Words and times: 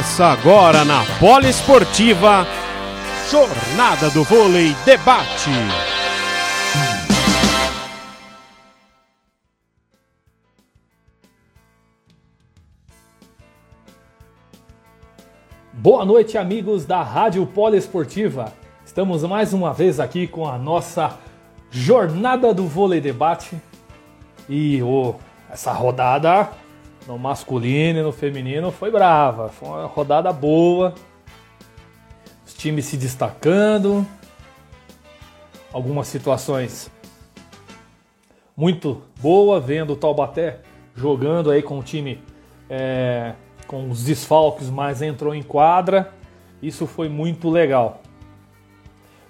Começa 0.00 0.24
agora 0.28 0.82
na 0.82 1.04
Poliesportiva 1.18 2.46
Jornada 3.30 4.08
do 4.08 4.24
Vôlei 4.24 4.74
Debate. 4.82 5.50
Boa 15.74 16.06
noite, 16.06 16.38
amigos 16.38 16.86
da 16.86 17.02
Rádio 17.02 17.44
Poliesportiva. 17.44 18.54
Estamos 18.86 19.22
mais 19.24 19.52
uma 19.52 19.74
vez 19.74 20.00
aqui 20.00 20.26
com 20.26 20.48
a 20.48 20.56
nossa 20.56 21.18
Jornada 21.70 22.54
do 22.54 22.66
Vôlei 22.66 23.02
Debate. 23.02 23.54
E 24.48 24.82
oh, 24.82 25.16
essa 25.52 25.72
rodada 25.72 26.48
no 27.10 27.18
masculino 27.18 27.98
e 27.98 28.02
no 28.02 28.12
feminino 28.12 28.70
foi 28.70 28.88
brava. 28.88 29.48
Foi 29.48 29.68
uma 29.68 29.86
rodada 29.86 30.32
boa. 30.32 30.94
Os 32.46 32.54
times 32.54 32.84
se 32.84 32.96
destacando. 32.96 34.06
Algumas 35.72 36.06
situações 36.06 36.88
muito 38.56 39.02
boa, 39.20 39.58
vendo 39.58 39.94
o 39.94 39.96
Taubaté 39.96 40.60
jogando 40.94 41.50
aí 41.50 41.62
com 41.62 41.80
o 41.80 41.82
time 41.82 42.22
é, 42.68 43.34
com 43.66 43.90
os 43.90 44.04
desfalques, 44.04 44.70
mas 44.70 45.02
entrou 45.02 45.34
em 45.34 45.42
quadra. 45.42 46.12
Isso 46.62 46.86
foi 46.86 47.08
muito 47.08 47.50
legal. 47.50 48.02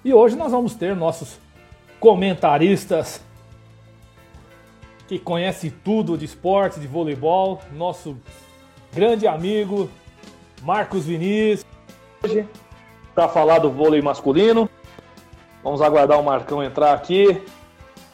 E 0.05 0.13
hoje 0.13 0.35
nós 0.35 0.51
vamos 0.51 0.75
ter 0.75 0.95
nossos 0.95 1.39
comentaristas 1.99 3.23
que 5.11 5.19
conhece 5.19 5.69
tudo 5.69 6.17
de 6.17 6.23
esporte, 6.23 6.79
de 6.79 6.87
voleibol, 6.87 7.59
nosso 7.73 8.15
grande 8.93 9.27
amigo 9.27 9.89
Marcos 10.61 11.05
Vinícius. 11.05 11.65
Hoje, 12.23 12.47
para 13.13 13.27
falar 13.27 13.59
do 13.59 13.69
vôlei 13.69 14.01
masculino, 14.01 14.69
vamos 15.61 15.81
aguardar 15.81 16.17
o 16.17 16.23
Marcão 16.23 16.63
entrar 16.63 16.93
aqui. 16.93 17.41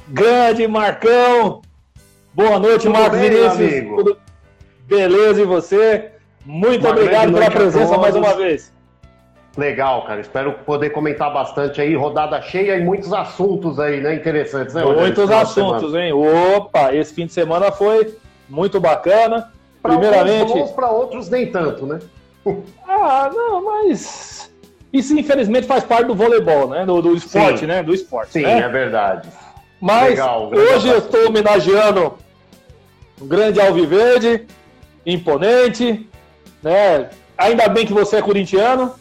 Grande 0.08 0.68
Marcão! 0.68 1.62
Boa 2.34 2.58
noite, 2.58 2.88
tudo 2.88 2.94
Marcos 2.94 3.20
bem, 3.20 3.30
Vinícius. 3.30 3.74
Amigo? 3.74 3.96
Tudo... 3.98 4.18
Beleza, 4.88 5.42
e 5.44 5.46
você? 5.46 6.14
Muito 6.44 6.82
uma 6.82 6.96
obrigado 6.96 7.32
pela 7.32 7.52
presença 7.52 7.96
mais 7.96 8.16
uma 8.16 8.34
vez. 8.34 8.74
Legal, 9.58 10.06
cara. 10.06 10.22
Espero 10.22 10.54
poder 10.54 10.92
comentar 10.92 11.34
bastante 11.34 11.82
aí. 11.82 11.96
Rodada 11.96 12.40
cheia 12.44 12.78
e 12.78 12.84
muitos 12.84 13.12
assuntos 13.12 13.80
aí, 13.80 14.00
né? 14.00 14.14
Interessantes, 14.14 14.76
né? 14.76 14.86
Muitos 14.86 15.32
assuntos, 15.32 15.96
hein? 15.96 16.14
Opa, 16.14 16.94
esse 16.94 17.12
fim 17.14 17.26
de 17.26 17.34
semana 17.34 17.72
foi 17.72 18.16
muito 18.48 18.80
bacana. 18.80 19.52
Pra 19.82 19.94
Primeiramente. 19.94 20.54
Bons, 20.54 20.72
para 20.72 20.92
outros 20.92 21.28
nem 21.30 21.52
tanto, 21.52 21.88
né? 21.88 22.00
ah, 22.88 23.32
não, 23.34 23.66
mas. 23.66 24.52
Isso 24.94 25.18
infelizmente 25.18 25.66
faz 25.66 25.84
parte 25.84 26.06
do 26.06 26.16
voleibol, 26.16 26.70
né? 26.70 26.86
Do, 26.86 27.02
do 27.02 27.16
esporte, 27.16 27.62
Sim. 27.62 27.66
né? 27.66 27.82
Do 27.82 27.96
esporte. 27.96 28.34
Sim, 28.34 28.44
né? 28.44 28.60
é 28.60 28.70
verdade. 28.70 29.28
Mas 29.82 30.12
Legal, 30.12 30.52
hoje 30.52 30.88
eu 30.88 31.00
estou 31.00 31.28
homenageando 31.28 32.14
um 33.22 33.28
grande 33.28 33.60
Alviverde, 33.60 34.46
imponente, 35.06 36.08
né? 36.62 37.10
Ainda 37.36 37.68
bem 37.68 37.86
que 37.86 37.94
você 37.94 38.18
é 38.18 38.22
corintiano. 38.22 38.94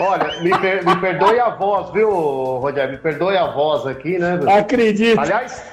Olha, 0.00 0.40
me, 0.40 0.50
per, 0.58 0.84
me, 0.84 0.96
perdoe 0.96 1.40
a 1.40 1.50
voz, 1.50 1.90
viu, 1.90 2.10
Rogério? 2.10 2.92
Me 2.92 2.98
perdoe 2.98 3.36
a 3.36 3.46
voz 3.46 3.86
aqui, 3.86 4.18
né? 4.18 4.38
Acredito. 4.46 5.18
Aliás, 5.18 5.64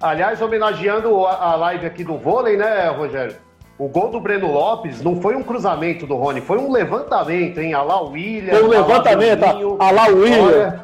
aliás, 0.00 0.40
homenageando 0.40 1.26
a, 1.26 1.52
a 1.52 1.56
live 1.56 1.86
aqui 1.86 2.02
do 2.02 2.16
vôlei, 2.16 2.56
né, 2.56 2.88
Rogério? 2.88 3.36
O 3.78 3.88
gol 3.88 4.10
do 4.10 4.20
Breno 4.20 4.52
Lopes 4.52 5.00
não 5.00 5.20
foi 5.22 5.34
um 5.34 5.42
cruzamento 5.42 6.06
do 6.06 6.14
Rony, 6.14 6.42
foi 6.42 6.58
um 6.58 6.70
levantamento, 6.70 7.58
hein? 7.60 7.72
Alá 7.72 8.02
William. 8.02 8.50
Foi 8.50 8.62
um 8.62 8.68
levantamento, 8.68 9.76
Alá 9.78 10.06
William. 10.06 10.82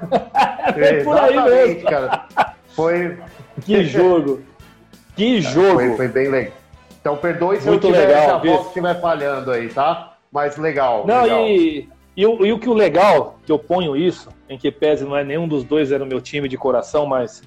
é 0.76 0.92
por 1.04 1.18
aí 1.18 1.44
mesmo. 1.44 1.90
cara. 1.90 2.24
Foi. 2.74 3.18
Que 3.60 3.84
jogo. 3.84 4.40
Que 5.14 5.42
jogo. 5.42 5.74
Foi, 5.74 5.96
foi 5.96 6.08
bem 6.08 6.28
legal. 6.28 6.52
Então 6.98 7.16
perdoe 7.18 7.60
se 7.60 7.68
Muito 7.68 7.86
eu 7.86 7.92
tiver, 7.92 8.06
legal, 8.06 8.24
se 8.24 8.30
a 8.30 8.38
voz 8.38 8.66
estiver 8.68 9.00
falhando 9.00 9.52
aí, 9.52 9.68
tá? 9.68 10.15
Mas 10.30 10.56
legal. 10.56 11.06
Não, 11.06 11.22
legal. 11.22 11.46
E, 11.46 11.88
e, 12.16 12.26
o, 12.26 12.44
e 12.46 12.52
o 12.52 12.58
que 12.58 12.68
o 12.68 12.74
legal, 12.74 13.38
que 13.44 13.52
eu 13.52 13.58
ponho 13.58 13.96
isso, 13.96 14.30
em 14.48 14.58
que 14.58 14.70
pese 14.70 15.04
não 15.04 15.16
é 15.16 15.24
nenhum 15.24 15.46
dos 15.46 15.64
dois 15.64 15.92
era 15.92 16.02
o 16.02 16.06
meu 16.06 16.20
time 16.20 16.48
de 16.48 16.56
coração, 16.56 17.06
mas 17.06 17.42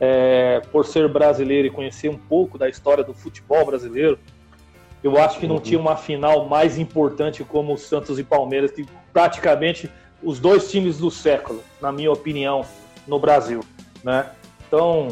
é, 0.00 0.60
por 0.72 0.84
ser 0.84 1.08
brasileiro 1.08 1.68
e 1.68 1.70
conhecer 1.70 2.08
um 2.08 2.16
pouco 2.16 2.58
da 2.58 2.68
história 2.68 3.02
do 3.02 3.14
futebol 3.14 3.64
brasileiro, 3.64 4.18
eu 5.02 5.18
acho 5.18 5.38
que 5.38 5.46
não 5.46 5.56
uhum. 5.56 5.60
tinha 5.60 5.78
uma 5.78 5.96
final 5.96 6.46
mais 6.48 6.78
importante 6.78 7.44
como 7.44 7.74
o 7.74 7.78
Santos 7.78 8.18
e 8.18 8.24
Palmeiras, 8.24 8.70
que 8.72 8.86
praticamente 9.12 9.90
os 10.22 10.40
dois 10.40 10.70
times 10.70 10.98
do 10.98 11.10
século, 11.10 11.62
na 11.80 11.92
minha 11.92 12.10
opinião, 12.10 12.64
no 13.06 13.18
Brasil, 13.18 13.60
né? 14.02 14.26
Então, 14.66 15.08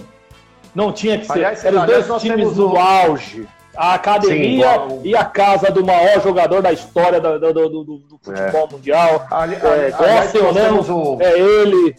não 0.75 0.92
tinha 0.92 1.19
que 1.19 1.26
ser. 1.26 1.32
Aliás, 1.32 1.65
eram 1.65 1.84
os 1.84 2.06
dois 2.06 2.22
times 2.22 2.54
do 2.54 2.76
auge 2.76 3.47
a 3.76 3.94
academia 3.94 4.88
Sim, 4.88 5.00
e 5.04 5.16
a 5.16 5.24
casa 5.24 5.70
do 5.70 5.84
maior 5.84 6.22
jogador 6.22 6.62
da 6.62 6.72
história 6.72 7.20
do, 7.20 7.38
do, 7.38 7.52
do, 7.52 7.84
do 7.84 8.20
futebol 8.22 8.68
é. 8.68 8.72
mundial. 8.72 9.26
Ali, 9.30 9.54
é, 9.56 9.94
aliás, 9.98 10.34
ou 10.34 10.52
não, 10.52 10.80
o... 10.80 11.22
é 11.22 11.38
ele. 11.38 11.96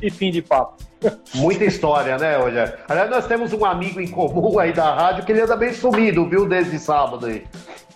E 0.00 0.10
fim 0.10 0.30
de 0.30 0.42
papo. 0.42 0.85
Muita 1.34 1.64
história, 1.64 2.16
né, 2.18 2.38
olha. 2.38 2.78
Aliás, 2.88 3.10
nós 3.10 3.26
temos 3.26 3.52
um 3.52 3.64
amigo 3.64 4.00
em 4.00 4.08
comum 4.08 4.58
aí 4.58 4.72
da 4.72 4.94
rádio 4.94 5.24
que 5.24 5.32
ele 5.32 5.42
anda 5.42 5.56
bem 5.56 5.72
sumido, 5.72 6.28
viu, 6.28 6.48
desde 6.48 6.78
sábado 6.78 7.26
aí. 7.26 7.44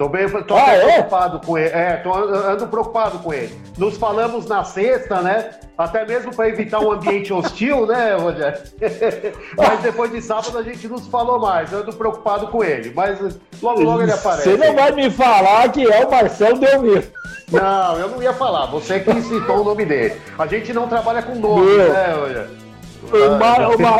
Tô 0.01 0.09
bem, 0.09 0.27
tô 0.45 0.57
ah, 0.57 0.73
é? 0.73 0.81
preocupado 0.81 1.47
com 1.47 1.59
ele. 1.59 1.69
É, 1.75 1.97
tô 1.97 2.15
ando 2.15 2.67
preocupado 2.69 3.19
com 3.19 3.35
ele. 3.35 3.55
Nos 3.77 3.99
falamos 3.99 4.47
na 4.47 4.65
sexta, 4.65 5.21
né? 5.21 5.51
Até 5.77 6.07
mesmo 6.07 6.35
para 6.35 6.49
evitar 6.49 6.81
um 6.81 6.91
ambiente 6.91 7.31
hostil, 7.35 7.85
né, 7.87 8.15
Rogério? 8.15 8.59
Mas 9.55 9.81
depois 9.81 10.11
de 10.11 10.23
sábado 10.23 10.57
a 10.57 10.63
gente 10.63 10.89
não 10.89 10.97
se 10.97 11.11
falou 11.11 11.39
mais. 11.39 11.71
Eu 11.71 11.81
ando 11.81 11.93
preocupado 11.93 12.49
com 12.49 12.65
ele. 12.65 12.91
Mas 12.95 13.19
logo, 13.61 13.83
logo 13.83 14.03
ele 14.03 14.13
aparece. 14.13 14.49
Você 14.49 14.57
não 14.57 14.75
vai 14.75 14.91
me 14.93 15.11
falar 15.11 15.71
que 15.71 15.87
é 15.87 16.07
o 16.07 16.11
Marcelo 16.11 16.59
Delmiro. 16.59 17.05
Não, 17.53 17.99
eu 17.99 18.09
não 18.09 18.23
ia 18.23 18.33
falar. 18.33 18.67
Você 18.67 19.01
que 19.01 19.21
citou 19.21 19.61
o 19.61 19.65
nome 19.65 19.85
dele. 19.85 20.19
A 20.39 20.47
gente 20.47 20.73
não 20.73 20.89
trabalha 20.89 21.21
com 21.21 21.35
nome, 21.35 21.67
Meu. 21.67 21.93
né, 21.93 22.15
Rogério? 22.15 22.60
Uma, 23.03 23.69
uma, 23.69 23.97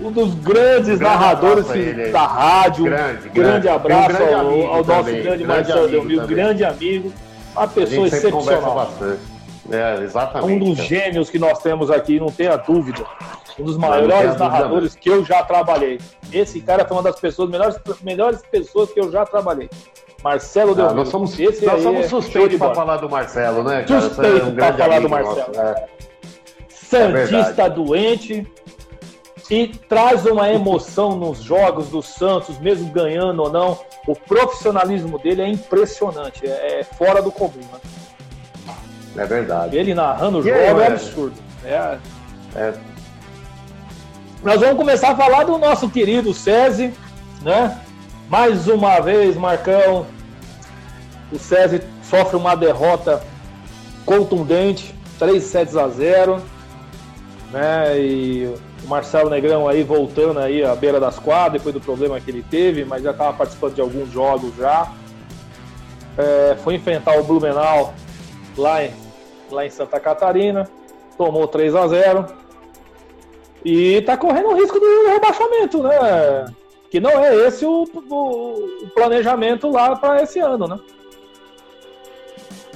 um 0.00 0.10
dos 0.10 0.34
grandes 0.34 0.98
grande 0.98 1.02
narradores 1.02 1.66
da 2.12 2.26
rádio. 2.26 2.84
Grande, 2.84 3.28
grande, 3.28 3.28
grande 3.30 3.68
abraço 3.68 4.16
grande 4.16 4.34
ao, 4.34 4.66
ao 4.74 4.84
nosso 4.84 5.12
grande 5.12 5.44
Marcelo 5.44 5.88
Delmiro, 5.88 6.26
grande 6.26 6.64
amigo, 6.64 7.12
uma 7.54 7.68
pessoa 7.68 8.06
excepcional. 8.06 8.90
É, 9.70 10.02
exatamente. 10.02 10.52
Um 10.52 10.58
dos 10.58 10.78
gênios 10.78 11.30
que 11.30 11.38
nós 11.38 11.60
temos 11.60 11.90
aqui, 11.90 12.18
não 12.18 12.30
tenha 12.30 12.56
dúvida. 12.56 13.04
Um 13.58 13.64
dos 13.64 13.76
maiores 13.76 14.36
narradores 14.36 14.94
que 14.96 15.08
eu 15.08 15.24
já 15.24 15.44
trabalhei. 15.44 16.00
Esse 16.32 16.60
cara 16.60 16.84
foi 16.84 16.96
uma 16.96 17.02
das 17.02 17.20
pessoas, 17.20 17.48
melhores, 17.48 17.76
melhores 18.02 18.42
pessoas 18.50 18.90
que 18.90 18.98
eu 18.98 19.12
já 19.12 19.24
trabalhei. 19.24 19.70
Marcelo 20.22 20.74
Delmiro. 20.74 20.94
Ah, 20.94 20.96
nós 20.96 21.08
somos, 21.08 21.38
nós 21.38 21.82
somos 21.82 22.04
é 22.04 22.08
suspeitos 22.08 22.58
para 22.58 22.74
falar 22.74 22.96
do 22.96 23.08
Marcelo, 23.08 23.62
né? 23.62 23.86
Suspeito 23.86 24.38
é 24.38 24.42
um 24.44 24.54
para 24.54 24.74
falar 24.74 25.00
do 25.00 25.08
Marcelo. 25.08 25.46
Nosso, 25.48 25.60
é. 25.60 25.88
Santista 26.90 27.62
é 27.62 27.70
doente 27.70 28.46
e 29.48 29.68
traz 29.68 30.26
uma 30.26 30.50
emoção 30.50 31.16
nos 31.16 31.40
jogos 31.40 31.88
do 31.88 32.02
Santos, 32.02 32.58
mesmo 32.58 32.90
ganhando 32.90 33.42
ou 33.42 33.50
não. 33.50 33.78
O 34.06 34.14
profissionalismo 34.14 35.18
dele 35.18 35.42
é 35.42 35.48
impressionante, 35.48 36.46
é, 36.46 36.80
é 36.80 36.84
fora 36.84 37.22
do 37.22 37.30
comum. 37.30 37.52
Né? 37.56 38.74
É 39.16 39.24
verdade. 39.24 39.76
Ele 39.76 39.94
narrando 39.94 40.38
o 40.38 40.42
jogo 40.42 40.56
é 40.56 40.86
absurdo. 40.86 41.36
É... 41.64 41.98
é. 42.56 42.74
Nós 44.42 44.60
vamos 44.60 44.76
começar 44.76 45.10
a 45.10 45.16
falar 45.16 45.44
do 45.44 45.58
nosso 45.58 45.88
querido 45.90 46.32
SESI, 46.32 46.94
né? 47.42 47.78
Mais 48.28 48.66
uma 48.68 49.00
vez, 49.00 49.36
Marcão, 49.36 50.06
o 51.30 51.38
SESI 51.38 51.82
sofre 52.02 52.36
uma 52.36 52.54
derrota 52.54 53.22
contundente, 54.06 54.94
3 55.18 55.42
sets 55.42 55.76
a 55.76 55.88
0 55.88 56.42
né? 57.52 57.98
E 57.98 58.54
o 58.84 58.88
Marcelo 58.88 59.30
Negrão 59.30 59.68
aí 59.68 59.82
voltando 59.82 60.40
aí 60.40 60.64
à 60.64 60.74
beira 60.74 61.00
das 61.00 61.18
quadras 61.18 61.54
depois 61.54 61.74
do 61.74 61.80
problema 61.80 62.20
que 62.20 62.30
ele 62.30 62.44
teve, 62.48 62.84
mas 62.84 63.02
já 63.02 63.10
estava 63.10 63.36
participando 63.36 63.74
de 63.74 63.80
alguns 63.80 64.10
jogos 64.10 64.54
já. 64.56 64.92
É, 66.18 66.56
foi 66.62 66.74
enfrentar 66.74 67.18
o 67.18 67.24
Blumenau 67.24 67.94
lá 68.56 68.84
em, 68.84 68.92
lá 69.50 69.64
em 69.64 69.70
Santa 69.70 69.98
Catarina, 70.00 70.68
tomou 71.16 71.46
3 71.46 71.74
a 71.74 71.86
0 71.86 72.26
e 73.64 73.94
está 73.94 74.16
correndo 74.16 74.48
o 74.48 74.54
risco 74.54 74.78
do 74.78 75.08
rebaixamento, 75.08 75.82
né? 75.82 76.44
Que 76.90 76.98
não 76.98 77.24
é 77.24 77.34
esse 77.46 77.64
o, 77.64 77.84
o, 77.84 78.84
o 78.84 78.90
planejamento 78.94 79.70
lá 79.70 79.94
para 79.94 80.22
esse 80.22 80.40
ano, 80.40 80.66
né? 80.66 80.78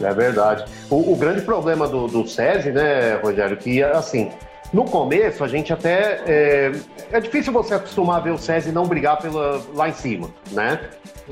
É 0.01 0.13
verdade. 0.13 0.65
O, 0.91 1.13
o, 1.13 1.17
grande 1.17 1.43
problema 1.43 1.87
do, 1.87 2.07
do 2.07 2.27
SESI, 2.27 2.73
né, 2.73 3.15
Rogério, 3.15 3.57
que 3.57 3.83
assim, 3.83 4.33
no 4.75 4.85
começo, 4.85 5.45
a 5.45 5.49
gente 5.49 5.73
até. 5.73 6.21
É, 6.27 6.73
é 7.13 7.21
difícil 7.21 7.53
você 7.53 7.75
acostumar 7.75 8.17
a 8.17 8.21
ver 8.21 8.33
o 8.33 8.39
SESI 8.39 8.73
não 8.73 8.85
brigar 8.85 9.19
pela, 9.19 9.63
lá 9.73 9.89
em 9.89 9.93
cima, 9.93 10.29
né? 10.51 10.81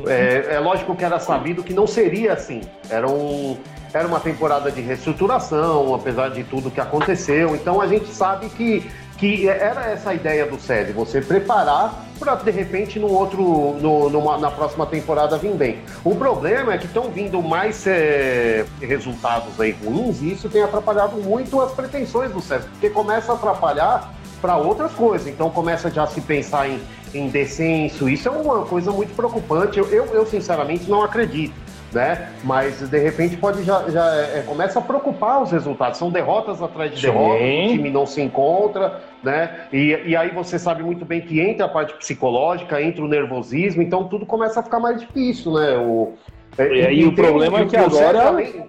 É, 0.07 0.55
é, 0.55 0.59
lógico 0.61 0.95
que 0.95 1.05
era 1.05 1.19
sabido 1.19 1.63
que 1.63 1.75
não 1.75 1.87
seria 1.87 2.35
assim. 2.35 2.63
Era, 2.89 3.09
um, 3.11 3.59
era 3.93 4.07
uma 4.07 4.21
temporada 4.21 4.71
de 4.71 4.81
reestruturação, 4.81 5.93
apesar 5.93 6.29
de 6.29 6.45
tudo 6.45 6.71
que 6.71 6.81
aconteceu. 6.81 7.57
Então 7.57 7.81
a 7.81 7.89
gente 7.89 8.07
sabe 8.07 8.49
que, 8.49 8.89
que 9.19 9.49
era 9.49 9.91
essa 9.91 10.11
a 10.11 10.15
ideia 10.15 10.47
do 10.47 10.59
SESI, 10.59 10.93
você 10.93 11.21
preparar 11.21 12.12
para 12.23 12.37
de 12.37 12.51
repente 12.53 13.01
no 13.01 13.09
outro, 13.09 13.77
no, 13.81 14.09
numa, 14.09 14.39
na 14.39 14.51
próxima 14.51 14.87
temporada 14.87 15.37
vir 15.37 15.53
bem. 15.55 15.81
O 16.05 16.15
problema 16.15 16.73
é 16.73 16.79
que 16.79 16.87
estão 16.87 17.11
vindo 17.11 17.43
mais 17.43 17.85
é, 17.87 18.65
resultados 18.81 19.61
aí 19.61 19.73
ruins 19.73 20.23
e 20.23 20.33
isso 20.33 20.49
tem 20.49 20.63
atrapalhado 20.63 21.17
muito 21.17 21.61
as 21.61 21.73
pretensões 21.73 22.31
do 22.31 22.41
SESI, 22.41 22.69
porque 22.69 22.91
começa 22.91 23.33
a 23.33 23.35
atrapalhar 23.35 24.15
para 24.41 24.57
outras 24.57 24.93
coisas. 24.93 25.27
Então 25.27 25.51
começa 25.51 25.91
já 25.91 26.05
a 26.05 26.07
se 26.07 26.21
pensar 26.21 26.69
em, 26.69 26.81
em 27.13 27.29
descenso. 27.29 28.09
Isso 28.09 28.29
é 28.29 28.31
uma 28.31 28.65
coisa 28.67 28.93
muito 28.93 29.15
preocupante. 29.15 29.79
Eu, 29.79 29.87
eu, 29.87 30.07
eu 30.07 30.25
sinceramente 30.25 30.89
não 30.89 31.03
acredito. 31.03 31.55
Né? 31.93 32.31
Mas 32.43 32.89
de 32.89 32.99
repente 32.99 33.37
pode 33.37 33.63
já, 33.65 33.89
já 33.91 34.15
é, 34.15 34.43
começa 34.47 34.79
a 34.79 34.83
preocupar 34.83 35.43
os 35.43 35.53
resultados. 35.53 35.99
São 35.99 36.11
derrotas 36.11 36.63
atrás 36.63 36.95
de 36.95 37.03
derrotas, 37.03 37.43
o 37.43 37.69
time 37.69 37.91
não 37.91 38.07
se 38.07 38.23
encontra, 38.23 39.03
né? 39.23 39.67
E, 39.71 40.01
e 40.07 40.17
aí 40.17 40.31
você 40.31 40.59
sabe 40.59 40.83
muito 40.83 41.05
bem 41.05 41.21
que 41.21 41.39
entra 41.39 41.67
a 41.67 41.69
parte 41.69 41.95
psicológica, 41.95 42.81
entra 42.81 43.05
o 43.05 43.09
nervosismo, 43.09 43.83
então 43.83 44.09
tudo 44.09 44.25
começa 44.25 44.61
a 44.61 44.63
ficar 44.63 44.81
mais 44.81 45.01
difícil, 45.01 45.53
né? 45.53 45.77
O, 45.77 46.15
é, 46.57 46.67
e 46.67 46.87
aí 46.87 47.01
e 47.01 47.07
o 47.07 47.15
problema 47.15 47.61
é 47.61 47.67
que 47.67 47.77
agora. 47.77 48.23
Também, 48.23 48.67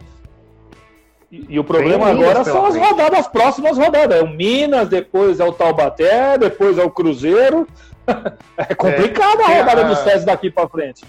e, 1.31 1.45
e 1.49 1.59
o 1.59 1.63
problema 1.63 2.09
agora 2.09 2.43
são 2.43 2.65
as 2.65 2.75
rodadas, 2.75 3.19
as 3.21 3.27
próximas 3.27 3.77
rodadas. 3.77 4.19
É 4.19 4.23
o 4.23 4.29
Minas, 4.29 4.87
depois 4.87 5.39
é 5.39 5.43
o 5.43 5.51
Taubaté, 5.51 6.37
depois 6.37 6.77
é 6.77 6.83
o 6.83 6.91
Cruzeiro. 6.91 7.67
é 8.57 8.75
complicada 8.75 9.43
é, 9.43 9.45
a 9.45 9.59
rodada 9.59 9.81
a... 9.81 9.83
dos 9.85 9.99
testes 10.01 10.25
daqui 10.25 10.51
para 10.51 10.67
frente. 10.67 11.03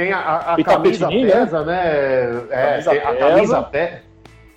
Tem 0.00 0.12
a, 0.14 0.18
a, 0.18 0.54
a 0.54 0.64
camisa 0.64 1.10
né? 1.10 1.30
pesa, 1.30 1.62
né? 1.62 2.46
É, 2.50 2.82
camisa 2.82 2.92
a 2.92 3.16
camisa 3.16 3.62
pesa 3.62 4.10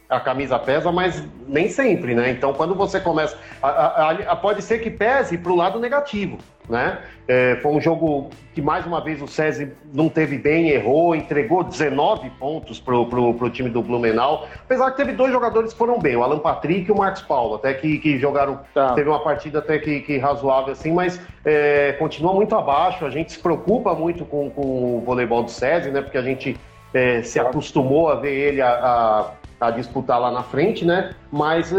a 0.10 0.19
camisa 0.19 0.60
pesa, 0.60 0.92
mas 0.92 1.28
nem 1.48 1.68
sempre, 1.69 2.13
né? 2.13 2.30
Então, 2.30 2.54
quando 2.54 2.75
você 2.75 3.00
começa. 3.00 3.36
A, 3.62 4.12
a, 4.12 4.36
pode 4.36 4.62
ser 4.62 4.78
que 4.80 4.92
pese 4.92 5.38
para 5.38 5.51
o 5.51 5.56
lado 5.56 5.80
negativo, 5.80 6.38
né? 6.69 7.00
É, 7.27 7.57
foi 7.62 7.71
um 7.71 7.80
jogo 7.80 8.30
que, 8.54 8.62
mais 8.62 8.86
uma 8.86 9.01
vez, 9.01 9.21
o 9.21 9.27
SESI 9.27 9.71
não 9.94 10.10
teve 10.10 10.38
bem, 10.38 10.69
errou, 10.69 11.15
entregou 11.15 11.63
19 11.63 12.30
pontos 12.31 12.80
para 12.80 12.95
o 12.95 13.50
time 13.50 13.69
do 13.69 13.81
Blumenau. 13.81 14.48
Apesar 14.63 14.92
que 14.92 14.98
teve 14.98 15.13
dois 15.13 15.31
jogadores 15.31 15.71
que 15.71 15.77
foram 15.77 16.00
bem, 16.00 16.15
o 16.15 16.24
Alan 16.24 16.39
Patrick 16.39 16.89
e 16.89 16.92
o 16.92 16.98
Marcos 16.98 17.21
Paulo, 17.21 17.56
até 17.56 17.74
que, 17.74 17.98
que 18.00 18.19
jogaram. 18.19 18.60
Tá. 18.74 18.94
Teve 18.94 19.10
uma 19.10 19.24
partida 19.24 19.60
até 19.60 19.80
que, 19.80 20.01
que 20.01 20.18
razoável, 20.18 20.74
assim, 20.74 20.92
mas 20.92 21.19
é, 21.45 21.94
continua 21.94 22.33
muito 22.33 22.56
abaixo. 22.56 23.06
A 23.06 23.09
gente 23.09 23.31
se 23.31 23.39
preocupa 23.39 23.94
muito 23.94 24.25
com, 24.25 24.50
com 24.50 24.98
o 24.98 25.01
voleibol 25.06 25.44
do 25.44 25.51
SESI, 25.51 25.92
né? 25.92 26.01
Porque 26.01 26.18
a 26.18 26.24
gente 26.24 26.57
é, 26.94 27.21
se 27.24 27.39
acostumou 27.39 28.09
a 28.09 28.16
ver 28.16 28.33
ele 28.33 28.62
a, 28.62 28.69
a 28.69 29.31
a 29.63 29.71
disputar 29.71 30.19
lá 30.19 30.30
na 30.30 30.44
frente, 30.44 30.83
né? 30.83 31.13
Mas 31.31 31.74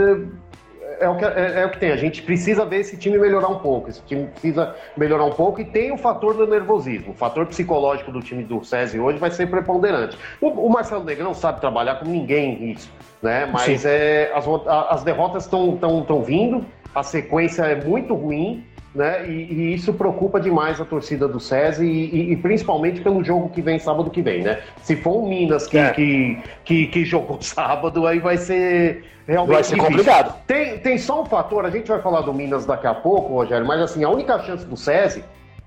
é, 1.01 1.09
o, 1.09 1.17
que, 1.17 1.25
é, 1.25 1.61
é, 1.61 1.67
o 1.67 1.71
que 1.71 1.79
tem. 1.79 1.93
A 1.93 1.97
gente 1.97 2.23
precisa 2.23 2.65
ver 2.65 2.81
esse 2.81 2.97
time 2.97 3.19
melhorar 3.19 3.49
um 3.49 3.59
pouco. 3.59 3.89
Esse 3.89 4.03
time 4.03 4.27
precisa 4.27 4.75
melhorar 4.97 5.25
um 5.25 5.33
pouco 5.33 5.61
e 5.61 5.65
tem 5.65 5.93
o 5.93 5.97
fator 5.97 6.35
do 6.35 6.47
nervosismo. 6.47 7.13
O 7.13 7.15
fator 7.15 7.47
psicológico 7.47 8.13
do 8.13 8.21
time 8.21 8.45
do 8.45 8.65
SESI 8.65 8.99
hoje 8.99 9.19
vai 9.19 9.31
ser 9.31 9.49
preponderante. 9.49 10.19
O, 10.41 10.49
o 10.49 10.71
Marcelo 10.71 11.05
Negrão 11.05 11.35
sabe 11.35 11.61
trabalhar 11.61 11.97
com 11.97 12.07
ninguém 12.07 12.71
isso, 12.71 12.91
né? 13.23 13.47
Mas 13.47 13.85
é, 13.85 14.33
as, 14.35 14.47
as 14.91 15.03
derrotas 15.03 15.45
estão 15.45 16.23
vindo, 16.23 16.65
a 16.95 17.03
sequência 17.03 17.63
é 17.63 17.85
muito 17.85 18.15
ruim 18.15 18.65
né? 18.95 19.29
E, 19.29 19.53
e, 19.53 19.75
isso 19.75 19.93
preocupa 19.93 20.41
demais 20.41 20.81
a 20.81 20.85
torcida 20.85 21.27
do 21.27 21.41
SESI 21.41 21.85
e, 21.85 22.33
e, 22.33 22.37
principalmente 22.37 23.01
pelo 23.01 23.25
jogo 23.25 23.49
que 23.49 23.61
vem 23.61 23.79
sábado 23.79 24.09
que 24.11 24.23
vem, 24.23 24.43
né? 24.43 24.61
Se 24.83 24.95
for 24.95 25.17
o 25.17 25.29
Minas 25.29 25.67
que, 25.67 25.77
é. 25.77 25.91
que, 25.91 26.39
que, 26.65 26.87
que, 26.87 27.05
jogou 27.05 27.39
sábado, 27.43 28.07
aí 28.07 28.21
vai 28.21 28.37
ser 28.37 29.05
realmente 29.27 29.55
vai 29.55 29.65
ser 29.65 29.75
difícil. 29.75 29.97
complicado. 29.97 30.43
Tem, 30.47 30.79
tem 30.79 30.99
só 30.99 31.23
um 31.23 31.27
fator, 31.27 31.65
a 31.65 31.71
gente 31.71 31.89
vai 31.89 32.01
falar 32.01 32.21
do 32.21 32.33
Minas 32.33 32.65
daqui 32.65 32.87
a 32.87 32.95
pouco, 32.95 33.35
Rogério, 33.35 33.67
mas 33.67 33.81
assim, 33.81 34.05
a 34.05 34.09
única 34.09 34.39
chance 34.41 34.65
do 34.65 34.77
SESI 34.77 35.25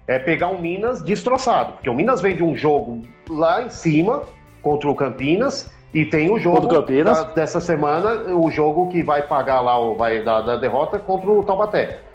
é 0.07 0.17
pegar 0.17 0.47
um 0.47 0.59
Minas 0.59 1.01
destroçado, 1.01 1.73
porque 1.73 1.89
o 1.89 1.93
Minas 1.93 2.21
vem 2.21 2.35
de 2.35 2.43
um 2.43 2.55
jogo 2.55 3.01
lá 3.29 3.63
em 3.63 3.69
cima 3.69 4.23
contra 4.61 4.89
o 4.89 4.95
Campinas 4.95 5.69
e 5.93 6.05
tem 6.05 6.31
o 6.31 6.39
jogo 6.39 6.67
da, 6.67 7.23
dessa 7.23 7.59
semana, 7.59 8.33
o 8.33 8.49
jogo 8.51 8.87
que 8.89 9.03
vai 9.03 9.23
pagar 9.23 9.61
lá, 9.61 9.79
o, 9.79 9.95
vai 9.95 10.23
da, 10.23 10.41
da 10.41 10.55
derrota 10.55 10.99
contra 10.99 11.29
o 11.29 11.43
Taubaté. 11.43 12.06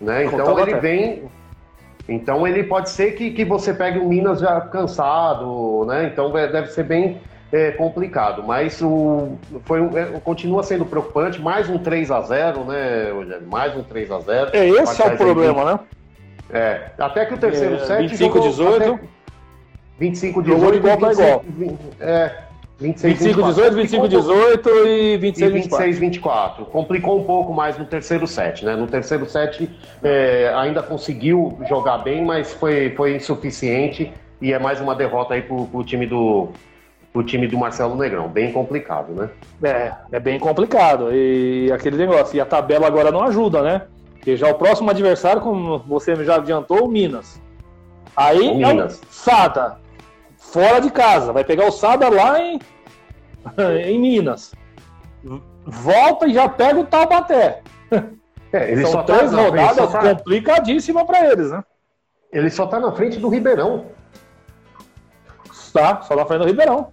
Né? 0.00 0.24
Então 0.24 0.58
ele 0.58 0.74
vem. 0.74 1.24
Então 2.08 2.46
ele 2.46 2.64
pode 2.64 2.88
ser 2.90 3.12
que, 3.12 3.30
que 3.30 3.44
você 3.44 3.74
pegue 3.74 3.98
o 3.98 4.08
Minas 4.08 4.40
já 4.40 4.60
cansado, 4.60 5.84
né? 5.86 6.06
Então 6.06 6.36
é, 6.38 6.46
deve 6.46 6.68
ser 6.68 6.84
bem 6.84 7.20
é, 7.52 7.72
complicado. 7.72 8.42
Mas 8.42 8.80
o, 8.80 9.36
foi, 9.64 9.80
é, 9.98 10.04
continua 10.24 10.62
sendo 10.62 10.86
preocupante. 10.86 11.40
Mais 11.40 11.68
um 11.68 11.78
3 11.78 12.10
a 12.10 12.20
0 12.22 12.64
né, 12.64 13.10
Rogério? 13.12 13.46
Mais 13.46 13.76
um 13.76 13.82
3 13.82 14.10
a 14.10 14.20
0 14.20 14.50
É, 14.54 14.68
esse 14.68 15.02
é 15.02 15.06
o 15.06 15.16
problema, 15.16 15.64
né? 15.64 15.80
É. 16.50 16.90
Até 16.98 17.26
que 17.26 17.34
o 17.34 17.38
terceiro 17.38 17.74
é, 17.74 17.78
set. 17.80 18.00
25 18.00 18.40
18. 18.40 19.00
25 19.98 20.42
18. 20.42 20.76
igual 20.76 20.98
para 20.98 21.12
igual. 21.12 21.44
É. 22.00 22.47
26, 22.80 23.18
25, 23.18 23.42
18, 23.42 23.74
25, 23.74 24.08
18 24.08 24.68
e 24.86 25.16
26, 25.16 25.50
e 25.50 25.54
26 25.54 25.98
24. 25.98 26.64
Complicou 26.66 27.18
um 27.18 27.24
pouco 27.24 27.52
mais 27.52 27.76
no 27.76 27.84
terceiro 27.84 28.24
set, 28.24 28.64
né? 28.64 28.76
No 28.76 28.86
terceiro 28.86 29.28
set 29.28 29.68
é, 30.02 30.52
ainda 30.54 30.80
conseguiu 30.80 31.58
jogar 31.68 31.98
bem, 31.98 32.24
mas 32.24 32.52
foi, 32.52 32.90
foi 32.90 33.16
insuficiente 33.16 34.12
e 34.40 34.52
é 34.52 34.60
mais 34.60 34.80
uma 34.80 34.94
derrota 34.94 35.34
aí 35.34 35.42
pro, 35.42 35.66
pro 35.66 35.82
time 35.82 36.06
do 36.06 36.48
pro 37.12 37.24
time 37.24 37.48
do 37.48 37.58
Marcelo 37.58 37.96
Negrão. 37.96 38.28
Bem 38.28 38.52
complicado, 38.52 39.12
né? 39.12 39.28
É, 39.60 39.92
é 40.12 40.20
bem 40.20 40.38
complicado. 40.38 41.08
E 41.12 41.72
aquele 41.72 41.96
negócio, 41.96 42.36
e 42.36 42.40
a 42.40 42.46
tabela 42.46 42.86
agora 42.86 43.10
não 43.10 43.24
ajuda, 43.24 43.60
né? 43.60 43.82
Porque 44.12 44.36
já 44.36 44.48
o 44.48 44.54
próximo 44.54 44.90
adversário, 44.90 45.42
como 45.42 45.78
você 45.78 46.14
já 46.24 46.36
adiantou, 46.36 46.84
o 46.84 46.88
Minas. 46.88 47.40
Aí 48.16 48.38
o 48.38 48.52
é 48.52 48.54
Minas. 48.54 49.00
o 49.00 49.06
Sada 49.12 49.78
fora 50.38 50.80
de 50.80 50.90
casa. 50.90 51.32
Vai 51.32 51.44
pegar 51.44 51.66
o 51.66 51.72
Sada 51.72 52.08
lá 52.08 52.40
em, 52.40 52.58
em 53.84 54.00
Minas. 54.00 54.54
Volta 55.66 56.26
e 56.26 56.32
já 56.32 56.48
pega 56.48 56.80
o 56.80 56.86
Taubaté. 56.86 57.62
É, 58.50 58.72
ele 58.72 58.80
São 58.80 58.92
só 58.92 59.02
tá 59.02 59.14
três 59.14 59.30
tá 59.30 59.42
rodadas 59.42 59.92
tá... 59.92 60.00
complicadíssimas 60.00 61.04
para 61.04 61.30
eles, 61.30 61.50
né? 61.50 61.62
Ele 62.32 62.48
só 62.48 62.66
tá 62.66 62.80
na 62.80 62.92
frente 62.92 63.18
do 63.18 63.28
Ribeirão. 63.28 63.84
Tá, 65.70 66.00
só 66.00 66.16
na 66.16 66.24
frente 66.24 66.40
do 66.40 66.46
Ribeirão. 66.46 66.90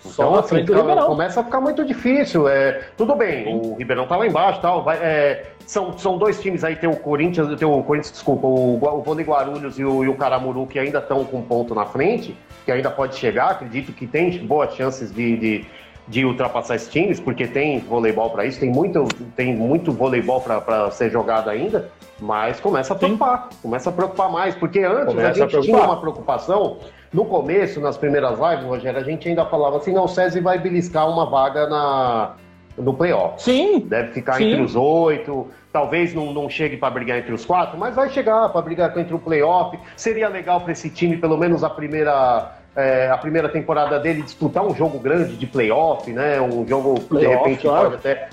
Só 0.00 0.24
então, 0.24 0.32
na 0.32 0.40
assim, 0.40 0.48
frente 0.48 0.66
do 0.66 0.74
Ribeirão. 0.74 1.06
Começa 1.06 1.40
a 1.40 1.44
ficar 1.44 1.60
muito 1.60 1.84
difícil. 1.84 2.48
É, 2.48 2.88
tudo 2.96 3.14
bem, 3.14 3.44
Sim. 3.44 3.70
o 3.70 3.76
Ribeirão 3.76 4.06
tá 4.06 4.16
lá 4.16 4.26
embaixo 4.26 4.60
tal. 4.60 4.82
Vai, 4.82 4.98
é, 4.98 5.53
são, 5.66 5.96
são 5.98 6.18
dois 6.18 6.40
times 6.40 6.64
aí, 6.64 6.76
tem 6.76 6.88
o 6.88 6.96
Corinthians, 6.96 7.58
tem 7.58 7.66
o 7.66 7.82
Corinthians, 7.82 8.12
desculpa, 8.12 8.46
o, 8.46 8.74
o 8.76 9.02
Vôlei 9.02 9.24
Guarulhos 9.24 9.78
e 9.78 9.84
o, 9.84 10.04
e 10.04 10.08
o 10.08 10.14
Caramuru 10.14 10.66
que 10.66 10.78
ainda 10.78 10.98
estão 10.98 11.24
com 11.24 11.42
ponto 11.42 11.74
na 11.74 11.86
frente, 11.86 12.36
que 12.64 12.72
ainda 12.72 12.90
pode 12.90 13.16
chegar, 13.16 13.50
acredito 13.50 13.92
que 13.92 14.06
tem 14.06 14.46
boas 14.46 14.74
chances 14.74 15.12
de, 15.12 15.36
de, 15.36 15.66
de 16.06 16.24
ultrapassar 16.24 16.76
esses 16.76 16.88
times, 16.88 17.18
porque 17.18 17.46
tem 17.46 17.80
voleibol 17.80 18.30
para 18.30 18.44
isso, 18.44 18.60
tem 18.60 18.70
muito, 18.70 19.06
tem 19.36 19.54
muito 19.54 19.92
voleibol 19.92 20.40
para 20.40 20.90
ser 20.90 21.10
jogado 21.10 21.48
ainda, 21.48 21.90
mas 22.20 22.60
começa 22.60 22.92
a 22.92 22.96
preocupar, 22.96 23.48
Sim. 23.50 23.58
começa 23.62 23.90
a 23.90 23.92
preocupar 23.92 24.30
mais, 24.30 24.54
porque 24.54 24.80
antes 24.80 25.06
começa 25.06 25.30
a 25.30 25.32
gente 25.32 25.56
a 25.56 25.60
tinha 25.60 25.78
uma 25.78 26.00
preocupação, 26.00 26.78
no 27.12 27.24
começo, 27.24 27.80
nas 27.80 27.96
primeiras 27.96 28.38
lives, 28.38 28.64
Rogério, 28.64 28.98
a 28.98 29.04
gente 29.04 29.28
ainda 29.28 29.44
falava 29.46 29.76
assim, 29.76 29.92
não, 29.92 30.04
o 30.04 30.08
SESI 30.08 30.40
vai 30.40 30.58
beliscar 30.58 31.08
uma 31.08 31.24
vaga 31.24 31.68
na, 31.68 32.34
no 32.76 32.94
playoff. 32.94 33.42
Sim. 33.42 33.80
Deve 33.80 34.12
ficar 34.12 34.34
sim. 34.34 34.50
entre 34.50 34.62
os 34.62 34.74
oito. 34.76 35.48
Talvez 35.72 36.14
não, 36.14 36.32
não 36.32 36.48
chegue 36.48 36.76
para 36.76 36.90
brigar 36.90 37.18
entre 37.18 37.32
os 37.32 37.44
quatro, 37.44 37.76
mas 37.76 37.94
vai 37.94 38.08
chegar 38.08 38.48
para 38.48 38.62
brigar 38.62 38.96
entre 38.96 39.14
o 39.14 39.18
playoff. 39.18 39.76
Seria 39.96 40.28
legal 40.28 40.60
para 40.60 40.72
esse 40.72 40.88
time, 40.88 41.16
pelo 41.16 41.36
menos 41.36 41.64
a 41.64 41.70
primeira, 41.70 42.52
é, 42.76 43.08
a 43.10 43.18
primeira 43.18 43.48
temporada 43.48 43.98
dele, 43.98 44.22
disputar 44.22 44.64
um 44.64 44.74
jogo 44.74 44.98
grande 44.98 45.36
de 45.36 45.46
playoff, 45.46 46.12
né? 46.12 46.40
Um 46.40 46.66
jogo 46.66 47.00
que 47.00 47.16
de 47.16 47.26
repente 47.26 47.62
claro. 47.62 47.90
pode 47.90 47.94
até 47.96 48.28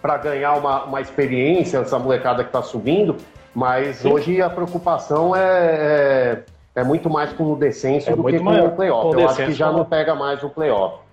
para 0.00 0.16
ganhar 0.18 0.54
uma, 0.54 0.84
uma 0.84 1.00
experiência, 1.00 1.78
essa 1.78 1.98
molecada 1.98 2.42
que 2.42 2.50
está 2.50 2.62
subindo. 2.62 3.16
Mas 3.54 3.96
sim. 3.96 4.12
hoje 4.12 4.42
a 4.42 4.50
preocupação 4.50 5.34
é, 5.34 5.40
é, 5.40 6.80
é, 6.80 6.84
muito 6.84 7.08
mais 7.10 7.32
com 7.32 7.52
o 7.52 7.56
descenso 7.56 8.10
é 8.10 8.14
do 8.14 8.22
que 8.24 8.38
com 8.38 8.50
o 8.50 8.72
playoff. 8.72 9.18
Eu 9.18 9.28
acho 9.28 9.44
que 9.46 9.52
já 9.52 9.72
não 9.72 9.84
pega 9.84 10.14
mais 10.14 10.42
o 10.42 10.50
playoff. 10.50 11.07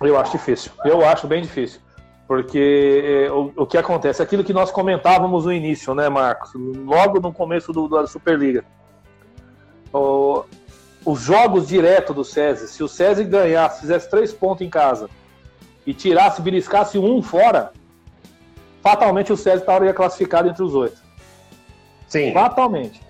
Eu 0.00 0.18
acho 0.18 0.32
difícil. 0.32 0.72
Eu 0.84 1.04
acho 1.04 1.26
bem 1.26 1.42
difícil. 1.42 1.80
Porque 2.26 3.24
é, 3.26 3.32
o, 3.32 3.52
o, 3.56 3.66
que 3.66 3.78
acontece, 3.78 4.22
aquilo 4.22 4.44
que 4.44 4.52
nós 4.52 4.70
comentávamos 4.70 5.46
no 5.46 5.52
início, 5.52 5.94
né, 5.94 6.08
Marcos? 6.10 6.50
Logo 6.54 7.20
no 7.20 7.32
começo 7.32 7.72
do, 7.72 7.88
da 7.88 8.06
Superliga. 8.06 8.64
O, 9.92 10.44
os 11.06 11.20
jogos 11.20 11.66
direto 11.66 12.12
do 12.12 12.22
SESI, 12.22 12.68
se 12.68 12.82
o 12.82 12.88
SESI 12.88 13.24
ganhasse, 13.24 13.80
fizesse 13.80 14.10
três 14.10 14.30
pontos 14.30 14.66
em 14.66 14.68
casa 14.68 15.08
e 15.86 15.94
tirasse, 15.94 16.42
beliscasse 16.42 16.98
um 16.98 17.22
fora, 17.22 17.72
fatalmente 18.82 19.32
o 19.32 19.36
SESI 19.36 19.60
estaria 19.60 19.94
classificado 19.94 20.50
entre 20.50 20.62
os 20.62 20.74
oito. 20.74 21.02
Sim. 22.06 22.34
Fatalmente. 22.34 23.00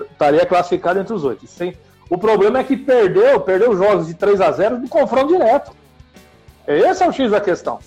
Estaria 0.00 0.46
classificado 0.46 1.00
entre 1.00 1.12
os 1.12 1.24
oito. 1.24 1.44
Sem, 1.48 1.74
O 2.08 2.16
problema 2.16 2.60
é 2.60 2.64
que 2.64 2.76
perdeu, 2.76 3.40
perdeu 3.40 3.76
jogos 3.76 4.06
de 4.06 4.14
3 4.14 4.40
a 4.40 4.52
0 4.52 4.78
no 4.78 4.88
confronto 4.88 5.26
direto. 5.26 5.72
Esse 6.68 7.02
é 7.02 7.08
o 7.08 7.12
X 7.12 7.30
da 7.30 7.40
questão. 7.40 7.78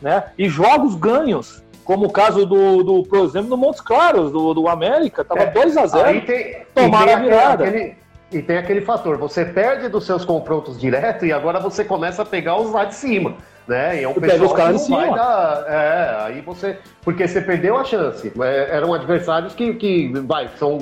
Né? 0.00 0.24
E 0.36 0.48
jogos 0.48 0.94
ganhos, 0.94 1.62
como 1.84 2.06
o 2.06 2.10
caso 2.10 2.46
do, 2.46 2.82
do 2.82 3.02
por 3.04 3.20
exemplo, 3.20 3.50
do 3.50 3.56
Montes 3.56 3.80
Claros, 3.80 4.32
do, 4.32 4.54
do 4.54 4.68
América, 4.68 5.24
tava 5.24 5.42
é, 5.42 5.46
2 5.50 5.76
a 5.76 5.86
0 5.86 6.20
tem, 6.22 6.66
tomaram 6.74 7.12
a 7.12 7.16
virada. 7.16 7.64
Aquele, 7.64 7.96
e 8.32 8.40
tem 8.40 8.56
aquele 8.56 8.80
fator, 8.80 9.18
você 9.18 9.44
perde 9.44 9.88
dos 9.88 10.06
seus 10.06 10.24
confrontos 10.24 10.80
direto 10.80 11.26
e 11.26 11.32
agora 11.32 11.60
você 11.60 11.84
começa 11.84 12.22
a 12.22 12.24
pegar 12.24 12.58
os 12.58 12.72
lá 12.72 12.86
de 12.86 12.94
cima 12.94 13.36
né? 13.72 14.00
E 14.00 14.04
é 14.04 14.08
um 14.08 14.14
pessoal 14.14 14.50
os 14.50 14.52
caras 14.52 14.84
que 14.84 14.90
não 14.90 14.98
vai 14.98 15.14
dar. 15.14 15.64
É, 15.66 16.16
aí 16.24 16.40
você. 16.42 16.78
Porque 17.02 17.26
você 17.26 17.40
perdeu 17.40 17.76
a 17.76 17.84
chance. 17.84 18.30
É, 18.40 18.76
eram 18.76 18.92
adversários 18.92 19.54
que, 19.54 19.74
que 19.74 20.12
vai, 20.26 20.48
são 20.56 20.78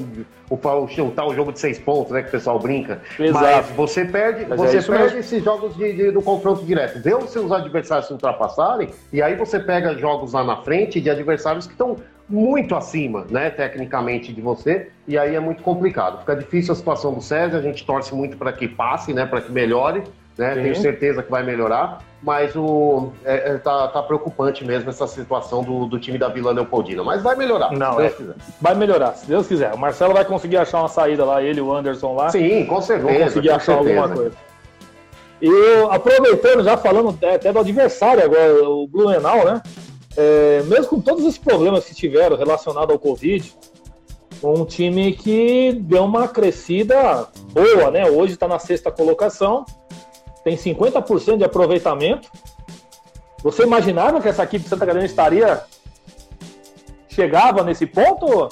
o, 0.51 0.55
o, 0.55 0.57
o 0.57 1.11
tal 1.13 1.35
jogo 1.35 1.53
de 1.53 1.61
seis 1.61 1.79
pontos, 1.79 2.13
né? 2.13 2.23
Que 2.23 2.29
o 2.29 2.33
pessoal 2.33 2.59
brinca. 2.59 3.01
Exato. 3.19 3.45
Mas 3.45 3.71
você 3.71 4.05
perde, 4.05 4.45
Mas 4.47 4.59
você 4.59 4.79
é 4.79 4.83
perde 4.83 5.05
mesmo. 5.05 5.19
esses 5.21 5.45
jogos 5.45 5.77
de, 5.77 5.93
de, 5.93 6.11
do 6.11 6.21
confronto 6.21 6.65
direto. 6.65 7.01
Vê 7.01 7.15
os 7.15 7.31
seus 7.31 7.51
adversários 7.53 8.09
se 8.09 8.13
ultrapassarem, 8.13 8.91
e 9.13 9.23
aí 9.23 9.37
você 9.37 9.61
pega 9.61 9.97
jogos 9.97 10.33
lá 10.33 10.43
na 10.43 10.57
frente 10.57 11.01
de 11.01 11.09
adversários 11.09 11.67
que 11.67 11.73
estão 11.73 11.97
muito 12.29 12.77
acima, 12.77 13.27
né, 13.29 13.51
tecnicamente 13.51 14.33
de 14.33 14.41
você, 14.41 14.91
e 15.07 15.19
aí 15.19 15.35
é 15.35 15.41
muito 15.41 15.65
complicado. 15.65 16.21
Fica 16.21 16.37
difícil 16.37 16.73
a 16.73 16.77
situação 16.77 17.13
do 17.13 17.21
César, 17.21 17.59
a 17.59 17.61
gente 17.61 17.85
torce 17.85 18.15
muito 18.15 18.37
para 18.37 18.53
que 18.53 18.69
passe, 18.69 19.13
né, 19.13 19.27
para 19.27 19.41
que 19.41 19.51
melhore, 19.51 20.05
né? 20.37 20.55
Tenho 20.55 20.77
certeza 20.77 21.23
que 21.23 21.31
vai 21.31 21.43
melhorar, 21.43 21.99
mas 22.23 22.55
o, 22.57 23.13
é, 23.25 23.53
é, 23.53 23.59
tá, 23.59 23.89
tá, 23.89 24.03
preocupante 24.03 24.65
mesmo 24.65 24.91
essa 24.91 25.07
situação 25.07 25.63
do, 25.63 25.87
do, 25.87 25.99
time 25.99 26.19
da 26.19 26.29
Vila 26.29 26.53
Leopoldina. 26.53 27.03
Mas 27.03 27.23
vai 27.23 27.35
melhorar, 27.37 27.73
Não, 27.73 27.93
se 27.93 27.99
Deus 27.99 28.13
é, 28.13 28.17
quiser. 28.17 28.35
Vai 28.61 28.75
melhorar, 28.75 29.13
se 29.15 29.27
Deus 29.27 29.47
quiser. 29.47 29.75
O 29.75 29.79
Marcelo 29.79 30.15
vai 30.15 30.25
conseguir 30.25 30.57
achar 30.57 30.81
uma 30.81 30.89
saída 30.89 31.25
lá, 31.25 31.43
ele 31.43 31.59
e 31.59 31.63
o 31.63 31.73
Anderson 31.73 32.15
lá. 32.15 32.31
Sim, 32.31 32.65
com 32.67 32.81
certeza. 32.81 33.13
Vão 33.13 33.23
conseguir 33.25 33.51
achar 33.51 33.77
certeza. 33.77 34.01
alguma 34.01 34.17
coisa. 34.17 34.37
E 35.43 35.51
aproveitando, 35.91 36.63
já 36.63 36.77
falando 36.77 37.19
até 37.27 37.51
do 37.51 37.59
adversário 37.59 38.23
agora, 38.23 38.69
o 38.69 38.87
Blumenau, 38.87 39.45
né? 39.45 39.63
É, 40.17 40.63
mesmo 40.65 40.87
com 40.87 41.01
todos 41.01 41.25
os 41.25 41.39
problemas 41.39 41.87
que 41.87 41.95
tiveram 41.95 42.37
relacionados 42.37 42.93
ao 42.93 42.99
Covid, 42.99 43.55
um 44.43 44.65
time 44.65 45.13
que 45.13 45.73
deu 45.81 46.05
uma 46.05 46.29
crescida 46.29 47.27
boa, 47.53 47.91
né? 47.91 48.11
Hoje 48.11 48.35
está 48.35 48.47
na 48.47 48.59
sexta 48.59 48.91
colocação 48.91 49.65
tem 50.45 50.57
50% 50.57 51.39
de 51.39 51.45
aproveitamento. 51.45 52.29
Você 53.43 53.63
imaginava 53.63 54.21
que 54.21 54.29
essa 54.29 54.45
equipe 54.45 54.65
de 54.65 54.69
Santa 54.69 54.87
Catarina 54.87 55.07
estaria 55.07 55.63
chegava 57.09 57.63
nesse 57.63 57.87
ponto? 57.87 58.49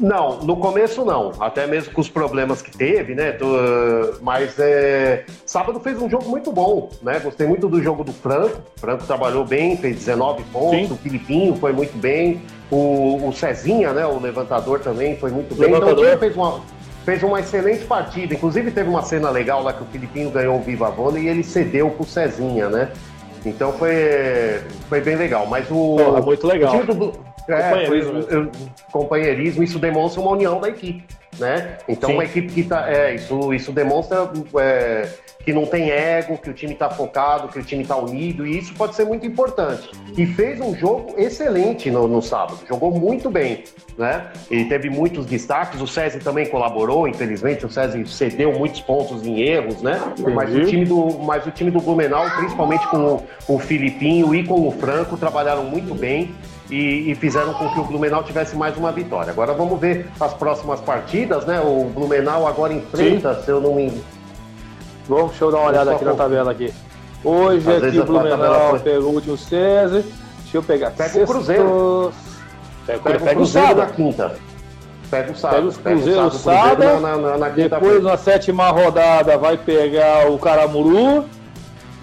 Não, 0.00 0.38
no 0.38 0.56
começo 0.56 1.04
não, 1.04 1.30
até 1.38 1.66
mesmo 1.66 1.92
com 1.92 2.00
os 2.00 2.08
problemas 2.08 2.62
que 2.62 2.70
teve, 2.70 3.14
né? 3.14 3.36
Mas 4.22 4.58
é... 4.58 5.26
sábado 5.44 5.78
fez 5.78 6.00
um 6.00 6.08
jogo 6.08 6.26
muito 6.28 6.50
bom, 6.50 6.88
né? 7.02 7.18
Gostei 7.18 7.46
muito 7.46 7.68
do 7.68 7.82
jogo 7.82 8.02
do 8.02 8.12
Franco. 8.12 8.62
O 8.76 8.80
Franco 8.80 9.04
trabalhou 9.04 9.44
bem, 9.44 9.76
fez 9.76 9.96
19 9.96 10.42
pontos. 10.44 10.88
Sim. 10.88 10.92
O 10.94 10.96
Filipinho 10.96 11.54
foi 11.56 11.72
muito 11.72 11.96
bem. 11.98 12.40
O, 12.70 13.28
o 13.28 13.32
Cezinha, 13.32 13.92
né? 13.92 14.06
O 14.06 14.18
levantador 14.18 14.80
também 14.80 15.18
foi 15.18 15.30
muito 15.30 15.54
bem. 15.54 15.68
Então, 15.68 15.80
levantador. 15.80 16.06
Então 16.06 16.18
fez 16.18 16.34
uma, 16.34 16.60
fez 17.04 17.22
uma 17.22 17.40
excelente 17.40 17.84
partida. 17.84 18.34
Inclusive 18.34 18.70
teve 18.70 18.88
uma 18.88 19.02
cena 19.02 19.30
legal 19.30 19.62
lá 19.62 19.72
que 19.72 19.82
o 19.82 19.86
Filipinho 19.86 20.30
ganhou 20.30 20.56
o 20.56 20.62
Viva 20.62 20.90
Vôlei 20.90 21.24
e 21.24 21.28
ele 21.28 21.42
cedeu 21.42 21.90
pro 21.90 22.04
Cezinha, 22.04 22.68
né? 22.68 22.90
Então 23.44 23.72
foi, 23.72 24.60
foi 24.88 25.00
bem 25.00 25.16
legal. 25.16 25.46
Mas 25.46 25.70
o. 25.70 25.96
Porra, 25.96 26.20
muito 26.20 26.46
legal. 26.46 26.76
O 26.76 26.94
do, 26.94 27.12
é, 27.56 27.62
companheirismo. 27.62 28.22
Foi, 28.22 28.50
companheirismo, 28.92 29.62
isso 29.62 29.78
demonstra 29.78 30.20
uma 30.20 30.32
união 30.32 30.60
da 30.60 30.68
equipe. 30.68 31.04
Né? 31.38 31.78
Então, 31.88 32.10
Sim. 32.10 32.14
uma 32.16 32.24
equipe 32.24 32.52
que 32.52 32.64
tá. 32.64 32.90
É, 32.90 33.14
isso, 33.14 33.54
isso 33.54 33.72
demonstra 33.72 34.30
é, 34.58 35.08
que 35.44 35.52
não 35.52 35.64
tem 35.64 35.90
ego, 35.90 36.36
que 36.36 36.50
o 36.50 36.52
time 36.52 36.74
está 36.74 36.90
focado, 36.90 37.48
que 37.48 37.58
o 37.58 37.62
time 37.62 37.82
está 37.82 37.96
unido, 37.96 38.46
e 38.46 38.58
isso 38.58 38.74
pode 38.74 38.94
ser 38.94 39.04
muito 39.04 39.26
importante. 39.26 39.90
E 40.16 40.26
fez 40.26 40.60
um 40.60 40.74
jogo 40.74 41.14
excelente 41.16 41.90
no, 41.90 42.06
no 42.06 42.20
sábado, 42.20 42.58
jogou 42.68 42.90
muito 42.90 43.30
bem, 43.30 43.64
né? 43.96 44.26
E 44.50 44.64
teve 44.66 44.90
muitos 44.90 45.24
destaques, 45.24 45.80
o 45.80 45.86
César 45.86 46.18
também 46.18 46.46
colaborou, 46.46 47.08
infelizmente, 47.08 47.64
o 47.64 47.70
César 47.70 48.04
cedeu 48.06 48.52
muitos 48.52 48.80
pontos 48.80 49.26
em 49.26 49.40
erros, 49.40 49.80
né? 49.80 49.98
Mas 50.34 50.54
o, 50.54 50.64
time 50.66 50.84
do, 50.84 51.18
mas 51.20 51.46
o 51.46 51.50
time 51.50 51.70
do 51.70 51.80
Blumenau, 51.80 52.28
principalmente 52.36 52.86
com 52.88 52.98
o, 52.98 53.54
o 53.54 53.58
Filipinho 53.58 54.34
e 54.34 54.44
com 54.44 54.68
o 54.68 54.70
Franco, 54.70 55.16
trabalharam 55.16 55.64
muito 55.64 55.94
bem. 55.94 56.34
E, 56.70 57.10
e, 57.10 57.14
fizeram 57.16 57.52
com 57.52 57.68
que 57.68 57.80
o 57.80 57.84
Blumenau 57.84 58.22
tivesse 58.22 58.54
mais 58.56 58.76
uma 58.76 58.92
vitória. 58.92 59.32
Agora 59.32 59.52
vamos 59.52 59.80
ver 59.80 60.08
as 60.20 60.32
próximas 60.34 60.80
partidas, 60.80 61.44
né? 61.44 61.60
O 61.60 61.84
Blumenau 61.84 62.46
agora 62.46 62.72
enfrenta, 62.72 63.34
Sim. 63.34 63.42
se 63.42 63.50
eu 63.50 63.60
não 63.60 63.74
me 63.74 63.92
Vamos, 65.08 65.30
deixa 65.30 65.44
eu 65.44 65.50
dar 65.50 65.58
uma 65.58 65.68
olhada 65.68 65.90
aqui 65.92 66.04
na 66.04 66.14
tabela 66.14 66.52
aqui. 66.52 66.72
Hoje 67.24 67.68
Às 67.68 67.82
aqui 67.82 67.98
o 67.98 68.04
Blumenau 68.04 68.78
pegou 68.78 69.10
o 69.10 69.14
último 69.14 69.36
César. 69.36 70.04
Deixa 70.42 70.56
eu 70.56 70.62
pegar. 70.62 70.92
Pega 70.92 71.10
Sexto... 71.10 71.24
o 71.24 71.34
Cruzeiro. 71.34 72.12
Pega, 72.86 73.00
pega, 73.00 73.18
pega 73.18 73.30
o 73.30 73.34
Cruzeiro 73.34 73.74
na 73.74 73.86
quinta. 73.86 74.36
Pega 75.10 75.32
o 75.32 75.36
Sada. 75.36 75.56
Pega, 75.56 75.66
os 75.66 75.76
Cruzeiro, 75.76 76.26
o 76.26 76.30
Sada. 76.30 77.00
Na, 77.00 77.16
na, 77.16 77.38
na 77.38 77.48
depois, 77.48 78.00
na 78.02 78.16
sétima 78.16 78.70
rodada, 78.70 79.36
vai 79.36 79.56
pegar 79.56 80.30
o 80.30 80.38
Caramuru. 80.38 81.24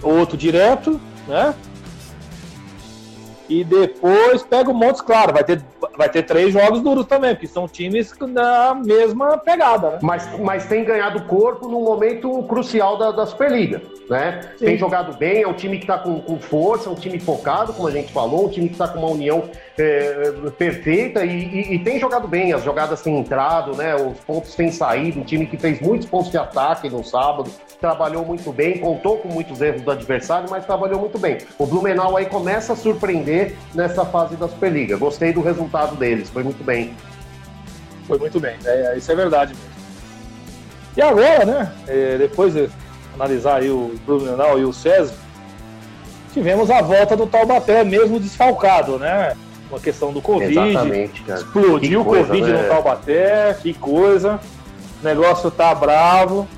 Outro 0.02 0.36
direto, 0.36 1.00
né? 1.26 1.54
E 3.48 3.64
depois 3.64 4.42
pega 4.42 4.70
o 4.70 4.74
Montes 4.74 5.00
Claro. 5.00 5.32
Vai 5.32 5.44
ter, 5.44 5.62
vai 5.96 6.08
ter 6.08 6.22
três 6.22 6.52
jogos 6.52 6.80
duros 6.80 7.06
também, 7.06 7.34
porque 7.34 7.46
são 7.46 7.66
times 7.66 8.12
da 8.34 8.74
mesma 8.74 9.38
pegada, 9.38 9.90
né? 9.90 9.98
Mas, 10.02 10.28
mas 10.38 10.66
tem 10.66 10.84
ganhado 10.84 11.22
corpo 11.24 11.68
num 11.68 11.82
momento 11.82 12.42
crucial 12.44 12.98
da, 12.98 13.10
da 13.10 13.26
Superliga, 13.26 13.80
né? 14.08 14.40
Sim. 14.58 14.66
Tem 14.66 14.78
jogado 14.78 15.16
bem, 15.16 15.42
é 15.42 15.48
um 15.48 15.54
time 15.54 15.78
que 15.78 15.84
está 15.84 15.98
com, 15.98 16.20
com 16.20 16.38
força, 16.38 16.88
é 16.88 16.92
um 16.92 16.96
time 16.96 17.18
focado, 17.18 17.72
como 17.72 17.88
a 17.88 17.90
gente 17.90 18.12
falou, 18.12 18.46
um 18.46 18.48
time 18.50 18.68
que 18.68 18.74
está 18.74 18.88
com 18.88 18.98
uma 18.98 19.08
união 19.08 19.44
é, 19.78 20.32
perfeita 20.58 21.24
e, 21.24 21.30
e, 21.30 21.74
e, 21.74 21.78
tem 21.78 22.00
jogado 22.00 22.26
bem. 22.26 22.52
As 22.52 22.64
jogadas 22.64 23.00
têm 23.00 23.18
entrado, 23.18 23.76
né? 23.76 23.94
Os 23.94 24.18
pontos 24.20 24.54
têm 24.54 24.72
saído. 24.72 25.20
Um 25.20 25.24
time 25.24 25.46
que 25.46 25.56
fez 25.56 25.80
muitos 25.80 26.08
pontos 26.08 26.30
de 26.30 26.36
ataque 26.36 26.90
no 26.90 27.04
sábado, 27.04 27.50
trabalhou 27.80 28.24
muito 28.24 28.52
bem, 28.52 28.78
contou 28.78 29.18
com 29.18 29.28
muitos 29.28 29.60
erros 29.60 29.82
do 29.82 29.90
adversário, 29.90 30.48
mas 30.50 30.66
trabalhou 30.66 30.98
muito 30.98 31.18
bem. 31.18 31.38
O 31.58 31.64
Blumenau 31.64 32.16
aí 32.16 32.26
começa 32.26 32.72
a 32.72 32.76
surpreender 32.76 33.56
nessa 33.72 34.04
fase 34.04 34.36
da 34.36 34.48
Superliga. 34.48 34.96
Gostei 34.96 35.32
do 35.32 35.40
resultado 35.40 35.94
deles, 35.94 36.28
foi 36.28 36.42
muito 36.42 36.64
bem. 36.64 36.94
Foi 38.06 38.18
muito 38.18 38.40
bem, 38.40 38.56
é, 38.64 38.96
isso 38.96 39.12
é 39.12 39.14
verdade 39.14 39.54
mesmo. 39.54 39.78
E 40.96 41.02
agora, 41.02 41.44
né? 41.44 41.72
É, 41.86 42.18
depois 42.18 42.54
de 42.54 42.68
analisar 43.14 43.60
aí 43.60 43.70
o 43.70 43.94
Blumenau 44.06 44.58
e 44.58 44.64
o 44.64 44.72
César, 44.72 45.14
tivemos 46.32 46.70
a 46.70 46.80
volta 46.80 47.16
do 47.16 47.26
Taubaté, 47.26 47.84
mesmo 47.84 48.18
desfalcado, 48.18 48.98
né? 48.98 49.36
Uma 49.70 49.80
questão 49.80 50.12
do 50.12 50.22
Covid. 50.22 50.58
Exatamente, 50.58 51.22
cara. 51.22 51.40
Explodiu 51.40 52.00
o 52.00 52.04
Covid 52.04 52.42
né? 52.42 52.62
no 52.62 52.68
Taubaté, 52.68 53.54
que 53.60 53.74
coisa. 53.74 54.40
O 55.00 55.04
negócio 55.04 55.50
tá 55.50 55.74
bravo. 55.74 56.48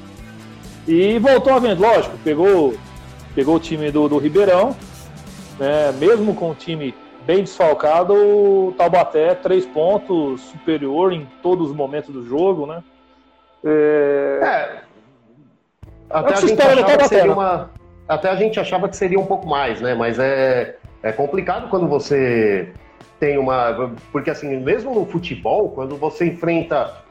E 0.87 1.19
voltou 1.19 1.53
a 1.53 1.59
vender, 1.59 1.81
lógico, 1.81 2.17
pegou, 2.25 2.75
pegou 3.35 3.57
o 3.57 3.61
time 3.61 3.91
do, 3.91 4.09
do 4.09 4.19
Ribeirão, 4.19 4.75
né, 5.59 5.93
mesmo 5.93 6.35
com 6.35 6.51
o 6.51 6.55
time 6.55 6.95
bem 7.25 7.43
desfalcado, 7.45 8.15
o 8.15 8.75
Taubaté 8.77 9.35
três 9.35 9.67
pontos 9.67 10.41
superior 10.41 11.13
em 11.13 11.29
todos 11.43 11.71
os 11.71 11.77
momentos 11.77 12.11
do 12.11 12.27
jogo, 12.27 12.67
né? 12.67 12.83
É... 13.65 14.41
é 14.43 14.81
até, 16.09 16.33
a 16.33 16.41
gente 16.41 16.61
achava 16.61 16.99
que 16.99 17.09
seria 17.09 17.27
né? 17.27 17.33
uma... 17.33 17.71
até 18.09 18.31
a 18.31 18.35
gente 18.35 18.61
achava 18.61 18.89
que 18.89 18.97
seria 18.97 19.21
um 19.21 19.27
pouco 19.27 19.47
mais, 19.47 19.81
né? 19.81 19.95
Mas 19.95 20.19
é, 20.19 20.77
é 21.03 21.13
complicado 21.13 21.69
quando 21.69 21.87
você 21.87 22.73
tem 23.21 23.39
uma. 23.39 23.95
Porque 24.11 24.31
assim, 24.31 24.59
mesmo 24.59 24.95
no 24.95 25.07
futebol, 25.07 25.71
quando 25.71 25.97
você 25.97 26.27
enfrenta. 26.27 27.09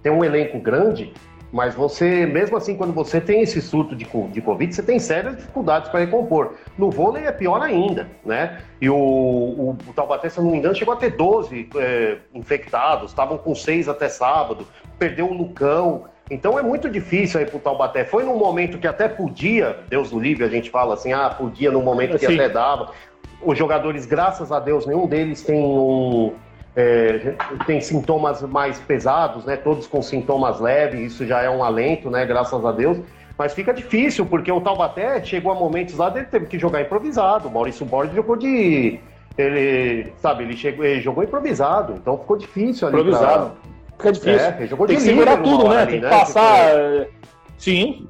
Tem 0.00 0.12
um 0.12 0.24
elenco 0.24 0.60
grande, 0.60 1.12
mas 1.52 1.74
você, 1.74 2.26
mesmo 2.26 2.56
assim, 2.56 2.76
quando 2.76 2.92
você 2.92 3.20
tem 3.20 3.42
esse 3.42 3.60
surto 3.62 3.96
de, 3.96 4.04
de 4.04 4.40
Covid, 4.40 4.74
você 4.74 4.82
tem 4.82 4.98
sérias 4.98 5.36
dificuldades 5.36 5.90
para 5.90 6.00
recompor. 6.00 6.54
No 6.76 6.90
vôlei 6.90 7.24
é 7.24 7.32
pior 7.32 7.60
ainda, 7.62 8.08
né? 8.24 8.58
E 8.80 8.90
o, 8.90 8.96
o, 8.96 9.70
o 9.70 9.92
Taubaté, 9.92 10.28
se 10.28 10.40
não 10.40 10.50
me 10.50 10.58
engano, 10.58 10.74
chegou 10.74 10.94
a 10.94 10.96
ter 10.96 11.10
12 11.10 11.68
é, 11.76 12.18
infectados, 12.34 13.10
estavam 13.10 13.38
com 13.38 13.54
6 13.54 13.88
até 13.88 14.08
sábado, 14.08 14.66
perdeu 14.98 15.26
o 15.26 15.32
Lucão. 15.32 16.04
Então 16.30 16.58
é 16.58 16.62
muito 16.62 16.90
difícil 16.90 17.40
aí 17.40 17.46
pro 17.46 17.58
Taubaté. 17.58 18.04
Foi 18.04 18.22
num 18.22 18.36
momento 18.36 18.78
que 18.78 18.86
até 18.86 19.08
podia, 19.08 19.78
Deus 19.88 20.10
do 20.10 20.20
livre, 20.20 20.44
a 20.44 20.48
gente 20.48 20.68
fala 20.70 20.94
assim, 20.94 21.14
ah, 21.14 21.30
podia 21.30 21.70
num 21.70 21.82
momento 21.82 22.18
que 22.18 22.26
Sim. 22.26 22.34
até 22.34 22.50
dava. 22.50 22.92
Os 23.42 23.56
jogadores, 23.56 24.04
graças 24.06 24.50
a 24.50 24.58
Deus, 24.58 24.86
nenhum 24.86 25.06
deles 25.06 25.42
tem 25.42 25.62
um 25.62 26.32
é, 26.78 27.34
tem 27.66 27.80
sintomas 27.80 28.40
mais 28.42 28.78
pesados, 28.78 29.44
né? 29.44 29.56
Todos 29.56 29.88
com 29.88 30.00
sintomas 30.00 30.60
leves, 30.60 31.12
isso 31.12 31.26
já 31.26 31.42
é 31.42 31.50
um 31.50 31.64
alento, 31.64 32.08
né? 32.08 32.24
Graças 32.24 32.64
a 32.64 32.70
Deus. 32.70 32.98
Mas 33.36 33.52
fica 33.52 33.74
difícil, 33.74 34.24
porque 34.24 34.50
o 34.50 34.60
Taubaté 34.60 35.22
chegou 35.24 35.50
a 35.50 35.56
momentos 35.56 35.96
lá 35.96 36.08
dele 36.08 36.26
teve 36.26 36.46
que 36.46 36.56
jogar 36.56 36.82
improvisado. 36.82 37.48
O 37.48 37.50
Maurício 37.50 37.84
Borges 37.84 38.14
jogou 38.14 38.36
de. 38.36 39.00
Ele, 39.36 40.12
sabe, 40.18 40.44
ele, 40.44 40.56
chegou, 40.56 40.84
ele 40.84 41.00
jogou 41.00 41.24
improvisado, 41.24 41.94
então 41.94 42.16
ficou 42.18 42.36
difícil 42.36 42.86
ali. 42.86 42.96
Improvisado. 42.96 43.52
fica 43.96 44.12
difícil. 44.12 44.46
É, 44.46 44.52
tem 44.52 44.96
que 44.96 45.00
segurar 45.00 45.36
tudo, 45.42 45.68
né? 45.68 45.86
tem 45.86 46.00
que 46.00 46.06
né? 46.06 46.10
passar. 46.10 46.66
Tipo... 46.66 46.78
Eh, 46.78 47.08
sim, 47.56 48.08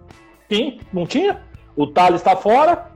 sim, 0.50 0.80
não 0.92 1.06
tinha. 1.06 1.40
O 1.74 1.86
Thales 1.86 2.20
está 2.20 2.36
fora, 2.36 2.86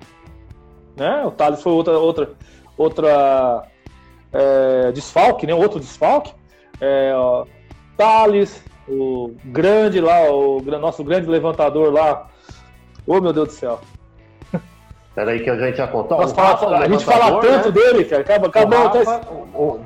né? 0.97 1.25
O 1.25 1.31
Thales 1.31 1.63
foi 1.63 1.73
outra, 1.73 1.99
outra, 1.99 2.31
outra 2.77 3.65
é, 4.33 4.93
desfalque, 4.93 5.47
né? 5.47 5.55
Outro 5.55 5.81
desfalque. 5.81 6.33
É, 6.81 7.13
ó, 7.15 7.45
Thales, 7.97 8.63
o 8.89 9.35
grande 9.45 10.01
lá, 10.01 10.31
o 10.31 10.61
nosso 10.81 11.05
grande 11.05 11.27
levantador 11.29 11.93
lá. 11.93 12.29
Ô 13.07 13.17
oh, 13.17 13.21
meu 13.21 13.33
Deus 13.33 13.49
do 13.49 13.55
céu. 13.55 13.81
Peraí 15.15 15.41
que 15.41 15.51
a 15.51 15.57
gente 15.57 15.77
já 15.77 15.87
contou. 15.87 16.19
Nós 16.19 16.33
fala, 16.33 16.79
a 16.79 16.89
gente 16.89 17.05
fala 17.05 17.41
tanto 17.41 17.69
né? 17.69 17.73
dele, 17.73 18.05
cara. 18.05 18.23
Acaba, 18.23 18.47
acabou, 18.47 18.79
o, 18.79 18.83
Rafa, 18.83 19.31
o, 19.55 19.81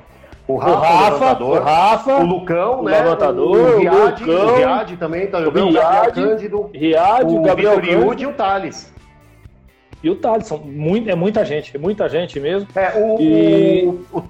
o, 0.46 0.56
Rafa, 0.56 1.42
o, 1.42 1.58
Rafa, 1.58 2.16
o 2.16 2.26
Lucão, 2.26 2.80
o 2.80 2.84
né? 2.84 2.98
Levantador, 2.98 3.75
o, 3.75 3.78
Riad, 3.78 4.22
o, 4.22 4.26
Lucão, 4.26 4.46
o 4.46 4.56
Riad 4.56 4.96
também 4.96 5.26
tá 5.26 5.42
jogando. 5.42 5.66
O 5.66 5.70
Riad, 5.70 6.12
Cândido, 6.14 6.70
Riad, 6.72 7.25
o 7.25 7.42
Gabriel 7.42 7.84
Yud 7.84 8.22
e 8.22 8.26
o 8.26 8.32
Thales. 8.34 8.92
E 10.02 10.10
o 10.10 10.16
Thales, 10.16 10.46
são 10.46 10.58
muito, 10.58 11.10
é 11.10 11.14
muita 11.14 11.44
gente, 11.44 11.76
é 11.76 11.78
muita 11.78 12.08
gente 12.08 12.38
mesmo. 12.38 12.68
É, 12.74 12.92
o, 12.96 13.20
e... 13.20 13.86
o, 13.86 14.18
o, 14.18 14.24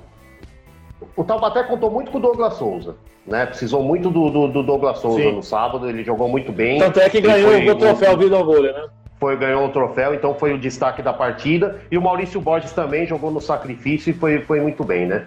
o 1.16 1.25
Taubaté 1.25 1.62
contou 1.64 1.90
muito 1.90 2.11
com 2.11 2.18
o 2.18 2.20
Douglas 2.20 2.54
Souza. 2.54 2.96
Né, 3.26 3.44
precisou 3.44 3.82
muito 3.82 4.08
do, 4.08 4.30
do, 4.30 4.49
do 4.49 4.62
Douglas 4.62 5.00
Souza 5.00 5.20
Sim. 5.20 5.32
no 5.32 5.42
sábado, 5.42 5.88
ele 5.88 6.04
jogou 6.04 6.28
muito 6.28 6.52
bem. 6.52 6.78
Tanto 6.78 7.00
é 7.00 7.11
que 7.11 7.20
ganhou 7.20 7.75
o 7.75 7.75
troféu 7.76 8.16
Vida 8.16 8.40
Vôlei, 8.40 8.73
né? 8.73 8.87
foi 9.18 9.37
ganhou 9.37 9.66
o 9.66 9.70
troféu, 9.70 10.14
então 10.14 10.35
foi 10.35 10.52
o 10.52 10.58
destaque 10.58 11.02
da 11.02 11.12
partida. 11.12 11.80
E 11.90 11.96
o 11.96 12.02
Maurício 12.02 12.40
Borges 12.40 12.73
também 12.73 13.06
jogou 13.06 13.30
no 13.30 13.40
sacrifício 13.40 14.11
e 14.11 14.12
foi, 14.12 14.40
foi 14.42 14.61
muito 14.61 14.85
bem, 14.85 15.06
né? 15.06 15.26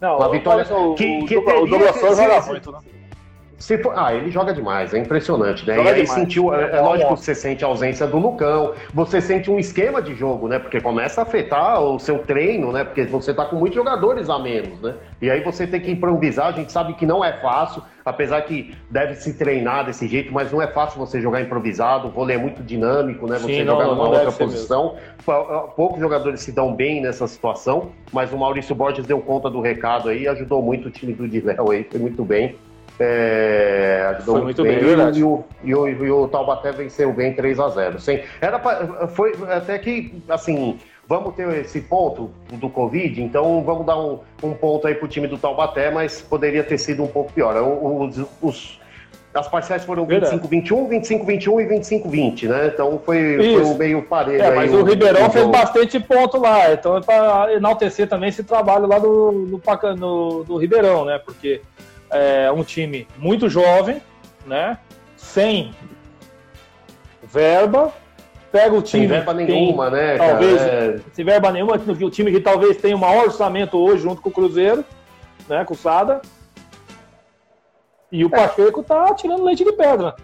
Não, 0.00 0.18
Uma 0.18 0.28
vitória 0.28 0.66
o, 0.76 0.94
que, 0.94 1.24
que 1.24 1.36
o 1.36 1.66
Douglas 1.66 1.96
Souza 1.96 2.22
joga 2.22 2.46
muito, 2.46 2.72
né? 2.72 2.78
Se 3.58 3.78
for, 3.78 3.94
ah, 3.96 4.14
ele 4.14 4.30
joga 4.30 4.52
demais, 4.52 4.92
é 4.92 4.98
impressionante, 4.98 5.66
né? 5.66 5.76
Joga 5.76 5.88
e 5.88 5.92
aí 5.94 6.02
demais. 6.02 6.20
sentiu, 6.20 6.54
é, 6.54 6.76
é 6.76 6.80
lógico 6.80 7.14
que 7.14 7.20
você 7.20 7.34
sente 7.34 7.64
a 7.64 7.68
ausência 7.68 8.06
do 8.06 8.18
Lucão, 8.18 8.74
você 8.92 9.18
sente 9.20 9.50
um 9.50 9.58
esquema 9.58 10.02
de 10.02 10.14
jogo, 10.14 10.46
né? 10.46 10.58
Porque 10.58 10.78
começa 10.78 11.22
a 11.22 11.24
afetar 11.24 11.80
o 11.80 11.98
seu 11.98 12.18
treino, 12.18 12.70
né? 12.70 12.84
Porque 12.84 13.04
você 13.04 13.32
tá 13.32 13.46
com 13.46 13.56
muitos 13.56 13.76
jogadores 13.76 14.28
a 14.28 14.38
menos, 14.38 14.78
né? 14.82 14.94
E 15.22 15.30
aí 15.30 15.40
você 15.40 15.66
tem 15.66 15.80
que 15.80 15.90
improvisar, 15.90 16.48
a 16.48 16.52
gente 16.52 16.70
sabe 16.70 16.92
que 16.94 17.06
não 17.06 17.24
é 17.24 17.32
fácil, 17.32 17.82
apesar 18.04 18.42
que 18.42 18.76
deve 18.90 19.14
se 19.14 19.32
treinar 19.32 19.86
desse 19.86 20.06
jeito, 20.06 20.32
mas 20.34 20.52
não 20.52 20.60
é 20.60 20.66
fácil 20.66 20.98
você 20.98 21.18
jogar 21.18 21.40
improvisado, 21.40 22.08
o 22.08 22.10
vôlei 22.10 22.36
é 22.36 22.38
muito 22.38 22.62
dinâmico, 22.62 23.26
né? 23.26 23.38
Você 23.38 23.60
Sim, 23.60 23.64
jogar 23.64 23.86
numa 23.86 24.06
outra 24.06 24.32
posição. 24.32 24.96
Poucos 25.74 25.98
jogadores 25.98 26.40
se 26.40 26.52
dão 26.52 26.74
bem 26.74 27.00
nessa 27.00 27.26
situação, 27.26 27.90
mas 28.12 28.30
o 28.34 28.36
Maurício 28.36 28.74
Borges 28.74 29.06
deu 29.06 29.18
conta 29.20 29.48
do 29.48 29.62
recado 29.62 30.10
aí, 30.10 30.28
ajudou 30.28 30.60
muito 30.60 30.88
o 30.88 30.90
time 30.90 31.14
do 31.14 31.26
Diléu 31.26 31.70
aí, 31.70 31.84
foi 31.84 31.98
muito 31.98 32.22
bem. 32.22 32.54
É, 32.98 34.06
ajudou 34.16 34.36
foi 34.36 34.44
muito 34.44 34.62
bem, 34.62 34.78
bem 34.78 35.14
e, 35.14 35.22
o, 35.22 35.44
e, 35.62 35.74
o, 35.74 35.88
e 35.88 36.10
o 36.10 36.28
Taubaté 36.28 36.72
venceu 36.72 37.12
bem 37.12 37.34
3 37.34 37.60
a 37.60 37.68
0 37.68 38.00
Sim, 38.00 38.20
era 38.40 38.58
pra, 38.58 39.06
foi 39.08 39.34
até 39.50 39.78
que, 39.78 40.22
assim, 40.28 40.78
vamos 41.06 41.34
ter 41.34 41.48
esse 41.58 41.80
ponto 41.82 42.30
do 42.52 42.70
Covid, 42.70 43.22
então 43.22 43.62
vamos 43.62 43.84
dar 43.84 43.98
um, 43.98 44.20
um 44.42 44.54
ponto 44.54 44.86
aí 44.86 44.94
pro 44.94 45.08
time 45.08 45.26
do 45.26 45.36
Taubaté, 45.36 45.90
mas 45.90 46.22
poderia 46.22 46.64
ter 46.64 46.78
sido 46.78 47.02
um 47.02 47.06
pouco 47.06 47.32
pior. 47.32 47.54
Os, 47.56 48.24
os 48.40 48.80
as 49.38 49.48
parciais 49.48 49.84
foram 49.84 50.06
25-21, 50.06 50.88
25-21 50.88 51.60
e 51.60 52.00
25-20, 52.00 52.48
né? 52.48 52.70
Então 52.72 52.98
foi, 53.04 53.36
foi 53.36 53.62
um 53.64 53.74
meio 53.74 54.02
parelho. 54.02 54.42
É, 54.42 54.54
mas 54.54 54.72
o, 54.72 54.78
o 54.78 54.84
Ribeirão 54.84 55.30
fez 55.30 55.46
bastante 55.46 56.00
ponto 56.00 56.38
lá, 56.38 56.72
então 56.72 56.96
é 56.96 57.02
para 57.02 57.52
enaltecer 57.52 58.08
também 58.08 58.30
esse 58.30 58.42
trabalho 58.42 58.86
lá 58.86 58.98
do, 58.98 59.32
do, 59.32 59.60
no, 59.96 60.44
do 60.44 60.56
Ribeirão, 60.56 61.04
né? 61.04 61.18
Porque 61.18 61.60
é 62.16 62.52
um 62.52 62.62
time 62.62 63.06
muito 63.18 63.48
jovem, 63.48 64.00
né? 64.46 64.78
Sem 65.16 65.74
verba. 67.22 67.92
Pega 68.50 68.74
o 68.74 68.82
time. 68.82 69.02
Sem 69.02 69.08
verba 69.08 69.34
nenhuma, 69.34 69.90
tem, 69.90 70.00
né? 70.00 70.16
Talvez, 70.16 70.62
é... 70.62 71.00
sem 71.12 71.24
verba 71.24 71.50
nenhuma, 71.50 71.74
o 71.74 72.10
time 72.10 72.30
que 72.30 72.40
talvez 72.40 72.76
tenha 72.76 72.96
o 72.96 72.98
maior 72.98 73.24
orçamento 73.24 73.76
hoje 73.76 74.02
junto 74.02 74.22
com 74.22 74.28
o 74.28 74.32
Cruzeiro, 74.32 74.84
né? 75.48 75.64
Com 75.64 75.74
o 75.74 75.76
Sada. 75.76 76.22
E 78.10 78.24
o 78.24 78.28
é. 78.28 78.30
Pacheco 78.30 78.82
tá 78.82 79.12
tirando 79.14 79.44
leite 79.44 79.64
de 79.64 79.72
pedra. 79.72 80.14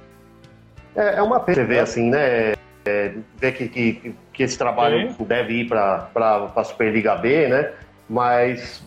É, 0.95 1.17
é 1.17 1.23
uma 1.23 1.41
pena 1.41 1.57
você 1.57 1.65
ver 1.65 1.79
assim, 1.81 2.11
né? 2.11 2.53
É, 2.85 3.13
ver 3.37 3.53
que, 3.53 3.69
que, 3.69 4.15
que 4.33 4.43
esse 4.43 4.59
trabalho 4.59 5.11
Sim. 5.13 5.25
deve 5.25 5.61
ir 5.61 5.69
para 5.69 6.09
a 6.55 6.65
Superliga 6.65 7.17
B, 7.17 7.49
né? 7.49 7.73
Mas 8.09 8.83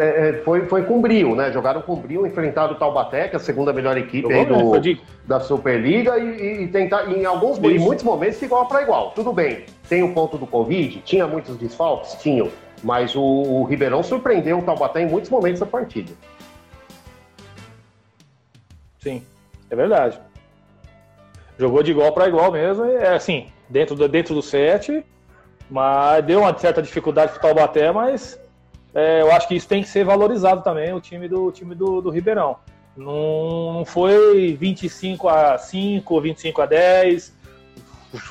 é, 0.00 0.28
é, 0.28 0.32
foi, 0.42 0.66
foi 0.66 0.84
com 0.84 0.98
brio, 0.98 1.34
né? 1.34 1.52
Jogaram 1.52 1.82
com 1.82 1.94
brio, 1.94 2.26
enfrentaram 2.26 2.72
o 2.72 2.76
Taubaté, 2.76 3.28
que 3.28 3.36
é 3.36 3.38
a 3.38 3.40
segunda 3.40 3.70
melhor 3.70 3.98
equipe 3.98 4.32
aí 4.32 4.46
do, 4.46 4.72
da 5.26 5.38
Superliga, 5.40 6.18
e, 6.18 6.62
e, 6.64 6.68
tentar, 6.68 7.10
em 7.10 7.26
alguns 7.26 7.58
em 7.58 7.78
muitos 7.78 8.02
momentos, 8.02 8.40
igual 8.40 8.66
para 8.66 8.82
igual. 8.82 9.10
Tudo 9.10 9.30
bem, 9.30 9.66
tem 9.90 10.02
o 10.02 10.14
ponto 10.14 10.38
do 10.38 10.46
Covid, 10.46 11.02
tinha 11.02 11.26
muitos 11.26 11.56
desfalques? 11.58 12.14
Tinham. 12.14 12.48
Mas 12.82 13.14
o, 13.14 13.22
o 13.22 13.64
Ribeirão 13.64 14.02
surpreendeu 14.02 14.58
o 14.58 14.62
Taubaté 14.62 15.02
em 15.02 15.06
muitos 15.06 15.28
momentos 15.28 15.60
da 15.60 15.66
partida. 15.66 16.12
Sim, 18.98 19.22
é 19.68 19.76
verdade. 19.76 20.18
Jogou 21.58 21.82
de 21.82 21.90
igual 21.90 22.10
para 22.12 22.26
igual 22.26 22.50
mesmo, 22.50 22.86
é 22.86 23.14
assim, 23.14 23.48
dentro 23.68 23.94
do, 23.94 24.08
dentro 24.08 24.34
do 24.34 24.40
set, 24.40 25.04
mas 25.68 26.24
deu 26.24 26.40
uma 26.40 26.56
certa 26.56 26.80
dificuldade 26.80 27.32
para 27.32 27.38
o 27.38 27.42
Taubaté, 27.42 27.92
mas 27.92 28.40
é, 28.94 29.22
eu 29.22 29.30
acho 29.32 29.46
que 29.46 29.54
isso 29.54 29.68
tem 29.68 29.82
que 29.82 29.88
ser 29.88 30.04
valorizado 30.04 30.62
também, 30.62 30.92
o 30.92 31.00
time 31.00 31.28
do, 31.28 31.46
o 31.46 31.52
time 31.52 31.74
do, 31.74 32.00
do 32.00 32.10
Ribeirão. 32.10 32.56
Não, 32.96 33.74
não 33.74 33.84
foi 33.84 34.56
25 34.58 35.28
a 35.28 35.56
5, 35.56 36.20
25 36.20 36.62
a 36.62 36.66
10, 36.66 37.32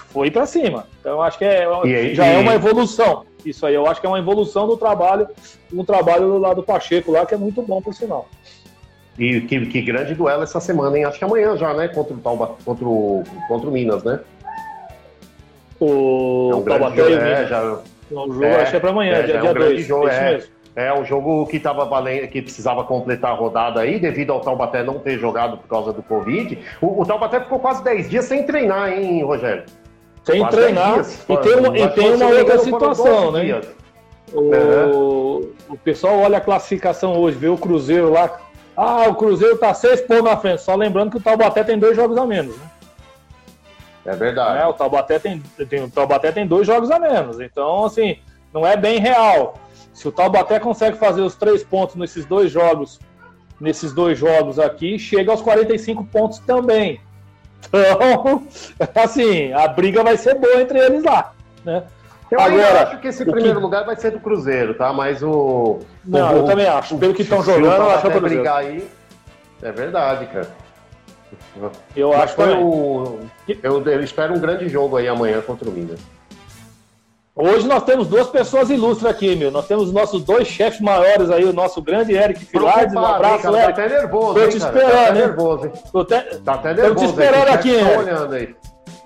foi 0.10 0.30
para 0.30 0.46
cima. 0.46 0.86
Então 1.00 1.14
eu 1.14 1.22
acho 1.22 1.38
que 1.38 1.46
é, 1.46 1.66
aí, 1.66 2.14
já 2.14 2.28
e... 2.28 2.36
é 2.36 2.38
uma 2.38 2.54
evolução. 2.54 3.26
Isso 3.46 3.66
aí, 3.66 3.74
eu 3.74 3.88
acho 3.88 4.02
que 4.02 4.06
é 4.06 4.10
uma 4.10 4.20
evolução 4.20 4.68
do 4.68 4.76
trabalho, 4.76 5.28
um 5.74 5.86
trabalho 5.86 6.38
lá 6.38 6.54
do 6.54 6.62
Pacheco 6.62 7.12
lá, 7.12 7.26
que 7.26 7.34
é 7.34 7.38
muito 7.38 7.62
bom 7.62 7.82
por 7.82 7.94
sinal. 7.94 8.28
E 9.18 9.42
que, 9.42 9.66
que 9.66 9.82
grande 9.82 10.14
duelo 10.14 10.44
essa 10.44 10.60
semana, 10.60 10.98
hein? 10.98 11.06
Acho 11.06 11.18
que 11.18 11.26
amanhã 11.26 11.56
já, 11.56 11.74
né? 11.74 11.88
Contra 11.88 12.14
o, 12.14 12.18
Tauba, 12.18 12.56
contra 12.64 12.86
o, 12.86 13.24
contra 13.48 13.70
o 13.70 13.72
Minas, 13.72 14.04
né? 14.04 14.20
O 15.80 16.50
é 16.52 16.56
um 16.56 16.64
Taubaté 16.64 17.02
e 17.02 17.16
o 17.16 17.22
Minas. 17.22 17.40
É, 17.40 17.48
já 17.48 17.80
o 18.12 18.34
jogo 18.34 18.44
é, 18.44 18.62
acho 18.62 18.72
que 18.72 18.78
é 18.78 18.80
para 18.80 18.90
amanhã, 18.90 19.14
é, 19.14 19.24
dia, 19.24 19.36
é 19.36 19.44
um 19.44 19.54
grande 19.54 19.84
jogo, 19.84 20.08
é, 20.08 20.32
mesmo. 20.32 20.52
É 20.76 20.94
um 20.94 21.04
jogo 21.04 21.46
que 21.48 21.60
tava 21.60 21.86
valendo, 21.86 22.28
que 22.28 22.42
precisava 22.42 22.84
completar 22.84 23.32
a 23.32 23.34
rodada 23.34 23.82
aí, 23.82 24.00
devido 24.00 24.32
ao 24.32 24.40
Taubaté 24.40 24.84
não 24.84 25.00
ter 25.00 25.18
jogado 25.18 25.58
por 25.58 25.68
causa 25.68 25.92
do 25.92 26.02
Covid. 26.02 26.58
O, 26.82 27.02
o 27.02 27.06
Taubaté 27.06 27.40
ficou 27.40 27.60
quase 27.60 27.84
10 27.84 28.10
dias 28.10 28.26
sem 28.26 28.44
treinar, 28.44 28.92
hein, 28.94 29.24
Rogério? 29.24 29.64
Sem 30.24 30.40
quase 30.40 30.58
treinar. 30.58 30.94
Dias, 30.94 31.26
e 31.28 31.38
tem 31.38 31.56
uma, 31.56 31.78
e 31.78 31.88
tem 31.90 32.14
uma 32.14 32.28
outra 32.28 32.60
situação, 32.60 33.32
né? 33.32 33.62
O, 34.32 35.50
o 35.68 35.78
pessoal 35.84 36.20
olha 36.20 36.38
a 36.38 36.42
classificação 36.42 37.18
hoje, 37.18 37.38
vê 37.38 37.48
o 37.48 37.58
Cruzeiro 37.58 38.12
lá. 38.12 38.40
Ah, 38.78 39.10
o 39.10 39.16
Cruzeiro 39.16 39.58
tá 39.58 39.74
seis 39.74 40.00
pontos 40.02 40.24
na 40.24 40.38
frente. 40.38 40.62
Só 40.62 40.76
lembrando 40.76 41.12
que 41.12 41.18
o 41.18 41.22
Taubaté 41.22 41.64
tem 41.64 41.78
dois 41.78 41.96
jogos 41.96 42.18
a 42.18 42.26
menos, 42.26 42.56
né? 42.56 42.66
É 44.06 44.16
verdade. 44.16 44.62
É, 44.62 44.66
o, 44.66 44.74
Taubaté 44.74 45.20
tem, 45.20 45.42
tem, 45.70 45.84
o 45.84 45.90
Taubaté 45.90 46.32
tem 46.32 46.48
dois 46.48 46.66
jogos 46.66 46.90
a 46.90 47.00
menos. 47.00 47.40
Então, 47.40 47.86
assim, 47.86 48.18
não 48.54 48.66
é 48.66 48.76
bem 48.78 49.00
real. 49.00 49.56
Se 49.94 50.08
o 50.08 50.12
Taubaté 50.12 50.60
consegue 50.60 50.98
fazer 50.98 51.22
os 51.22 51.36
três 51.36 51.64
pontos 51.64 51.96
nesses 51.96 52.26
dois 52.26 52.52
jogos, 52.52 53.00
nesses 53.60 53.94
dois 53.94 54.18
jogos 54.18 54.58
aqui, 54.58 54.98
chega 54.98 55.32
aos 55.32 55.42
45 55.42 56.04
pontos 56.06 56.40
também. 56.40 57.02
Então, 57.68 58.44
assim, 58.96 59.52
a 59.52 59.68
briga 59.68 60.04
vai 60.04 60.16
ser 60.18 60.36
boa 60.36 60.62
entre 60.62 60.80
eles 60.80 61.04
lá, 61.04 61.34
né? 61.66 61.84
Eu 62.32 62.40
Agora, 62.40 62.84
acho 62.84 63.00
que 63.00 63.08
esse 63.08 63.26
primeiro 63.26 63.56
que... 63.56 63.62
lugar 63.62 63.84
vai 63.86 63.96
ser 63.96 64.12
do 64.12 64.20
Cruzeiro, 64.20 64.76
tá? 64.76 64.94
Mas 64.94 65.24
o. 65.24 65.80
Não, 66.06 66.34
o, 66.34 66.38
eu 66.38 66.44
também 66.46 66.68
acho. 66.68 66.96
Pelo 66.98 67.14
que 67.14 67.24
estão 67.24 67.42
jogando, 67.42 67.66
eu 67.66 67.90
acho 67.90 68.10
que 68.10 68.18
é 68.18 68.20
brigar 68.20 68.58
aí. 68.58 68.88
É 69.64 69.72
verdade, 69.72 70.28
cara. 70.28 70.48
Eu 71.96 72.10
Mas 72.10 72.22
acho 72.22 72.36
que 72.36 72.42
o... 72.42 73.20
eu, 73.64 73.82
eu 73.84 74.04
espero 74.04 74.34
um 74.34 74.40
grande 74.40 74.70
jogo 74.70 74.98
aí 74.98 75.08
amanhã 75.08 75.42
contra 75.42 75.70
o 75.70 75.72
Minas. 75.72 76.00
Hoje 77.42 77.66
nós 77.66 77.84
temos 77.84 78.08
duas 78.08 78.28
pessoas 78.28 78.70
ilustres 78.70 79.10
aqui, 79.10 79.34
meu. 79.34 79.50
Nós 79.50 79.66
temos 79.66 79.86
os 79.86 79.94
nossos 79.94 80.26
dois 80.26 80.46
chefes 80.46 80.82
maiores 80.82 81.30
aí, 81.30 81.46
o 81.46 81.54
nosso 81.54 81.82
grande 81.82 82.14
Eric 82.14 82.44
Filardes. 82.44 82.94
Um 82.94 83.00
abraço, 83.00 83.48
hein, 83.48 83.56
Eric. 83.56 83.74
Tá 83.76 83.84
até 83.84 83.90
nervoso, 83.90 84.34
Tô 84.34 84.48
te 84.48 84.58
esperando, 84.58 84.92
tá 84.92 85.02
até 85.02 85.14
nervoso, 85.14 85.66
hein? 85.66 85.72
Tô, 85.92 86.06
te... 86.06 86.22
tá 86.22 86.54
até 86.54 86.74
nervoso. 86.74 86.96
Tô 86.96 87.00
te 87.00 87.06
esperando 87.06 87.48
aqui, 87.48 87.76
hein? 87.76 87.86
Tá 87.86 88.00
olhando 88.00 88.34
aí. 88.36 88.56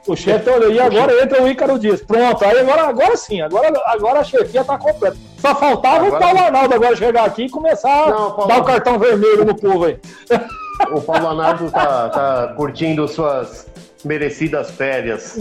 O 0.07 0.15
chefe 0.15 0.45
tá 0.45 0.51
olhando. 0.51 0.73
E 0.73 0.79
agora 0.79 1.23
entra 1.23 1.43
o 1.43 1.47
Ícaro 1.47 1.77
Dias. 1.77 2.01
Pronto, 2.01 2.43
aí 2.43 2.59
agora, 2.59 2.87
agora 2.87 3.15
sim, 3.15 3.39
agora, 3.39 3.71
agora 3.85 4.19
a 4.21 4.23
chefia 4.23 4.63
tá 4.63 4.79
completa. 4.79 5.15
Só 5.37 5.53
faltava 5.53 6.07
agora... 6.07 6.15
o 6.15 6.19
Paulo 6.19 6.39
Arnaldo 6.39 6.73
agora 6.73 6.95
chegar 6.95 7.25
aqui 7.25 7.43
e 7.43 7.49
começar 7.49 8.09
Não, 8.09 8.31
Paulo... 8.31 8.43
a 8.43 8.47
dar 8.47 8.61
o 8.61 8.65
cartão 8.65 8.97
vermelho 8.97 9.45
no 9.45 9.55
povo 9.55 9.85
aí. 9.85 9.99
O 10.91 11.01
Paulo 11.01 11.27
Arnaldo 11.27 11.71
tá, 11.71 12.09
tá 12.09 12.53
curtindo 12.55 13.07
suas 13.07 13.67
merecidas 14.03 14.71
férias. 14.71 15.39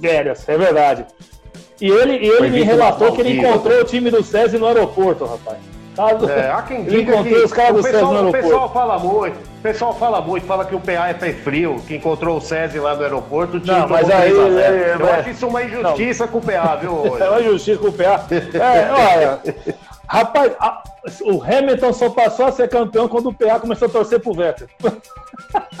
Férias, 0.00 0.48
é 0.48 0.58
verdade. 0.58 1.06
E 1.80 1.88
ele, 1.88 2.26
ele 2.26 2.50
me 2.50 2.62
relatou 2.62 3.12
que 3.12 3.20
ele 3.20 3.38
encontrou 3.38 3.80
o 3.80 3.84
time 3.84 4.10
do 4.10 4.22
SESI 4.22 4.58
no 4.58 4.66
aeroporto, 4.66 5.24
rapaz. 5.24 5.58
É, 6.28 6.50
há 6.50 6.62
quem 6.62 6.84
diga 6.86 7.22
que 7.22 7.34
os 7.34 7.52
caras 7.52 7.80
o, 7.80 7.82
pessoal, 7.82 8.28
o 8.28 8.32
pessoal 8.32 8.72
fala 8.72 8.98
muito, 8.98 9.36
o 9.36 9.62
pessoal 9.62 9.94
fala 9.94 10.20
muito, 10.20 10.46
fala 10.46 10.64
que 10.64 10.74
o 10.74 10.80
PA 10.80 11.08
é 11.08 11.14
pé 11.14 11.32
frio, 11.32 11.76
que 11.86 11.96
encontrou 11.96 12.38
o 12.38 12.40
SESI 12.40 12.78
lá 12.78 12.94
no 12.94 13.02
aeroporto, 13.02 13.60
não, 13.64 13.88
mas 13.88 14.08
aí, 14.08 14.32
é, 14.32 14.96
Eu 14.98 15.12
acho 15.12 15.30
isso 15.30 15.46
uma 15.46 15.62
injustiça 15.62 16.24
não. 16.24 16.32
com 16.32 16.38
o 16.38 16.42
PA, 16.42 16.76
viu? 16.76 17.16
É 17.20 17.28
uma 17.28 17.40
injustiça 17.40 17.78
com 17.78 17.88
o 17.88 17.92
PA. 17.92 18.26
É, 18.30 18.92
olha, 18.92 19.40
rapaz, 20.10 20.52
a, 20.58 20.82
o 21.22 21.42
Hamilton 21.42 21.92
só 21.92 22.10
passou 22.10 22.46
a 22.46 22.52
ser 22.52 22.68
campeão 22.68 23.08
quando 23.08 23.28
o 23.28 23.34
PA 23.34 23.60
começou 23.60 23.86
a 23.86 23.90
torcer 23.90 24.20
pro 24.20 24.34
Vettel. 24.34 24.68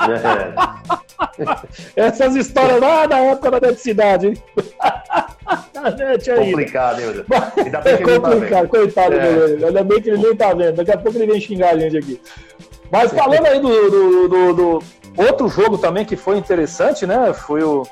É. 0.08 0.80
Essas 1.96 2.36
histórias 2.36 2.80
lá 2.80 3.06
da 3.06 3.18
época 3.18 3.50
da 3.50 3.56
eletricidade, 3.58 4.28
hein? 4.28 4.34
complicado, 6.36 7.00
hein, 7.00 7.24
É 7.84 7.96
complicado, 7.98 8.62
tá 8.62 8.66
coitado 8.68 9.14
é. 9.14 9.18
dele. 9.18 9.64
Ainda 9.64 9.84
bem 9.84 10.00
que 10.00 10.10
ele 10.10 10.22
nem 10.22 10.36
tá 10.36 10.54
vendo. 10.54 10.76
Daqui 10.76 10.92
a 10.92 10.98
pouco 10.98 11.18
ele 11.18 11.32
vem 11.32 11.40
xingar 11.40 11.74
a 11.74 11.78
gente 11.78 11.98
aqui. 11.98 12.20
Mas 12.90 13.12
falando 13.12 13.46
aí 13.46 13.60
do, 13.60 13.90
do, 13.90 14.28
do, 14.28 14.52
do 14.54 14.82
outro 15.16 15.48
jogo 15.48 15.78
também 15.78 16.04
que 16.04 16.16
foi 16.16 16.38
interessante, 16.38 17.06
né? 17.06 17.32
Foi 17.32 17.62
o. 17.62 17.86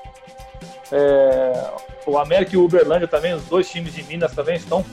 É, 0.90 1.53
o 2.07 2.16
América 2.16 2.55
e 2.55 2.57
o 2.57 2.64
Uberlândia 2.64 3.07
também, 3.07 3.35
os 3.35 3.44
dois 3.44 3.68
times 3.68 3.92
de 3.92 4.03
Minas 4.03 4.33
também 4.33 4.57
estão 4.57 4.85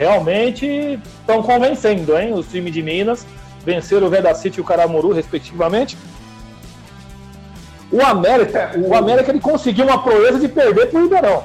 realmente 0.00 0.98
estão 1.20 1.42
convencendo, 1.42 2.16
hein? 2.16 2.32
Os 2.32 2.48
times 2.48 2.72
de 2.72 2.82
Minas 2.82 3.26
venceram 3.62 4.06
o 4.06 4.10
Veda 4.10 4.34
City 4.34 4.56
e 4.56 4.60
o 4.62 4.64
Caramuru, 4.64 5.12
respectivamente. 5.12 5.98
O 7.92 8.00
América, 8.00 8.70
o 8.78 8.94
América 8.94 9.30
ele 9.30 9.40
conseguiu 9.40 9.84
uma 9.84 10.02
proeza 10.02 10.38
de 10.38 10.48
perder 10.48 10.86
para 10.86 10.98
o 10.98 11.02
Ribeirão. 11.02 11.44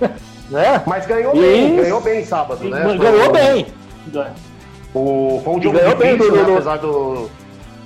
né? 0.50 0.82
Mas 0.84 1.06
ganhou 1.06 1.36
e... 1.36 1.40
bem, 1.40 1.76
ganhou 1.76 2.00
bem 2.00 2.24
sábado, 2.24 2.68
né? 2.68 2.80
Ganhou 2.98 3.26
foi... 3.26 3.32
bem. 3.32 3.66
O, 4.92 5.40
foi 5.44 5.54
um 5.54 5.62
jogo 5.62 5.78
difícil, 5.78 5.96
bem, 5.96 6.16
do, 6.16 6.32
né? 6.32 6.42
apesar 6.54 6.78
do. 6.78 7.30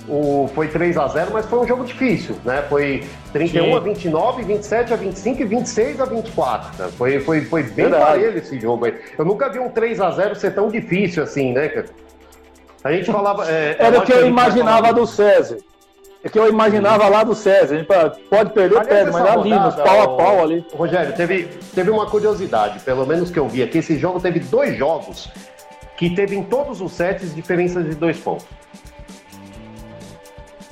O, 0.08 0.48
foi 0.52 0.66
3 0.66 0.96
a 0.96 1.06
0 1.06 1.30
mas 1.32 1.46
foi 1.46 1.60
um 1.60 1.66
jogo 1.66 1.84
difícil, 1.84 2.36
né? 2.44 2.62
Foi 2.68 3.04
31 3.32 3.64
Sim. 3.64 3.76
a 3.76 3.80
29, 3.80 4.42
27 4.42 4.92
a 4.92 4.96
25 4.96 5.42
e 5.42 5.44
26 5.44 6.00
a 6.00 6.04
24. 6.04 6.82
Né? 6.82 6.90
Foi, 6.96 7.20
foi, 7.20 7.40
foi 7.42 7.62
bem 7.62 7.88
parelho 7.88 8.38
esse 8.38 8.58
jogo 8.58 8.86
aí. 8.86 8.98
Eu 9.16 9.24
nunca 9.24 9.48
vi 9.48 9.60
um 9.60 9.70
3 9.70 10.00
a 10.00 10.10
0 10.10 10.34
ser 10.34 10.54
tão 10.54 10.68
difícil 10.68 11.22
assim, 11.22 11.52
né, 11.52 11.84
A 12.82 12.92
gente 12.92 13.12
falava. 13.12 13.48
É, 13.50 13.76
Era 13.78 14.00
o 14.00 14.02
que 14.02 14.12
eu 14.12 14.26
imaginava 14.26 14.92
do 14.92 15.06
César. 15.06 15.58
É 16.24 16.28
que 16.28 16.38
eu 16.38 16.48
imaginava 16.48 17.08
lá 17.08 17.24
do 17.24 17.34
César. 17.34 17.74
A 17.74 17.78
gente 17.78 17.88
pode 18.28 18.52
perder, 18.52 18.78
Aliás, 18.78 18.88
perde, 18.88 19.10
mas 19.10 19.26
ali, 19.26 19.50
nos 19.50 19.74
pau 19.74 20.02
a 20.02 20.16
pau 20.16 20.42
ali. 20.42 20.64
Rogério, 20.72 21.12
teve, 21.14 21.48
teve 21.74 21.90
uma 21.90 22.06
curiosidade, 22.06 22.78
pelo 22.80 23.04
menos 23.04 23.30
que 23.30 23.38
eu 23.38 23.48
vi 23.48 23.62
aqui. 23.62 23.78
Esse 23.78 23.98
jogo 23.98 24.20
teve 24.20 24.38
dois 24.40 24.76
jogos 24.76 25.28
que 25.96 26.10
teve 26.10 26.36
em 26.36 26.42
todos 26.42 26.80
os 26.80 26.92
sets 26.92 27.34
diferença 27.34 27.82
de 27.82 27.94
dois 27.94 28.18
pontos. 28.18 28.46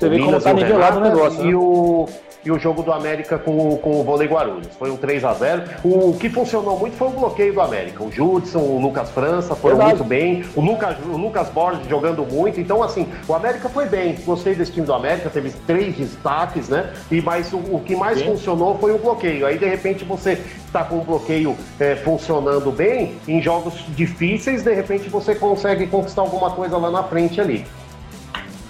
Você 0.00 0.08
vê 0.08 0.18
como 0.18 0.40
tá 0.40 0.54
nivelado 0.54 0.98
o 0.98 1.02
negócio. 1.02 1.42
E 1.42 1.48
né? 1.48 1.54
o, 1.54 2.08
e 2.42 2.50
o 2.50 2.58
jogo 2.58 2.82
do 2.82 2.90
América 2.90 3.38
com, 3.38 3.76
com 3.76 4.00
o 4.00 4.02
Vôlei 4.02 4.26
Guarulhos. 4.26 4.68
Foi 4.78 4.90
um 4.90 4.96
3 4.96 5.24
a 5.24 5.34
0 5.34 5.62
O 5.84 6.16
que 6.18 6.30
funcionou 6.30 6.78
muito 6.78 6.96
foi 6.96 7.08
o 7.08 7.10
bloqueio 7.10 7.52
do 7.52 7.60
América. 7.60 8.02
O 8.02 8.10
Judson, 8.10 8.60
o 8.60 8.80
Lucas 8.80 9.10
França 9.10 9.54
foram 9.54 9.76
Verdade. 9.76 9.98
muito 9.98 10.08
bem. 10.08 10.42
O 10.56 10.62
Lucas, 10.62 10.96
o 11.04 11.18
Lucas 11.18 11.50
Borges 11.50 11.86
jogando 11.86 12.24
muito. 12.24 12.58
Então, 12.58 12.82
assim, 12.82 13.06
o 13.28 13.34
América 13.34 13.68
foi 13.68 13.84
bem. 13.84 14.16
Gostei 14.24 14.54
desse 14.54 14.72
time 14.72 14.86
do 14.86 14.94
América, 14.94 15.28
teve 15.28 15.50
três 15.66 15.94
destaques, 15.94 16.70
né? 16.70 16.94
E 17.10 17.20
mais 17.20 17.52
o, 17.52 17.58
o 17.58 17.82
que 17.84 17.94
mais 17.94 18.20
Sim. 18.20 18.24
funcionou 18.24 18.78
foi 18.78 18.92
o 18.92 18.98
bloqueio. 18.98 19.44
Aí, 19.44 19.58
de 19.58 19.66
repente, 19.66 20.02
você 20.02 20.40
está 20.64 20.82
com 20.82 20.96
o 20.96 21.04
bloqueio 21.04 21.54
é, 21.78 21.94
funcionando 21.96 22.72
bem, 22.72 23.16
em 23.28 23.42
jogos 23.42 23.74
difíceis, 23.88 24.62
de 24.62 24.72
repente 24.72 25.10
você 25.10 25.34
consegue 25.34 25.86
conquistar 25.88 26.22
alguma 26.22 26.52
coisa 26.52 26.78
lá 26.78 26.90
na 26.90 27.02
frente 27.02 27.40
ali. 27.40 27.66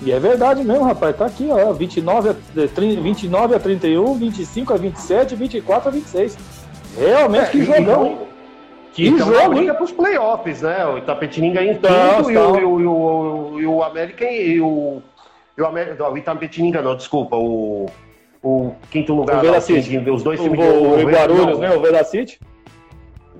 E 0.02 0.12
é 0.12 0.18
verdade 0.18 0.64
mesmo, 0.64 0.84
rapaz. 0.84 1.16
Tá 1.16 1.26
aqui, 1.26 1.48
ó. 1.50 1.72
29 1.72 2.30
a, 2.30 2.34
30, 2.74 3.00
29 3.00 3.54
a 3.54 3.60
31, 3.60 4.14
25 4.14 4.72
a 4.72 4.76
27, 4.76 5.34
24 5.34 5.88
a 5.88 5.92
26. 5.92 6.38
Realmente, 6.98 7.44
é, 7.44 7.50
que 7.50 7.64
jogão, 7.64 8.06
hein? 8.06 8.18
Que 8.92 9.08
então, 9.08 9.32
jogo, 9.32 9.58
hein? 9.58 9.72
para 9.72 9.84
os 9.84 9.92
playoffs, 9.92 10.62
né? 10.62 10.84
O 10.86 10.98
Itapetininga 10.98 11.62
em 11.62 11.70
então, 11.70 12.16
quinto 12.16 12.30
e, 12.30 12.36
o, 12.36 12.56
e, 12.56 12.64
o, 12.64 12.80
e, 12.80 12.86
o, 12.86 13.60
e 13.60 13.66
o 13.66 13.82
América 13.82 14.24
e 14.24 14.60
o. 14.60 15.00
E 15.56 15.62
o, 15.62 15.66
América, 15.66 16.08
o 16.08 16.18
Itapetininga, 16.18 16.82
não, 16.82 16.96
desculpa. 16.96 17.36
O, 17.36 17.86
o 18.42 18.74
quinto 18.90 19.14
lugar. 19.14 19.44
O 19.44 19.60
City. 19.60 19.98
Os 20.10 20.22
dois 20.22 20.40
times 20.40 20.58
o, 20.58 20.62
o, 20.62 21.00
o 21.00 21.04
Guarulhos, 21.04 21.58
né? 21.58 21.70
O 21.74 21.80
Veda 21.80 22.02
City. 22.02 22.40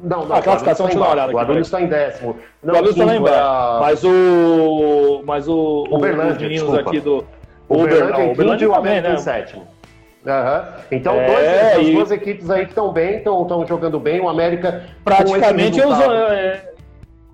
Não, 0.03 0.27
não. 0.27 0.37
A 0.37 0.43
classificação 0.43 0.87
deixa 0.87 0.99
eu 0.99 1.05
olhar 1.05 1.25
aqui. 1.25 1.35
O 1.35 1.39
Guarulhos 1.39 1.67
está 1.67 1.81
em 1.81 1.87
décimo. 1.87 2.37
Não, 2.63 2.73
o 2.73 2.77
Guarulhos 2.77 2.97
está 2.97 3.05
lá 3.05 3.17
embaixo. 3.17 3.81
Mas 3.81 4.05
o. 4.05 5.23
Mas 5.25 5.49
o. 5.49 5.85
Uberlândia, 5.91 6.33
os 6.33 6.43
meninos 6.43 6.69
desculpa. 6.69 6.91
aqui 6.91 7.01
do. 7.01 7.25
O 7.69 7.83
Uberlândia, 7.83 8.25
em 8.25 8.35
quinto 8.35 8.65
e 8.65 8.67
o 8.67 8.75
América 8.75 9.09
né? 9.09 9.15
em 9.15 9.19
sétimo. 9.19 9.63
Uhum. 10.27 10.83
Então, 10.91 11.15
é, 11.15 11.27
dois, 11.27 11.79
as 11.79 11.87
e... 11.87 11.93
duas 11.93 12.11
equipes 12.11 12.51
aí 12.51 12.65
que 12.65 12.73
estão 12.73 12.93
bem, 12.93 13.19
estão 13.19 13.67
jogando 13.67 13.99
bem. 13.99 14.21
O 14.21 14.29
América. 14.29 14.85
Praticamente, 15.05 15.81
com, 15.81 16.13
é, 16.13 16.73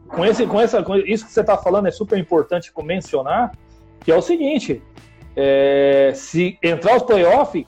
com, 0.08 0.24
esse, 0.24 0.46
com, 0.46 0.60
essa, 0.60 0.82
com 0.82 0.96
isso 0.96 1.26
que 1.26 1.32
você 1.32 1.40
está 1.40 1.56
falando, 1.56 1.88
é 1.88 1.90
super 1.90 2.18
importante 2.18 2.72
mencionar, 2.84 3.52
que 4.00 4.12
é 4.12 4.16
o 4.16 4.22
seguinte: 4.22 4.82
é, 5.36 6.12
se 6.14 6.58
entrar 6.62 6.96
os 6.96 7.02
playoffs, 7.02 7.64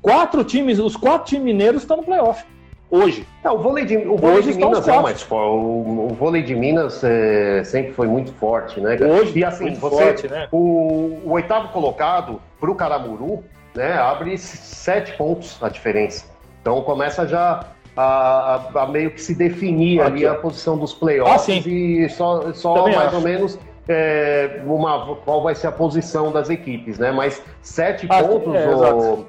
quatro 0.00 0.44
times, 0.44 0.78
os 0.78 0.96
quatro 0.96 1.28
times 1.28 1.44
mineiros 1.44 1.82
estão 1.82 1.96
no 1.96 2.02
playoff. 2.02 2.44
Hoje. 2.90 3.26
O 3.44 3.58
vôlei 3.58 3.84
de, 3.84 3.96
o 3.96 4.16
vôlei 4.16 4.42
de 4.42 4.54
Minas 4.54 4.88
é 4.88 5.00
mais 5.00 5.22
forte. 5.22 5.52
O, 5.52 6.08
o 6.10 6.14
vôlei 6.14 6.42
de 6.42 6.54
Minas 6.54 7.02
é, 7.04 7.62
sempre 7.64 7.92
foi 7.92 8.06
muito 8.06 8.32
forte, 8.32 8.80
né? 8.80 8.96
Hoje, 9.00 9.38
e 9.38 9.44
assim, 9.44 9.74
você, 9.74 10.04
forte, 10.04 10.28
né? 10.28 10.48
o, 10.50 11.20
o 11.24 11.32
oitavo 11.32 11.68
colocado 11.68 12.40
para 12.58 12.70
o 12.70 12.74
Caramuru, 12.74 13.44
né, 13.74 13.92
abre 13.94 14.36
sete 14.38 15.12
pontos 15.16 15.58
a 15.62 15.68
diferença. 15.68 16.26
Então 16.60 16.80
começa 16.82 17.26
já 17.26 17.64
a, 17.96 18.70
a, 18.74 18.82
a 18.82 18.86
meio 18.86 19.10
que 19.10 19.20
se 19.20 19.34
definir 19.34 20.00
Aqui, 20.00 20.10
ali 20.10 20.26
a 20.26 20.34
posição 20.34 20.78
dos 20.78 20.94
playoffs 20.94 21.64
ah, 21.64 21.68
e 21.68 22.08
só, 22.08 22.52
só 22.52 22.84
mais 22.84 22.96
acho. 22.96 23.16
ou 23.16 23.22
menos 23.22 23.58
é, 23.88 24.62
uma, 24.66 25.16
qual 25.16 25.42
vai 25.42 25.54
ser 25.54 25.68
a 25.68 25.72
posição 25.72 26.30
das 26.30 26.50
equipes, 26.50 26.98
né? 26.98 27.10
Mas 27.10 27.42
sete 27.62 28.06
ah, 28.08 28.22
pontos, 28.22 28.54
é, 28.54 28.68
o, 28.68 29.26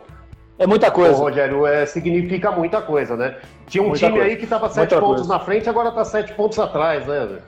é 0.59 0.67
muita 0.67 0.91
coisa. 0.91 1.15
Ô, 1.15 1.23
Rogério, 1.23 1.65
é, 1.65 1.85
significa 1.85 2.51
muita 2.51 2.81
coisa, 2.81 3.15
né? 3.15 3.37
Tinha 3.67 3.81
um 3.81 3.87
muita 3.87 4.05
time 4.05 4.19
coisa. 4.19 4.29
aí 4.29 4.37
que 4.37 4.43
estava 4.43 4.69
sete 4.69 4.91
muita 4.91 4.99
pontos 4.99 5.21
coisa. 5.21 5.33
na 5.33 5.39
frente, 5.39 5.69
agora 5.69 5.89
está 5.89 6.03
sete 6.03 6.33
pontos 6.33 6.59
atrás, 6.59 7.05
né? 7.07 7.39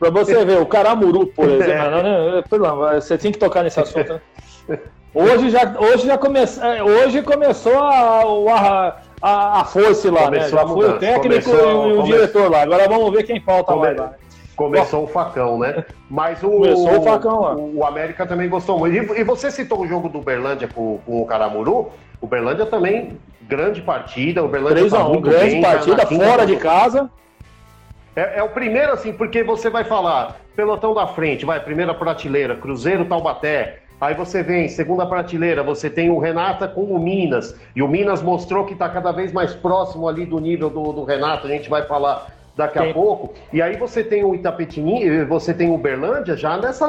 Para 0.00 0.10
você 0.10 0.44
ver, 0.44 0.58
o 0.58 0.66
Caramuru, 0.66 1.26
por 1.28 1.46
exemplo, 1.52 2.02
né? 2.02 2.42
você 2.94 3.16
tinha 3.18 3.32
que 3.32 3.38
tocar 3.38 3.62
nesse 3.62 3.78
assunto, 3.78 4.14
né? 4.68 4.78
Hoje 5.14 5.48
já, 5.48 5.76
hoje 5.78 6.08
já 6.08 6.18
come, 6.18 6.40
é, 6.40 6.82
hoje 6.82 7.22
começou 7.22 7.78
a, 7.78 8.24
a, 8.50 8.96
a, 9.22 9.60
a 9.60 9.64
foice 9.64 10.10
lá, 10.10 10.28
né? 10.28 10.40
começou 10.40 10.58
né? 10.58 10.62
Já 10.62 10.66
foi 10.66 10.88
o 10.88 10.98
técnico 10.98 11.50
começou, 11.50 11.88
e 11.88 11.98
o, 11.98 12.02
diretor 12.02 12.50
lá. 12.50 12.62
Agora 12.62 12.88
vamos 12.88 13.12
ver 13.12 13.22
quem 13.22 13.40
falta 13.40 13.72
come, 13.72 13.82
mais 13.82 13.96
lá. 13.96 14.12
Começou 14.56 15.04
o 15.04 15.06
facão, 15.06 15.56
né? 15.56 15.84
Mas 16.10 16.42
o, 16.42 16.50
começou 16.50 16.98
o, 16.98 17.02
facão. 17.02 17.56
O, 17.56 17.76
o 17.76 17.86
América 17.86 18.26
também 18.26 18.48
gostou 18.48 18.76
muito. 18.76 19.14
E, 19.14 19.20
e, 19.20 19.22
você 19.22 19.52
citou 19.52 19.82
o 19.82 19.86
jogo 19.86 20.08
do 20.08 20.18
Uberlândia 20.18 20.66
com, 20.66 20.98
com 21.06 21.22
o 21.22 21.26
Caramuru. 21.26 21.92
O 22.20 22.26
Berlândia 22.26 22.66
também, 22.66 23.18
grande 23.42 23.82
partida. 23.82 24.42
O 24.42 24.48
Berlândia 24.48 24.88
3 24.88 24.92
tá 24.92 25.06
1 25.06 25.20
grande 25.20 25.50
bem, 25.50 25.62
partida, 25.62 26.06
fora 26.06 26.46
de 26.46 26.56
casa. 26.56 27.10
É, 28.16 28.38
é, 28.38 28.42
o 28.42 28.48
primeiro, 28.48 28.92
assim, 28.92 29.12
porque 29.12 29.42
você 29.42 29.68
vai 29.68 29.84
falar, 29.84 30.36
pelotão 30.54 30.94
da 30.94 31.06
frente, 31.06 31.44
vai, 31.44 31.58
primeira 31.60 31.92
prateleira, 31.92 32.56
Cruzeiro 32.56 33.04
Taubaté. 33.04 33.80
Aí 34.00 34.14
você 34.14 34.42
vem, 34.42 34.68
segunda 34.68 35.06
prateleira, 35.06 35.62
você 35.62 35.88
tem 35.88 36.10
o 36.10 36.18
Renata 36.18 36.68
com 36.68 36.82
o 36.84 36.98
Minas. 36.98 37.58
E 37.74 37.82
o 37.82 37.88
Minas 37.88 38.22
mostrou 38.22 38.64
que 38.64 38.72
está 38.72 38.88
cada 38.88 39.12
vez 39.12 39.32
mais 39.32 39.54
próximo 39.54 40.08
ali 40.08 40.26
do 40.26 40.38
nível 40.38 40.68
do, 40.68 40.92
do 40.92 41.04
Renato. 41.04 41.46
A 41.46 41.50
gente 41.50 41.70
vai 41.70 41.82
falar 41.86 42.26
daqui 42.56 42.78
Sim. 42.78 42.90
a 42.90 42.94
pouco. 42.94 43.34
E 43.52 43.60
aí 43.60 43.76
você 43.76 44.02
tem 44.02 44.24
o 44.24 44.34
Itapetininga, 44.34 45.24
você 45.26 45.52
tem 45.52 45.70
o 45.70 45.78
Berlândia 45.78 46.36
já 46.36 46.56
nessa 46.56 46.86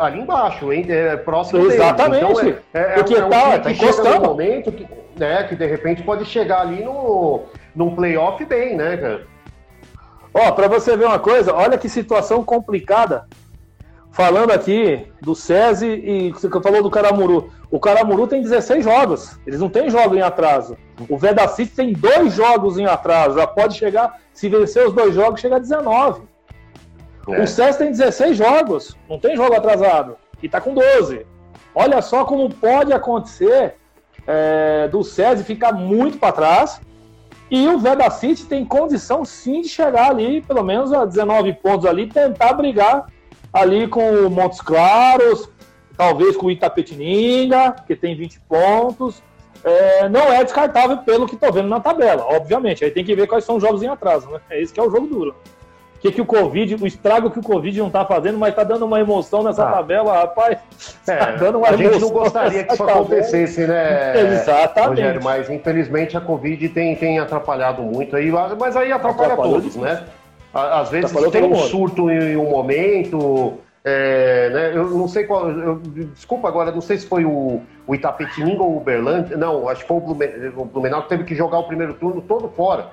ali 0.00 0.20
embaixo, 0.20 0.72
hein, 0.72 0.86
é, 0.88 1.16
próximo 1.16 1.66
Exatamente. 1.66 2.24
Então, 2.24 2.40
é, 2.42 2.54
é, 2.74 2.80
é 2.80 2.94
Porque 2.94 3.14
é 3.14 3.24
um, 3.24 3.30
tá, 3.30 3.58
que 3.58 3.74
tá 3.74 3.74
chega 3.74 4.18
num 4.18 4.26
momento 4.26 4.72
que, 4.72 4.86
né, 5.16 5.44
que 5.44 5.56
de 5.56 5.66
repente 5.66 6.02
pode 6.02 6.24
chegar 6.24 6.60
ali 6.60 6.82
no 6.84 7.42
num 7.74 7.94
playoff 7.94 8.44
bem, 8.44 8.76
né, 8.76 8.96
cara? 8.96 9.26
Ó, 10.32 10.50
para 10.52 10.68
você 10.68 10.96
ver 10.96 11.06
uma 11.06 11.18
coisa, 11.18 11.54
olha 11.54 11.78
que 11.78 11.88
situação 11.88 12.44
complicada. 12.44 13.26
Falando 14.14 14.52
aqui 14.52 15.08
do 15.20 15.34
SESI 15.34 15.86
e 15.88 16.30
você 16.30 16.48
falou 16.48 16.84
do 16.84 16.88
Caramuru. 16.88 17.50
O 17.68 17.80
Caramuru 17.80 18.28
tem 18.28 18.40
16 18.40 18.84
jogos. 18.84 19.36
Eles 19.44 19.58
não 19.58 19.68
têm 19.68 19.90
jogo 19.90 20.14
em 20.14 20.22
atraso. 20.22 20.76
O 21.08 21.18
Vedacity 21.18 21.74
tem 21.74 21.92
dois 21.92 22.32
jogos 22.32 22.78
em 22.78 22.86
atraso. 22.86 23.36
Já 23.36 23.44
pode 23.44 23.76
chegar, 23.76 24.20
se 24.32 24.48
vencer 24.48 24.86
os 24.86 24.94
dois 24.94 25.16
jogos, 25.16 25.40
chega 25.40 25.56
a 25.56 25.58
19. 25.58 26.22
É. 27.26 27.42
O 27.42 27.44
SES 27.44 27.76
tem 27.76 27.90
16 27.90 28.36
jogos. 28.36 28.96
Não 29.10 29.18
tem 29.18 29.34
jogo 29.34 29.52
atrasado. 29.52 30.16
E 30.40 30.48
tá 30.48 30.60
com 30.60 30.74
12. 30.74 31.26
Olha 31.74 32.00
só 32.00 32.24
como 32.24 32.48
pode 32.48 32.92
acontecer 32.92 33.74
é, 34.28 34.86
do 34.86 35.02
SESI 35.02 35.42
ficar 35.42 35.72
muito 35.72 36.18
para 36.18 36.30
trás 36.30 36.80
E 37.50 37.66
o 37.66 37.78
Veda 37.80 38.08
City 38.10 38.46
tem 38.46 38.64
condição 38.64 39.24
sim 39.24 39.60
de 39.60 39.68
chegar 39.68 40.10
ali, 40.10 40.40
pelo 40.40 40.62
menos 40.62 40.92
a 40.92 41.04
19 41.04 41.54
pontos 41.54 41.84
ali, 41.84 42.06
tentar 42.06 42.52
brigar 42.52 43.06
ali 43.54 43.86
com 43.86 44.26
o 44.26 44.28
Montes 44.28 44.60
Claros, 44.60 45.48
talvez 45.96 46.36
com 46.36 46.46
o 46.46 46.50
Itapetininga, 46.50 47.76
que 47.86 47.94
tem 47.94 48.16
20 48.16 48.40
pontos. 48.40 49.22
É, 49.62 50.08
não 50.08 50.30
é 50.30 50.42
descartável 50.42 50.98
pelo 50.98 51.26
que 51.26 51.36
estou 51.36 51.52
vendo 51.52 51.68
na 51.68 51.80
tabela, 51.80 52.26
obviamente. 52.28 52.84
Aí 52.84 52.90
tem 52.90 53.04
que 53.04 53.14
ver 53.14 53.28
quais 53.28 53.44
são 53.44 53.56
os 53.56 53.62
jogos 53.62 53.82
em 53.82 53.88
atraso, 53.88 54.28
né? 54.28 54.40
É 54.50 54.60
isso 54.60 54.74
que 54.74 54.80
é 54.80 54.82
o 54.82 54.90
jogo 54.90 55.06
duro. 55.06 55.34
O 55.96 56.00
que, 56.00 56.12
que 56.12 56.20
o 56.20 56.26
Covid, 56.26 56.74
o 56.74 56.86
estrago 56.86 57.30
que 57.30 57.38
o 57.38 57.42
Covid 57.42 57.78
não 57.78 57.86
está 57.86 58.04
fazendo, 58.04 58.36
mas 58.36 58.50
está 58.50 58.62
dando 58.62 58.84
uma 58.84 59.00
emoção 59.00 59.42
nessa 59.42 59.66
ah. 59.66 59.72
tabela, 59.72 60.12
rapaz. 60.12 60.58
É, 61.06 61.16
tá 61.16 61.30
dando 61.30 61.58
uma 61.58 61.68
a 61.68 61.76
gente 61.76 61.98
não 61.98 62.10
gostaria 62.10 62.62
que 62.62 62.74
isso 62.74 62.84
tabela. 62.84 63.00
acontecesse, 63.00 63.66
né? 63.66 64.34
Exatamente. 64.34 64.88
Rogério, 64.88 65.24
mas 65.24 65.48
infelizmente 65.48 66.14
a 66.14 66.20
Covid 66.20 66.68
tem, 66.68 66.94
tem 66.96 67.18
atrapalhado 67.18 67.80
muito 67.82 68.16
aí, 68.16 68.30
mas 68.58 68.76
aí 68.76 68.92
atrapalha 68.92 69.32
Atrapalhou 69.32 69.62
todos, 69.62 69.76
né? 69.76 70.04
Às 70.54 70.90
vezes 70.90 71.12
tem 71.32 71.42
um 71.42 71.56
surto 71.56 72.08
em 72.08 72.36
um 72.36 72.48
momento, 72.48 73.54
é, 73.84 74.50
né, 74.50 74.72
eu 74.74 74.88
não 74.90 75.08
sei 75.08 75.24
qual. 75.24 75.50
Eu, 75.50 75.80
desculpa 76.14 76.46
agora, 76.46 76.70
não 76.70 76.80
sei 76.80 76.96
se 76.96 77.06
foi 77.06 77.24
o, 77.24 77.60
o 77.86 77.94
Itapetininga 77.94 78.62
ou 78.62 78.74
o 78.74 78.76
Uberlândia. 78.76 79.36
Não, 79.36 79.68
acho 79.68 79.82
que 79.82 79.88
foi 79.88 79.96
o 79.96 80.64
Blumenau 80.64 81.02
que 81.02 81.08
teve 81.08 81.24
que 81.24 81.34
jogar 81.34 81.58
o 81.58 81.64
primeiro 81.64 81.94
turno 81.94 82.22
todo 82.22 82.48
fora, 82.48 82.86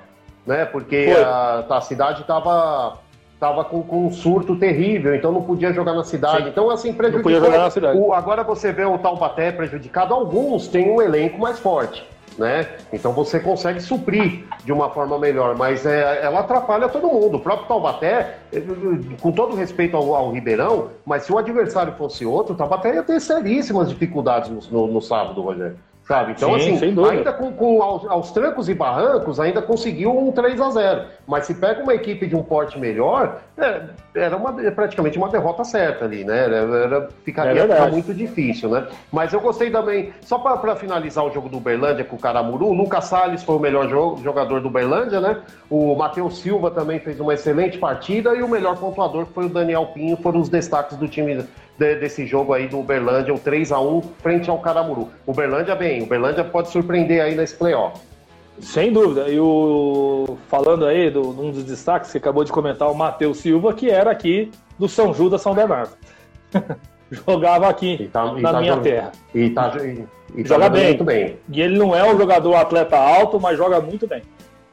né? 0.44 0.64
Porque 0.64 1.14
a, 1.16 1.64
a, 1.70 1.80
cidade 1.80 2.22
estava 2.22 2.98
tava 3.38 3.64
com, 3.64 3.82
com, 3.82 4.06
um 4.06 4.12
surto 4.12 4.56
terrível, 4.56 5.14
então 5.14 5.32
não 5.32 5.42
podia 5.42 5.72
jogar 5.72 5.94
na 5.94 6.04
cidade. 6.04 6.44
Sim. 6.44 6.48
Então, 6.50 6.68
assim, 6.68 6.92
prejudicou. 6.92 7.30
Não 7.30 7.40
podia 7.40 7.50
jogar 7.50 7.64
na 7.64 7.70
cidade. 7.70 7.98
O, 7.98 8.12
agora 8.12 8.42
você 8.42 8.72
vê 8.72 8.84
o 8.84 8.98
Taubaté 8.98 9.52
prejudicado. 9.52 10.12
Alguns 10.12 10.66
têm 10.66 10.90
um 10.90 11.00
elenco 11.00 11.38
mais 11.38 11.58
forte 11.60 12.04
né? 12.38 12.66
Então 12.92 13.12
você 13.12 13.38
consegue 13.40 13.80
suprir 13.80 14.44
de 14.64 14.72
uma 14.72 14.90
forma 14.90 15.18
melhor, 15.18 15.56
mas 15.56 15.84
é, 15.86 16.24
ela 16.24 16.40
atrapalha 16.40 16.88
todo 16.88 17.08
mundo. 17.08 17.36
O 17.36 17.40
próprio 17.40 17.68
Taubaté, 17.68 18.38
com 19.20 19.32
todo 19.32 19.54
respeito 19.54 19.96
ao, 19.96 20.14
ao 20.14 20.32
Ribeirão, 20.32 20.90
mas 21.04 21.24
se 21.24 21.32
o 21.32 21.38
adversário 21.38 21.94
fosse 21.94 22.24
outro, 22.24 22.54
o 22.54 22.56
Taubaté 22.56 22.94
ia 22.94 23.02
ter 23.02 23.20
seríssimas 23.20 23.88
dificuldades 23.88 24.50
no, 24.50 24.86
no, 24.86 24.92
no 24.94 25.00
sábado, 25.00 25.40
Rogério 25.40 25.76
sabe? 26.06 26.32
Então, 26.32 26.58
Sim, 26.58 26.74
assim, 26.74 27.04
ainda 27.10 27.32
com, 27.32 27.52
com 27.52 27.82
aos, 27.82 28.04
aos, 28.06 28.30
trancos 28.32 28.68
e 28.68 28.74
barrancos, 28.74 29.38
ainda 29.38 29.62
conseguiu 29.62 30.16
um 30.16 30.32
3 30.32 30.60
a 30.60 30.70
0 30.70 31.04
Mas 31.26 31.46
se 31.46 31.54
pega 31.54 31.82
uma 31.82 31.94
equipe 31.94 32.26
de 32.26 32.34
um 32.34 32.42
porte 32.42 32.78
melhor, 32.78 33.40
é, 33.56 33.82
era 34.14 34.36
uma, 34.36 34.60
é 34.64 34.70
praticamente 34.70 35.16
uma 35.16 35.28
derrota 35.28 35.64
certa 35.64 36.04
ali, 36.04 36.24
né? 36.24 36.44
Era, 36.44 36.56
era 36.56 37.08
ficaria 37.24 37.62
é 37.62 37.90
muito 37.90 38.12
difícil, 38.12 38.68
né? 38.68 38.86
Mas 39.12 39.32
eu 39.32 39.40
gostei 39.40 39.70
também, 39.70 40.12
só 40.22 40.38
para 40.38 40.76
finalizar 40.76 41.24
o 41.24 41.32
jogo 41.32 41.48
do 41.48 41.58
Uberlândia 41.58 42.04
com 42.04 42.16
o 42.16 42.18
Caramuru, 42.18 42.66
o 42.66 42.72
Lucas 42.72 43.04
Salles 43.04 43.42
foi 43.42 43.56
o 43.56 43.60
melhor 43.60 43.88
jogador 44.22 44.60
do 44.60 44.68
Uberlândia, 44.68 45.20
né? 45.20 45.38
O 45.70 45.94
Matheus 45.94 46.38
Silva 46.38 46.70
também 46.70 46.98
fez 46.98 47.20
uma 47.20 47.34
excelente 47.34 47.78
partida 47.78 48.34
e 48.34 48.42
o 48.42 48.48
melhor 48.48 48.76
pontuador 48.76 49.26
foi 49.26 49.46
o 49.46 49.48
Daniel 49.48 49.86
Pinho, 49.86 50.16
foram 50.16 50.40
os 50.40 50.48
destaques 50.48 50.96
do 50.96 51.08
time 51.08 51.44
de, 51.78 51.96
desse 51.96 52.26
jogo 52.26 52.52
aí 52.52 52.68
do 52.68 52.78
Uberlândia, 52.78 53.34
o 53.34 53.38
3 53.38 53.72
a 53.72 53.80
1 53.80 54.00
frente 54.22 54.50
ao 54.50 54.58
Caramuru. 54.58 55.08
Uberlândia, 55.26 55.74
bem, 55.74 56.02
Uberlândia 56.02 56.44
pode 56.44 56.68
surpreender 56.70 57.22
aí 57.22 57.34
nesse 57.34 57.54
playoff. 57.54 58.00
Sem 58.60 58.92
dúvida. 58.92 59.28
E 59.28 59.38
o 59.40 60.36
falando 60.48 60.86
aí 60.86 61.10
do 61.10 61.30
um 61.30 61.50
dos 61.50 61.64
destaques 61.64 62.12
que 62.12 62.18
acabou 62.18 62.44
de 62.44 62.52
comentar 62.52 62.90
o 62.90 62.94
Matheus 62.94 63.38
Silva, 63.38 63.72
que 63.72 63.90
era 63.90 64.10
aqui 64.10 64.50
do 64.78 64.88
São 64.88 65.12
Judas 65.12 65.40
São 65.40 65.54
Bernardo. 65.54 65.92
Jogava 67.10 67.68
aqui 67.68 68.08
tá, 68.12 68.32
na 68.32 68.52
tá 68.52 68.60
minha 68.60 68.76
terra. 68.78 69.12
E, 69.34 69.50
tá, 69.50 69.72
e, 69.82 70.06
e 70.34 70.42
tá 70.44 70.54
joga 70.54 70.70
bem. 70.70 70.86
muito 70.88 71.04
bem. 71.04 71.36
E 71.50 71.60
ele 71.60 71.78
não 71.78 71.94
é 71.94 72.02
um 72.10 72.16
jogador 72.16 72.54
atleta 72.54 72.96
alto, 72.96 73.38
mas 73.38 73.58
joga 73.58 73.80
muito 73.80 74.06
bem. 74.06 74.22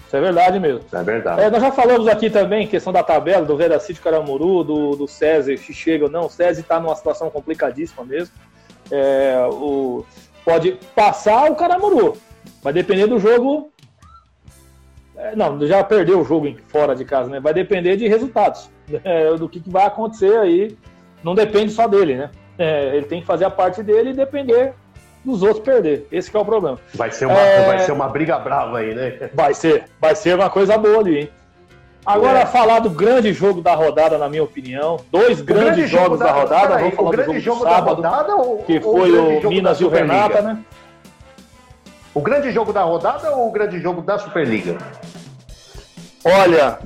Isso 0.09 0.17
é 0.17 0.21
verdade 0.21 0.59
mesmo. 0.59 0.81
É 0.91 1.03
verdade. 1.03 1.39
É, 1.39 1.51
nós 1.51 1.61
já 1.61 1.71
falamos 1.71 2.07
aqui 2.07 2.31
também, 2.31 2.65
questão 2.65 2.91
da 2.91 3.03
tabela, 3.03 3.45
do 3.45 3.55
Vedacity 3.55 4.01
Caramuru, 4.01 4.63
do, 4.63 4.95
do 4.95 5.07
César, 5.07 5.55
se 5.55 5.71
chega 5.71 6.05
ou 6.05 6.09
não. 6.09 6.25
O 6.25 6.29
César 6.31 6.61
está 6.61 6.79
numa 6.79 6.95
situação 6.95 7.29
complicadíssima 7.29 8.03
mesmo. 8.03 8.33
É, 8.89 9.37
o, 9.51 10.03
pode 10.43 10.79
passar 10.95 11.51
o 11.51 11.55
Caramuru. 11.55 12.17
Vai 12.63 12.73
depender 12.73 13.05
do 13.05 13.19
jogo. 13.19 13.71
É, 15.15 15.35
não, 15.35 15.63
já 15.67 15.83
perdeu 15.83 16.21
o 16.21 16.25
jogo 16.25 16.55
fora 16.69 16.95
de 16.95 17.05
casa, 17.05 17.29
né? 17.29 17.39
Vai 17.39 17.53
depender 17.53 17.95
de 17.95 18.07
resultados. 18.07 18.67
É, 19.03 19.31
do 19.35 19.47
que, 19.47 19.59
que, 19.59 19.69
vai 19.69 19.85
acontecer 19.85 20.35
aí. 20.39 20.75
Não 21.23 21.35
depende 21.35 21.71
só 21.71 21.87
dele, 21.87 22.15
né? 22.15 22.31
É, 22.57 22.95
ele 22.95 23.05
tem 23.05 23.21
que 23.21 23.27
fazer 23.27 23.45
a 23.45 23.51
parte 23.51 23.83
dele 23.83 24.09
e 24.09 24.13
depender 24.13 24.73
dos 25.23 25.43
outros 25.43 25.63
perder. 25.63 26.07
Esse 26.11 26.35
é 26.35 26.39
o 26.39 26.45
problema. 26.45 26.79
Vai 26.93 27.11
ser, 27.11 27.25
uma, 27.25 27.39
é... 27.39 27.65
vai 27.65 27.79
ser 27.79 27.91
uma 27.91 28.07
briga 28.07 28.39
brava 28.39 28.79
aí, 28.79 28.93
né? 28.95 29.29
Vai 29.33 29.53
ser. 29.53 29.85
Vai 29.99 30.15
ser 30.15 30.35
uma 30.35 30.49
coisa 30.49 30.77
boa 30.77 30.99
ali, 30.99 31.19
hein? 31.19 31.29
Agora, 32.05 32.39
é. 32.39 32.45
falar 32.45 32.79
do 32.79 32.89
grande 32.89 33.33
jogo 33.33 33.61
da 33.61 33.75
rodada, 33.75 34.17
na 34.17 34.29
minha 34.29 34.43
opinião. 34.43 34.99
Dois 35.11 35.41
grandes 35.41 35.89
jogos 35.89 36.17
da, 36.17 36.25
da 36.25 36.31
rodada. 36.31 36.77
Vamos 36.77 36.95
falar 36.95 37.07
o 37.07 37.11
grande 37.11 37.33
do 37.33 37.39
jogo, 37.39 37.59
jogo 37.59 37.71
sábado, 37.71 38.01
da 38.01 38.09
rodada 38.09 38.35
ou, 38.35 38.57
que 38.59 38.79
foi 38.79 39.11
o, 39.11 39.39
o 39.39 39.49
Minas 39.49 39.79
e 39.79 39.85
o 39.85 39.89
Renata, 39.89 40.41
né? 40.41 40.59
O 42.13 42.21
grande 42.21 42.51
jogo 42.51 42.73
da 42.73 42.83
rodada 42.83 43.35
ou 43.35 43.49
o 43.49 43.51
grande 43.51 43.79
jogo 43.79 44.01
da 44.01 44.17
Superliga? 44.17 44.77
Olha, 46.25 46.79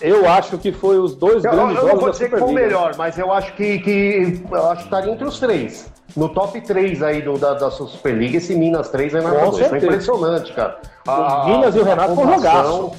eu 0.00 0.28
acho 0.28 0.56
que 0.56 0.72
foi 0.72 0.98
os 0.98 1.14
dois 1.14 1.44
eu, 1.44 1.50
grandes 1.50 1.76
eu, 1.76 1.88
jogos 1.88 1.88
da 1.88 1.90
Superliga. 1.90 1.90
Eu 1.90 1.94
não 1.94 2.00
vou 2.00 2.10
dizer 2.10 2.30
que 2.30 2.38
foi 2.38 2.48
o 2.48 2.52
melhor, 2.52 2.94
mas 2.96 3.18
eu 3.18 3.32
acho 3.32 3.52
que, 3.54 3.78
que 3.80 4.42
eu 4.50 4.70
acho 4.70 4.78
que 4.78 4.84
estaria 4.84 5.12
entre 5.12 5.26
os 5.26 5.38
três 5.38 5.95
no 6.16 6.28
top 6.30 6.60
3 6.60 7.02
aí 7.02 7.22
do, 7.22 7.36
da, 7.38 7.54
da 7.54 7.70
Superliga, 7.70 8.38
esse 8.38 8.54
Minas 8.54 8.88
3 8.88 9.14
é 9.14 9.20
narrador. 9.20 9.60
Isso 9.60 9.74
é 9.74 9.78
impressionante, 9.78 10.52
cara. 10.54 10.80
A, 11.06 11.44
o 11.44 11.48
Minas 11.48 11.76
e 11.76 11.78
o 11.78 11.84
Renato 11.84 12.14
foram 12.14 12.34
jogaço. 12.34 12.92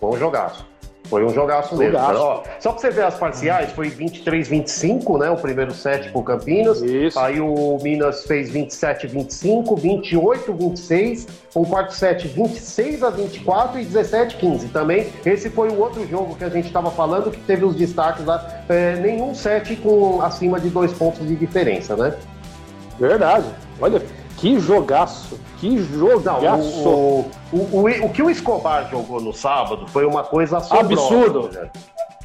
Foi 0.00 0.10
um 0.10 0.18
jogaço. 0.18 0.72
Foi 1.12 1.24
um 1.26 1.28
jogaço 1.28 1.76
mesmo. 1.76 1.98
Ó, 1.98 2.42
só 2.58 2.72
pra 2.72 2.80
você 2.80 2.90
ver 2.90 3.04
as 3.04 3.14
parciais, 3.16 3.70
foi 3.72 3.90
23-25, 3.90 5.18
né? 5.18 5.30
O 5.30 5.36
primeiro 5.36 5.74
set 5.74 6.10
pro 6.10 6.22
Campinas. 6.22 6.80
Isso. 6.80 7.18
Aí 7.18 7.38
o 7.38 7.76
Minas 7.82 8.24
fez 8.24 8.50
27-25, 8.50 9.78
28-26, 9.78 11.28
um 11.54 11.66
quarto 11.66 11.92
set 11.92 12.26
26 12.26 13.02
a 13.02 13.10
24 13.10 13.80
e 13.80 13.84
17-15. 13.84 14.72
Também 14.72 15.12
esse 15.26 15.50
foi 15.50 15.68
o 15.68 15.78
outro 15.78 16.06
jogo 16.08 16.34
que 16.34 16.44
a 16.44 16.48
gente 16.48 16.68
estava 16.68 16.90
falando, 16.90 17.30
que 17.30 17.40
teve 17.40 17.62
os 17.64 17.76
destaques 17.76 18.24
lá. 18.24 18.64
É, 18.70 18.96
nenhum 18.96 19.34
set 19.34 19.76
com 19.76 20.22
acima 20.22 20.58
de 20.58 20.70
dois 20.70 20.92
pontos 20.94 21.28
de 21.28 21.36
diferença, 21.36 21.94
né? 21.94 22.16
Verdade. 23.02 23.46
Olha, 23.80 24.00
que 24.36 24.60
jogaço. 24.60 25.36
Que 25.58 25.78
jogaço. 25.78 26.40
Não, 26.40 26.92
o, 26.92 27.30
o, 27.52 27.58
o, 27.72 28.06
o, 28.06 28.10
que 28.10 28.22
o 28.22 28.30
Escobar 28.30 28.88
jogou 28.88 29.20
no 29.20 29.32
sábado 29.32 29.88
foi 29.88 30.06
uma 30.06 30.22
coisa 30.22 30.58
assombrosa. 30.58 30.92
Absurdo. 30.92 31.50
Né? 31.52 31.68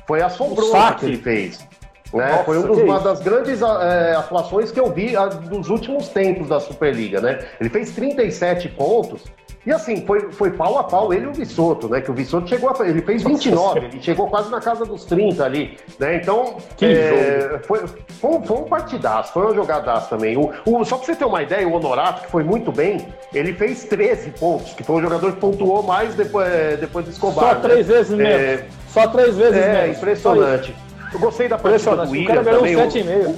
Foi 0.05 0.21
assombroso 0.21 0.77
o 0.77 0.95
que 0.95 1.05
ele 1.07 1.17
fez. 1.17 1.67
Né? 2.13 2.29
Nossa, 2.29 2.43
foi 2.43 2.59
um 2.59 2.83
uma 2.83 2.99
das 2.99 3.21
grandes 3.21 3.59
é, 3.63 4.15
atuações 4.15 4.71
que 4.71 4.79
eu 4.79 4.91
vi 4.91 5.17
a, 5.17 5.25
dos 5.25 5.67
últimos 5.69 6.09
tempos 6.09 6.47
da 6.47 6.59
Superliga. 6.59 7.19
Né? 7.21 7.39
Ele 7.59 7.71
fez 7.71 7.91
37 7.91 8.69
pontos 8.69 9.23
e 9.67 9.71
assim, 9.73 10.05
foi, 10.05 10.31
foi 10.31 10.49
pau 10.51 10.79
a 10.79 10.83
pau 10.85 11.13
ele 11.13 11.25
e 11.25 11.27
o 11.27 11.33
Vissoto, 11.33 11.89
né? 11.89 11.99
Que 11.99 12.09
o 12.09 12.13
Vissoto 12.13 12.47
chegou 12.47 12.69
a. 12.69 12.87
Ele 12.87 13.01
fez 13.01 13.21
29, 13.21 13.79
ele 13.79 14.01
chegou 14.01 14.29
quase 14.29 14.49
na 14.49 14.61
casa 14.61 14.85
dos 14.85 15.03
30 15.03 15.43
ali, 15.43 15.77
né? 15.99 16.15
Então, 16.15 16.55
é, 16.81 17.59
foi, 17.63 17.85
foi, 17.85 18.41
foi, 18.45 18.57
um 18.57 18.63
partidaço, 18.63 19.33
foi 19.33 19.43
uma 19.43 19.53
jogadaço 19.53 20.09
também. 20.09 20.37
O, 20.37 20.53
o, 20.65 20.85
só 20.85 20.95
pra 20.95 21.05
você 21.05 21.17
ter 21.17 21.25
uma 21.25 21.43
ideia, 21.43 21.67
o 21.67 21.73
Honorato, 21.73 22.21
que 22.21 22.31
foi 22.31 22.45
muito 22.45 22.71
bem, 22.71 23.09
ele 23.33 23.51
fez 23.51 23.83
13 23.83 24.29
pontos, 24.39 24.71
que 24.73 24.85
foi 24.85 24.95
o 24.95 25.01
jogador 25.01 25.33
que 25.33 25.39
pontuou 25.41 25.83
mais 25.83 26.15
depois, 26.15 26.47
é, 26.47 26.77
depois 26.77 27.03
do 27.03 27.11
Escobar. 27.11 27.49
Só 27.49 27.55
né? 27.55 27.59
três 27.61 27.87
vezes 27.87 28.15
mesmo. 28.15 28.41
É, 28.41 28.65
Só 28.87 29.07
três 29.07 29.35
vezes 29.35 29.57
é, 29.57 29.81
mesmo. 29.81 29.97
impressionante. 29.97 30.75
Eu 31.13 31.19
gostei 31.19 31.49
da 31.49 31.57
partida 31.57 32.05
do 32.05 32.09
William. 32.09 32.23
O 32.23 32.45
cara 32.45 32.61
ganhou 32.61 32.87
7,5. 32.87 33.35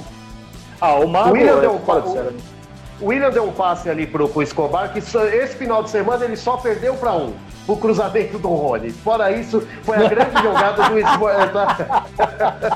Ah, 0.79 0.93
o 0.93 1.07
Mago. 1.07 1.29
O 1.29 1.33
William 1.33 1.57
é 1.57 1.61
deu 1.61 1.71
um, 1.71 1.79
o 3.01 3.07
William 3.07 3.29
deu 3.29 3.45
um 3.45 3.51
passe 3.51 3.89
ali 3.89 4.05
pro, 4.05 4.27
pro 4.27 4.41
Escobar, 4.41 4.91
que 4.91 4.99
esse 4.99 5.55
final 5.55 5.83
de 5.83 5.89
semana 5.89 6.25
ele 6.25 6.35
só 6.35 6.57
perdeu 6.57 6.95
para 6.95 7.13
um. 7.13 7.33
O 7.67 7.77
cruzamento 7.77 8.39
do 8.39 8.47
Rony. 8.47 8.89
Fora 8.89 9.31
isso, 9.31 9.61
foi 9.83 9.97
a 9.97 10.09
grande 10.09 10.35
jogada 10.41 10.89
do 10.89 10.99
Escobar. 10.99 12.07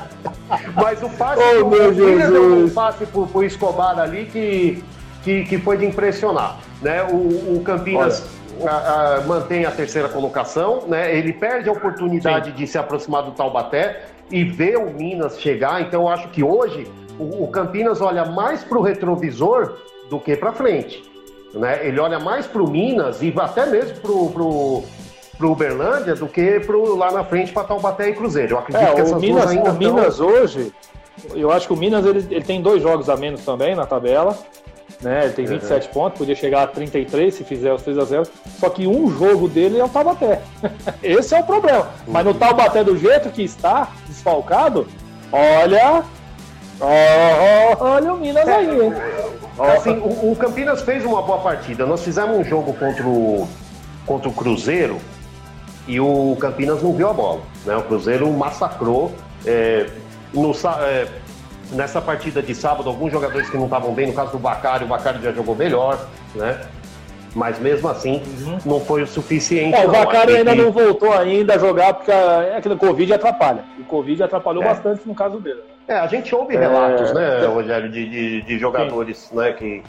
Mas 0.74 1.02
o 1.02 1.10
passe 1.10 1.42
oh, 1.42 1.58
do 1.58 1.66
o 1.66 2.04
William 2.04 2.30
deu 2.30 2.64
um 2.64 2.70
passe 2.70 3.04
pro, 3.06 3.26
pro 3.26 3.44
Escobar 3.44 3.98
ali 3.98 4.26
que, 4.26 4.84
que, 5.22 5.44
que 5.44 5.58
foi 5.58 5.76
de 5.76 5.84
impressionar. 5.84 6.58
Né? 6.80 7.02
O, 7.02 7.56
o 7.56 7.62
Campinas. 7.64 8.24
A, 8.64 9.16
a, 9.16 9.20
mantém 9.22 9.64
a 9.64 9.70
terceira 9.72 10.08
colocação, 10.08 10.84
né? 10.86 11.12
Ele 11.12 11.32
perde 11.32 11.68
a 11.68 11.72
oportunidade 11.72 12.50
Sim. 12.50 12.56
de 12.56 12.66
se 12.68 12.78
aproximar 12.78 13.24
do 13.24 13.32
Taubaté 13.32 14.04
e 14.30 14.44
ver 14.44 14.76
o 14.76 14.92
Minas 14.92 15.40
chegar. 15.40 15.82
Então, 15.82 16.02
eu 16.02 16.08
acho 16.08 16.28
que 16.28 16.40
hoje 16.40 16.86
o, 17.18 17.42
o 17.42 17.48
Campinas 17.48 18.00
olha 18.00 18.24
mais 18.24 18.62
para 18.62 18.78
o 18.78 18.80
retrovisor 18.80 19.76
do 20.08 20.18
que 20.18 20.36
para 20.36 20.52
frente. 20.52 21.02
Né? 21.52 21.86
Ele 21.86 22.00
olha 22.00 22.18
mais 22.18 22.46
para 22.46 22.62
o 22.62 22.68
Minas 22.68 23.22
e 23.22 23.32
até 23.36 23.66
mesmo 23.66 23.96
para 24.00 24.12
o 24.12 24.84
pro 25.36 25.50
Uberlândia 25.50 26.14
do 26.14 26.26
que 26.26 26.60
pro, 26.60 26.96
lá 26.96 27.10
na 27.10 27.24
frente 27.24 27.52
para 27.52 27.64
Taubaté 27.64 28.08
e 28.08 28.14
Cruzeiro. 28.14 28.54
Eu 28.54 28.58
acredito 28.58 28.88
é, 28.88 28.94
que 28.94 29.00
essas 29.00 29.20
Minas, 29.20 29.50
ainda 29.50 29.70
O 29.70 29.74
Minas 29.74 30.20
hoje, 30.20 30.72
eu 31.34 31.50
acho 31.50 31.66
que 31.66 31.72
o 31.72 31.76
Minas 31.76 32.04
ele, 32.06 32.26
ele 32.30 32.44
tem 32.44 32.60
dois 32.62 32.82
jogos 32.82 33.08
a 33.08 33.16
menos 33.16 33.44
também 33.44 33.74
na 33.74 33.86
tabela. 33.86 34.36
Né? 35.00 35.24
Ele 35.24 35.32
tem 35.32 35.44
27 35.44 35.86
uhum. 35.86 35.92
pontos, 35.92 36.18
podia 36.18 36.34
chegar 36.34 36.62
a 36.62 36.66
33 36.66 37.34
se 37.34 37.44
fizer 37.44 37.72
os 37.72 37.82
3 37.82 37.98
a 37.98 38.04
0 38.04 38.22
Só 38.58 38.70
que 38.70 38.86
um 38.86 39.10
jogo 39.10 39.48
dele 39.48 39.78
é 39.78 39.84
o 39.84 39.88
Taubaté. 39.88 40.40
Esse 41.02 41.34
é 41.34 41.40
o 41.40 41.44
problema. 41.44 41.90
Mas 42.06 42.24
no 42.24 42.34
Taubaté, 42.34 42.82
do 42.84 42.96
jeito 42.96 43.30
que 43.30 43.42
está, 43.42 43.88
desfalcado, 44.06 44.86
olha. 45.32 46.04
Olha 47.80 48.12
o 48.12 48.16
Minas 48.16 48.48
aí, 48.48 48.68
hein? 48.68 48.92
Assim, 49.58 49.98
o, 49.98 50.32
o, 50.32 50.36
Campinas 50.36 50.82
fez 50.82 51.04
uma 51.04 51.22
boa 51.22 51.38
partida. 51.38 51.86
Nós 51.86 52.02
fizemos 52.02 52.36
um 52.36 52.44
jogo 52.44 52.72
contra 52.74 53.06
o, 53.06 53.48
contra 54.04 54.28
o 54.28 54.32
Cruzeiro 54.32 54.98
e 55.86 56.00
o 56.00 56.36
Campinas 56.40 56.82
não 56.82 56.92
viu 56.92 57.08
a 57.08 57.12
bola. 57.12 57.40
Né? 57.64 57.76
O 57.76 57.82
Cruzeiro 57.82 58.30
massacrou. 58.32 59.12
É, 59.46 59.88
no, 60.32 60.52
é, 60.80 61.06
nessa 61.72 62.00
partida 62.00 62.42
de 62.42 62.54
sábado, 62.54 62.88
alguns 62.88 63.12
jogadores 63.12 63.48
que 63.48 63.56
não 63.56 63.64
estavam 63.64 63.92
bem, 63.94 64.08
no 64.08 64.12
caso 64.12 64.32
do 64.32 64.38
Bacari, 64.38 64.84
o 64.84 64.88
Bacari 64.88 65.22
já 65.22 65.32
jogou 65.32 65.54
melhor, 65.54 66.08
né? 66.34 66.60
Mas 67.34 67.58
mesmo 67.58 67.88
assim, 67.88 68.22
uhum. 68.42 68.58
não 68.64 68.80
foi 68.80 69.02
o 69.02 69.06
suficiente. 69.06 69.76
É, 69.76 69.86
o 69.86 69.90
Bacari 69.90 70.36
ainda 70.36 70.52
que... 70.52 70.62
não 70.62 70.70
voltou 70.70 71.12
ainda 71.12 71.54
a 71.54 71.58
jogar, 71.58 71.94
porque 71.94 72.10
é 72.10 72.56
aquele 72.56 72.76
Covid 72.76 73.12
atrapalha. 73.12 73.64
O 73.78 73.84
Covid 73.84 74.22
atrapalhou 74.22 74.62
é. 74.62 74.66
bastante 74.66 75.06
no 75.06 75.14
caso 75.14 75.38
dele. 75.40 75.60
É, 75.86 75.94
a 75.94 76.06
gente 76.06 76.34
ouve 76.34 76.56
relatos, 76.56 77.10
é... 77.10 77.14
né, 77.14 77.46
Rogério, 77.46 77.90
de, 77.90 78.08
de, 78.08 78.42
de 78.42 78.58
jogadores 78.58 79.30
né, 79.32 79.52
que, 79.52 79.82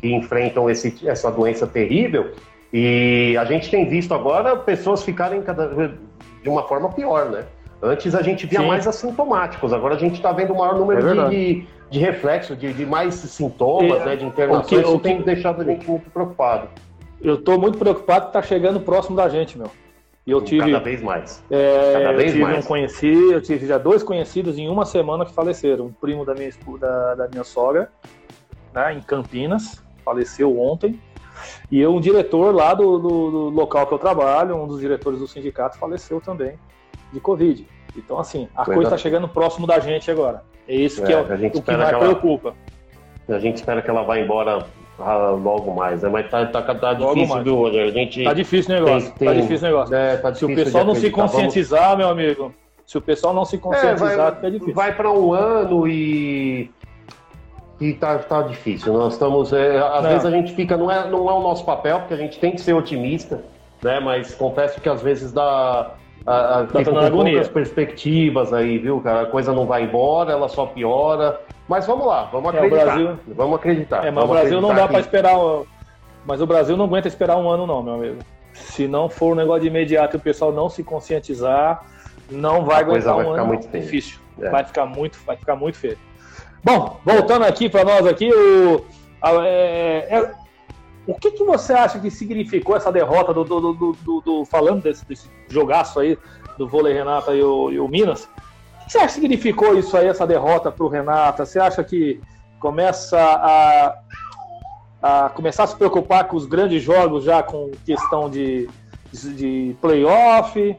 que 0.00 0.12
enfrentam 0.12 0.68
esse, 0.68 1.08
essa 1.08 1.30
doença 1.30 1.66
terrível. 1.66 2.32
E 2.72 3.36
a 3.38 3.44
gente 3.44 3.70
tem 3.70 3.88
visto 3.88 4.12
agora 4.12 4.56
pessoas 4.56 5.02
ficarem 5.02 5.40
cada, 5.42 5.68
de 6.42 6.48
uma 6.48 6.66
forma 6.68 6.90
pior, 6.90 7.30
né? 7.30 7.44
Antes 7.82 8.14
a 8.14 8.22
gente 8.22 8.46
via 8.46 8.60
Sim. 8.60 8.66
mais 8.66 8.86
assintomáticos, 8.86 9.72
agora 9.72 9.94
a 9.94 9.98
gente 9.98 10.14
está 10.14 10.32
vendo 10.32 10.52
o 10.52 10.58
maior 10.58 10.76
número 10.76 11.08
é 11.08 11.28
de, 11.28 11.30
de, 11.30 11.66
de 11.90 11.98
reflexo, 12.00 12.56
de, 12.56 12.72
de, 12.72 12.84
mais 12.84 13.14
sintomas, 13.14 14.04
né, 14.04 14.16
de 14.16 14.24
internações. 14.24 14.66
O 14.66 14.68
que, 14.68 14.74
Isso 14.74 14.96
o 14.96 14.98
tem 14.98 15.22
deixado 15.22 15.62
a 15.62 15.64
gente 15.64 15.88
muito 15.88 16.10
preocupado. 16.10 16.68
Eu 17.22 17.36
estou 17.36 17.58
muito 17.58 17.78
preocupado 17.78 18.22
que 18.22 18.28
está 18.30 18.42
chegando 18.42 18.80
próximo 18.80 19.16
da 19.16 19.28
gente, 19.28 19.56
meu. 19.56 19.70
E 20.28 20.30
eu 20.30 20.42
tive. 20.42 20.70
Cada 20.70 20.84
vez 20.84 21.02
mais. 21.02 21.42
É, 21.50 21.92
Cada 21.94 22.12
vez 22.12 22.26
eu 22.26 22.32
tive 22.32 22.44
mais. 22.44 22.62
um 22.62 22.68
conhecido, 22.68 23.32
eu 23.32 23.40
tive 23.40 23.66
já 23.66 23.78
dois 23.78 24.02
conhecidos 24.02 24.58
em 24.58 24.68
uma 24.68 24.84
semana 24.84 25.24
que 25.24 25.32
faleceram. 25.32 25.86
Um 25.86 25.92
primo 25.92 26.22
da 26.22 26.34
minha, 26.34 26.50
da, 26.78 27.14
da 27.14 27.28
minha 27.28 27.44
sogra, 27.44 27.90
né, 28.74 28.92
em 28.92 29.00
Campinas, 29.00 29.82
faleceu 30.04 30.60
ontem. 30.60 31.00
E 31.72 31.80
eu, 31.80 31.94
um 31.94 32.00
diretor 32.00 32.54
lá 32.54 32.74
do, 32.74 32.98
do, 32.98 33.30
do 33.30 33.48
local 33.48 33.86
que 33.86 33.94
eu 33.94 33.98
trabalho, 33.98 34.54
um 34.54 34.66
dos 34.66 34.80
diretores 34.80 35.18
do 35.18 35.26
sindicato, 35.26 35.78
faleceu 35.78 36.20
também 36.20 36.58
de 37.10 37.20
Covid. 37.20 37.66
Então, 37.96 38.18
assim, 38.18 38.50
a 38.54 38.66
coisa 38.66 38.82
está 38.82 38.98
chegando 38.98 39.26
próximo 39.28 39.66
da 39.66 39.78
gente 39.78 40.10
agora. 40.10 40.42
É 40.68 40.74
isso 40.74 41.02
que 41.02 41.10
é, 41.10 41.16
é 41.16 41.20
o, 41.22 41.24
que 41.50 41.72
mais 41.72 41.96
preocupa. 41.96 42.54
A 43.26 43.38
gente 43.38 43.56
espera 43.56 43.80
que 43.80 43.88
ela 43.88 44.02
vá 44.02 44.18
embora 44.18 44.66
ah, 44.98 45.30
logo 45.30 45.74
mais, 45.74 46.02
né? 46.02 46.08
Mas 46.08 46.30
tá, 46.30 46.46
tá, 46.46 46.62
tá 46.62 46.94
difícil, 46.94 47.42
viu, 47.42 47.54
Roger? 47.56 47.86
A 47.86 47.90
gente 47.90 48.24
tá 48.24 48.32
difícil 48.32 48.74
o 48.76 48.80
negócio. 48.80 49.12
Tem, 49.18 49.28
tá 49.28 49.34
difícil 49.34 49.68
o 49.68 49.70
negócio. 49.70 49.94
É, 49.94 50.16
tá 50.16 50.30
difícil 50.30 50.48
se 50.48 50.52
o 50.52 50.64
pessoal 50.64 50.84
não 50.84 50.94
se 50.94 51.10
conscientizar, 51.10 51.82
Vamos... 51.82 51.98
meu 51.98 52.08
amigo, 52.08 52.54
se 52.86 52.98
o 52.98 53.00
pessoal 53.00 53.34
não 53.34 53.44
se 53.44 53.58
conscientizar, 53.58 54.12
é, 54.12 54.16
vai, 54.16 54.34
fica 54.34 54.50
difícil. 54.50 54.74
Vai 54.74 54.94
para 54.94 55.10
um 55.10 55.32
ano 55.32 55.86
e 55.86 56.70
e 57.80 57.92
tá, 57.92 58.18
tá 58.18 58.42
difícil. 58.42 58.92
Nós 58.92 59.12
estamos. 59.12 59.52
É, 59.52 59.78
às 59.78 60.02
não. 60.02 60.10
vezes 60.10 60.26
a 60.26 60.30
gente 60.30 60.52
fica, 60.52 60.76
não 60.76 60.90
é, 60.90 61.08
não 61.08 61.30
é 61.30 61.32
o 61.32 61.40
nosso 61.40 61.64
papel, 61.64 62.00
porque 62.00 62.14
a 62.14 62.16
gente 62.16 62.38
tem 62.38 62.52
que 62.52 62.60
ser 62.60 62.72
otimista, 62.72 63.44
né? 63.82 64.00
Mas 64.00 64.34
confesso 64.34 64.80
que 64.80 64.88
às 64.88 65.00
vezes 65.00 65.32
dá. 65.32 65.92
A, 66.28 66.60
a, 66.60 66.66
tá 66.66 66.78
fica 66.80 66.92
com 66.92 67.10
poucas 67.10 67.48
perspectivas 67.48 68.52
aí, 68.52 68.76
viu, 68.76 69.00
cara? 69.00 69.22
A 69.22 69.26
coisa 69.26 69.50
não 69.50 69.64
vai 69.64 69.84
embora, 69.84 70.32
ela 70.32 70.46
só 70.46 70.66
piora. 70.66 71.40
Mas 71.66 71.86
vamos 71.86 72.06
lá, 72.06 72.24
vamos 72.24 72.54
acreditar. 72.54 72.80
É, 72.80 72.84
Brasil... 72.84 73.18
Vamos 73.28 73.56
acreditar. 73.56 74.04
É, 74.04 74.10
mas 74.10 74.14
vamos 74.14 74.30
o 74.30 74.32
Brasil 74.40 74.60
não 74.60 74.74
dá 74.74 74.82
que... 74.82 74.88
para 74.88 75.00
esperar. 75.00 75.34
Mas 76.26 76.42
o 76.42 76.46
Brasil 76.46 76.76
não 76.76 76.84
aguenta 76.84 77.08
esperar 77.08 77.38
um 77.38 77.48
ano, 77.48 77.66
não, 77.66 77.82
meu 77.82 77.94
amigo. 77.94 78.18
Se 78.52 78.86
não 78.86 79.08
for 79.08 79.32
um 79.32 79.36
negócio 79.36 79.62
de 79.62 79.68
imediato 79.68 80.16
e 80.16 80.18
o 80.18 80.20
pessoal 80.20 80.52
não 80.52 80.68
se 80.68 80.84
conscientizar, 80.84 81.82
não 82.30 82.62
vai 82.62 82.76
a 82.76 82.80
aguentar 82.80 83.14
vai 83.14 83.24
um 83.24 83.30
ficar 83.30 83.40
ano 83.40 83.46
muito 83.46 83.68
difícil. 83.68 84.18
É. 84.38 84.50
Vai 84.50 84.64
ficar 84.64 84.84
muito, 84.84 85.18
vai 85.24 85.36
ficar 85.36 85.56
muito 85.56 85.78
feio. 85.78 85.96
Bom, 86.62 87.00
voltando 87.04 87.44
aqui 87.46 87.70
para 87.70 87.84
nós 87.84 88.06
aqui, 88.06 88.30
o, 88.30 88.84
é, 89.44 90.06
é, 90.10 90.32
o 91.08 91.14
que, 91.14 91.30
que 91.30 91.42
você 91.42 91.72
acha 91.72 91.98
que 91.98 92.10
significou 92.10 92.76
essa 92.76 92.92
derrota 92.92 93.32
do, 93.32 93.42
do, 93.42 93.72
do, 93.72 93.92
do, 93.92 94.20
do 94.20 94.44
falando 94.44 94.82
desse, 94.82 95.06
desse, 95.06 95.26
jogaço 95.48 95.98
aí 95.98 96.18
do 96.58 96.68
vôlei 96.68 96.92
Renata 96.92 97.34
e 97.34 97.42
o, 97.42 97.70
e 97.70 97.80
o 97.80 97.88
Minas? 97.88 98.24
O 98.82 98.84
que 98.84 98.92
você 98.92 98.98
acha 98.98 99.06
que 99.06 99.14
significou 99.14 99.78
isso 99.78 99.96
aí, 99.96 100.06
essa 100.06 100.26
derrota 100.26 100.70
para 100.70 100.84
o 100.84 100.88
Renata? 100.88 101.46
Você 101.46 101.58
acha 101.58 101.82
que 101.82 102.20
começa 102.60 103.18
a, 103.18 103.94
a 105.02 105.28
começar 105.30 105.64
a 105.64 105.66
se 105.66 105.76
preocupar 105.76 106.24
com 106.24 106.36
os 106.36 106.44
grandes 106.44 106.82
jogos 106.82 107.24
já 107.24 107.42
com 107.42 107.70
questão 107.86 108.28
de, 108.28 108.68
de, 109.10 109.34
de 109.34 109.76
playoff? 109.80 110.76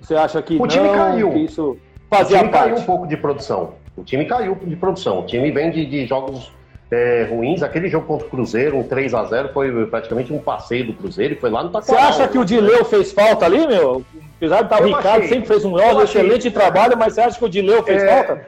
Você 0.00 0.16
acha 0.16 0.42
que 0.42 0.56
o 0.56 0.58
não, 0.58 0.66
time 0.66 0.88
caiu. 0.88 1.36
isso 1.36 1.78
fazia 2.10 2.38
o 2.38 2.40
time 2.40 2.50
parte? 2.50 2.70
caiu 2.70 2.82
um 2.82 2.84
pouco 2.84 3.06
de 3.06 3.16
produção. 3.16 3.74
O 3.96 4.02
time 4.02 4.24
caiu 4.24 4.56
de 4.56 4.74
produção. 4.74 5.20
O 5.20 5.26
time 5.26 5.52
vem 5.52 5.70
de, 5.70 5.86
de 5.86 6.04
jogos 6.04 6.50
é, 6.90 7.26
ruins. 7.30 7.62
Aquele 7.62 7.88
jogo 7.88 8.06
contra 8.06 8.26
o 8.26 8.30
Cruzeiro, 8.30 8.78
um 8.78 8.82
3 8.82 9.14
a 9.14 9.24
0 9.24 9.50
foi 9.52 9.86
praticamente 9.86 10.32
um 10.32 10.38
passeio 10.38 10.86
do 10.86 10.92
Cruzeiro 10.94 11.34
e 11.34 11.36
foi 11.36 11.50
lá 11.50 11.62
no 11.62 11.70
Taquaral. 11.70 12.12
Você 12.12 12.22
acha 12.22 12.28
que 12.28 12.38
o 12.38 12.44
Dileu 12.44 12.84
fez 12.84 13.12
falta 13.12 13.44
ali, 13.44 13.66
meu? 13.66 14.04
Apesar 14.36 14.58
de 14.58 14.64
estar 14.64 14.82
o 14.82 14.86
Ricardo, 14.86 15.08
achei, 15.08 15.28
sempre 15.28 15.48
fez 15.48 15.64
um 15.64 16.02
excelente 16.02 16.50
trabalho, 16.50 16.96
mas 16.96 17.14
você 17.14 17.20
acha 17.22 17.38
que 17.38 17.44
o 17.44 17.48
Dileu 17.48 17.82
fez 17.82 18.02
é, 18.02 18.06
falta? 18.06 18.46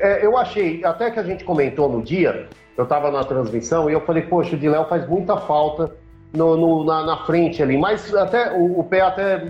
É, 0.00 0.24
eu 0.24 0.36
achei, 0.36 0.84
até 0.84 1.10
que 1.10 1.18
a 1.18 1.22
gente 1.22 1.44
comentou 1.44 1.88
no 1.88 2.02
dia, 2.02 2.46
eu 2.76 2.84
estava 2.84 3.10
na 3.10 3.24
transmissão 3.24 3.90
e 3.90 3.92
eu 3.92 4.00
falei, 4.02 4.22
poxa, 4.22 4.54
o 4.54 4.58
Dileu 4.58 4.84
faz 4.84 5.06
muita 5.08 5.36
falta 5.36 5.92
no, 6.32 6.56
no 6.56 6.84
na, 6.84 7.04
na, 7.04 7.16
frente 7.24 7.62
ali, 7.62 7.76
mas 7.76 8.14
até 8.14 8.52
o, 8.52 8.78
o 8.78 8.84
Pé 8.84 9.00
até 9.00 9.42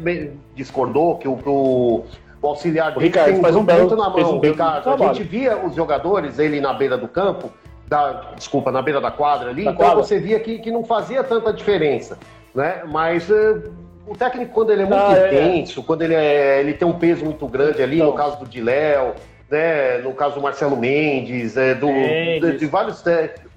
discordou 0.55 1.17
que 1.19 1.29
o, 1.29 1.33
o, 1.45 2.05
o 2.41 2.47
auxiliar 2.47 2.93
dele 2.93 3.07
Ricardo, 3.07 3.33
tem 3.33 3.43
faz 3.43 3.57
um 3.57 3.65
belo, 3.65 3.97
na 3.97 4.09
mão. 4.09 4.37
Um 4.37 4.41
Ricardo, 4.41 4.91
a 4.91 5.13
gente 5.13 5.25
via 5.25 5.59
os 5.59 5.75
jogadores, 5.75 6.39
ele 6.39 6.61
na 6.61 6.73
beira 6.73 6.97
do 6.97 7.09
campo, 7.09 7.51
da, 7.89 8.33
desculpa, 8.37 8.71
na 8.71 8.83
beira 8.83 9.01
da 9.01 9.11
quadra 9.11 9.51
ali, 9.51 9.65
da 9.65 9.71
então 9.71 9.87
quadra. 9.87 10.03
você 10.03 10.19
via 10.19 10.41
que, 10.41 10.59
que 10.59 10.71
não 10.71 10.85
fazia 10.85 11.23
tanta 11.23 11.53
diferença, 11.53 12.19
né? 12.55 12.83
Mas 12.87 13.29
uh, 13.31 13.73
o 14.07 14.17
técnico, 14.17 14.53
quando 14.53 14.71
ele 14.71 14.83
é 14.83 14.87
muito 14.87 15.01
ah, 15.01 15.17
é, 15.17 15.27
intenso, 15.27 15.81
é. 15.81 15.83
quando 15.83 16.03
ele, 16.03 16.15
é, 16.15 16.61
ele 16.61 16.75
tem 16.75 16.87
um 16.87 16.99
peso 16.99 17.25
muito 17.25 17.47
grande 17.47 17.83
ali, 17.83 17.97
então. 17.97 18.09
no 18.09 18.15
caso 18.15 18.39
do 18.39 18.47
Diléu, 18.47 19.15
né? 19.51 19.99
No 19.99 20.13
caso 20.13 20.35
do 20.35 20.41
Marcelo 20.41 20.77
Mendes, 20.77 21.57
é, 21.57 21.75
do, 21.75 21.87
Mendes. 21.87 22.53
De, 22.53 22.59
de, 22.59 22.67
vários... 22.67 23.03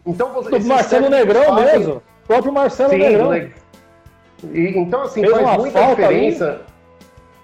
então, 0.06 0.32
você, 0.32 0.60
do 0.60 0.65
Marcelo 0.65 1.10
Negrão 1.10 1.56
fazem... 1.56 1.80
mesmo, 1.80 1.96
o 1.96 2.28
próprio 2.28 2.54
Marcelo 2.54 2.92
Sim, 2.92 2.98
Negrão. 2.98 3.30
Né? 3.32 3.52
E, 4.54 4.78
então, 4.78 5.02
assim, 5.02 5.22
Fez 5.22 5.34
faz 5.34 5.58
muita 5.58 5.86
diferença... 5.88 6.50
Ali. 6.50 6.70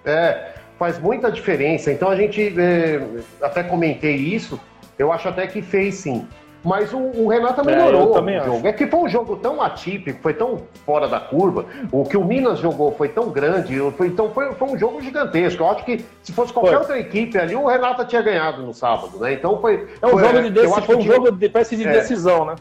É, 0.05 0.53
faz 0.77 0.99
muita 0.99 1.31
diferença. 1.31 1.91
Então 1.91 2.09
a 2.09 2.15
gente 2.15 2.53
é, 2.59 3.01
até 3.41 3.63
comentei 3.63 4.15
isso, 4.15 4.59
eu 4.97 5.11
acho 5.11 5.27
até 5.27 5.47
que 5.47 5.61
fez 5.61 5.95
sim. 5.95 6.27
Mas 6.65 6.91
o, 6.91 6.97
o 6.97 7.27
Renata 7.27 7.61
é, 7.61 7.63
melhorou 7.63 8.17
é, 8.17 8.21
o 8.21 8.41
jogo. 8.41 8.57
Acho. 8.57 8.67
É 8.67 8.73
que 8.73 8.87
foi 8.87 8.99
um 9.01 9.07
jogo 9.07 9.35
tão 9.35 9.61
atípico, 9.61 10.19
foi 10.19 10.33
tão 10.33 10.63
fora 10.83 11.07
da 11.07 11.19
curva. 11.19 11.65
O 11.91 12.03
que 12.03 12.17
o 12.17 12.25
Minas 12.25 12.57
jogou 12.57 12.91
foi 12.91 13.09
tão 13.09 13.29
grande, 13.29 13.77
foi, 13.95 14.07
então 14.07 14.31
foi, 14.31 14.51
foi 14.53 14.69
um 14.69 14.77
jogo 14.77 14.99
gigantesco. 14.99 15.61
Eu 15.61 15.69
acho 15.69 15.85
que 15.85 16.03
se 16.23 16.33
fosse 16.33 16.51
qualquer 16.51 16.71
foi. 16.71 16.79
outra 16.79 16.99
equipe 16.99 17.37
ali, 17.37 17.55
o 17.55 17.67
Renata 17.67 18.03
tinha 18.03 18.21
ganhado 18.23 18.63
no 18.63 18.73
sábado, 18.73 19.19
né? 19.19 19.33
Então 19.33 19.61
foi. 19.61 19.87
É 20.01 20.07
um 20.07 20.09
foi, 20.09 20.23
jogo 20.23 20.41
de 20.41 20.49
decisão, 20.49 20.81
foi 20.81 20.95
um 20.95 21.01
jogo 21.01 21.31
de, 21.31 21.49
parece 21.49 21.75
de 21.77 21.87
é. 21.87 21.91
decisão, 21.91 22.45
né? 22.45 22.55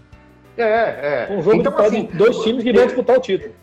É, 0.59 0.65
é. 0.65 1.29
Um 1.31 1.43
jogo 1.43 1.57
então, 1.57 1.75
de, 1.75 1.83
assim, 1.83 2.09
dois 2.13 2.37
times 2.41 2.63
que 2.63 2.73
vão 2.75 2.85
disputar 2.85 3.17
o 3.17 3.21
título. 3.21 3.55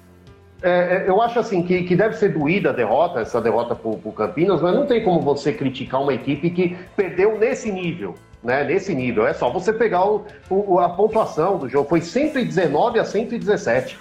É, 0.63 0.69
é, 0.69 1.05
eu 1.07 1.21
acho 1.21 1.39
assim 1.39 1.63
que, 1.63 1.83
que 1.83 1.95
deve 1.95 2.15
ser 2.15 2.29
doída 2.29 2.69
a 2.69 2.73
derrota, 2.73 3.19
essa 3.19 3.41
derrota 3.41 3.73
para 3.73 3.89
o 3.89 4.11
Campinas, 4.11 4.61
mas 4.61 4.75
não 4.75 4.85
tem 4.85 5.03
como 5.03 5.19
você 5.19 5.51
criticar 5.51 6.01
uma 6.01 6.13
equipe 6.13 6.49
que 6.51 6.77
perdeu 6.95 7.37
nesse 7.37 7.71
nível, 7.71 8.13
né? 8.43 8.63
Nesse 8.63 8.93
nível. 8.93 9.27
É 9.27 9.33
só 9.33 9.49
você 9.49 9.71
pegar 9.71 10.05
o, 10.05 10.25
o 10.49 10.79
a 10.79 10.89
pontuação 10.89 11.57
do 11.57 11.69
jogo. 11.69 11.89
Foi 11.89 12.01
119 12.01 12.99
a 12.99 13.05
117. 13.05 13.99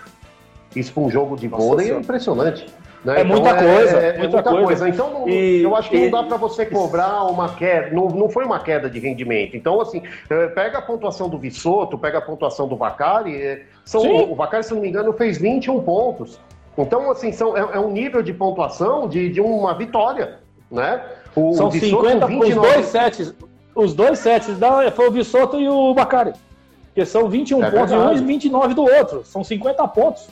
Isso 0.74 0.93
para 0.93 1.03
um 1.03 1.11
jogo 1.11 1.36
de 1.36 1.49
vôlei 1.49 1.91
é 1.91 1.97
impressionante. 1.97 2.66
Né? 3.05 3.18
É 3.18 3.20
então, 3.22 3.36
muita 3.36 3.55
coisa, 3.55 3.99
é, 3.99 4.09
é 4.09 4.18
muita, 4.18 4.34
muita 4.34 4.51
coisa. 4.51 4.66
coisa. 4.66 4.88
Então, 4.88 5.11
não, 5.11 5.28
e, 5.28 5.62
eu 5.62 5.74
acho 5.74 5.88
que 5.88 5.97
e, 5.97 6.05
não 6.05 6.11
dá 6.11 6.22
para 6.22 6.36
você 6.36 6.66
cobrar 6.66 7.24
uma 7.24 7.55
queda. 7.55 7.95
Não, 7.95 8.09
não 8.09 8.28
foi 8.28 8.45
uma 8.45 8.61
queda 8.61 8.91
de 8.91 8.99
rendimento. 8.99 9.57
Então, 9.57 9.80
assim, 9.80 10.03
é, 10.28 10.47
pega 10.49 10.78
a 10.78 10.82
pontuação 10.82 11.28
do 11.28 11.38
Vissoto, 11.38 11.99
pega 11.99 12.18
a 12.18 12.22
pontuação 12.22 12.68
do 12.68 12.76
Vacari. 12.76 13.64
São, 13.84 14.03
o 14.30 14.34
Vacari, 14.34 14.64
se 14.64 14.74
não 14.74 14.80
me 14.80 14.88
engano, 14.88 15.12
fez 15.14 15.38
21 15.38 15.80
pontos. 15.82 16.38
Então, 16.76 17.11
assim, 17.11 17.32
são, 17.32 17.57
é, 17.57 17.61
é 17.61 17.80
um 17.80 17.91
nível 17.91 18.22
de 18.22 18.32
pontuação 18.32 19.09
de, 19.09 19.28
de 19.30 19.41
uma 19.41 19.74
vitória, 19.74 20.38
né? 20.70 21.03
O, 21.34 21.55
são 21.55 21.68
o 21.68 21.72
50 21.72 22.26
29... 22.26 22.51
os 22.51 22.55
dois 22.55 22.86
sets. 22.86 23.34
Os 23.74 23.94
dois 23.94 24.18
sets 24.18 24.58
da, 24.58 24.90
foi 24.90 25.08
o 25.08 25.12
Vissoto 25.12 25.60
e 25.60 25.68
o 25.68 25.94
Bacari. 25.94 26.32
Que 26.94 27.04
são 27.04 27.28
21 27.28 27.62
é 27.64 27.70
pontos 27.70 27.90
verdade. 27.90 28.14
de 28.16 28.22
um 28.22 28.24
e 28.24 28.26
29 28.26 28.74
do 28.74 28.82
outro. 28.82 29.24
São 29.24 29.44
50 29.44 29.86
pontos. 29.88 30.28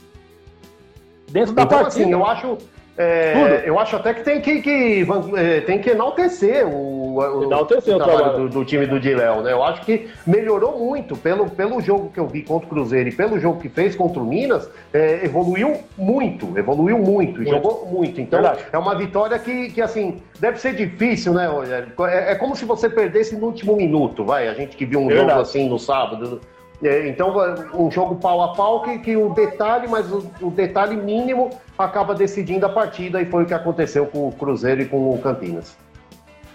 Dentro 1.31 1.55
da 1.55 1.63
então, 1.63 1.79
partida. 1.79 2.05
Assim, 2.05 2.13
eu 2.13 2.27
acho, 2.27 2.59
é, 2.99 3.63
eu 3.65 3.79
acho 3.79 3.95
até 3.95 4.13
que 4.13 4.25
tem 4.25 4.41
que, 4.41 4.61
que, 4.61 5.07
é, 5.37 5.61
tem 5.61 5.79
que 5.79 5.91
enaltecer 5.91 6.67
o, 6.67 7.15
o, 7.15 7.45
enaltecer 7.45 7.95
o 7.95 7.99
trabalho, 7.99 8.39
do, 8.39 8.49
do, 8.49 8.65
time 8.65 8.87
do 8.87 8.99
Diléu, 8.99 9.41
né? 9.41 9.53
Eu 9.53 9.63
acho 9.63 9.83
que 9.83 10.09
melhorou 10.27 10.77
muito 10.81 11.17
pelo, 11.17 11.49
pelo 11.49 11.81
jogo 11.81 12.11
que 12.11 12.19
eu 12.19 12.27
vi 12.27 12.43
contra 12.43 12.67
o 12.67 12.69
Cruzeiro 12.69 13.09
e 13.09 13.13
pelo 13.13 13.39
jogo 13.39 13.61
que 13.61 13.69
fez 13.69 13.95
contra 13.95 14.21
o 14.21 14.27
Minas, 14.27 14.69
é, 14.93 15.25
evoluiu 15.25 15.77
muito, 15.97 16.59
evoluiu 16.59 16.99
muito, 16.99 17.37
muito. 17.37 17.49
jogou 17.49 17.87
muito. 17.87 18.21
Então 18.21 18.43
Verdade. 18.43 18.67
é 18.73 18.77
uma 18.77 18.97
vitória 18.97 19.39
que, 19.39 19.71
que, 19.71 19.81
assim, 19.81 20.21
deve 20.41 20.59
ser 20.59 20.75
difícil, 20.75 21.33
né, 21.33 21.47
Rogério? 21.47 21.93
É, 22.01 22.33
é, 22.33 22.35
como 22.35 22.57
se 22.57 22.65
você 22.65 22.91
perdesse 22.91 23.37
no 23.37 23.47
último 23.47 23.77
minuto, 23.77 24.25
vai. 24.25 24.49
A 24.49 24.55
gente 24.55 24.77
que 24.77 24.85
viu 24.85 24.99
um 24.99 25.07
Verdade. 25.07 25.29
jogo 25.29 25.41
assim 25.43 25.69
no 25.69 25.79
sábado. 25.79 26.41
É, 26.83 27.09
então, 27.09 27.35
um 27.75 27.91
jogo 27.91 28.17
pau 28.17 28.41
a 28.41 28.55
pau 28.55 28.83
que, 28.83 28.99
que 28.99 29.17
o 29.17 29.31
detalhe, 29.31 29.89
mas 29.89 30.11
o, 30.13 30.25
o, 30.41 30.51
detalhe 30.51 30.97
mínimo 30.97 31.51
acaba 31.77 32.15
decidindo 32.15 32.67
a 32.67 32.69
partida 32.69 33.21
e 33.21 33.27
foi 33.27 33.43
o 33.43 33.47
que 33.47 33.55
aconteceu 33.55 34.07
com 34.07 34.29
o 34.29 34.33
Cruzeiro 34.33 34.83
e 34.83 34.85
com 34.85 35.13
o 35.13 35.19
Campinas. 35.19 35.77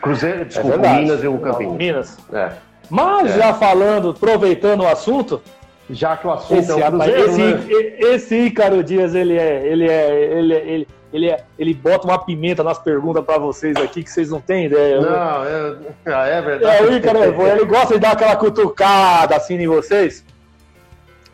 Cruzeiro, 0.02 0.42
é 0.42 0.46
desculpa, 0.46 0.88
é 0.88 1.00
Minas 1.00 1.24
e 1.24 1.28
o 1.28 1.38
Campinas. 1.40 1.78
Minas. 1.78 2.18
É. 2.32 2.52
Mas 2.90 3.32
é. 3.32 3.40
já 3.40 3.54
falando, 3.54 4.12
aproveitando 4.12 4.82
o 4.82 4.88
assunto, 4.88 5.42
já 5.90 6.16
que 6.16 6.26
o 6.26 6.32
assunto 6.32 6.60
esse, 6.60 6.72
é 6.72 6.88
o 6.88 6.92
Cruzeiro, 6.92 7.26
esse, 7.26 7.42
né? 7.42 7.66
esse 8.00 8.36
Ícaro 8.46 8.82
Dias, 8.82 9.14
ele 9.16 9.38
é, 9.38 9.68
ele 9.68 9.90
é, 9.90 10.38
ele, 10.38 10.54
é, 10.54 10.58
ele, 10.66 10.88
ele, 11.14 11.30
é, 11.30 11.44
ele 11.60 11.76
bota 11.76 12.08
uma 12.08 12.18
pimenta 12.18 12.64
nas 12.64 12.80
perguntas 12.80 13.24
para 13.24 13.38
vocês 13.38 13.78
aqui 13.78 14.04
que 14.04 14.10
vocês 14.10 14.32
não 14.32 14.42
têm 14.42 14.66
ideia. 14.66 15.00
Não, 15.00 15.46
é, 15.46 15.78
é 16.38 16.42
verdade. 16.42 16.78
É, 16.78 16.82
o 16.82 16.92
Ícaro, 16.92 17.48
ele 17.48 17.66
gosta 17.66 17.94
de 17.94 18.00
dar 18.00 18.14
aquela 18.14 18.36
cutucada 18.36 19.36
assim 19.36 19.56
em 19.56 19.68
vocês. 19.68 20.26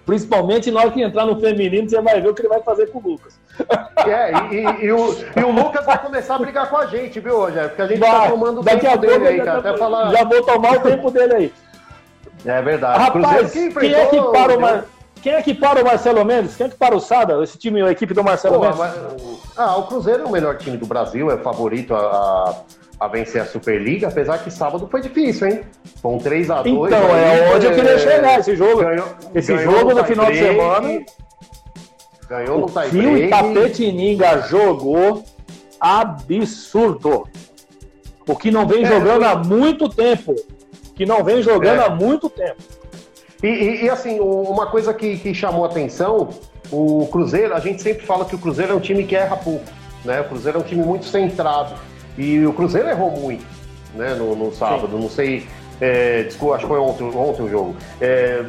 Principalmente 0.05 0.69
na 0.69 0.81
hora 0.81 0.91
que 0.91 1.01
entrar 1.01 1.25
no 1.25 1.39
feminino, 1.39 1.89
você 1.89 2.01
vai 2.01 2.19
ver 2.19 2.27
o 2.27 2.33
que 2.33 2.41
ele 2.41 2.49
vai 2.49 2.61
fazer 2.61 2.87
com 2.87 2.99
o 2.99 3.11
Lucas. 3.11 3.39
É, 4.05 4.53
e, 4.53 4.55
e, 4.55 4.85
e, 4.85 4.91
o, 4.91 5.15
e 5.37 5.43
o 5.43 5.51
Lucas 5.51 5.85
vai 5.85 5.97
começar 5.97 6.35
a 6.35 6.39
brigar 6.39 6.69
com 6.69 6.77
a 6.77 6.85
gente, 6.87 7.19
viu, 7.19 7.37
Rogério? 7.37 7.69
Porque 7.69 7.81
a 7.81 7.87
gente 7.87 7.99
vai, 7.99 8.11
tá 8.11 8.29
tomando 8.29 8.59
o 8.59 8.63
tempo 8.63 8.87
a 8.87 8.95
dele 8.97 9.27
aí, 9.27 9.37
cara. 9.37 9.59
Até 9.59 9.77
falar... 9.77 10.11
Já 10.11 10.23
vou 10.25 10.43
tomar 10.43 10.77
o 10.77 10.81
tempo 10.81 11.11
dele 11.11 11.33
aí. 11.33 11.53
É 12.45 12.61
verdade. 12.61 12.99
Rapaz, 12.99 13.51
que 13.51 13.69
quem 13.71 13.93
é 13.93 14.05
que 14.07 14.21
para 14.21 14.57
o 14.57 14.61
Mar... 14.61 14.85
Quem 15.21 15.33
é 15.33 15.41
que 15.41 15.53
para 15.53 15.81
o 15.81 15.85
Marcelo 15.85 16.23
Mendes? 16.23 16.55
Quem 16.55 16.67
é 16.67 16.69
que 16.69 16.77
para 16.77 16.95
o 16.95 16.99
Sada? 16.99 17.43
Esse 17.43 17.57
time, 17.57 17.81
a 17.81 17.91
equipe 17.91 18.13
do 18.13 18.23
Marcelo 18.23 18.55
Pô, 18.55 18.61
Mendes? 18.61 18.79
Mas... 18.79 18.95
Ah, 19.57 19.77
o 19.77 19.87
Cruzeiro 19.87 20.23
é 20.23 20.25
o 20.25 20.31
melhor 20.31 20.57
time 20.57 20.77
do 20.77 20.85
Brasil, 20.85 21.29
é 21.29 21.37
favorito 21.37 21.93
a, 21.93 22.63
a 22.99 23.07
vencer 23.07 23.41
a 23.41 23.45
Superliga, 23.45 24.07
apesar 24.07 24.37
que 24.39 24.49
sábado 24.49 24.87
foi 24.89 25.01
difícil, 25.01 25.47
hein? 25.47 25.61
Com 26.01 26.17
3x2. 26.17 26.67
Então, 26.67 27.15
é 27.15 27.53
onde 27.53 27.65
eu 27.65 27.75
queria 27.75 27.91
é, 27.91 27.99
chegar 27.99 28.39
esse 28.39 28.55
jogo. 28.55 28.81
Ganhou, 28.81 29.07
esse 29.35 29.53
ganhou 29.53 29.71
jogo 29.71 29.93
no, 29.93 30.03
final 30.05 30.31
de 30.31 30.37
semana. 30.37 31.05
Ganhou 32.29 32.59
no 32.59 32.67
tie 32.67 32.89
break. 32.89 33.07
o 33.07 33.17
Itapetininga 33.17 34.41
jogou 34.41 35.23
absurdo. 35.79 37.27
O 38.27 38.35
que 38.35 38.51
não 38.51 38.67
vem 38.67 38.83
é, 38.83 38.87
jogando 38.87 39.23
há 39.23 39.35
muito 39.35 39.89
tempo. 39.89 40.35
Que 40.95 41.05
não 41.05 41.23
vem 41.23 41.41
jogando 41.41 41.81
é. 41.81 41.85
há 41.85 41.89
muito 41.89 42.29
tempo. 42.29 42.61
E, 43.41 43.47
e, 43.47 43.85
e, 43.85 43.89
assim, 43.89 44.19
uma 44.19 44.67
coisa 44.67 44.93
que, 44.93 45.17
que 45.17 45.33
chamou 45.33 45.65
atenção, 45.65 46.29
o 46.71 47.07
Cruzeiro, 47.11 47.55
a 47.55 47.59
gente 47.59 47.81
sempre 47.81 48.05
fala 48.05 48.25
que 48.25 48.35
o 48.35 48.39
Cruzeiro 48.39 48.73
é 48.73 48.75
um 48.75 48.79
time 48.79 49.05
que 49.05 49.15
erra 49.15 49.37
pouco. 49.37 49.65
Né? 50.03 50.21
O 50.21 50.25
Cruzeiro 50.25 50.57
é 50.57 50.61
um 50.61 50.63
time 50.65 50.83
muito 50.83 51.05
centrado. 51.05 51.75
E 52.17 52.45
o 52.45 52.53
Cruzeiro 52.53 52.89
errou 52.89 53.11
muito 53.11 53.45
né, 53.95 54.13
no, 54.13 54.35
no 54.35 54.53
sábado. 54.53 54.95
Sim. 54.95 55.01
Não 55.01 55.09
sei, 55.09 55.47
é, 55.79 56.23
desculpa, 56.23 56.55
acho 56.55 56.65
que 56.65 56.69
foi 56.69 56.79
ontem, 56.79 57.03
ontem 57.03 57.43
o 57.43 57.49
jogo. 57.49 57.75
É, 58.01 58.45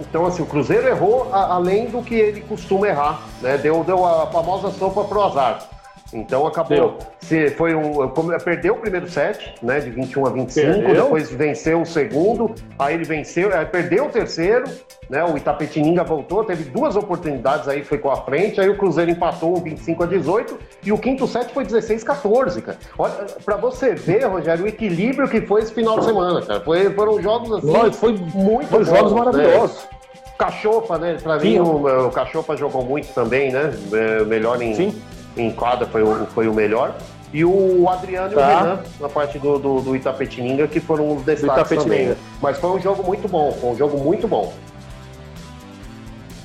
então, 0.00 0.26
assim, 0.26 0.42
o 0.42 0.46
Cruzeiro 0.46 0.86
errou 0.88 1.32
a, 1.32 1.54
além 1.54 1.86
do 1.86 2.02
que 2.02 2.14
ele 2.14 2.40
costuma 2.42 2.88
errar, 2.88 3.22
né? 3.40 3.56
Deu, 3.56 3.82
deu 3.84 4.04
a 4.04 4.26
famosa 4.26 4.70
sopa 4.70 5.04
pro 5.04 5.22
azar. 5.22 5.73
Então 6.12 6.46
acabou. 6.46 6.98
Se 7.20 7.50
foi 7.50 7.74
um, 7.74 8.08
perdeu 8.44 8.74
o 8.74 8.78
primeiro 8.78 9.08
set, 9.08 9.54
né? 9.62 9.80
De 9.80 9.90
21 9.90 10.26
a 10.26 10.30
25, 10.30 10.66
perdeu. 10.66 11.04
depois 11.04 11.30
venceu 11.30 11.80
o 11.80 11.86
segundo, 11.86 12.54
aí 12.78 12.94
ele 12.94 13.04
venceu, 13.04 13.54
aí 13.56 13.64
perdeu 13.64 14.06
o 14.06 14.08
terceiro, 14.10 14.64
né? 15.08 15.24
O 15.24 15.36
Itapetininga 15.36 16.04
voltou, 16.04 16.44
teve 16.44 16.64
duas 16.64 16.96
oportunidades 16.96 17.68
aí, 17.68 17.82
foi 17.82 17.98
com 17.98 18.10
a 18.10 18.16
frente, 18.16 18.60
aí 18.60 18.68
o 18.68 18.76
Cruzeiro 18.76 19.10
empatou 19.10 19.56
25 19.56 20.02
a 20.02 20.06
18 20.06 20.58
e 20.84 20.92
o 20.92 20.98
quinto 20.98 21.26
set 21.26 21.52
foi 21.52 21.64
16 21.64 22.02
a 22.02 22.06
14, 22.06 22.62
cara. 22.62 22.78
Olha, 22.98 23.26
pra 23.44 23.56
você 23.56 23.94
ver, 23.94 24.24
Rogério, 24.26 24.64
o 24.64 24.68
equilíbrio 24.68 25.28
que 25.28 25.40
foi 25.40 25.62
esse 25.62 25.72
final 25.72 25.98
de 25.98 26.04
semana, 26.04 26.42
cara. 26.42 26.60
Foi, 26.60 26.90
foram 26.90 27.20
jogos 27.22 27.52
assim. 27.52 27.72
Foi, 27.72 27.92
foi 27.92 28.12
muito 28.34 28.68
foi 28.68 28.84
jogos 28.84 29.12
né? 29.12 29.18
maravilhosos. 29.18 29.82
Né? 29.84 29.88
Cachopa, 30.36 30.98
né? 30.98 31.16
Pra 31.22 31.38
Sim. 31.38 31.48
mim, 31.48 31.58
o, 31.60 32.08
o 32.08 32.10
Cachopa 32.10 32.56
jogou 32.56 32.84
muito 32.84 33.12
também, 33.14 33.52
né? 33.52 33.72
É, 33.92 34.24
melhor 34.24 34.60
em, 34.60 34.74
Sim 34.74 35.00
em 35.36 35.50
quadra 35.50 35.86
foi 35.86 36.02
o, 36.02 36.26
foi 36.26 36.48
o 36.48 36.54
melhor. 36.54 36.96
E 37.32 37.44
o 37.44 37.88
Adriano 37.88 38.32
tá. 38.32 38.32
e 38.32 38.34
o 38.34 38.38
tá. 38.38 38.60
Renan, 38.60 38.82
na 39.00 39.08
parte 39.08 39.38
do, 39.38 39.58
do, 39.58 39.80
do 39.80 39.96
Itapetininga, 39.96 40.68
que 40.68 40.78
foram 40.78 41.16
os 41.16 41.22
destaques 41.24 41.82
também. 41.82 42.14
Mas 42.40 42.58
foi 42.58 42.70
um 42.70 42.80
jogo 42.80 43.02
muito 43.02 43.26
bom, 43.26 43.50
foi 43.52 43.70
um 43.70 43.76
jogo 43.76 43.98
muito 43.98 44.28
bom. 44.28 44.52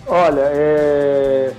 Olha, 0.07 0.41
é... 0.41 1.53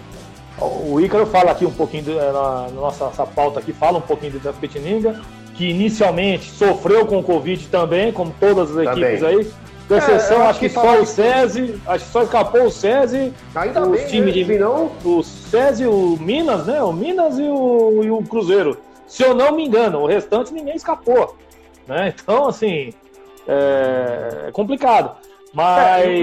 o 0.61 1.01
Ícaro 1.01 1.25
fala 1.27 1.53
aqui 1.53 1.65
um 1.65 1.71
pouquinho, 1.71 2.03
do, 2.03 2.19
é, 2.19 2.33
na, 2.33 2.69
nossa, 2.75 3.05
nossa 3.05 3.25
pauta 3.25 3.61
aqui, 3.61 3.73
fala 3.73 3.99
um 3.99 4.03
pouquinho 4.03 4.33
do 4.33 4.39
Itapetininga, 4.39 5.21
que 5.55 5.71
inicialmente 5.71 6.51
sofreu 6.51 7.07
com 7.07 7.19
o 7.19 7.23
Covid 7.23 7.69
também, 7.69 8.13
como 8.13 8.35
todas 8.41 8.77
as 8.77 8.85
equipes 8.85 9.23
aí. 9.23 9.49
Exceção, 9.97 10.37
é, 10.37 10.41
acho, 10.41 10.51
acho 10.51 10.61
que, 10.61 10.69
que 10.69 10.75
só 10.75 11.01
o 11.01 11.07
SESI, 11.07 11.83
acho 11.87 12.05
que 12.05 12.11
só 12.13 12.23
escapou 12.23 12.65
o 12.65 12.71
SESI, 12.71 13.33
Ainda 13.55 13.89
os 13.89 14.05
times 14.05 14.37
né? 14.37 14.43
de. 14.45 14.59
Não... 14.59 14.93
O 15.05 15.23
SESI, 15.23 15.87
o 15.87 16.17
Minas, 16.21 16.67
né? 16.67 16.83
O 16.83 16.93
Minas 16.93 17.39
e 17.39 17.43
o, 17.43 18.03
e 18.05 18.11
o 18.11 18.23
Cruzeiro. 18.23 18.79
Se 19.07 19.25
eu 19.25 19.35
não 19.35 19.53
me 19.53 19.67
engano, 19.67 19.99
o 19.99 20.07
restante 20.07 20.53
ninguém 20.53 20.77
escapou. 20.77 21.37
Né? 21.89 22.15
Então, 22.23 22.47
assim, 22.47 22.93
é, 23.49 24.47
é 24.49 24.53
complicado. 24.53 25.17
Mas. 25.53 26.05
É, 26.05 26.17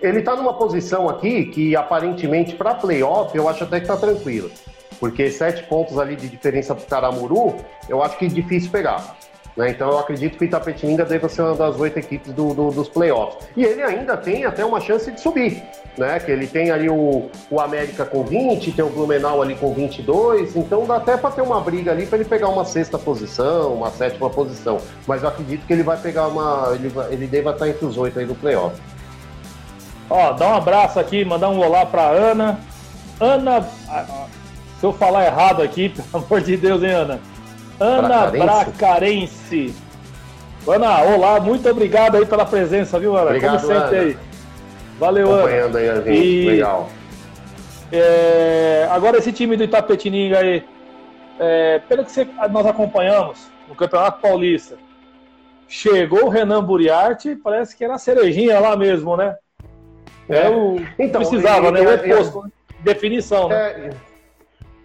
ele 0.00 0.20
está 0.20 0.36
numa 0.36 0.54
posição 0.54 1.08
aqui 1.08 1.46
que 1.46 1.76
aparentemente 1.76 2.54
para 2.54 2.74
playoff 2.74 3.36
eu 3.36 3.48
acho 3.48 3.64
até 3.64 3.80
que 3.80 3.84
está 3.84 3.96
tranquilo. 3.96 4.50
Porque 4.98 5.30
sete 5.30 5.64
pontos 5.64 5.98
ali 5.98 6.16
de 6.16 6.28
diferença 6.28 6.74
para 6.74 6.84
o 6.84 6.86
Caramuru, 6.86 7.56
eu 7.88 8.02
acho 8.02 8.16
que 8.16 8.26
é 8.26 8.28
difícil 8.28 8.70
pegar. 8.70 9.17
Né? 9.58 9.70
Então 9.70 9.90
eu 9.90 9.98
acredito 9.98 10.38
que 10.38 10.44
o 10.44 10.46
Itapetininga 10.46 11.04
deva 11.04 11.28
ser 11.28 11.42
uma 11.42 11.56
das 11.56 11.78
oito 11.80 11.98
equipes 11.98 12.32
do, 12.32 12.54
do, 12.54 12.70
dos 12.70 12.88
playoffs. 12.88 13.48
E 13.56 13.64
ele 13.64 13.82
ainda 13.82 14.16
tem 14.16 14.44
até 14.44 14.64
uma 14.64 14.80
chance 14.80 15.10
de 15.10 15.20
subir. 15.20 15.60
Né? 15.98 16.20
Que 16.20 16.30
ele 16.30 16.46
tem 16.46 16.70
ali 16.70 16.88
o, 16.88 17.28
o 17.50 17.60
América 17.60 18.04
com 18.04 18.22
20, 18.22 18.70
tem 18.70 18.84
o 18.84 18.88
Blumenau 18.88 19.42
ali 19.42 19.56
com 19.56 19.74
22, 19.74 20.54
então 20.54 20.86
dá 20.86 20.98
até 20.98 21.16
para 21.16 21.32
ter 21.32 21.42
uma 21.42 21.60
briga 21.60 21.90
ali 21.90 22.06
para 22.06 22.18
ele 22.18 22.28
pegar 22.28 22.48
uma 22.48 22.64
sexta 22.64 22.96
posição, 22.96 23.74
uma 23.74 23.90
sétima 23.90 24.30
posição. 24.30 24.78
Mas 25.08 25.24
eu 25.24 25.28
acredito 25.28 25.66
que 25.66 25.72
ele 25.72 25.82
vai 25.82 25.96
pegar 25.96 26.28
uma. 26.28 26.70
Ele, 26.72 26.92
ele 27.10 27.26
deva 27.26 27.50
estar 27.50 27.68
entre 27.68 27.84
os 27.84 27.98
oito 27.98 28.16
aí 28.16 28.26
do 28.26 28.36
playoff. 28.36 28.80
Ó, 30.08 30.32
dá 30.34 30.50
um 30.50 30.54
abraço 30.54 31.00
aqui, 31.00 31.24
mandar 31.24 31.48
um 31.48 31.58
olá 31.58 31.84
para 31.84 32.02
Ana. 32.02 32.60
Ana, 33.18 33.62
se 34.78 34.86
eu 34.86 34.92
falar 34.92 35.26
errado 35.26 35.62
aqui, 35.62 35.88
pelo 36.12 36.24
amor 36.24 36.40
de 36.42 36.56
Deus, 36.56 36.80
hein, 36.84 36.90
Ana? 36.90 37.20
Ana 37.80 38.26
Bracarense. 38.26 39.74
Ana, 40.66 41.02
olá, 41.02 41.40
muito 41.40 41.68
obrigado 41.68 42.16
aí 42.16 42.26
pela 42.26 42.44
presença, 42.44 42.98
viu, 42.98 43.16
Ana? 43.16 43.26
Obrigado, 43.26 43.60
Como 43.60 43.72
sempre 43.72 43.96
Ana. 43.96 44.06
aí. 44.06 44.18
Valeu, 44.98 45.32
Acompanhando 45.32 45.76
Ana. 45.76 45.92
Acompanhando 45.92 46.08
aí, 46.08 46.42
e... 46.42 46.50
legal. 46.50 46.88
É, 47.90 48.86
agora 48.90 49.18
esse 49.18 49.32
time 49.32 49.56
do 49.56 49.64
Itapetininga 49.64 50.40
aí, 50.40 50.64
é, 51.38 51.78
pelo 51.88 52.04
que 52.04 52.12
você, 52.12 52.28
nós 52.50 52.66
acompanhamos 52.66 53.48
no 53.66 53.74
Campeonato 53.74 54.20
Paulista, 54.20 54.76
chegou 55.66 56.26
o 56.26 56.28
Renan 56.28 56.62
Buriarte, 56.62 57.36
parece 57.36 57.76
que 57.76 57.84
era 57.84 57.94
a 57.94 57.98
cerejinha 57.98 58.58
lá 58.58 58.76
mesmo, 58.76 59.16
né? 59.16 59.36
É, 60.28 60.46
é 60.46 60.50
o 60.50 60.76
então, 60.98 61.22
precisava, 61.22 61.68
e, 61.68 61.72
né? 61.72 61.80
O 61.80 61.94
oposto, 61.94 62.42
né? 62.42 62.50
definição, 62.80 63.48
né? 63.48 63.90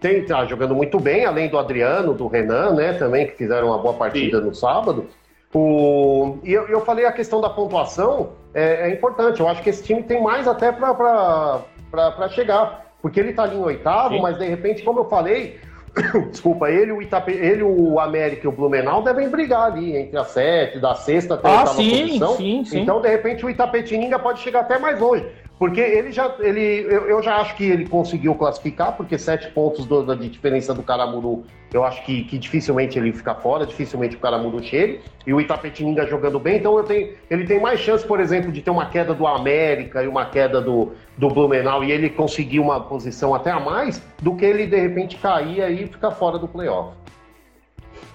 Tem, 0.04 0.22
tá 0.22 0.44
jogando 0.44 0.74
muito 0.74 1.00
bem, 1.00 1.24
além 1.24 1.48
do 1.48 1.58
Adriano, 1.58 2.12
do 2.12 2.26
Renan, 2.26 2.74
né, 2.74 2.92
também, 2.92 3.26
que 3.26 3.36
fizeram 3.38 3.68
uma 3.68 3.78
boa 3.78 3.94
partida 3.94 4.38
Sim. 4.38 4.44
no 4.44 4.54
sábado. 4.54 5.06
O... 5.54 6.36
E 6.44 6.52
eu, 6.52 6.68
eu, 6.68 6.82
falei 6.82 7.06
a 7.06 7.12
questão 7.12 7.40
da 7.40 7.48
pontuação 7.48 8.32
é, 8.52 8.86
é, 8.86 8.92
importante. 8.92 9.40
Eu 9.40 9.48
acho 9.48 9.62
que 9.62 9.70
esse 9.70 9.82
time 9.82 10.02
tem 10.02 10.22
mais 10.22 10.46
até 10.46 10.70
para 10.70 12.28
chegar. 12.28 12.84
Porque 13.00 13.18
ele 13.18 13.30
está 13.30 13.44
ali 13.44 13.56
em 13.56 13.62
oitavo, 13.62 14.16
Sim. 14.16 14.20
mas 14.20 14.38
de 14.38 14.46
repente, 14.46 14.82
como 14.82 15.00
eu 15.00 15.04
falei, 15.06 15.58
desculpa, 16.30 16.70
ele, 16.70 16.92
o 16.92 17.00
Itape, 17.00 17.32
ele, 17.32 17.62
o 17.62 17.98
América 17.98 18.44
e 18.44 18.48
o 18.48 18.52
Blumenau 18.52 19.02
devem 19.02 19.30
brigar 19.30 19.72
ali 19.72 19.96
entre 19.96 20.18
a 20.18 20.24
sete, 20.24 20.80
da 20.80 20.94
sexta 20.94 21.32
até 21.32 21.48
a 21.48 21.62
ah, 21.62 21.66
sim, 21.68 22.02
posição. 22.02 22.36
Sim, 22.36 22.62
sim. 22.66 22.80
Então, 22.80 23.00
de 23.00 23.08
repente, 23.08 23.46
o 23.46 23.48
Itapetininga 23.48 24.18
pode 24.18 24.40
chegar 24.40 24.60
até 24.60 24.78
mais 24.78 25.00
longe. 25.00 25.24
Porque 25.64 25.80
ele 25.80 26.12
já, 26.12 26.30
ele, 26.40 26.82
eu, 26.90 27.08
eu, 27.08 27.22
já 27.22 27.36
acho 27.36 27.56
que 27.56 27.64
ele 27.64 27.88
conseguiu 27.88 28.34
classificar, 28.34 28.94
porque 28.98 29.16
sete 29.16 29.50
pontos 29.50 29.86
do, 29.86 30.14
de 30.14 30.28
diferença 30.28 30.74
do 30.74 30.82
Caramuru, 30.82 31.44
eu 31.72 31.82
acho 31.82 32.04
que, 32.04 32.24
que 32.24 32.36
dificilmente 32.36 32.98
ele 32.98 33.14
fica 33.14 33.34
fora, 33.34 33.64
dificilmente 33.64 34.14
o 34.14 34.18
Caramuru 34.18 34.62
chegue, 34.62 35.00
e 35.26 35.32
o 35.32 35.40
Itapetininga 35.40 36.06
jogando 36.06 36.38
bem, 36.38 36.58
então 36.58 36.76
eu 36.76 36.84
tenho, 36.84 37.14
ele 37.30 37.46
tem 37.46 37.58
mais 37.58 37.80
chance, 37.80 38.06
por 38.06 38.20
exemplo, 38.20 38.52
de 38.52 38.60
ter 38.60 38.68
uma 38.68 38.90
queda 38.90 39.14
do 39.14 39.26
América 39.26 40.04
e 40.04 40.06
uma 40.06 40.26
queda 40.26 40.60
do, 40.60 40.92
do 41.16 41.28
Blumenau, 41.30 41.82
e 41.82 41.90
ele 41.90 42.10
conseguir 42.10 42.60
uma 42.60 42.78
posição 42.80 43.34
até 43.34 43.50
a 43.50 43.58
mais, 43.58 44.06
do 44.20 44.36
que 44.36 44.44
ele 44.44 44.66
de 44.66 44.78
repente 44.78 45.16
cair 45.16 45.62
aí 45.62 45.84
e 45.84 45.86
ficar 45.86 46.10
fora 46.10 46.38
do 46.38 46.46
playoff. 46.46 46.94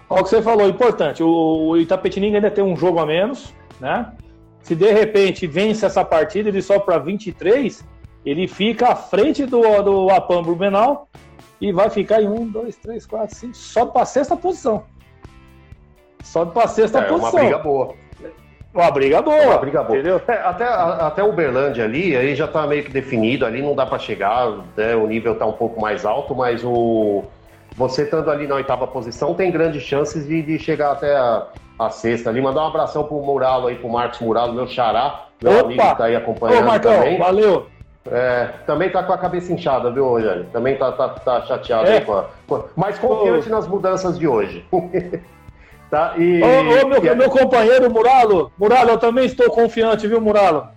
Olha 0.08 0.22
o 0.22 0.24
que 0.24 0.30
você 0.30 0.40
falou, 0.40 0.70
importante, 0.70 1.24
o, 1.24 1.70
o 1.70 1.78
Itapetininga 1.78 2.38
ainda 2.38 2.52
tem 2.52 2.64
um 2.64 2.78
jogo 2.78 3.00
a 3.00 3.08
menos, 3.08 3.52
né? 3.82 4.06
Se 4.70 4.76
de 4.76 4.92
repente 4.92 5.48
vence 5.48 5.84
essa 5.84 6.06
partida, 6.06 6.48
ele 6.48 6.62
sobe 6.62 6.86
para 6.86 7.00
23, 7.00 7.84
ele 8.24 8.48
fica 8.48 8.90
à 8.90 8.96
frente 8.96 9.44
do, 9.44 9.82
do 9.82 10.12
Apam 10.12 10.44
Blumenau 10.44 11.10
e 11.60 11.72
vai 11.72 11.90
ficar 11.90 12.22
em 12.22 12.28
1, 12.28 12.50
2, 12.50 12.76
3, 12.76 13.04
4, 13.08 13.36
5, 13.36 13.54
sobe 13.56 13.94
para 13.94 14.04
a 14.04 14.06
sexta 14.06 14.38
posição. 14.38 14.84
Sobe 16.24 16.54
para 16.54 16.66
a 16.66 16.68
sexta 16.68 17.00
é, 17.00 17.02
posição. 17.02 17.32
Uma 17.32 17.40
briga 17.40 17.58
boa. 17.58 17.96
Uma 18.72 18.92
briga 18.92 19.22
boa. 19.24 19.44
Uma 19.44 19.58
briga 19.58 19.84
boa. 19.84 19.98
Entendeu? 19.98 20.22
É, 20.28 20.34
até, 20.34 20.66
até 20.68 21.24
o 21.24 21.30
Uberlândia 21.30 21.86
ali, 21.86 22.16
aí 22.16 22.36
já 22.36 22.46
está 22.46 22.68
meio 22.68 22.84
que 22.84 22.92
definido, 22.92 23.48
ali 23.48 23.64
não 23.64 23.74
dá 23.74 23.88
para 23.88 23.98
chegar, 23.98 24.52
né, 24.78 24.96
o 24.96 25.08
nível 25.08 25.34
está 25.34 25.48
um 25.48 25.54
pouco 25.54 25.82
mais 25.82 26.06
alto, 26.06 26.36
mas 26.36 26.64
o 26.64 27.24
você 27.76 28.04
estando 28.04 28.30
ali 28.30 28.46
na 28.46 28.54
oitava 28.54 28.86
posição 28.86 29.34
tem 29.34 29.50
grandes 29.50 29.82
chances 29.82 30.28
de, 30.28 30.44
de 30.44 30.60
chegar 30.60 30.92
até 30.92 31.16
a, 31.16 31.48
a 31.80 31.90
sexta 31.90 32.30
ali. 32.30 32.42
Mandar 32.42 32.64
um 32.64 32.68
abração 32.68 33.06
pro 33.06 33.22
Muralo 33.22 33.68
aí, 33.68 33.76
pro 33.76 33.90
Marcos 33.90 34.20
Muralo, 34.20 34.54
meu 34.54 34.68
xará, 34.68 35.28
meu 35.42 35.54
Opa! 35.54 35.62
amigo 35.62 35.82
que 35.82 35.98
tá 35.98 36.06
aí 36.06 36.16
acompanhando 36.16 36.64
Ô, 36.64 36.68
Marcão, 36.68 36.94
também. 36.94 37.18
valeu! 37.18 37.68
É, 38.12 38.50
também 38.66 38.90
tá 38.90 39.04
com 39.04 39.14
a 39.14 39.18
cabeça 39.18 39.54
inchada, 39.54 39.92
viu, 39.92 40.06
Rogério? 40.06 40.46
Também 40.52 40.78
tá, 40.78 40.92
tá, 40.92 41.10
tá 41.10 41.42
chateado 41.44 41.88
é. 41.88 41.98
aí 41.98 42.02
com 42.02 42.14
a, 42.16 42.26
Mas 42.76 42.98
confiante 42.98 43.48
Ô. 43.48 43.52
nas 43.52 43.68
mudanças 43.68 44.18
de 44.18 44.28
hoje. 44.28 44.66
tá? 45.90 46.16
E, 46.18 46.42
ô, 46.42 46.88
meu, 46.88 47.06
e... 47.06 47.16
meu 47.16 47.30
companheiro 47.30 47.90
Muralo, 47.90 48.52
Muralo, 48.58 48.92
eu 48.92 48.98
também 48.98 49.26
estou 49.26 49.50
confiante, 49.50 50.08
viu, 50.08 50.20
Muralo? 50.20 50.68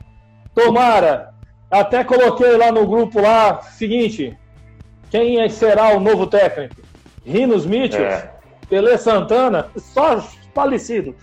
Tomara! 0.54 1.32
Até 1.70 2.04
coloquei 2.04 2.56
lá 2.56 2.70
no 2.70 2.86
grupo 2.86 3.20
lá, 3.20 3.62
seguinte, 3.62 4.36
quem 5.10 5.48
será 5.48 5.96
o 5.96 6.00
novo 6.00 6.26
técnico? 6.26 6.76
Rinos 7.24 7.64
Mitchell? 7.64 8.04
É. 8.04 8.30
Pelé 8.68 8.98
Santana? 8.98 9.68
Só 9.76 10.22
falecido. 10.54 11.14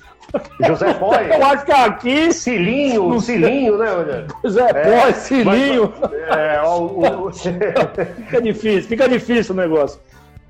José 0.65 0.93
Poy. 0.99 1.33
Eu 1.33 1.45
acho 1.45 1.65
que 1.65 1.71
aqui. 1.71 2.33
Cilinho, 2.33 3.19
Cilinho, 3.19 3.77
né, 3.77 3.91
Olha? 3.91 4.27
José 4.43 4.69
é, 4.69 5.01
Poy, 5.01 5.13
Cilinho. 5.13 5.93
Mas, 5.99 6.37
é, 6.37 6.61
o, 6.63 7.27
o... 7.27 7.31
fica 7.33 8.41
difícil, 8.41 8.89
fica 8.89 9.09
difícil 9.09 9.53
o 9.53 9.57
negócio. 9.57 9.99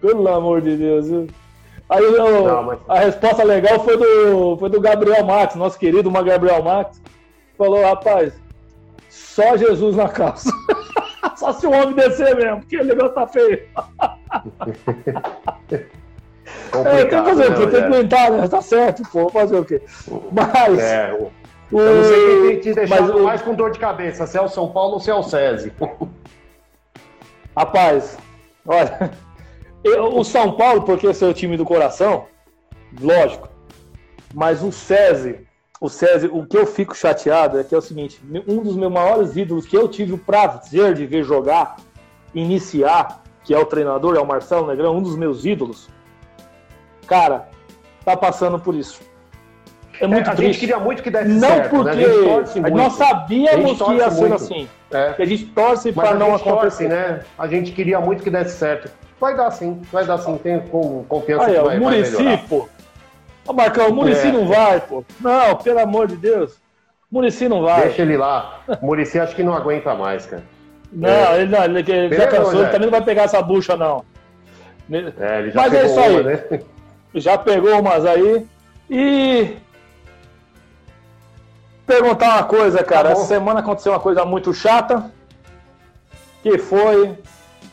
Pelo 0.01 0.27
amor 0.27 0.61
de 0.61 0.77
Deus. 0.77 1.07
Aí 1.89 2.03
eu, 2.03 2.43
Não, 2.45 2.63
mas... 2.63 2.79
a 2.87 2.99
resposta 2.99 3.43
legal 3.43 3.83
foi 3.83 3.97
do, 3.97 4.57
foi 4.57 4.69
do 4.69 4.79
Gabriel 4.79 5.25
Max, 5.25 5.55
nosso 5.55 5.77
querido 5.79 6.07
uma 6.07 6.21
Gabriel 6.21 6.61
Max. 6.61 7.01
Falou, 7.57 7.81
rapaz, 7.81 8.33
só 9.09 9.57
Jesus 9.57 9.95
na 9.95 10.07
calça. 10.07 10.51
só 11.35 11.51
se 11.51 11.65
o 11.65 11.71
homem 11.71 11.93
descer 11.93 12.35
mesmo, 12.35 12.59
porque 12.59 12.77
o 12.77 12.85
negócio 12.85 13.15
tá 13.15 13.27
feio. 13.27 13.63
É, 16.85 17.05
tem 17.05 17.23
que 17.23 17.29
fazer 17.29 17.51
o 17.51 17.53
quê? 17.55 17.65
Né, 17.65 17.71
tem 17.71 17.79
que 17.81 17.85
aguentar, 17.85 18.31
né? 18.31 18.47
Tá 18.47 18.61
certo, 18.61 19.03
pô, 19.11 19.29
fazer 19.29 19.57
o 19.57 19.65
quê? 19.65 19.81
Mas. 20.31 20.79
É, 20.79 21.13
o... 21.13 21.31
Eu 21.71 21.95
não 21.95 22.03
sei 22.03 22.25
quem 22.25 22.41
tem 22.41 22.59
te 22.59 22.73
deixado 22.73 23.13
mas, 23.13 23.21
mais 23.21 23.41
com 23.41 23.53
dor 23.53 23.71
de 23.71 23.79
cabeça, 23.79 24.25
se 24.25 24.37
é 24.37 24.41
o 24.41 24.47
São 24.47 24.69
Paulo 24.71 24.93
ou 24.93 24.99
se 24.99 25.11
é 25.11 25.13
o 25.13 25.21
SESI. 25.21 25.71
Rapaz, 27.55 28.17
olha, 28.65 29.11
eu, 29.83 30.17
o 30.17 30.23
São 30.23 30.53
Paulo, 30.53 30.81
porque 30.83 31.07
é 31.07 31.13
seu 31.13 31.33
time 31.33 31.57
do 31.57 31.65
coração, 31.65 32.25
lógico, 32.99 33.49
mas 34.33 34.63
o 34.63 34.71
SESI, 34.71 35.47
o 35.79 35.89
SESI, 35.89 36.27
o 36.27 36.45
que 36.45 36.57
eu 36.57 36.65
fico 36.65 36.95
chateado 36.95 37.59
é 37.59 37.63
que 37.63 37.75
é 37.75 37.77
o 37.77 37.81
seguinte, 37.81 38.19
um 38.47 38.63
dos 38.63 38.75
meus 38.75 38.91
maiores 38.91 39.35
ídolos 39.35 39.65
que 39.65 39.77
eu 39.77 39.87
tive 39.87 40.13
o 40.13 40.17
prazer 40.17 40.95
de 40.95 41.05
ver 41.05 41.23
jogar, 41.23 41.77
iniciar, 42.33 43.23
que 43.43 43.53
é 43.53 43.59
o 43.59 43.65
treinador, 43.65 44.15
é 44.15 44.19
o 44.19 44.25
Marcelo 44.25 44.67
Negrão, 44.67 44.97
um 44.97 45.03
dos 45.03 45.15
meus 45.15 45.45
ídolos, 45.45 45.87
cara, 47.09 47.49
tá 48.05 48.15
passando 48.15 48.59
por 48.59 48.75
isso. 48.75 49.01
É 49.99 50.07
muito 50.07 50.29
é, 50.29 50.31
a 50.31 50.35
triste. 50.35 50.53
gente 50.53 50.59
queria 50.61 50.79
muito 50.79 51.03
que 51.03 51.09
desse 51.09 51.27
não 51.27 51.49
certo. 51.49 51.75
Não 51.75 51.83
né? 51.83 51.91
porque 51.91 52.59
né? 52.61 52.69
nós 52.69 52.93
sabíamos 52.93 53.81
que 53.81 53.93
ia 53.93 54.11
ser 54.11 54.33
assim. 54.33 54.69
É. 54.91 55.15
A 55.17 55.25
gente 55.25 55.45
torce 55.47 55.91
para 55.91 56.13
não 56.13 56.33
acontecer. 56.33 56.87
Torce, 56.87 56.87
né? 56.87 57.21
A 57.37 57.47
gente 57.47 57.71
queria 57.73 57.99
muito 57.99 58.23
que 58.23 58.29
desse 58.29 58.55
certo. 58.55 58.89
Vai 59.19 59.35
dar 59.35 59.51
sim, 59.51 59.81
vai 59.91 60.05
dar 60.05 60.17
sim. 60.19 60.37
Tenho 60.37 60.61
confiança 61.09 61.45
Aí, 61.45 61.55
que 61.55 61.61
vai, 61.61 61.77
o 61.77 61.81
Muricy, 61.81 62.23
vai 62.23 62.37
pô. 62.47 62.69
Ô, 63.45 63.53
Marcão, 63.53 63.89
o 63.89 63.93
Muricy 63.93 64.27
é. 64.27 64.31
não 64.31 64.47
vai, 64.47 64.79
pô. 64.79 65.03
Não, 65.19 65.55
pelo 65.57 65.79
amor 65.79 66.07
de 66.07 66.15
Deus. 66.15 66.57
Muricy 67.11 67.49
não 67.49 67.63
vai. 67.63 67.87
Deixa 67.87 68.03
ele 68.03 68.15
lá. 68.15 68.61
O 68.81 68.85
Muricy 68.85 69.19
acho 69.19 69.35
que 69.35 69.43
não 69.43 69.53
aguenta 69.53 69.93
mais, 69.95 70.25
cara. 70.25 70.43
Não, 70.93 71.09
é. 71.09 71.41
ele, 71.41 71.51
não, 71.51 71.63
ele, 71.65 71.91
ele 71.91 72.15
já 72.15 72.27
cansou, 72.27 72.61
ele 72.61 72.69
também 72.69 72.89
não 72.89 72.91
vai 72.91 73.01
pegar 73.03 73.23
essa 73.23 73.41
bucha, 73.41 73.75
não. 73.75 74.05
É, 74.91 75.39
ele 75.39 75.51
já 75.51 75.61
Mas 75.61 75.73
é 75.73 75.85
isso 75.85 75.99
aí. 75.99 76.13
Uma, 76.13 76.23
né? 76.23 76.43
Já 77.13 77.37
pegou 77.37 77.79
umas 77.79 78.05
aí. 78.05 78.45
E 78.89 79.57
perguntar 81.85 82.35
uma 82.35 82.43
coisa, 82.43 82.83
cara. 82.83 83.09
Tá 83.09 83.13
Essa 83.13 83.25
semana 83.25 83.59
aconteceu 83.59 83.91
uma 83.91 83.99
coisa 83.99 84.23
muito 84.25 84.53
chata, 84.53 85.11
que 86.43 86.57
foi 86.57 87.17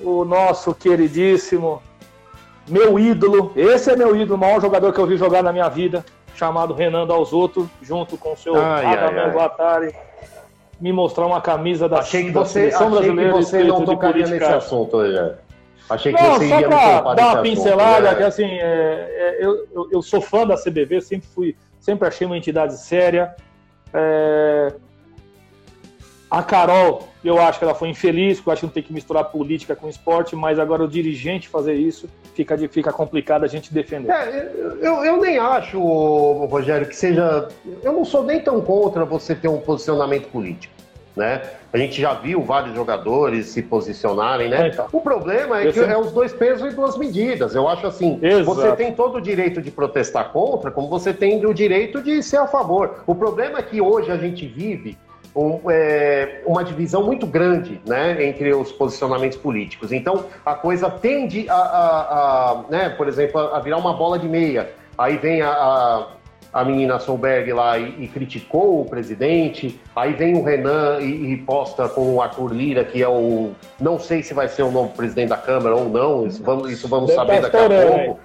o 0.01 0.25
nosso 0.25 0.75
queridíssimo, 0.75 1.83
meu 2.69 2.99
ídolo. 2.99 3.53
Esse 3.55 3.91
é 3.91 3.97
meu 3.97 4.17
ídolo, 4.17 4.37
o 4.37 4.41
maior 4.41 4.61
jogador 4.61 4.93
que 4.93 4.99
eu 4.99 5.07
vi 5.07 5.17
jogar 5.17 5.43
na 5.43 5.53
minha 5.53 5.69
vida, 5.69 6.05
chamado 6.35 6.75
Renan 6.75 7.07
Dalzotto, 7.07 7.69
junto 7.83 8.17
com 8.17 8.33
o 8.33 8.37
seu 8.37 8.55
Radamel 8.55 9.31
Guattari. 9.31 9.95
Me 10.79 10.93
mostrar 10.93 11.25
uma 11.25 11.41
camisa 11.41 11.89
da, 11.89 12.01
achei 12.01 12.25
que 12.25 12.31
da 12.33 12.41
você, 12.41 12.71
seleção 12.71 12.89
achei 12.89 12.99
brasileira 12.99 13.33
que 13.33 13.39
você 13.39 13.65
não 13.65 13.85
tocaria 13.85 14.27
nesse 14.27 14.45
assunto, 14.45 14.99
hoje. 14.99 15.35
Achei 15.89 16.13
que 16.13 16.21
não, 16.21 16.35
você 16.35 16.49
só 16.49 17.03
para 17.03 17.15
dar 17.15 17.35
uma 17.35 17.43
pincelada, 17.43 17.93
assunto, 17.93 18.11
né? 18.11 18.15
que 18.17 18.23
assim, 18.23 18.45
é, 18.45 18.59
é, 18.61 19.37
eu, 19.41 19.67
eu, 19.73 19.89
eu, 19.93 20.03
sou 20.03 20.21
fã 20.21 20.47
da 20.47 20.57
CBV, 20.57 21.01
sempre 21.01 21.29
fui, 21.29 21.57
sempre 21.81 22.09
achei 22.09 22.27
uma 22.27 22.37
entidade 22.37 22.77
séria. 22.77 23.37
É, 23.95 24.73
a 26.29 26.43
Carol, 26.43 27.09
eu 27.25 27.41
acho 27.41 27.61
que 27.61 27.65
ela 27.65 27.75
foi 27.75 27.89
infeliz, 27.89 28.39
porque 28.39 28.49
eu 28.49 28.53
acho 28.53 28.61
que 28.61 28.67
não 28.67 28.73
tem 28.73 28.83
que 28.83 28.93
misturar 28.93 29.27
política 29.27 29.77
com 29.77 29.89
esporte, 29.89 30.35
mas 30.35 30.59
agora 30.59 30.83
o 30.83 30.89
dirigente 30.89 31.49
fazer 31.49 31.75
isso 31.75 32.09
fica, 32.35 32.59
fica 32.69 32.93
complicado 32.93 33.45
a 33.45 33.49
gente 33.49 33.73
defender. 33.73 34.11
É, 34.11 34.53
eu, 34.81 35.05
eu 35.05 35.17
nem 35.19 35.39
acho, 35.39 35.79
Rogério, 35.79 36.89
que 36.89 36.97
seja. 36.97 37.49
Eu 37.81 37.93
não 37.93 38.05
sou 38.05 38.25
nem 38.25 38.41
tão 38.41 38.61
contra 38.61 39.05
você 39.05 39.37
ter 39.37 39.47
um 39.47 39.61
posicionamento 39.61 40.29
político 40.29 40.76
né? 41.17 41.43
A 41.73 41.79
gente 41.79 42.01
já 42.01 42.13
viu 42.13 42.43
vários 42.43 42.75
jogadores 42.75 43.47
se 43.47 43.63
posicionarem, 43.63 44.51
né? 44.51 44.69
Então, 44.69 44.87
o 44.93 45.01
problema 45.01 45.63
é 45.63 45.73
que 45.73 45.81
é 45.81 45.99
os 45.99 46.13
dois 46.13 46.33
pesos 46.33 46.73
e 46.73 46.77
duas 46.77 46.99
medidas. 46.99 47.55
Eu 47.55 47.67
acho 47.67 47.87
assim, 47.87 48.19
Exato. 48.23 48.45
você 48.45 48.73
tem 48.77 48.93
todo 48.93 49.17
o 49.17 49.21
direito 49.21 49.63
de 49.63 49.71
protestar 49.71 50.31
contra, 50.31 50.71
como 50.71 50.89
você 50.89 51.15
tem 51.15 51.45
o 51.47 51.55
direito 51.55 52.03
de 52.03 52.23
ser 52.23 52.37
a 52.37 52.47
favor. 52.47 53.03
O 53.07 53.15
problema 53.15 53.59
é 53.59 53.63
que 53.63 53.81
hoje 53.81 54.13
a 54.13 54.17
gente 54.17 54.47
vive 54.47 54.99
um, 55.35 55.71
é, 55.71 56.43
uma 56.47 56.63
divisão 56.63 57.03
muito 57.03 57.27
grande 57.27 57.81
né, 57.87 58.25
entre 58.25 58.55
os 58.55 58.73
posicionamentos 58.73 59.39
políticos. 59.39 59.93
Então, 59.93 60.25
a 60.45 60.55
coisa 60.55 60.91
tende 60.91 61.49
a, 61.49 61.55
a, 61.55 62.51
a 62.51 62.65
né, 62.71 62.89
por 62.91 63.09
exemplo, 63.09 63.41
a 63.41 63.61
virar 63.61 63.79
uma 63.79 63.95
bola 63.95 64.19
de 64.19 64.29
meia. 64.29 64.71
Aí 64.97 65.19
vem 65.19 65.43
a, 65.43 65.51
a 65.51 66.07
a 66.57 66.65
menina 66.65 66.99
Solberg 66.99 67.53
lá 67.53 67.79
e, 67.79 68.05
e, 68.05 68.09
criticou 68.09 68.81
o 68.81 68.85
presidente, 68.87 69.79
aí 69.95 70.15
vem 70.15 70.37
o 70.37 70.43
Renan 70.43 71.01
e, 71.01 71.33
e, 71.33 71.37
posta 71.37 71.87
com 71.87 72.15
o 72.15 72.23
Arthur 72.23 72.51
Lira, 72.51 72.83
que 72.83 73.03
é 73.03 73.09
o. 73.09 73.51
Não 73.79 73.99
sei 73.99 74.23
se 74.23 74.33
vai 74.33 74.49
ser 74.49 74.63
o 74.63 74.71
novo 74.71 74.89
presidente 74.95 75.29
da 75.29 75.37
Câmara 75.37 75.77
ou 75.77 75.91
não, 75.91 76.27
isso 76.27 76.43
vamos, 76.43 76.73
isso 76.73 76.89
vamos 76.89 77.13
saber 77.13 77.43
daqui 77.43 77.59
a 77.59 77.69
pouco. 77.69 78.21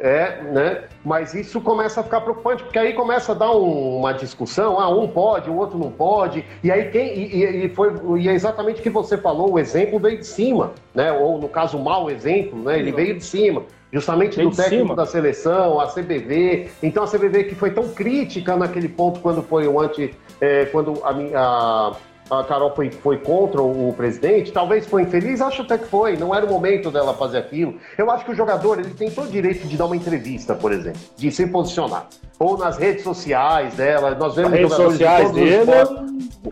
É, 0.00 0.40
né? 0.44 0.84
Mas 1.04 1.34
isso 1.34 1.60
começa 1.60 2.00
a 2.00 2.04
ficar 2.04 2.20
preocupante, 2.20 2.62
porque 2.62 2.78
aí 2.78 2.92
começa 2.92 3.32
a 3.32 3.34
dar 3.34 3.50
um, 3.50 3.98
uma 3.98 4.12
discussão, 4.12 4.78
ah, 4.78 4.88
um 4.88 5.08
pode, 5.08 5.50
o 5.50 5.56
outro 5.56 5.76
não 5.76 5.90
pode, 5.90 6.44
e 6.62 6.70
aí 6.70 6.88
quem. 6.92 7.18
E, 7.18 7.64
e, 7.64 7.68
foi, 7.70 7.92
e 8.20 8.28
é 8.28 8.32
exatamente 8.32 8.78
o 8.78 8.82
que 8.84 8.90
você 8.90 9.18
falou, 9.18 9.54
o 9.54 9.58
exemplo 9.58 9.98
veio 9.98 10.18
de 10.18 10.26
cima, 10.28 10.70
né? 10.94 11.10
Ou 11.10 11.38
no 11.38 11.48
caso, 11.48 11.76
o 11.76 11.82
mau 11.82 12.08
exemplo, 12.08 12.56
né? 12.62 12.78
Ele 12.78 12.92
veio 12.92 13.16
de 13.16 13.24
cima 13.24 13.64
justamente 13.92 14.40
do 14.40 14.50
técnico 14.50 14.84
cima. 14.84 14.96
da 14.96 15.06
seleção, 15.06 15.80
a 15.80 15.86
CBV. 15.86 16.68
Então 16.82 17.04
a 17.04 17.06
CBV 17.06 17.44
que 17.44 17.54
foi 17.54 17.70
tão 17.70 17.88
crítica 17.88 18.56
naquele 18.56 18.88
ponto 18.88 19.20
quando 19.20 19.42
foi 19.42 19.66
o 19.66 19.80
anti, 19.80 20.14
é, 20.40 20.66
quando 20.66 21.02
a, 21.02 21.92
a, 22.30 22.38
a 22.38 22.44
Carol 22.44 22.74
foi, 22.74 22.90
foi 22.90 23.18
contra 23.18 23.62
o, 23.62 23.88
o, 23.88 23.92
presidente, 23.94 24.52
talvez 24.52 24.86
foi 24.86 25.02
infeliz, 25.02 25.40
acho 25.40 25.62
até 25.62 25.78
que 25.78 25.86
foi, 25.86 26.16
não 26.16 26.34
era 26.34 26.44
o 26.44 26.48
momento 26.48 26.90
dela 26.90 27.14
fazer 27.14 27.38
aquilo. 27.38 27.76
Eu 27.96 28.10
acho 28.10 28.24
que 28.24 28.32
o 28.32 28.34
jogador 28.34 28.78
ele 28.78 28.90
tem 28.90 29.10
todo 29.10 29.28
o 29.28 29.30
direito 29.30 29.66
de 29.66 29.76
dar 29.76 29.86
uma 29.86 29.96
entrevista, 29.96 30.54
por 30.54 30.72
exemplo, 30.72 31.00
de 31.16 31.30
se 31.30 31.46
posicionar. 31.46 32.06
Ou 32.38 32.56
nas 32.56 32.76
redes 32.76 33.02
sociais 33.02 33.74
dela, 33.74 34.14
nós 34.14 34.36
vemos 34.36 34.52
As 34.52 34.58
redes 34.58 34.76
sociais 34.76 35.32
dele, 35.32 35.70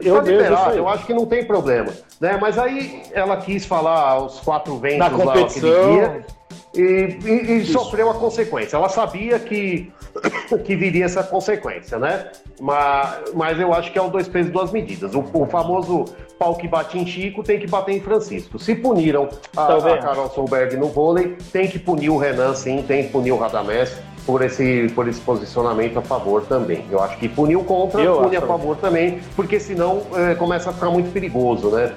eu, 0.00 0.20
liberar, 0.20 0.76
eu 0.76 0.88
acho 0.88 1.06
que 1.06 1.14
não 1.14 1.26
tem 1.26 1.44
problema. 1.44 1.92
Né? 2.20 2.38
Mas 2.40 2.58
aí 2.58 3.02
ela 3.12 3.36
quis 3.36 3.66
falar 3.66 4.24
os 4.24 4.40
quatro 4.40 4.78
ventos 4.78 4.98
Na 4.98 5.10
competição. 5.10 5.70
lá 5.70 5.78
aquele 5.78 5.94
dia 5.94 6.36
e, 6.76 7.18
e, 7.24 7.52
e 7.58 7.66
sofreu 7.66 8.10
a 8.10 8.14
consequência. 8.14 8.76
Ela 8.76 8.88
sabia 8.88 9.38
que, 9.38 9.90
que 10.64 10.76
viria 10.76 11.04
essa 11.04 11.22
consequência, 11.22 11.98
né? 11.98 12.30
Mas, 12.60 13.32
mas 13.34 13.60
eu 13.60 13.72
acho 13.72 13.92
que 13.92 13.98
é 13.98 14.02
o 14.02 14.08
dois 14.08 14.28
pesos, 14.28 14.52
duas 14.52 14.70
medidas. 14.70 15.14
O, 15.14 15.24
o 15.32 15.46
famoso 15.46 16.04
pau 16.38 16.54
que 16.54 16.68
bate 16.68 16.98
em 16.98 17.06
Chico 17.06 17.42
tem 17.42 17.58
que 17.58 17.66
bater 17.66 17.96
em 17.96 18.00
Francisco. 18.00 18.58
Se 18.58 18.74
puniram 18.74 19.28
a, 19.56 19.74
a 19.74 19.98
Carol 19.98 20.30
Solberg 20.30 20.76
no 20.76 20.88
vôlei, 20.88 21.36
tem 21.52 21.66
que 21.66 21.78
punir 21.78 22.10
o 22.10 22.18
Renan, 22.18 22.54
sim, 22.54 22.84
tem 22.86 23.04
que 23.04 23.10
punir 23.10 23.32
o 23.32 23.38
Radamés 23.38 23.96
por 24.26 24.42
esse, 24.42 24.90
por 24.94 25.08
esse 25.08 25.20
posicionamento 25.20 25.98
a 25.98 26.02
favor 26.02 26.42
também. 26.42 26.84
Eu 26.90 27.00
acho 27.00 27.16
que 27.16 27.28
punir 27.28 27.56
o 27.56 27.64
contra, 27.64 28.02
eu 28.02 28.20
pune 28.22 28.36
a 28.36 28.42
favor 28.42 28.76
também, 28.76 29.20
porque 29.34 29.60
senão 29.60 30.02
é, 30.14 30.34
começa 30.34 30.70
a 30.70 30.72
ficar 30.72 30.90
muito 30.90 31.12
perigoso, 31.12 31.70
né? 31.70 31.92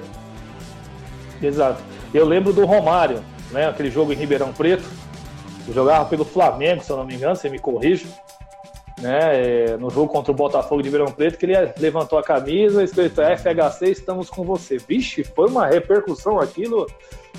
Exato. 1.42 1.82
Eu 2.14 2.24
lembro 2.24 2.52
do 2.52 2.64
Romário, 2.64 3.20
né? 3.50 3.68
Aquele 3.68 3.90
jogo 3.90 4.12
em 4.12 4.16
Ribeirão 4.16 4.52
Preto. 4.52 4.84
Eu 5.66 5.74
jogava 5.74 6.04
pelo 6.06 6.24
Flamengo, 6.24 6.82
se 6.82 6.90
eu 6.90 6.96
não 6.96 7.04
me 7.04 7.14
engano, 7.14 7.36
você 7.36 7.48
me 7.48 7.58
corrija. 7.58 8.06
Né, 9.00 9.18
é, 9.22 9.76
no 9.78 9.88
jogo 9.88 10.08
contra 10.12 10.30
o 10.30 10.34
Botafogo 10.34 10.82
de 10.82 10.88
Ribeirão 10.88 11.10
Preto, 11.10 11.38
que 11.38 11.46
ele 11.46 11.72
levantou 11.78 12.18
a 12.18 12.22
camisa, 12.22 12.84
escrito 12.84 13.22
FHC, 13.22 13.90
estamos 13.90 14.28
com 14.28 14.44
você. 14.44 14.76
Vixe, 14.76 15.24
foi 15.24 15.48
uma 15.48 15.66
repercussão 15.66 16.38
aquilo. 16.38 16.86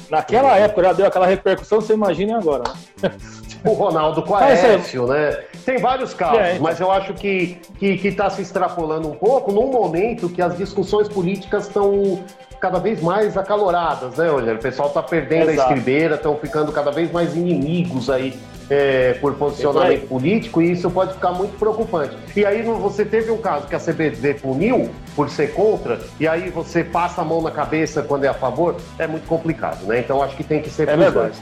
Naquela 0.09 0.57
época 0.57 0.84
já 0.84 0.93
deu 0.93 1.05
aquela 1.05 1.28
repercussão, 1.28 1.80
você 1.80 1.93
imagina 1.93 2.38
agora. 2.38 2.64
Né? 3.01 3.12
O 3.64 3.74
Ronaldo 3.74 4.24
com 4.24 4.36
a 4.36 4.49
Écio, 4.49 5.05
né? 5.05 5.43
Tem 5.64 5.78
vários 5.78 6.16
casos, 6.16 6.39
é, 6.39 6.51
então. 6.53 6.64
mas 6.64 6.80
eu 6.80 6.91
acho 6.91 7.14
que 7.14 7.59
está 7.62 7.78
que, 7.78 7.97
que 7.97 8.12
tá 8.12 8.30
se 8.30 8.41
extrapolando 8.41 9.07
um 9.07 9.16
pouco 9.16 9.51
num 9.51 9.68
momento 9.68 10.28
que 10.30 10.41
as 10.41 10.57
discussões 10.57 11.07
políticas 11.07 11.68
estão 11.68 12.24
cada 12.62 12.78
vez 12.78 13.01
mais 13.01 13.36
acaloradas, 13.36 14.16
né, 14.16 14.30
Olha, 14.30 14.53
O 14.53 14.59
pessoal 14.59 14.88
está 14.89 15.01
perdendo 15.01 15.49
Exato. 15.49 15.70
a 15.70 15.74
escribeira, 15.74 16.16
estão 16.16 16.38
ficando 16.38 16.72
cada 16.72 16.91
vez 16.91 17.12
mais 17.12 17.36
inimigos 17.36 18.09
aí 18.09 18.39
é, 18.70 19.14
por 19.20 19.34
posicionamento 19.34 20.07
político 20.07 20.62
e 20.62 20.72
isso 20.72 20.89
pode 20.89 21.14
ficar 21.14 21.32
muito 21.32 21.57
preocupante. 21.57 22.16
E 22.36 22.45
aí 22.45 22.62
você 22.62 23.03
teve 23.03 23.32
um 23.32 23.38
caso 23.38 23.68
que 23.68 23.76
a 23.76 23.80
CBD 23.80 24.36
puniu 24.36 24.89
por 25.16 25.30
ser 25.30 25.53
contra 25.53 25.99
e 26.20 26.28
aí 26.28 26.49
você 26.49 26.84
passa 26.84 27.22
a 27.22 27.26
mão 27.26 27.41
na 27.41 27.51
cabeça 27.51 28.03
quando 28.03 28.24
é 28.24 28.28
a 28.28 28.34
favor, 28.34 28.78
é 28.97 29.07
muito 29.07 29.28
complicado, 29.28 29.84
né? 29.86 29.99
Então 29.99 30.22
acho 30.22 30.38
que 30.38 30.43
tem 30.43 30.62
que 30.62 30.70
ser 30.70 30.88
é 30.88 30.95
verdade. 30.95 31.38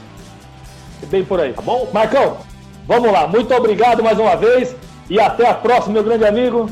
Bem 1.06 1.24
por 1.24 1.38
aí. 1.38 1.52
Tá 1.52 1.62
bom? 1.62 1.88
Marcão, 1.92 2.38
vamos 2.86 3.12
lá. 3.12 3.28
Muito 3.28 3.54
obrigado 3.54 4.02
mais 4.02 4.18
uma 4.18 4.34
vez 4.36 4.74
e 5.08 5.20
até 5.20 5.48
a 5.48 5.54
próxima, 5.54 5.94
meu 5.94 6.04
grande 6.04 6.24
amigo. 6.24 6.68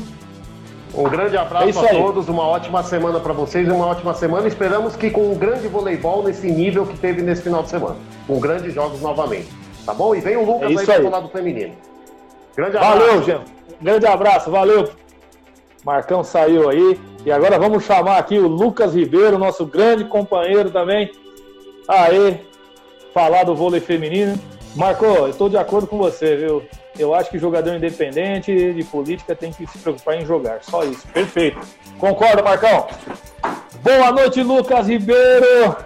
Um 0.93 1.03
grande 1.03 1.37
abraço 1.37 1.85
é 1.85 1.91
a 1.91 2.01
todos, 2.01 2.27
uma 2.27 2.43
ótima 2.47 2.83
semana 2.83 3.19
para 3.19 3.31
vocês 3.31 3.67
e 3.67 3.71
uma 3.71 3.85
ótima 3.85 4.13
semana. 4.13 4.47
Esperamos 4.47 4.95
que 4.95 5.09
com 5.09 5.31
um 5.31 5.35
grande 5.35 5.67
voleibol 5.67 6.23
nesse 6.23 6.51
nível 6.51 6.85
que 6.85 6.97
teve 6.97 7.21
nesse 7.21 7.43
final 7.43 7.63
de 7.63 7.69
semana. 7.69 7.95
Com 8.25 8.39
grandes 8.39 8.73
jogos 8.73 9.01
novamente. 9.01 9.47
Tá 9.85 9.93
bom? 9.93 10.15
E 10.15 10.19
vem 10.19 10.35
o 10.35 10.45
Lucas 10.45 10.71
é 10.71 10.79
aí 10.79 10.85
para 10.85 11.03
falar 11.03 11.19
do 11.21 11.29
feminino. 11.29 11.73
Grande 12.55 12.77
abraço. 12.77 12.99
Valeu, 12.99 13.23
Jean. 13.23 13.41
Grande 13.81 14.05
abraço, 14.05 14.51
valeu. 14.51 14.89
Marcão 15.85 16.23
saiu 16.23 16.69
aí. 16.69 16.99
E 17.25 17.31
agora 17.31 17.59
vamos 17.59 17.83
chamar 17.83 18.17
aqui 18.17 18.37
o 18.37 18.47
Lucas 18.47 18.93
Ribeiro, 18.93 19.37
nosso 19.37 19.65
grande 19.65 20.03
companheiro 20.05 20.69
também. 20.71 21.11
Aê, 21.87 22.39
falar 23.13 23.43
do 23.43 23.55
vôlei 23.55 23.79
feminino. 23.79 24.37
Marco, 24.75 25.05
eu 25.05 25.29
estou 25.29 25.49
de 25.49 25.57
acordo 25.57 25.87
com 25.87 25.97
você, 25.97 26.35
viu? 26.35 26.63
Eu 26.99 27.15
acho 27.15 27.29
que 27.29 27.39
jogador 27.39 27.73
independente 27.73 28.73
de 28.73 28.83
política 28.83 29.33
tem 29.33 29.53
que 29.53 29.65
se 29.65 29.77
preocupar 29.77 30.17
em 30.17 30.25
jogar. 30.25 30.61
Só 30.61 30.83
isso. 30.83 31.07
Perfeito. 31.07 31.57
Concorda, 31.97 32.43
Marcão? 32.43 32.87
Boa 33.81 34.11
noite, 34.11 34.43
Lucas 34.43 34.85
Ribeiro. 34.85 35.77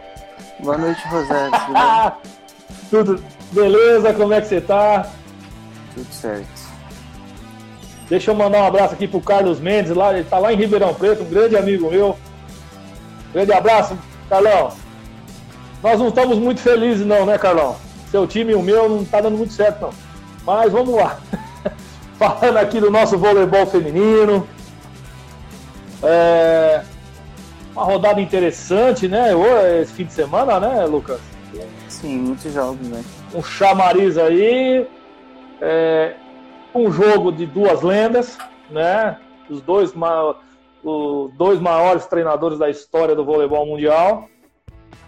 Boa 0.59 0.76
noite, 0.76 1.07
Rosé. 1.07 1.51
Tudo 2.89 3.24
beleza? 3.51 4.11
Como 4.11 4.34
é 4.34 4.41
que 4.41 4.47
você 4.47 4.59
tá? 4.59 5.07
Tudo 5.93 6.11
certo. 6.11 6.64
Deixa 8.09 8.32
eu 8.32 8.36
mandar 8.36 8.64
um 8.64 8.66
abraço 8.66 8.95
aqui 8.95 9.07
pro 9.07 9.22
Carlos 9.22 9.59
Mendes, 9.59 9.95
lá, 9.95 10.14
ele 10.14 10.24
tá 10.24 10.39
lá 10.39 10.51
em 10.51 10.57
Ribeirão 10.57 10.93
Preto, 10.95 11.24
um 11.24 11.30
grande 11.30 11.55
amigo 11.55 11.91
meu. 11.91 12.18
Grande 13.32 13.53
abraço, 13.53 13.97
Carlão. 14.28 14.74
Nós 15.82 15.99
não 15.99 16.07
estamos 16.09 16.39
muito 16.39 16.59
felizes 16.59 17.05
não, 17.05 17.24
né, 17.26 17.38
Carlão? 17.38 17.76
Seu 18.09 18.26
time 18.26 18.51
e 18.51 18.55
o 18.55 18.61
meu 18.61 18.89
não 18.89 19.05
tá 19.05 19.22
dando 19.22 19.38
muito 19.38 19.53
certo, 19.53 19.82
não. 19.82 20.03
Mas 20.46 20.72
vamos 20.72 20.96
lá. 20.96 21.20
Falando 22.18 22.58
aqui 22.58 22.80
do 22.80 22.91
nosso 22.91 23.18
voleibol 23.18 23.66
feminino. 23.66 24.48
É... 26.02 26.84
Uma 27.74 27.84
rodada 27.84 28.22
interessante, 28.22 29.08
né? 29.08 29.30
Esse 29.82 29.94
fim 29.94 30.06
de 30.06 30.14
semana, 30.14 30.60
né, 30.60 30.86
Lucas? 30.86 31.20
Sim, 31.88 32.20
muitos 32.20 32.54
jogos, 32.54 32.88
né? 32.88 33.04
Um 33.34 33.41
chamariz 33.41 34.18
aí. 34.18 34.88
É... 35.62 36.16
Um 36.76 36.91
jogo 36.91 37.32
de 37.32 37.46
duas 37.46 37.82
lendas, 37.82 38.38
né? 38.70 39.18
Os 39.50 39.62
dois, 39.62 39.94
ma... 39.94 40.36
Os 40.84 41.32
dois 41.34 41.60
maiores 41.60 42.06
treinadores 42.06 42.60
da 42.60 42.70
história 42.70 43.16
do 43.16 43.24
voleibol 43.24 43.66
mundial 43.66 44.28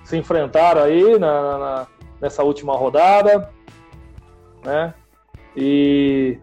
se 0.05 0.15
enfrentaram 0.15 0.81
aí 0.81 1.19
na, 1.19 1.57
na 1.57 1.87
nessa 2.21 2.43
última 2.43 2.75
rodada, 2.75 3.49
né? 4.63 4.93
E. 5.55 6.37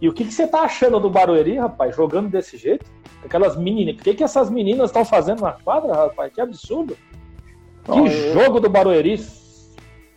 E 0.00 0.08
o 0.08 0.12
que, 0.12 0.24
que 0.24 0.34
você 0.34 0.46
tá 0.46 0.62
achando 0.62 1.00
do 1.00 1.08
Barueri, 1.08 1.56
rapaz, 1.56 1.96
jogando 1.96 2.28
desse 2.28 2.56
jeito? 2.56 2.84
Aquelas 3.24 3.56
meninas. 3.56 3.94
O 3.94 3.98
que, 3.98 4.14
que 4.14 4.24
essas 4.24 4.50
meninas 4.50 4.90
estão 4.90 5.04
fazendo 5.04 5.40
na 5.40 5.52
quadra, 5.52 5.94
rapaz? 5.94 6.32
Que 6.32 6.40
absurdo! 6.40 6.96
Que 7.84 8.32
jogo 8.32 8.60
do 8.60 8.68
Barueri! 8.68 9.18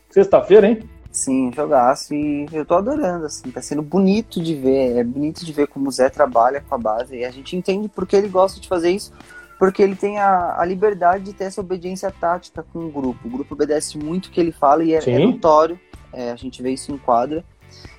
Sexta-feira, 0.09 0.67
hein? 0.67 0.89
Sim, 1.11 1.51
jogaço 1.53 2.13
e 2.13 2.47
eu 2.51 2.65
tô 2.65 2.75
adorando, 2.75 3.25
assim, 3.25 3.49
tá 3.49 3.61
sendo 3.61 3.81
bonito 3.81 4.41
de 4.41 4.53
ver, 4.53 4.97
é 4.97 5.03
bonito 5.03 5.43
de 5.43 5.51
ver 5.51 5.67
como 5.67 5.87
o 5.89 5.91
Zé 5.91 6.09
trabalha 6.09 6.61
com 6.61 6.75
a 6.75 6.77
base 6.77 7.15
e 7.15 7.25
a 7.25 7.31
gente 7.31 7.55
entende 7.55 7.89
porque 7.89 8.15
ele 8.15 8.27
gosta 8.27 8.59
de 8.59 8.67
fazer 8.67 8.91
isso, 8.91 9.11
porque 9.57 9.81
ele 9.81 9.95
tem 9.95 10.19
a, 10.19 10.59
a 10.59 10.63
liberdade 10.63 11.23
de 11.23 11.33
ter 11.33 11.45
essa 11.45 11.61
obediência 11.61 12.11
tática 12.11 12.63
com 12.71 12.85
o 12.85 12.91
grupo. 12.91 13.27
O 13.27 13.31
grupo 13.31 13.55
obedece 13.55 13.97
muito 13.97 14.27
o 14.27 14.29
que 14.29 14.39
ele 14.39 14.51
fala 14.51 14.83
e 14.83 14.93
é, 14.93 14.99
é 15.09 15.17
notório 15.17 15.79
é, 16.13 16.31
a 16.31 16.35
gente 16.35 16.61
vê 16.61 16.71
isso 16.71 16.91
em 16.91 16.97
quadra. 16.97 17.43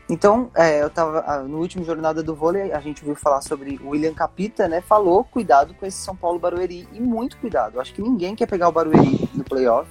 Então, 0.08 0.50
é, 0.56 0.82
eu 0.82 0.88
tava 0.88 1.42
no 1.42 1.58
último 1.58 1.84
jornada 1.84 2.22
do 2.22 2.34
vôlei, 2.34 2.72
a 2.72 2.80
gente 2.80 3.04
viu 3.04 3.14
falar 3.14 3.42
sobre 3.42 3.78
o 3.84 3.90
William 3.90 4.14
Capita, 4.14 4.66
né? 4.66 4.80
Falou 4.80 5.22
cuidado 5.22 5.74
com 5.74 5.84
esse 5.84 5.98
São 5.98 6.16
Paulo 6.16 6.38
Barueri 6.38 6.88
e 6.92 7.00
muito 7.00 7.36
cuidado. 7.36 7.78
Acho 7.78 7.92
que 7.92 8.00
ninguém 8.00 8.34
quer 8.34 8.46
pegar 8.46 8.68
o 8.68 8.72
Barueri 8.72 9.28
no 9.34 9.44
playoff. 9.44 9.90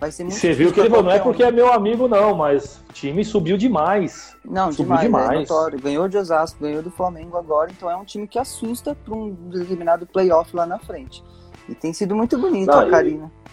Vai 0.00 0.12
ser 0.12 0.22
muito 0.22 0.36
Você 0.36 0.52
viu 0.52 0.72
que 0.72 0.78
ele 0.78 0.88
falou, 0.88 1.04
não 1.04 1.10
é 1.10 1.18
porque 1.18 1.42
é 1.42 1.50
meu 1.50 1.72
amigo, 1.72 2.06
não, 2.06 2.34
mas 2.34 2.80
o 2.88 2.92
time 2.92 3.24
subiu 3.24 3.56
demais. 3.56 4.34
Não, 4.44 4.72
subiu 4.72 4.96
demais. 4.96 5.26
É 5.26 5.44
demais. 5.44 5.74
É 5.74 5.76
ganhou 5.76 6.08
de 6.08 6.16
Osasco, 6.16 6.60
ganhou 6.60 6.82
do 6.82 6.90
Flamengo 6.90 7.36
agora, 7.36 7.70
então 7.70 7.90
é 7.90 7.96
um 7.96 8.04
time 8.04 8.26
que 8.28 8.38
assusta 8.38 8.94
para 8.94 9.12
um 9.12 9.32
determinado 9.32 10.06
playoff 10.06 10.54
lá 10.54 10.64
na 10.64 10.78
frente. 10.78 11.22
E 11.68 11.74
tem 11.74 11.92
sido 11.92 12.14
muito 12.14 12.38
bonito 12.38 12.68
não, 12.68 12.78
a 12.78 12.88
Karina. 12.88 13.30
E 13.44 13.47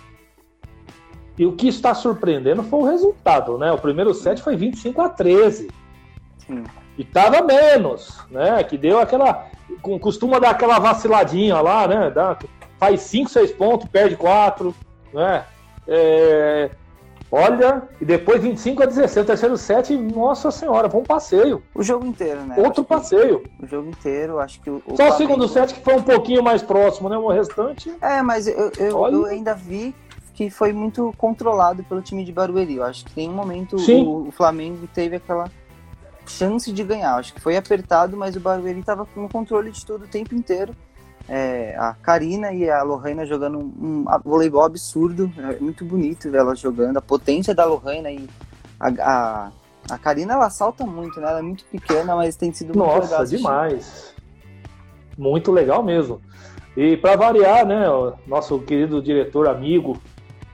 o 1.44 1.54
que 1.54 1.68
está 1.68 1.94
surpreendendo 1.94 2.62
foi 2.64 2.80
o 2.80 2.86
resultado, 2.86 3.58
né? 3.58 3.72
O 3.72 3.78
primeiro 3.78 4.14
set 4.14 4.42
foi 4.42 4.56
25 4.56 5.02
a 5.02 5.10
13. 5.10 5.70
Sim. 6.38 6.64
E 6.98 7.04
tava 7.04 7.42
menos, 7.42 8.24
né? 8.30 8.64
Que 8.64 8.78
deu 8.78 9.00
aquela. 9.00 9.48
Costuma 10.00 10.40
dar 10.40 10.52
aquela 10.52 10.80
vaciladinha 10.80 11.60
lá, 11.60 11.88
né? 11.88 12.12
Dá, 12.12 12.38
faz 12.80 13.02
5, 13.02 13.30
6 13.30 13.52
pontos, 13.54 13.90
perde 13.90 14.16
4, 14.16 14.74
né? 15.14 15.44
É, 15.88 16.70
olha, 17.32 17.84
e 18.00 18.06
depois 18.06 18.42
25 18.42 18.84
a 18.84 18.86
16, 18.86 19.24
o 19.24 19.28
terceiro 19.28 19.58
set, 19.58 19.96
nossa 19.96 20.50
senhora, 20.52 20.90
foi 20.90 21.02
um 21.02 21.04
passeio. 21.04 21.62
O 21.74 21.84
jogo 21.84 22.06
inteiro, 22.06 22.42
né? 22.42 22.56
Outro 22.58 22.84
passeio. 22.84 23.44
o 23.62 23.68
jogo 23.68 23.90
inteiro, 23.90 24.40
acho 24.40 24.62
que 24.62 24.70
o. 24.70 24.82
o 24.86 24.96
Só 24.96 25.10
o 25.10 25.14
segundo 25.14 25.48
set 25.48 25.74
que 25.74 25.82
foi 25.82 25.96
um 25.96 26.04
pouquinho 26.04 26.42
mais 26.42 26.62
próximo, 26.62 27.10
né? 27.10 27.18
O 27.18 27.28
restante. 27.28 27.94
É, 28.02 28.22
mas 28.22 28.48
eu, 28.48 28.72
eu, 28.80 29.08
eu 29.08 29.26
ainda 29.26 29.54
vi 29.54 29.94
que 30.36 30.50
foi 30.50 30.74
muito 30.74 31.14
controlado 31.18 31.82
pelo 31.86 32.02
time 32.02 32.24
de 32.26 32.32
Barueri. 32.32 32.76
Eu 32.76 32.84
acho 32.84 33.06
que 33.06 33.22
em 33.22 33.30
um 33.30 33.34
momento 33.34 33.78
o, 33.78 34.28
o, 34.28 34.32
Flamengo 34.32 34.86
teve 34.94 35.16
aquela 35.16 35.50
chance 36.28 36.72
de 36.72 36.84
ganhar. 36.84 37.16
Acho 37.16 37.34
que 37.34 37.40
foi 37.40 37.56
apertado, 37.56 38.18
mas 38.18 38.36
o 38.36 38.40
Barueri 38.42 38.82
estava 38.82 39.06
com 39.06 39.24
o 39.24 39.30
controle 39.30 39.72
de 39.72 39.86
tudo 39.86 40.04
o 40.04 40.08
tempo 40.08 40.36
inteiro. 40.36 40.76
É, 41.28 41.74
a 41.80 41.94
Karina 41.94 42.52
e 42.52 42.70
a 42.70 42.84
Lohana 42.84 43.26
jogando 43.26 43.58
um, 43.58 43.64
um 43.82 44.06
voleibol 44.24 44.64
absurdo, 44.64 45.32
é 45.38 45.58
muito 45.60 45.86
bonito 45.86 46.30
ver 46.30 46.40
elas 46.40 46.60
jogando. 46.60 46.98
A 46.98 47.02
potência 47.02 47.56
da 47.56 47.64
Lohana 47.64 48.12
e 48.12 48.28
a, 48.78 48.90
a, 48.90 49.52
a 49.90 49.98
Karina 49.98 50.34
ela 50.34 50.50
salta 50.50 50.86
muito, 50.86 51.20
né? 51.20 51.30
Ela 51.30 51.40
é 51.40 51.44
muito 51.44 51.64
pequena, 51.66 52.14
mas 52.14 52.36
tem 52.36 52.52
sido 52.52 52.78
muito 52.78 52.80
Nossa, 52.80 53.22
legal. 53.22 53.26
demais. 53.26 54.14
Muito 55.18 55.50
legal 55.50 55.82
mesmo. 55.82 56.22
E 56.76 56.98
para 56.98 57.16
variar, 57.16 57.66
né, 57.66 57.86
nosso 58.28 58.60
querido 58.60 59.02
diretor 59.02 59.48
amigo 59.48 59.98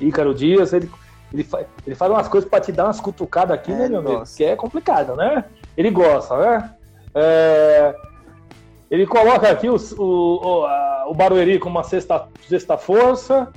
Ícaro 0.02 0.34
Dias, 0.34 0.74
ele, 0.74 0.90
ele, 1.34 1.44
faz, 1.44 1.66
ele 1.86 1.96
faz 1.96 2.12
umas 2.12 2.28
coisas 2.28 2.50
para 2.50 2.62
te 2.62 2.72
dar 2.72 2.86
umas 2.86 3.00
cutucadas 3.00 3.56
aqui, 3.56 3.72
é, 3.72 3.76
né, 3.76 3.90
meu 3.90 4.00
amigo? 4.00 4.24
Que 4.36 4.44
é 4.44 4.56
complicado, 4.56 5.16
né? 5.16 5.46
Ele 5.78 5.90
gosta, 5.90 6.38
né? 6.38 6.74
É... 7.16 7.96
Ele 8.90 9.08
coloca 9.08 9.50
aqui 9.50 9.70
o, 9.70 9.78
o, 9.98 10.66
o 11.10 11.14
Barueri 11.14 11.58
com 11.60 11.70
uma 11.70 11.84
sexta, 11.84 12.28
sexta 12.48 12.78
força, 12.78 13.52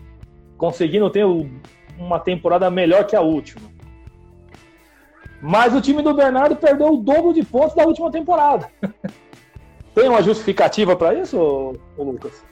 conseguindo 0.56 1.10
ter 1.10 1.24
uma 1.98 2.20
temporada 2.20 2.70
melhor 2.70 3.04
que 3.04 3.16
a 3.16 3.20
última. 3.20 3.62
Mas 5.42 5.74
o 5.74 5.80
time 5.80 6.02
do 6.02 6.14
Bernardo 6.14 6.56
perdeu 6.56 6.94
o 6.94 6.96
dobro 6.96 7.34
de 7.34 7.42
pontos 7.42 7.74
da 7.74 7.84
última 7.84 8.10
temporada. 8.10 8.70
Tem 9.94 10.08
uma 10.08 10.22
justificativa 10.22 10.96
para 10.96 11.14
isso, 11.14 11.74
Lucas? 11.96 12.42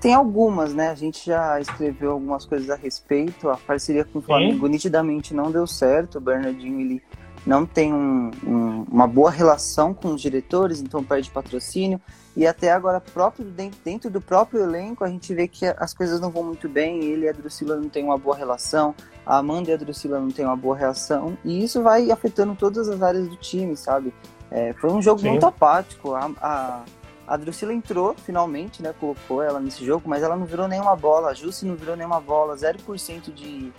Tem 0.00 0.14
algumas, 0.14 0.74
né? 0.74 0.90
A 0.90 0.94
gente 0.94 1.24
já 1.24 1.60
escreveu 1.60 2.12
algumas 2.12 2.44
coisas 2.44 2.68
a 2.70 2.74
respeito. 2.74 3.48
A 3.48 3.56
parceria 3.56 4.04
com 4.04 4.18
o 4.18 4.22
Flamengo 4.22 4.66
Sim. 4.66 4.72
nitidamente 4.72 5.32
não 5.32 5.50
deu 5.50 5.66
certo. 5.66 6.18
O 6.18 6.20
Bernardinho 6.20 6.80
ele 6.80 7.02
não 7.46 7.64
tem 7.64 7.94
um, 7.94 8.30
um, 8.44 8.84
uma 8.90 9.06
boa 9.06 9.30
relação 9.30 9.94
com 9.94 10.08
os 10.08 10.20
diretores, 10.20 10.80
então 10.80 11.04
perde 11.04 11.30
patrocínio. 11.30 12.00
E 12.36 12.46
até 12.46 12.72
agora, 12.72 13.00
próprio, 13.00 13.46
dentro, 13.46 13.78
dentro 13.82 14.10
do 14.10 14.20
próprio 14.20 14.60
elenco, 14.62 15.04
a 15.04 15.08
gente 15.08 15.32
vê 15.32 15.46
que 15.46 15.64
as 15.64 15.94
coisas 15.94 16.20
não 16.20 16.30
vão 16.30 16.42
muito 16.42 16.68
bem. 16.68 17.02
Ele 17.04 17.24
e 17.24 17.28
a 17.28 17.32
Drusila 17.32 17.76
não 17.76 17.88
têm 17.88 18.04
uma 18.04 18.18
boa 18.18 18.36
relação, 18.36 18.94
a 19.24 19.38
Amanda 19.38 19.70
e 19.70 19.74
a 19.74 19.76
Drusila 19.76 20.18
não 20.18 20.30
têm 20.30 20.44
uma 20.44 20.56
boa 20.56 20.76
relação. 20.76 21.38
E 21.44 21.62
isso 21.62 21.82
vai 21.82 22.10
afetando 22.10 22.54
todas 22.56 22.88
as 22.88 23.00
áreas 23.00 23.28
do 23.28 23.36
time, 23.36 23.76
sabe? 23.76 24.12
É, 24.50 24.72
foi 24.74 24.92
um 24.92 25.00
jogo 25.00 25.20
Sim. 25.20 25.30
muito 25.30 25.46
apático. 25.46 26.14
A, 26.14 26.30
a, 26.40 26.84
a 27.26 27.36
Drusila 27.36 27.72
entrou, 27.72 28.14
finalmente, 28.14 28.82
né? 28.82 28.94
Colocou 28.98 29.42
ela 29.42 29.58
nesse 29.58 29.84
jogo, 29.84 30.08
mas 30.08 30.22
ela 30.22 30.36
não 30.36 30.46
virou 30.46 30.68
nenhuma 30.68 30.94
bola. 30.94 31.30
A 31.30 31.34
Jussi 31.34 31.66
não 31.66 31.74
virou 31.74 31.96
nenhuma 31.96 32.20
bola. 32.20 32.56
0% 32.56 33.32
de, 33.34 33.72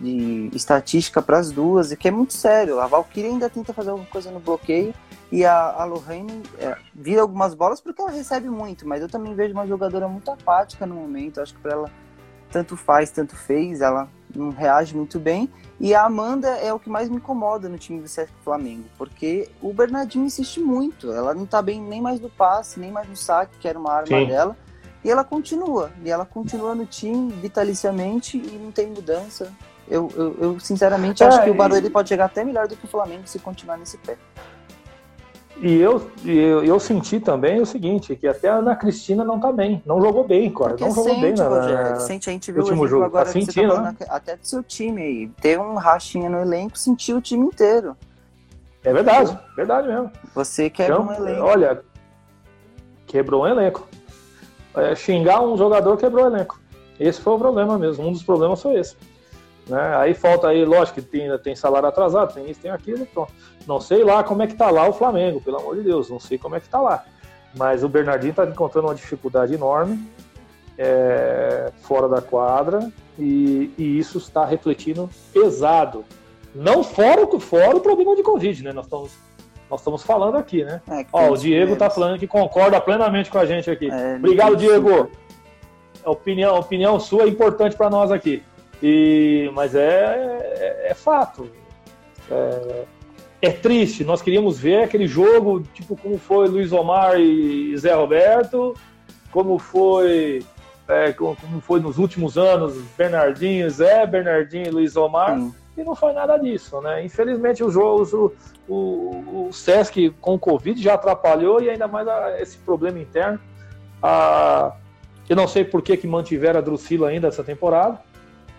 de 0.00 0.50
estatística 0.54 1.20
para 1.20 1.38
as 1.38 1.50
duas, 1.50 1.92
e 1.92 1.96
que 1.96 2.08
é 2.08 2.10
muito 2.10 2.32
sério. 2.32 2.80
A 2.80 2.86
Valkyrie 2.86 3.30
ainda 3.30 3.50
tenta 3.50 3.72
fazer 3.72 3.90
alguma 3.90 4.08
coisa 4.08 4.30
no 4.30 4.40
bloqueio. 4.40 4.94
E 5.30 5.44
a, 5.44 5.72
a 5.72 5.84
Lorraine 5.84 6.42
é, 6.58 6.76
vira 6.94 7.22
algumas 7.22 7.54
bolas 7.54 7.80
porque 7.80 8.00
ela 8.00 8.10
recebe 8.10 8.48
muito, 8.48 8.86
mas 8.86 9.02
eu 9.02 9.08
também 9.08 9.34
vejo 9.34 9.52
uma 9.52 9.66
jogadora 9.66 10.06
muito 10.06 10.30
apática 10.30 10.86
no 10.86 10.94
momento. 10.94 11.40
Acho 11.40 11.54
que 11.54 11.60
para 11.60 11.72
ela 11.72 11.90
tanto 12.50 12.76
faz, 12.76 13.10
tanto 13.10 13.34
fez, 13.34 13.80
ela 13.80 14.08
não 14.38 14.50
reage 14.50 14.96
muito 14.96 15.18
bem. 15.18 15.48
E 15.80 15.94
a 15.94 16.04
Amanda 16.04 16.48
é 16.48 16.72
o 16.72 16.78
que 16.78 16.88
mais 16.88 17.08
me 17.08 17.16
incomoda 17.16 17.68
no 17.68 17.76
time 17.76 18.00
do 18.00 18.08
Sesc 18.08 18.32
Flamengo, 18.44 18.84
porque 18.96 19.48
o 19.60 19.72
Bernardinho 19.72 20.24
insiste 20.24 20.60
muito. 20.60 21.12
Ela 21.12 21.34
não 21.34 21.46
tá 21.46 21.60
bem 21.60 21.80
nem 21.80 22.00
mais 22.00 22.20
no 22.20 22.30
passe, 22.30 22.78
nem 22.78 22.92
mais 22.92 23.08
no 23.08 23.16
saque, 23.16 23.58
que 23.58 23.68
era 23.68 23.78
uma 23.78 23.92
arma 23.92 24.06
Sim. 24.06 24.26
dela. 24.26 24.56
E 25.04 25.10
ela 25.10 25.22
continua, 25.22 25.90
e 26.02 26.10
ela 26.10 26.24
continua 26.24 26.74
no 26.74 26.86
time 26.86 27.30
vitaliciamente 27.32 28.38
e 28.38 28.58
não 28.58 28.72
tem 28.72 28.86
mudança. 28.86 29.52
Eu, 29.86 30.10
eu, 30.16 30.36
eu 30.40 30.60
sinceramente 30.60 31.22
é, 31.22 31.26
acho 31.26 31.44
que 31.44 31.50
o 31.50 31.54
Barueri 31.54 31.90
pode 31.90 32.08
chegar 32.08 32.24
até 32.24 32.42
melhor 32.42 32.66
do 32.66 32.74
que 32.74 32.86
o 32.86 32.88
Flamengo 32.88 33.24
se 33.26 33.38
continuar 33.38 33.76
nesse 33.76 33.98
pé. 33.98 34.16
E 35.60 35.80
eu, 35.80 36.10
eu, 36.24 36.64
eu 36.64 36.80
senti 36.80 37.20
também 37.20 37.60
o 37.60 37.66
seguinte, 37.66 38.16
que 38.16 38.26
até 38.26 38.48
a 38.48 38.56
Ana 38.56 38.74
Cristina 38.74 39.24
não 39.24 39.38
tá 39.38 39.52
bem, 39.52 39.80
não 39.86 40.00
jogou 40.00 40.24
bem, 40.24 40.52
cara. 40.52 40.76
Não 40.78 40.92
jogou 40.92 41.20
bem 41.20 41.32
na, 41.34 41.48
Rogério, 41.48 42.00
sente, 42.00 42.28
a 42.28 42.32
gente 42.32 42.50
viu 42.50 42.62
último 42.62 42.88
jogo. 42.88 43.04
agora 43.04 43.24
tá 43.24 43.32
sentindo, 43.32 43.74
tá 43.74 43.82
né? 43.82 43.96
até 44.08 44.36
do 44.36 44.44
seu 44.44 44.62
time 44.62 45.00
aí. 45.00 45.28
Ter 45.40 45.58
um 45.58 45.76
rachinha 45.76 46.28
no 46.28 46.38
elenco, 46.38 46.76
sentiu 46.76 47.18
o 47.18 47.20
time 47.20 47.46
inteiro. 47.46 47.96
É 48.82 48.92
verdade, 48.92 49.38
verdade 49.56 49.88
mesmo. 49.88 50.10
Você 50.34 50.68
quebra 50.68 50.96
então, 50.96 51.06
um 51.06 51.12
elenco. 51.12 51.42
Olha, 51.42 51.82
quebrou 53.06 53.44
um 53.44 53.46
elenco. 53.46 53.88
É, 54.74 54.94
xingar 54.96 55.40
um 55.40 55.56
jogador 55.56 55.96
quebrou 55.96 56.24
o 56.24 56.28
elenco. 56.28 56.60
Esse 56.98 57.20
foi 57.20 57.32
o 57.32 57.38
problema 57.38 57.78
mesmo, 57.78 58.06
um 58.06 58.12
dos 58.12 58.22
problemas 58.24 58.60
foi 58.60 58.74
esse. 58.74 58.96
Né? 59.68 59.96
Aí 59.96 60.14
falta 60.14 60.48
aí, 60.48 60.64
lógico 60.64 61.00
que 61.00 61.06
tem, 61.06 61.38
tem 61.38 61.56
salário 61.56 61.88
atrasado, 61.88 62.34
tem 62.34 62.50
isso, 62.50 62.60
tem 62.60 62.70
aquilo, 62.70 63.06
pronto. 63.06 63.32
Não 63.66 63.80
sei 63.80 64.04
lá 64.04 64.22
como 64.22 64.42
é 64.42 64.46
que 64.46 64.54
tá 64.54 64.70
lá 64.70 64.88
o 64.88 64.92
Flamengo, 64.92 65.40
pelo 65.40 65.58
amor 65.58 65.76
de 65.76 65.82
Deus, 65.82 66.10
não 66.10 66.20
sei 66.20 66.36
como 66.36 66.54
é 66.54 66.60
que 66.60 66.68
tá 66.68 66.80
lá. 66.80 67.04
Mas 67.56 67.82
o 67.82 67.88
Bernardinho 67.88 68.30
está 68.30 68.44
encontrando 68.44 68.88
uma 68.88 68.94
dificuldade 68.94 69.54
enorme 69.54 70.06
é, 70.76 71.72
fora 71.82 72.08
da 72.08 72.20
quadra 72.20 72.90
e, 73.18 73.72
e, 73.78 73.98
isso 73.98 74.18
está 74.18 74.44
refletindo 74.44 75.08
pesado. 75.32 76.04
Não 76.54 76.82
fora, 76.82 77.26
fora 77.38 77.76
o 77.76 77.80
problema 77.80 78.14
de 78.16 78.22
Covid, 78.22 78.64
né? 78.64 78.72
Nós 78.72 78.86
estamos, 78.86 79.12
nós 79.70 79.80
estamos 79.80 80.02
falando 80.02 80.36
aqui, 80.36 80.64
né? 80.64 80.82
É, 80.88 81.06
Ó, 81.12 81.30
o 81.30 81.36
Diego 81.36 81.74
está 81.74 81.88
falando 81.88 82.18
que 82.18 82.26
concorda 82.26 82.80
plenamente 82.80 83.30
com 83.30 83.38
a 83.38 83.46
gente 83.46 83.70
aqui. 83.70 83.90
É, 83.90 84.16
Obrigado, 84.16 84.56
Diego. 84.56 85.10
A 86.04 86.10
opinião, 86.10 86.54
a 86.54 86.58
opinião 86.58 87.00
sua 87.00 87.22
é 87.22 87.28
importante 87.28 87.76
para 87.76 87.88
nós 87.88 88.10
aqui. 88.10 88.42
E, 88.86 89.50
mas 89.54 89.74
é, 89.74 89.80
é, 89.80 90.88
é 90.90 90.94
fato. 90.94 91.50
É, 92.30 92.84
é 93.40 93.50
triste. 93.50 94.04
Nós 94.04 94.20
queríamos 94.20 94.58
ver 94.58 94.82
aquele 94.82 95.06
jogo, 95.06 95.62
tipo, 95.72 95.96
como 95.96 96.18
foi 96.18 96.48
Luiz 96.48 96.70
Omar 96.70 97.18
e 97.18 97.74
Zé 97.78 97.94
Roberto, 97.94 98.74
como 99.32 99.58
foi, 99.58 100.44
é, 100.86 101.14
como 101.14 101.34
foi 101.62 101.80
nos 101.80 101.96
últimos 101.96 102.36
anos 102.36 102.76
Bernardinho, 102.98 103.70
Zé, 103.70 104.06
Bernardinho 104.06 104.66
e 104.66 104.70
Luiz 104.70 104.96
Omar. 104.96 105.38
Sim. 105.38 105.54
E 105.78 105.82
não 105.82 105.96
foi 105.96 106.12
nada 106.12 106.36
disso, 106.36 106.78
né? 106.82 107.02
Infelizmente, 107.02 107.64
os 107.64 107.72
jogos, 107.72 108.12
o, 108.12 108.32
o, 108.68 109.46
o 109.48 109.52
Sesc 109.52 110.10
com 110.20 110.34
o 110.34 110.38
Covid 110.38 110.80
já 110.80 110.92
atrapalhou 110.92 111.62
e 111.62 111.70
ainda 111.70 111.88
mais 111.88 112.06
a, 112.06 112.38
esse 112.38 112.58
problema 112.58 112.98
interno. 113.00 113.40
A, 114.02 114.74
eu 115.26 115.34
não 115.34 115.48
sei 115.48 115.64
por 115.64 115.80
que, 115.80 115.96
que 115.96 116.06
mantiveram 116.06 116.58
a 116.58 116.62
Drusila 116.62 117.08
ainda 117.08 117.28
essa 117.28 117.42
temporada. 117.42 117.98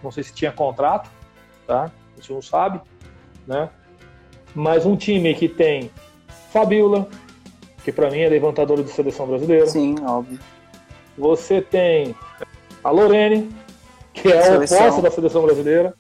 Não 0.05 0.11
sei 0.11 0.23
se 0.23 0.33
tinha 0.33 0.51
contrato, 0.51 1.09
tá? 1.65 1.91
A 2.13 2.21
gente 2.21 2.31
não 2.31 2.41
sabe, 2.41 2.79
né? 3.47 3.69
Mas 4.53 4.85
um 4.85 4.95
time 4.95 5.33
que 5.33 5.49
tem 5.49 5.91
Fabiola, 6.51 7.09
que 7.83 7.91
para 7.91 8.09
mim 8.09 8.19
é 8.19 8.29
levantadora 8.29 8.83
de 8.83 8.89
seleção 8.91 9.27
brasileira. 9.27 9.65
Sim, 9.65 9.95
óbvio. 10.05 10.39
Você 11.17 11.59
tem 11.59 12.15
a 12.83 12.89
Lorene, 12.91 13.49
que 14.13 14.31
é 14.31 14.47
a 14.47 14.57
oposta 14.57 15.01
da 15.01 15.09
seleção 15.09 15.41
brasileira. 15.41 15.95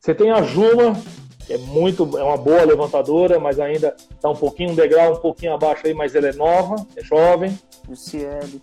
Você 0.00 0.14
tem 0.14 0.30
a 0.30 0.42
Juma, 0.42 1.00
que 1.46 1.52
é 1.52 1.58
muito, 1.58 2.18
é 2.18 2.22
uma 2.22 2.36
boa 2.36 2.64
levantadora, 2.64 3.38
mas 3.38 3.60
ainda 3.60 3.94
está 4.10 4.28
um 4.28 4.36
pouquinho 4.36 4.72
um 4.72 4.74
degrau, 4.74 5.14
um 5.14 5.20
pouquinho 5.20 5.54
abaixo 5.54 5.86
aí, 5.86 5.94
mas 5.94 6.14
ela 6.14 6.28
é 6.28 6.32
nova, 6.32 6.74
é 6.96 7.04
jovem. 7.04 7.58
Jussiele. 7.88 8.60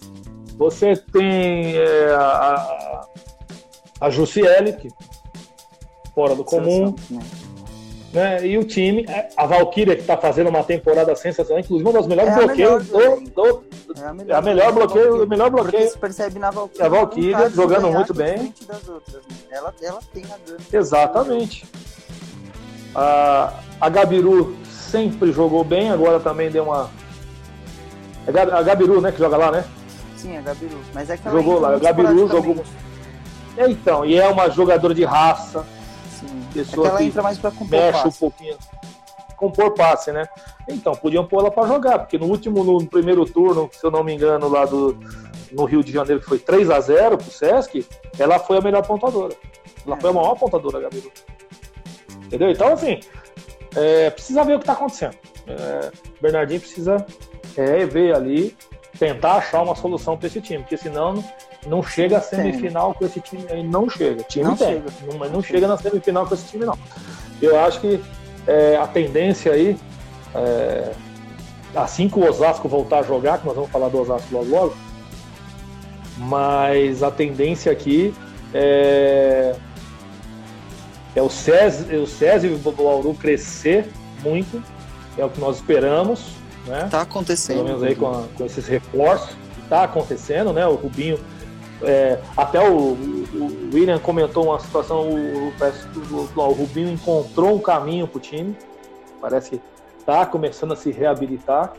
Você 0.57 0.95
tem 0.95 1.77
é, 1.77 2.13
a, 2.13 3.05
a, 4.05 4.09
Jussiele, 4.09 4.73
que 4.73 4.89
fora 6.13 6.35
do 6.35 6.43
comum. 6.43 6.95
Né? 8.13 8.47
E 8.47 8.57
o 8.57 8.63
time, 8.63 9.05
é, 9.09 9.27
a 9.35 9.45
Valkyria, 9.45 9.93
que 9.93 10.01
está 10.01 10.15
fazendo 10.15 10.49
uma 10.49 10.63
temporada 10.63 11.13
sensacional, 11.15 11.61
inclusive 11.61 11.89
um 11.89 11.91
dos 11.91 12.07
melhores 12.07 12.31
é 12.31 12.37
bloqueios 12.37 12.87
do, 12.87 13.19
do, 13.31 13.63
É 14.01 14.05
a 14.05 14.13
melhor, 14.13 14.33
é 14.33 14.37
a 14.37 14.41
melhor 14.41 14.71
bloqueio, 14.71 15.23
o 15.23 15.27
melhor 15.27 15.49
bloqueio. 15.49 15.97
Percebe 15.97 16.39
na 16.39 16.49
Valkyria. 16.49 16.85
A 16.85 16.89
Valkyria 16.89 17.49
jogando 17.49 17.91
muito 17.91 18.13
bem. 18.13 18.53
Outras, 18.87 19.15
né? 19.15 19.31
ela, 19.51 19.73
ela 19.81 19.99
tem 20.13 20.23
a. 20.23 20.77
Exatamente. 20.77 21.65
A, 22.95 23.53
a 23.81 23.89
Gabiru 23.89 24.55
sempre 24.63 25.33
jogou 25.33 25.65
bem, 25.65 25.91
agora 25.91 26.17
também 26.17 26.49
deu 26.49 26.63
uma. 26.63 26.89
É 28.25 28.39
a 28.39 28.63
Gabiru, 28.63 29.01
né, 29.01 29.11
que 29.11 29.19
joga 29.19 29.35
lá, 29.35 29.51
né? 29.51 29.65
Sim, 30.15 30.37
a 30.37 30.41
Gabiru. 30.41 30.79
Mas 30.93 31.09
é 31.09 31.17
que 31.17 31.29
jogou 31.29 31.59
lá. 31.59 31.75
A 31.75 31.79
Gabiru 31.79 32.29
jogou. 32.29 32.63
É, 33.57 33.69
então, 33.69 34.05
e 34.05 34.17
é 34.17 34.27
uma 34.27 34.49
jogadora 34.49 34.93
de 34.93 35.03
raça 35.03 35.65
pessoa 36.55 36.87
é 36.87 36.91
que, 36.91 36.97
que 36.97 37.03
entra 37.03 37.21
mais 37.21 37.37
para 37.37 37.51
compor 37.51 37.69
mexe 37.69 37.91
passe. 37.91 38.07
um 38.07 38.11
pouquinho. 38.11 38.57
Compor 39.35 39.73
passe, 39.73 40.11
né? 40.11 40.23
Então, 40.69 40.93
podiam 40.93 41.25
pôr 41.25 41.41
ela 41.41 41.51
para 41.51 41.67
jogar, 41.67 41.99
porque 41.99 42.17
no 42.17 42.25
último, 42.25 42.63
no 42.63 42.85
primeiro 42.87 43.25
turno, 43.25 43.69
se 43.71 43.85
eu 43.85 43.91
não 43.91 44.03
me 44.03 44.13
engano, 44.13 44.47
lá 44.47 44.65
do, 44.65 44.97
no 45.51 45.65
Rio 45.65 45.83
de 45.83 45.91
Janeiro, 45.91 46.21
que 46.21 46.27
foi 46.27 46.39
3 46.39 46.69
a 46.69 46.79
0 46.79 47.17
pro 47.17 47.29
Sesc, 47.29 47.85
ela 48.17 48.39
foi 48.39 48.57
a 48.57 48.61
melhor 48.61 48.85
pontuadora. 48.85 49.35
Ela 49.85 49.97
é. 49.97 49.99
foi 49.99 50.09
a 50.09 50.13
maior 50.13 50.35
pontuadora, 50.35 50.79
Gabriel. 50.79 51.11
Entendeu? 52.25 52.49
Então, 52.49 52.73
assim, 52.73 52.99
é, 53.75 54.09
precisa 54.09 54.43
ver 54.43 54.53
o 54.53 54.59
que 54.59 54.63
está 54.63 54.73
acontecendo. 54.73 55.15
É, 55.47 55.91
Bernardinho 56.21 56.61
precisa 56.61 57.05
é, 57.57 57.85
ver 57.85 58.15
ali, 58.15 58.55
tentar 58.97 59.33
achar 59.33 59.61
uma 59.61 59.75
solução 59.75 60.17
para 60.17 60.27
esse 60.27 60.41
time, 60.41 60.63
porque 60.63 60.77
senão 60.77 61.23
não 61.67 61.83
chega 61.83 62.17
à 62.17 62.21
semifinal 62.21 62.93
com 62.93 63.05
esse 63.05 63.19
time 63.19 63.45
aí, 63.49 63.63
não 63.63 63.89
chega. 63.89 64.21
O 64.21 64.23
time 64.25 64.45
não 64.45 64.55
tem, 64.55 64.67
chega. 64.67 64.85
Não, 65.07 65.17
mas 65.17 65.31
não, 65.31 65.41
chega 65.41 65.67
na 65.67 65.77
semifinal 65.77 66.25
com 66.25 66.33
esse 66.33 66.45
time, 66.45 66.65
não. 66.65 66.77
Eu 67.41 67.59
acho 67.59 67.81
que 67.81 67.99
é, 68.47 68.77
a 68.77 68.87
tendência 68.87 69.51
aí, 69.51 69.77
é, 70.33 70.91
assim 71.75 72.07
que 72.07 72.19
o 72.19 72.27
Osasco 72.27 72.67
voltar 72.67 72.99
a 72.99 73.03
jogar, 73.03 73.39
que 73.39 73.45
nós 73.45 73.55
vamos 73.55 73.71
falar 73.71 73.89
do 73.89 73.99
Osasco 73.99 74.27
logo 74.31 74.49
logo, 74.49 74.75
mas 76.17 77.03
a 77.03 77.11
tendência 77.11 77.71
aqui 77.71 78.13
é, 78.53 79.55
é 81.15 81.21
o 81.21 81.29
César, 81.29 81.93
o 81.95 82.07
César 82.07 82.47
e 82.47 82.53
o 82.53 82.57
Bauru 82.57 83.13
crescer 83.13 83.89
muito, 84.23 84.61
é 85.17 85.25
o 85.25 85.29
que 85.29 85.39
nós 85.39 85.57
esperamos. 85.57 86.35
Né? 86.65 86.87
Tá 86.89 87.01
acontecendo. 87.01 87.57
Pelo 87.57 87.67
menos 87.67 87.83
aí 87.83 87.95
com, 87.95 88.07
a, 88.07 88.23
com 88.35 88.45
esses 88.45 88.67
reforços. 88.67 89.35
Tá 89.69 89.83
acontecendo, 89.83 90.53
né? 90.53 90.65
O 90.67 90.75
Rubinho 90.75 91.19
é, 91.81 92.19
até 92.37 92.59
o, 92.59 92.93
o, 92.93 93.69
William 93.73 93.99
comentou 93.99 94.45
uma 94.45 94.59
situação, 94.59 95.09
o, 95.09 95.47
o, 95.49 96.41
o 96.41 96.51
Rubinho 96.53 96.91
encontrou 96.91 97.55
um 97.55 97.59
caminho 97.59 98.07
para 98.07 98.17
o 98.17 98.21
time, 98.21 98.55
parece 99.19 99.51
que 99.51 99.61
está 99.99 100.25
começando 100.25 100.73
a 100.73 100.75
se 100.75 100.91
reabilitar. 100.91 101.73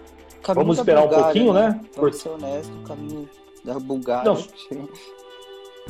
Vamos 0.55 0.79
esperar 0.79 1.05
um 1.05 1.09
pouquinho, 1.09 1.53
né? 1.53 1.71
né? 1.71 1.81
Vamos 1.97 2.17
ser 2.17 2.29
honesto, 2.29 2.73
o 2.73 2.83
caminho 2.83 3.29
da 3.65 3.79
Bulgária. 3.79 4.25
Não, 4.25 4.37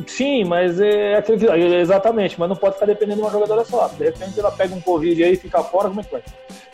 Sim, 0.05 0.45
mas 0.45 0.79
é 0.79 1.17
aquele 1.17 1.77
exatamente, 1.77 2.39
mas 2.39 2.49
não 2.49 2.57
pode 2.57 2.75
ficar 2.75 2.85
dependendo 2.85 3.17
de 3.17 3.23
uma 3.23 3.31
jogadora 3.31 3.65
só. 3.65 3.89
De 3.89 4.05
repente 4.05 4.39
ela 4.39 4.51
pega 4.51 4.75
um 4.75 4.81
Covid 4.81 5.25
aí 5.25 5.33
e 5.33 5.37
fica 5.37 5.63
fora, 5.63 5.89
como 5.89 6.01
é 6.01 6.05
que 6.05 6.13
vai? 6.13 6.23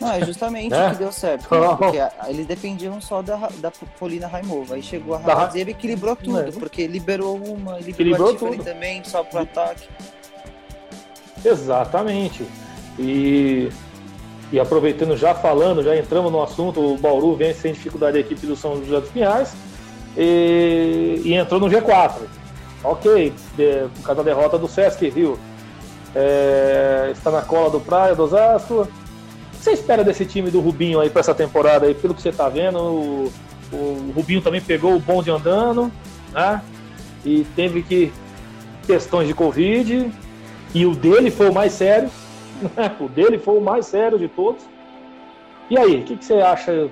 Não, 0.01 0.11
é 0.11 0.25
justamente 0.25 0.73
é? 0.75 0.89
que 0.89 0.97
deu 0.97 1.11
certo. 1.11 1.43
Né? 1.55 1.75
Porque 1.77 1.97
eles 2.27 2.45
dependiam 2.45 2.99
só 2.99 3.21
da, 3.21 3.49
da 3.59 3.71
Polina 3.97 4.27
Raimova. 4.27 4.75
Aí 4.75 4.83
chegou 4.83 5.15
a 5.15 5.19
Rabazeva 5.19 5.69
e 5.69 5.73
equilibrou 5.73 6.17
tudo, 6.17 6.39
é. 6.39 6.51
porque 6.51 6.85
liberou 6.85 7.37
uma, 7.37 7.79
liberou, 7.79 7.89
equilibrou 7.89 8.29
a 8.31 8.35
tudo. 8.35 8.63
também, 8.63 9.01
só 9.05 9.23
pro 9.23 9.39
ataque. 9.39 9.87
Exatamente. 11.45 12.45
E, 12.99 13.69
e 14.51 14.59
aproveitando, 14.59 15.15
já 15.15 15.33
falando, 15.33 15.81
já 15.81 15.95
entramos 15.95 16.29
no 16.29 16.43
assunto, 16.43 16.81
o 16.81 16.97
Bauru 16.97 17.35
vem 17.35 17.53
sem 17.53 17.71
dificuldade 17.71 18.17
a 18.17 18.19
equipe 18.19 18.45
do 18.45 18.57
São 18.57 18.83
José 18.83 18.99
dos 18.99 19.09
Pinhais 19.11 19.55
e, 20.17 21.21
e 21.23 21.33
entrou 21.33 21.57
no 21.57 21.67
G4 21.67 22.42
ok, 22.83 23.33
de, 23.55 23.87
por 23.95 24.03
causa 24.03 24.23
da 24.23 24.33
derrota 24.33 24.57
do 24.57 24.67
Sesc 24.67 25.07
Rio. 25.09 25.39
É, 26.15 27.09
está 27.11 27.31
na 27.31 27.41
cola 27.41 27.69
do 27.71 27.79
Praia, 27.79 28.15
do 28.15 28.23
Osasco. 28.23 28.81
O 28.81 28.87
que 29.57 29.63
você 29.63 29.71
espera 29.71 30.03
desse 30.03 30.25
time 30.25 30.51
do 30.51 30.59
Rubinho 30.59 30.99
aí 30.99 31.09
para 31.09 31.21
essa 31.21 31.33
temporada 31.33 31.85
aí? 31.85 31.95
Pelo 31.95 32.13
que 32.13 32.21
você 32.21 32.29
está 32.29 32.49
vendo, 32.49 32.77
o, 32.79 33.33
o, 33.71 34.13
Rubinho 34.15 34.41
também 34.41 34.61
pegou 34.61 34.95
o 34.95 34.99
bonde 34.99 35.31
andando, 35.31 35.91
né? 36.31 36.61
E 37.25 37.45
teve 37.55 37.81
que 37.81 38.11
questões 38.85 39.27
de 39.27 39.33
Covid. 39.33 40.11
E 40.75 40.85
o 40.85 40.95
dele 40.95 41.31
foi 41.31 41.49
o 41.49 41.53
mais 41.53 41.73
sério. 41.73 42.09
Né? 42.75 42.95
O 42.99 43.09
dele 43.09 43.39
foi 43.39 43.57
o 43.57 43.61
mais 43.61 43.85
sério 43.87 44.17
de 44.17 44.27
todos. 44.27 44.63
E 45.69 45.77
aí, 45.77 46.01
o 46.01 46.03
que, 46.03 46.17
que, 46.17 46.23
você 46.23 46.35
acha? 46.35 46.89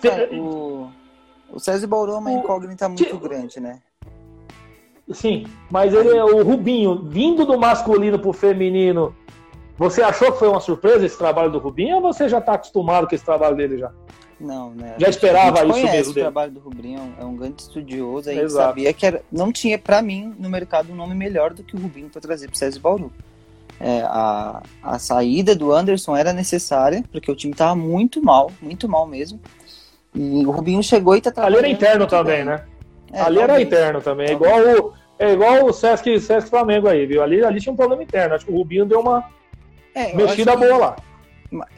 Cara, 0.00 0.28
o, 0.32 0.90
o 1.50 1.58
César 1.58 1.86
Bauru 1.86 2.12
é 2.12 2.18
uma 2.18 2.32
incógnita 2.32 2.88
muito 2.88 3.18
grande, 3.18 3.58
né? 3.60 3.80
Sim, 5.10 5.46
mas 5.70 5.94
ele 5.94 6.16
é 6.16 6.24
o 6.24 6.42
Rubinho, 6.42 7.02
vindo 7.04 7.46
do 7.46 7.58
masculino 7.58 8.18
pro 8.18 8.32
feminino. 8.32 9.14
Você 9.78 10.02
achou 10.02 10.32
que 10.32 10.38
foi 10.38 10.48
uma 10.48 10.60
surpresa 10.60 11.06
esse 11.06 11.16
trabalho 11.16 11.50
do 11.50 11.58
Rubinho 11.58 11.96
ou 11.96 12.02
você 12.02 12.28
já 12.28 12.38
está 12.38 12.54
acostumado 12.54 13.06
com 13.08 13.14
esse 13.14 13.24
trabalho 13.24 13.56
dele 13.56 13.78
já? 13.78 13.90
Não, 14.40 14.70
né? 14.70 14.94
Já 14.98 15.08
esperava 15.08 15.64
isso 15.64 15.82
mesmo. 15.82 16.10
O 16.10 16.14
dele. 16.14 16.24
trabalho 16.24 16.52
do 16.52 16.60
Rubinho 16.60 17.14
é 17.18 17.24
um 17.24 17.36
grande 17.36 17.62
estudioso, 17.62 18.28
aí 18.28 18.48
sabia 18.50 18.92
que 18.92 19.06
era, 19.06 19.22
não 19.30 19.52
tinha 19.52 19.78
para 19.78 20.02
mim 20.02 20.34
no 20.38 20.50
mercado 20.50 20.92
um 20.92 20.96
nome 20.96 21.14
melhor 21.14 21.54
do 21.54 21.62
que 21.62 21.76
o 21.76 21.80
Rubinho 21.80 22.08
para 22.08 22.20
trazer 22.20 22.46
para 22.46 22.56
César 22.56 22.80
Bauru. 22.80 23.12
É, 23.80 24.02
a, 24.02 24.62
a 24.82 24.98
saída 24.98 25.54
do 25.54 25.72
Anderson 25.72 26.16
era 26.16 26.32
necessária, 26.32 27.04
porque 27.12 27.30
o 27.30 27.36
time 27.36 27.52
estava 27.52 27.76
muito 27.76 28.22
mal, 28.22 28.50
muito 28.60 28.88
mal 28.88 29.06
mesmo. 29.06 29.40
E 30.14 30.44
o 30.44 30.50
Rubinho 30.50 30.82
chegou 30.82 31.16
e 31.16 31.20
tá 31.20 31.30
trabalhando. 31.30 31.58
Ali 31.58 31.68
era 31.68 31.74
interno 31.74 32.06
também, 32.06 32.38
bem. 32.38 32.44
né? 32.44 32.64
É, 33.12 33.20
ali 33.20 33.36
talvez. 33.36 33.42
era 33.42 33.60
interno 33.60 34.00
também, 34.00 34.28
é 34.28 34.32
igual 34.32 34.60
o, 34.60 34.92
é 35.18 35.32
igual 35.32 35.64
o 35.64 35.72
Sesc, 35.72 36.20
Sesc 36.20 36.48
Flamengo 36.48 36.88
aí, 36.88 37.06
viu? 37.06 37.22
Ali, 37.22 37.44
ali 37.44 37.60
tinha 37.60 37.72
um 37.72 37.76
problema 37.76 38.02
interno. 38.02 38.34
Acho 38.34 38.46
que 38.46 38.52
o 38.52 38.56
Rubinho 38.56 38.86
deu 38.86 39.00
uma 39.00 39.24
é, 39.94 40.14
mexida 40.14 40.56
boa 40.56 40.76
lá. 40.76 40.96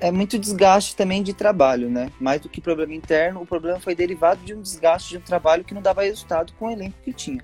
É 0.01 0.11
muito 0.11 0.39
desgaste 0.39 0.97
também 0.97 1.23
de 1.23 1.33
trabalho, 1.33 1.89
né? 1.89 2.11
Mais 2.21 2.41
do 2.41 2.49
que 2.49 2.61
problema 2.61 2.93
interno, 2.93 3.41
o 3.41 3.47
problema 3.47 3.79
foi 3.79 3.95
derivado 3.95 4.41
de 4.45 4.53
um 4.53 4.61
desgaste 4.61 5.11
de 5.11 5.19
um 5.19 5.21
trabalho 5.21 5.65
que 5.65 5.73
não 5.73 5.81
dava 5.81 6.03
resultado 6.03 6.53
com 6.59 6.67
o 6.67 6.71
elenco 6.71 6.97
que 7.05 7.13
tinha. 7.13 7.43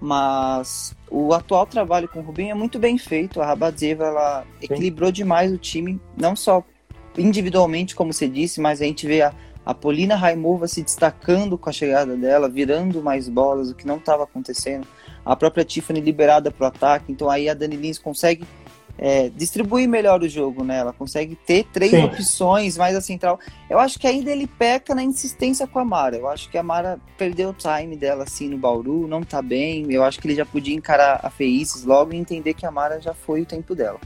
Mas 0.00 0.94
o 1.10 1.32
atual 1.34 1.66
trabalho 1.66 2.08
com 2.08 2.20
o 2.20 2.22
Rubinho 2.22 2.52
é 2.52 2.54
muito 2.54 2.78
bem 2.78 2.96
feito. 2.96 3.40
A 3.40 3.46
Rabadzeva 3.46 4.04
ela 4.06 4.44
equilibrou 4.62 5.10
demais 5.10 5.52
o 5.52 5.58
time, 5.58 6.00
não 6.16 6.36
só 6.36 6.62
individualmente, 7.18 7.94
como 7.94 8.12
você 8.12 8.28
disse, 8.28 8.60
mas 8.60 8.80
a 8.80 8.84
gente 8.84 9.06
vê 9.06 9.22
a, 9.22 9.32
a 9.64 9.72
Polina 9.72 10.14
Raimova 10.14 10.68
se 10.68 10.82
destacando 10.82 11.56
com 11.56 11.70
a 11.70 11.72
chegada 11.72 12.16
dela, 12.16 12.48
virando 12.48 13.02
mais 13.02 13.28
bolas, 13.28 13.70
o 13.70 13.74
que 13.74 13.86
não 13.86 13.96
estava 13.96 14.24
acontecendo. 14.24 14.86
A 15.24 15.34
própria 15.34 15.64
Tiffany 15.64 16.00
liberada 16.00 16.50
para 16.50 16.64
o 16.64 16.68
ataque, 16.68 17.10
então 17.10 17.30
aí 17.30 17.48
a 17.48 17.54
Dani 17.54 17.76
Lins 17.76 17.98
consegue 17.98 18.44
é, 18.98 19.28
distribuir 19.28 19.88
melhor 19.88 20.22
o 20.22 20.28
jogo, 20.28 20.62
né? 20.62 20.78
Ela 20.78 20.92
consegue 20.92 21.34
ter 21.34 21.64
três 21.72 21.90
Sim. 21.92 22.04
opções 22.04 22.76
mais 22.76 22.94
a 22.94 23.00
central. 23.00 23.38
Eu 23.68 23.78
acho 23.78 23.98
que 23.98 24.06
ainda 24.06 24.30
ele 24.30 24.46
peca 24.46 24.94
na 24.94 25.02
insistência 25.02 25.66
com 25.66 25.78
a 25.78 25.84
Mara. 25.84 26.16
Eu 26.16 26.28
acho 26.28 26.48
que 26.48 26.58
a 26.58 26.62
Mara 26.62 26.98
perdeu 27.16 27.50
o 27.50 27.54
time 27.54 27.96
dela 27.96 28.24
assim 28.24 28.48
no 28.48 28.58
Bauru, 28.58 29.06
não 29.06 29.22
tá 29.22 29.42
bem. 29.42 29.90
Eu 29.90 30.04
acho 30.04 30.20
que 30.20 30.26
ele 30.26 30.36
já 30.36 30.46
podia 30.46 30.74
encarar 30.74 31.20
a 31.22 31.30
Feices 31.30 31.84
logo 31.84 32.12
e 32.12 32.16
entender 32.16 32.54
que 32.54 32.66
a 32.66 32.70
Mara 32.70 33.00
já 33.00 33.14
foi 33.14 33.42
o 33.42 33.46
tempo 33.46 33.74
dela. 33.74 33.98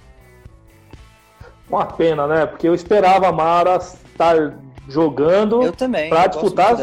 Uma 1.69 1.85
pena, 1.85 2.27
né? 2.27 2.47
Porque 2.47 2.67
eu 2.67 2.75
esperava 2.75 3.29
a 3.29 3.33
Mara 3.33 3.77
estar 3.77 4.59
jogando 4.89 5.61
para 6.09 6.27
disputar 6.27 6.77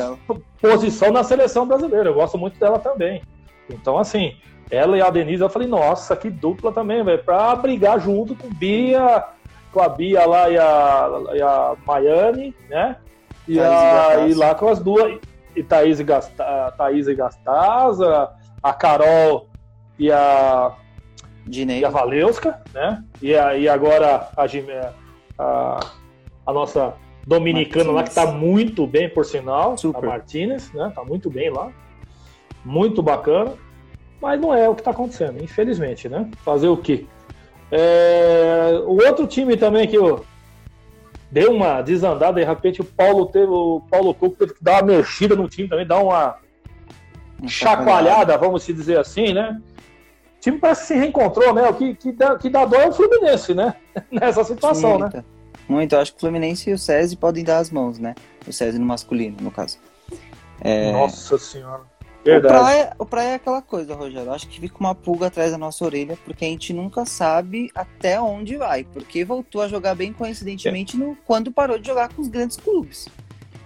posição 0.62 1.12
na 1.12 1.24
seleção 1.24 1.68
brasileira. 1.68 2.10
Eu 2.10 2.14
gosto 2.14 2.38
muito 2.38 2.60
dela 2.60 2.80
também. 2.80 3.22
Então, 3.70 3.98
assim, 3.98 4.36
ela 4.70 4.98
e 4.98 5.02
a 5.02 5.10
Denise, 5.10 5.42
eu 5.42 5.50
falei, 5.50 5.68
nossa, 5.68 6.16
que 6.16 6.30
dupla 6.30 6.72
também, 6.72 7.04
velho, 7.04 7.24
para 7.24 7.56
brigar 7.56 8.00
junto 8.00 8.36
com 8.36 8.48
Bia, 8.50 9.24
com 9.72 9.82
a 9.82 9.90
Bia 9.90 10.26
lá 10.26 10.50
e 10.50 10.58
a, 10.58 11.10
e 11.34 11.42
a 11.42 11.76
Maiane, 11.86 12.56
né? 12.70 12.98
E, 13.48 13.60
a, 13.60 14.26
e 14.28 14.34
lá 14.34 14.56
com 14.56 14.68
as 14.68 14.80
duas, 14.80 15.20
e 15.56 15.64
Thaís 15.64 16.00
e, 16.00 16.04
Gasta, 16.04 16.74
Thaís 16.78 17.08
e 17.08 17.16
Gastaza, 17.16 18.30
a 18.62 18.74
Carol 18.74 19.48
e 20.00 20.12
a, 20.12 20.74
Dinei. 21.46 21.80
e 21.80 21.86
a 21.86 21.90
Valeuska, 21.90 22.60
né? 22.74 23.04
E, 23.22 23.36
a, 23.36 23.56
e 23.56 23.70
agora 23.70 24.30
a, 24.36 24.46
a, 25.38 25.80
a 26.46 26.54
nossa 26.54 26.94
dominicano 27.26 27.92
lá 27.92 28.04
que 28.04 28.10
está 28.10 28.28
muito 28.28 28.86
bem, 28.86 29.10
por 29.10 29.26
sinal, 29.26 29.78
Super. 29.78 30.04
a 30.04 30.08
Martinez, 30.08 30.72
né? 30.74 30.92
Tá 30.94 31.04
muito 31.04 31.30
bem 31.30 31.50
lá. 31.50 31.72
Muito 32.64 33.02
bacana. 33.02 33.54
Mas 34.22 34.40
não 34.40 34.54
é 34.54 34.70
o 34.70 34.76
que 34.76 34.82
está 34.82 34.92
acontecendo, 34.92 35.44
infelizmente, 35.44 36.08
né? 36.08 36.30
Fazer 36.44 36.68
o 36.68 36.78
quê? 36.78 37.06
É... 37.72 38.80
O 38.86 39.04
outro 39.06 39.26
time 39.28 39.58
também 39.58 39.88
que 39.88 39.98
deu 41.32 41.52
uma 41.52 41.82
desandada, 41.82 42.40
de 42.40 42.46
repente 42.46 42.82
o 42.82 42.86
Paulo 42.86 43.26
teve, 43.26 43.48
o 43.48 43.82
Paulo 43.90 44.14
Coco 44.14 44.38
teve 44.38 44.54
que 44.54 44.64
dar 44.64 44.84
uma 44.84 44.94
mexida 44.94 45.36
no 45.36 45.50
time 45.50 45.68
também, 45.68 45.86
dar 45.86 46.00
uma 46.00 46.38
chacoalhada, 47.48 48.38
vamos 48.38 48.64
se 48.64 48.72
dizer 48.72 49.00
assim, 49.00 49.34
né? 49.34 49.60
O 50.38 50.40
time 50.40 50.60
parece 50.60 50.82
que 50.82 50.88
se 50.88 50.96
reencontrou, 50.96 51.54
né? 51.54 51.68
O 51.68 51.74
que, 51.74 51.96
que, 51.96 52.12
dá, 52.12 52.38
que 52.38 52.50
dá 52.50 52.66
dó 52.66 52.78
é 52.78 52.88
o 52.88 52.94
Fluminense, 52.94 53.54
né? 53.54 53.76
Nessa 54.12 54.44
situação, 54.44 55.00
né? 55.00 55.24
Muito. 55.68 55.94
Eu 55.94 56.00
acho 56.00 56.12
que 56.12 56.18
o 56.18 56.22
Fluminense 56.22 56.70
e 56.70 56.74
o 56.74 56.78
SESI 56.78 57.16
podem 57.16 57.44
dar 57.44 57.58
as 57.58 57.70
mãos, 57.70 57.98
né? 57.98 58.16
O 58.48 58.54
SESI 58.54 58.78
no 58.80 58.86
masculino, 58.86 59.38
no 59.42 59.52
caso. 59.52 59.78
É... 60.62 60.92
Nossa 60.92 61.38
senhora. 61.38 61.84
Verdade. 62.26 62.56
O 62.56 62.58
praia, 62.58 62.96
o 63.00 63.06
praia 63.06 63.28
é 63.30 63.36
aquela 63.36 63.62
coisa, 63.62 63.94
Rogério. 63.94 64.30
Eu 64.30 64.34
acho 64.34 64.48
que 64.48 64.60
fica 64.60 64.76
uma 64.80 64.96
pulga 64.96 65.28
atrás 65.28 65.52
da 65.52 65.60
nossa 65.60 65.86
orelha, 65.86 66.18
porque 66.26 66.44
a 66.44 66.48
gente 66.48 66.74
nunca 66.74 67.06
sabe 67.06 67.70
até 67.76 68.20
onde 68.20 68.58
vai. 68.58 68.84
Porque 68.84 69.24
voltou 69.24 69.62
a 69.62 69.68
jogar 69.68 69.94
bem 69.94 70.12
coincidentemente 70.12 70.96
é. 70.96 71.00
no, 71.00 71.16
quando 71.24 71.52
parou 71.52 71.78
de 71.78 71.88
jogar 71.88 72.10
com 72.10 72.24
os 72.24 72.28
grandes 72.28 72.58
clubes. 72.58 73.08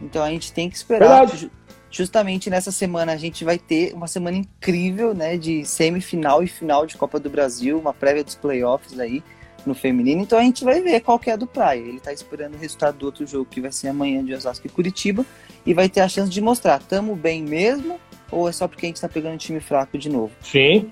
Então 0.01 0.21
a 0.21 0.29
gente 0.29 0.51
tem 0.51 0.69
que 0.69 0.75
esperar. 0.75 1.25
Verdade. 1.25 1.49
Justamente 1.89 2.49
nessa 2.49 2.71
semana 2.71 3.13
a 3.13 3.17
gente 3.17 3.43
vai 3.45 3.57
ter 3.57 3.93
uma 3.93 4.07
semana 4.07 4.35
incrível, 4.35 5.13
né? 5.13 5.37
De 5.37 5.65
semifinal 5.65 6.43
e 6.43 6.47
final 6.47 6.85
de 6.85 6.97
Copa 6.97 7.17
do 7.17 7.29
Brasil, 7.29 7.79
uma 7.79 7.93
prévia 7.93 8.25
dos 8.25 8.35
playoffs 8.35 8.99
aí 8.99 9.23
no 9.69 9.75
feminino, 9.75 10.21
então 10.21 10.37
a 10.37 10.41
gente 10.41 10.63
vai 10.63 10.81
ver 10.81 10.99
qual 10.99 11.17
que 11.17 11.29
é 11.29 11.37
do 11.37 11.47
Praia. 11.47 11.79
Ele 11.79 11.99
tá 11.99 12.11
esperando 12.11 12.55
o 12.55 12.57
resultado 12.57 12.97
do 12.97 13.05
outro 13.05 13.25
jogo, 13.25 13.45
que 13.45 13.61
vai 13.61 13.71
ser 13.71 13.87
amanhã 13.87 14.23
de 14.23 14.33
Osasco 14.33 14.67
e 14.67 14.69
Curitiba, 14.69 15.25
e 15.65 15.73
vai 15.73 15.87
ter 15.87 16.01
a 16.01 16.07
chance 16.09 16.29
de 16.29 16.41
mostrar, 16.41 16.79
tamo 16.79 17.15
bem 17.15 17.43
mesmo, 17.43 17.99
ou 18.31 18.49
é 18.49 18.51
só 18.51 18.67
porque 18.67 18.85
a 18.85 18.89
gente 18.89 18.99
tá 18.99 19.07
pegando 19.07 19.35
um 19.35 19.37
time 19.37 19.59
fraco 19.59 19.97
de 19.97 20.09
novo? 20.09 20.31
Sim. 20.41 20.89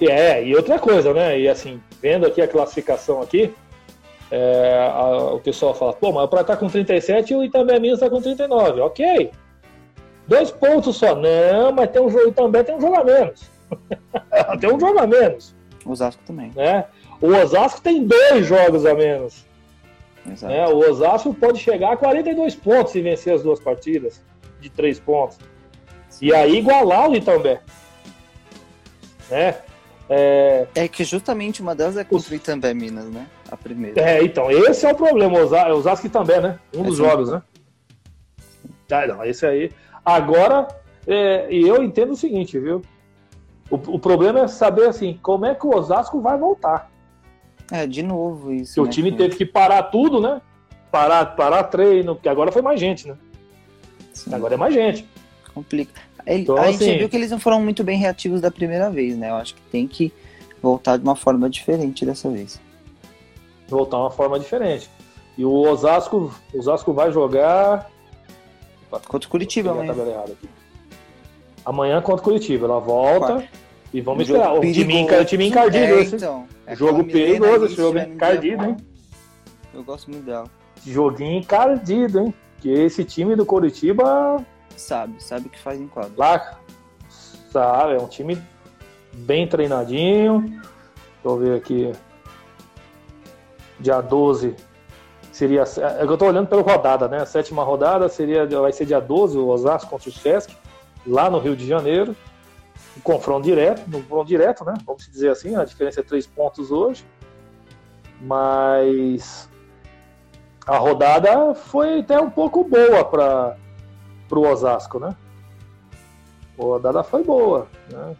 É, 0.00 0.44
e 0.44 0.54
outra 0.54 0.78
coisa, 0.78 1.12
né? 1.12 1.38
E 1.40 1.48
assim, 1.48 1.80
vendo 2.00 2.26
aqui 2.26 2.40
a 2.40 2.48
classificação 2.48 3.20
aqui, 3.22 3.52
é, 4.30 4.88
a, 4.90 5.34
o 5.34 5.40
pessoal 5.40 5.74
fala, 5.74 5.92
pô, 5.92 6.12
mas 6.12 6.24
o 6.24 6.28
Praia 6.28 6.44
tá 6.44 6.56
com 6.56 6.68
37 6.68 7.32
e 7.32 7.36
o 7.36 7.44
Itambé 7.44 7.78
Minas 7.78 8.00
tá 8.00 8.10
com 8.10 8.20
39. 8.20 8.80
Ok. 8.80 9.30
Dois 10.26 10.50
pontos 10.50 10.96
só. 10.96 11.14
Não, 11.14 11.72
mas 11.72 11.90
tem 11.90 12.00
um 12.00 12.08
jogo 12.08 12.32
também 12.32 12.64
tem 12.64 12.74
um 12.74 12.80
jogo 12.80 12.96
a 12.96 13.04
menos. 13.04 13.50
tem 14.60 14.72
um 14.72 14.80
jogo 14.80 14.98
a 14.98 15.06
menos. 15.06 15.54
O 15.84 15.90
Osasco 15.90 16.22
também. 16.26 16.52
Né? 16.54 16.84
O 17.20 17.28
Osasco 17.28 17.80
tem 17.80 18.04
dois 18.04 18.46
jogos 18.46 18.86
a 18.86 18.94
menos. 18.94 19.44
Exato. 20.30 20.52
Né? 20.52 20.66
O 20.68 20.78
Osasco 20.78 21.34
pode 21.34 21.58
chegar 21.58 21.92
a 21.92 21.96
42 21.96 22.54
pontos 22.54 22.92
se 22.92 23.00
vencer 23.00 23.34
as 23.34 23.42
duas 23.42 23.60
partidas 23.60 24.22
de 24.60 24.70
três 24.70 25.00
pontos. 25.00 25.38
Sim. 26.08 26.26
E 26.26 26.34
aí 26.34 26.58
igualar 26.58 27.10
o 27.10 27.16
Itambé. 27.16 27.60
Né? 29.30 29.56
É... 30.08 30.66
é 30.74 30.88
que 30.88 31.04
justamente 31.04 31.62
uma 31.62 31.74
delas 31.74 31.96
é 31.96 32.04
contra 32.04 32.32
o 32.32 32.36
Itambé 32.36 32.74
Minas, 32.74 33.06
né? 33.06 33.26
A 33.50 33.56
primeira. 33.56 34.00
É, 34.00 34.22
então, 34.22 34.50
esse 34.50 34.86
é 34.86 34.92
o 34.92 34.94
problema. 34.94 35.38
O 35.38 35.76
Osasco 35.76 36.08
também, 36.08 36.40
né? 36.40 36.58
Um 36.74 36.82
dos 36.82 36.96
jogos, 36.96 37.30
né? 37.30 37.42
Ah, 38.90 39.06
não, 39.06 39.24
esse 39.24 39.46
aí. 39.46 39.70
Agora, 40.04 40.68
é, 41.06 41.46
e 41.50 41.66
eu 41.66 41.82
entendo 41.82 42.12
o 42.12 42.16
seguinte, 42.16 42.58
viu? 42.58 42.82
O, 43.70 43.76
o, 43.76 43.98
problema 43.98 44.40
é 44.40 44.48
saber 44.48 44.88
assim, 44.88 45.18
como 45.22 45.46
é 45.46 45.54
que 45.54 45.66
o 45.66 45.74
Osasco 45.74 46.20
vai 46.20 46.36
voltar. 46.36 46.90
É, 47.70 47.86
de 47.86 48.02
novo 48.02 48.52
isso. 48.52 48.74
Que 48.74 48.80
né? 48.80 48.86
o 48.86 48.90
time 48.90 49.12
teve 49.12 49.36
que 49.36 49.46
parar 49.46 49.84
tudo, 49.84 50.20
né? 50.20 50.40
parar, 50.92 51.24
parar 51.34 51.64
treino, 51.64 52.14
porque 52.14 52.28
agora 52.28 52.52
foi 52.52 52.60
mais 52.60 52.78
gente, 52.78 53.08
né? 53.08 53.16
Sim. 54.12 54.34
Agora 54.34 54.54
é 54.54 54.56
mais 54.58 54.74
gente. 54.74 55.08
Complica. 55.54 56.02
Ele, 56.26 56.42
então, 56.42 56.56
a 56.56 56.66
assim, 56.66 56.84
gente 56.84 56.98
viu 56.98 57.08
que 57.08 57.16
eles 57.16 57.30
não 57.30 57.40
foram 57.40 57.60
muito 57.60 57.82
bem 57.82 57.98
reativos 57.98 58.42
da 58.42 58.50
primeira 58.50 58.90
vez, 58.90 59.16
né? 59.16 59.30
Eu 59.30 59.36
acho 59.36 59.54
que 59.54 59.62
tem 59.62 59.88
que 59.88 60.12
voltar 60.62 60.98
de 60.98 61.02
uma 61.02 61.16
forma 61.16 61.48
diferente 61.48 62.04
dessa 62.04 62.30
vez. 62.30 62.60
Voltar 63.66 63.96
de 63.96 64.02
uma 64.02 64.10
forma 64.10 64.38
diferente. 64.38 64.88
E 65.36 65.44
o 65.44 65.50
Osasco, 65.50 66.32
o 66.52 66.58
Osasco 66.58 66.92
vai 66.92 67.10
jogar 67.10 67.90
contra 69.08 69.26
o 69.26 69.30
Curitiba 69.30 69.70
amanhã. 69.70 69.94
Amanhã 71.64 72.00
contra 72.00 72.20
o 72.20 72.24
Curitiba, 72.24 72.66
ela 72.66 72.80
volta 72.80 73.44
e 73.92 74.00
vamos 74.00 74.20
um 74.20 74.22
esperar. 74.22 74.54
O 74.54 74.60
time, 74.60 75.04
o 75.04 75.24
time 75.24 75.48
encardido, 75.48 75.94
é, 75.94 76.02
então, 76.02 76.46
é 76.66 76.74
jogo 76.74 77.04
perigoso, 77.04 77.66
esse 77.66 77.76
jogo 77.76 77.98
encardido, 77.98 78.64
hein? 78.64 78.76
Eu 79.72 79.84
gosto 79.84 80.10
muito 80.10 80.24
dela. 80.24 80.46
Joguinho 80.84 81.38
encardido, 81.38 82.20
hein? 82.20 82.34
Que 82.60 82.70
esse 82.70 83.04
time 83.04 83.36
do 83.36 83.46
Curitiba 83.46 84.44
sabe, 84.76 85.22
sabe 85.22 85.46
o 85.46 85.50
que 85.50 85.58
faz 85.58 85.80
em 85.80 85.86
quadro. 85.86 86.12
Lá, 86.16 86.58
sabe, 87.50 87.94
é 87.94 87.98
um 87.98 88.08
time 88.08 88.40
bem 89.12 89.46
treinadinho. 89.46 90.40
Deixa 90.40 90.62
eu 91.24 91.36
ver 91.36 91.56
aqui. 91.56 91.92
Dia 93.78 94.00
12 94.00 94.54
seria. 95.30 95.62
É 95.62 96.02
eu 96.02 96.16
tô 96.16 96.26
olhando 96.26 96.46
pela 96.46 96.62
rodada, 96.62 97.08
né? 97.08 97.18
A 97.18 97.26
sétima 97.26 97.64
rodada 97.64 98.08
seria, 98.08 98.46
vai 98.46 98.72
ser 98.72 98.86
dia 98.86 99.00
12, 99.00 99.38
o 99.38 99.48
Osasco 99.48 99.90
contra 99.90 100.08
o 100.08 100.12
Sesc, 100.12 100.54
lá 101.06 101.30
no 101.30 101.38
Rio 101.38 101.56
de 101.56 101.66
Janeiro. 101.66 102.16
Um 102.96 103.00
confronto 103.00 103.44
direto, 103.44 103.82
no 103.88 104.02
confronto 104.02 104.28
direto, 104.28 104.64
né? 104.64 104.74
Vamos 104.84 105.08
dizer 105.10 105.30
assim, 105.30 105.56
a 105.56 105.64
diferença 105.64 106.00
é 106.00 106.02
três 106.02 106.26
pontos 106.26 106.70
hoje. 106.70 107.04
Mas 108.20 109.48
a 110.66 110.76
rodada 110.78 111.54
foi 111.54 112.00
até 112.00 112.20
um 112.20 112.30
pouco 112.30 112.64
boa 112.64 113.04
para 113.04 113.56
o 114.30 114.40
Osasco, 114.40 114.98
né? 114.98 115.16
A 116.58 116.62
rodada 116.62 117.02
foi 117.02 117.24
boa, 117.24 117.66
né? 117.90 118.14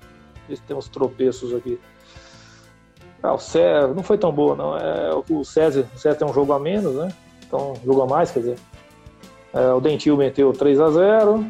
Tem 0.67 0.77
uns 0.77 0.89
tropeços 0.89 1.55
aqui. 1.55 1.79
Ah, 3.23 3.35
o 3.35 3.39
César 3.39 3.95
não 3.95 4.03
foi 4.03 4.19
tão 4.19 4.33
boa, 4.33 4.57
não. 4.57 4.77
É, 4.77 5.15
o 5.15 5.45
César, 5.45 5.87
o 5.95 5.99
César 5.99 6.17
tem 6.17 6.27
um 6.29 6.35
jogo 6.35 6.53
a 6.53 6.59
menos, 6.59 6.95
né? 6.95 7.09
Então, 7.47 7.75
jogo 7.85 8.03
a 8.03 8.07
mais, 8.07 8.31
quer 8.31 8.41
dizer. 8.41 8.59
É, 9.53 9.73
o 9.73 9.81
Dentil 9.81 10.17
meteu 10.17 10.53
3 10.53 10.81
a 10.81 10.91
0 10.91 11.47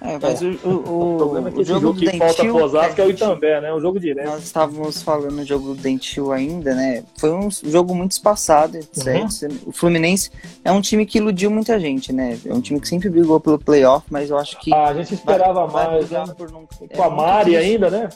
é, 0.00 0.18
mas 0.20 0.42
é. 0.42 0.46
O, 0.64 0.68
o, 0.68 1.14
o, 1.14 1.16
problema 1.16 1.48
é 1.48 1.52
que 1.52 1.60
o 1.60 1.64
jogo, 1.64 1.80
jogo 1.80 1.98
que 1.98 2.04
Dentil, 2.06 2.20
falta 2.20 2.42
pro 2.44 2.64
Osasco 2.64 3.00
é, 3.00 3.04
é 3.04 3.06
o 3.06 3.10
Itambé, 3.10 3.60
né? 3.60 3.72
O 3.72 3.80
jogo 3.80 3.98
direto. 3.98 4.26
Nós 4.26 4.44
estávamos 4.44 5.02
falando 5.02 5.36
do 5.36 5.44
jogo 5.44 5.74
do 5.74 5.74
Dentil 5.74 6.32
ainda, 6.32 6.74
né? 6.74 7.02
Foi 7.16 7.32
um 7.32 7.50
jogo 7.50 7.94
muito 7.94 8.12
espaçado, 8.12 8.76
etc. 8.76 9.06
Uhum. 9.06 9.58
O 9.66 9.72
Fluminense 9.72 10.30
é 10.64 10.70
um 10.70 10.80
time 10.80 11.06
que 11.06 11.18
iludiu 11.18 11.50
muita 11.50 11.78
gente, 11.80 12.12
né? 12.12 12.38
É 12.44 12.52
um 12.52 12.60
time 12.60 12.80
que 12.80 12.88
sempre 12.88 13.08
brigou 13.08 13.40
pelo 13.40 13.58
playoff, 13.58 14.06
mas 14.10 14.30
eu 14.30 14.38
acho 14.38 14.58
que. 14.60 14.72
Ah, 14.72 14.88
a 14.88 14.94
gente 14.94 15.14
esperava 15.14 15.66
vai, 15.66 15.86
mais, 15.86 16.10
vai 16.10 16.26
né? 16.26 16.34
Com 16.94 17.02
a 17.02 17.10
Mari 17.10 17.56
ainda, 17.56 17.90
né? 17.90 18.08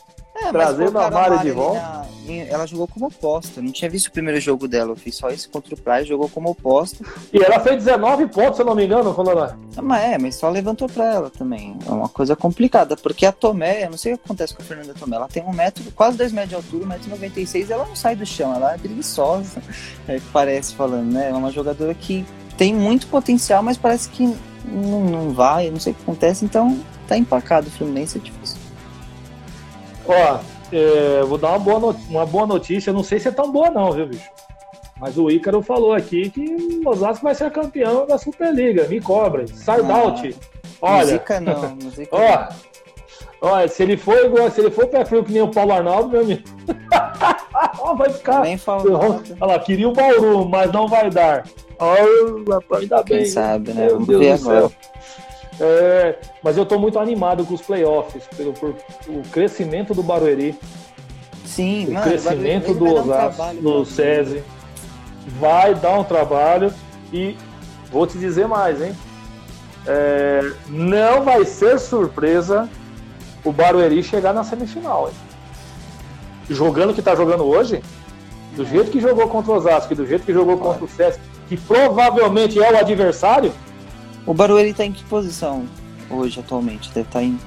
É, 0.43 0.51
Trazendo 0.51 0.99
a 0.99 1.11
Mari 1.11 1.39
de 1.41 1.51
volta. 1.51 1.81
Na... 1.81 2.01
Ela 2.49 2.67
jogou 2.67 2.87
como 2.87 3.07
oposta. 3.07 3.61
Não 3.61 3.73
tinha 3.73 3.91
visto 3.91 4.07
o 4.07 4.13
primeiro 4.13 4.41
jogo 4.41 4.69
dela. 4.69 4.93
Eu 4.93 4.97
fiz 4.97 5.17
só 5.17 5.31
esse 5.31 5.49
contra 5.49 5.75
o 5.75 5.79
Praia, 5.79 6.05
jogou 6.05 6.29
como 6.29 6.51
oposta. 6.51 7.05
E 7.33 7.43
ela 7.43 7.59
fez 7.61 7.85
19 7.85 8.29
pontos, 8.29 8.57
se 8.57 8.63
eu 8.63 8.67
não 8.67 8.75
me 8.75 8.85
engano, 8.85 9.15
lá. 9.35 9.57
Ah, 9.77 9.83
mas 9.83 10.05
é, 10.05 10.19
mas 10.19 10.37
só 10.37 10.49
levantou 10.49 10.89
pra 10.89 11.15
ela 11.15 11.31
também. 11.31 11.77
É 11.87 11.91
uma 11.91 12.09
coisa 12.09 12.37
complicada, 12.37 12.97
porque 12.97 13.27
a 13.27 13.33
Tomé, 13.33 13.85
eu 13.85 13.91
não 13.91 13.99
sei 13.99 14.15
o 14.15 14.19
que 14.19 14.25
acontece 14.25 14.55
com 14.55 14.63
a 14.63 14.65
Fernanda 14.65 14.95
Tomé. 14.95 15.17
Ela 15.17 15.29
tem 15.29 15.43
um 15.43 15.53
metro, 15.53 15.83
quase 15.93 16.17
2 16.17 16.33
metros 16.33 16.51
de 16.51 16.55
altura, 16.57 16.99
1,96m, 16.99 17.71
ela 17.71 17.87
não 17.87 17.97
sai 17.97 18.15
do 18.15 18.25
chão, 18.25 18.55
ela 18.55 18.75
é 18.75 18.79
preguiçosa, 18.79 19.63
é, 20.07 20.21
parece 20.33 20.75
falando, 20.75 21.13
né? 21.13 21.31
É 21.31 21.35
uma 21.35 21.51
jogadora 21.51 21.95
que 21.95 22.25
tem 22.57 22.75
muito 22.75 23.07
potencial, 23.07 23.63
mas 23.63 23.77
parece 23.77 24.09
que 24.11 24.27
não, 24.65 25.01
não 25.01 25.31
vai, 25.33 25.71
não 25.71 25.81
sei 25.81 25.93
o 25.93 25.97
que 25.97 26.03
acontece, 26.03 26.45
então 26.45 26.79
tá 27.09 27.17
empacado 27.17 27.69
o 27.69 27.71
Fluminense, 27.71 28.19
é 28.19 28.21
difícil. 28.21 28.60
Ó, 30.11 30.39
é, 30.73 31.23
vou 31.23 31.39
dar 31.39 31.51
uma 31.51 31.59
boa, 31.59 31.97
uma 32.09 32.27
boa 32.27 32.47
notícia, 32.47 32.93
não 32.93 33.03
sei 33.03 33.19
se 33.19 33.29
é 33.29 33.31
tão 33.31 33.51
boa 33.51 33.71
não, 33.71 33.93
viu, 33.93 34.07
bicho? 34.07 34.29
Mas 34.99 35.17
o 35.17 35.31
Ícaro 35.31 35.63
falou 35.63 35.95
aqui 35.95 36.29
que 36.29 36.81
o 36.85 36.89
Osasco 36.89 37.25
vai 37.25 37.35
ser 37.35 37.51
campeão 37.51 38.07
da 38.07 38.19
Superliga. 38.19 38.87
Me 38.87 39.01
cobra. 39.01 39.47
Sardaut. 39.47 40.37
Olha. 40.83 41.05
Música 41.05 41.41
não, 41.41 41.77
música 41.77 42.11
ó, 42.13 42.49
Olha, 43.43 43.69
se 43.69 43.83
ele 43.83 43.97
for 43.97 44.19
igual, 44.19 44.51
se 44.51 44.61
ele 44.61 44.71
for 44.71 44.87
pé 44.87 45.03
frio 45.03 45.25
que 45.25 45.33
nem 45.33 45.41
o 45.41 45.49
Paulo 45.49 45.73
Arnaldo, 45.73 46.11
meu 46.11 46.21
amigo. 46.21 46.43
vai 47.97 48.11
ficar. 48.11 48.43
Nem 48.43 48.59
falou. 48.59 49.23
Olha 49.41 49.53
lá, 49.53 49.59
queria 49.59 49.89
o 49.89 49.93
Bauru, 49.93 50.47
mas 50.49 50.71
não 50.73 50.87
vai 50.87 51.11
dar. 51.11 51.45
Olha, 51.79 52.45
rapaz, 52.51 52.83
ainda 52.83 53.03
Quem 53.05 53.17
bem. 53.19 53.27
sabe, 53.27 53.73
né? 53.73 53.87
Meu 53.87 53.93
Vamos 53.93 54.09
Deus 54.09 54.21
ver 54.21 54.33
agora. 54.33 54.61
Céu. 54.61 54.73
É, 55.61 56.17
mas 56.43 56.57
eu 56.57 56.63
estou 56.63 56.79
muito 56.79 56.99
animado 56.99 57.45
com 57.45 57.53
os 57.53 57.61
playoffs, 57.61 58.27
pelo 58.35 58.55
por, 58.55 58.75
o 59.09 59.23
crescimento 59.31 59.93
do 59.93 60.03
Barueri. 60.03 60.59
Sim, 61.45 61.89
o 61.89 61.93
mano, 61.93 62.07
crescimento 62.07 62.73
do 62.73 62.95
Osasco, 62.95 63.43
um 63.43 63.55
do 63.57 63.85
SESI. 63.85 64.43
Vai 65.39 65.75
dar 65.75 65.99
um 65.99 66.05
trabalho 66.05 66.73
e 67.13 67.37
vou 67.91 68.07
te 68.07 68.17
dizer 68.17 68.49
mais, 68.49 68.81
hein? 68.81 68.97
É, 69.87 70.51
não 70.69 71.23
vai 71.25 71.45
ser 71.45 71.79
surpresa 71.79 72.69
o 73.45 73.53
Barueri 73.53 74.03
chegar 74.03 74.33
na 74.33 74.45
semifinal. 74.45 75.09
Hein? 75.09 75.15
Jogando 76.49 76.91
o 76.91 76.95
que 76.95 77.01
está 77.01 77.15
jogando 77.15 77.45
hoje, 77.45 77.83
do 78.57 78.65
jeito 78.65 78.91
que 78.91 79.01
jogou 79.01 79.29
contra 79.29 79.53
o 79.53 79.57
Osasco 79.57 79.93
e 79.93 79.97
do 79.97 80.07
jeito 80.07 80.25
que 80.25 80.33
jogou 80.33 80.57
contra 80.57 80.85
o 80.85 80.89
SESC, 80.89 81.21
que 81.49 81.57
provavelmente 81.57 82.63
é 82.63 82.73
o 82.73 82.79
adversário, 82.79 83.53
o 84.27 84.35
Barueri 84.35 84.75
tá 84.75 84.85
em 84.85 84.93
que 84.93 85.03
posição 85.05 85.67
hoje, 86.11 86.41
atualmente? 86.41 86.89
Deve 86.89 87.09
estar 87.09 87.21
tá 87.21 87.25
em. 87.25 87.39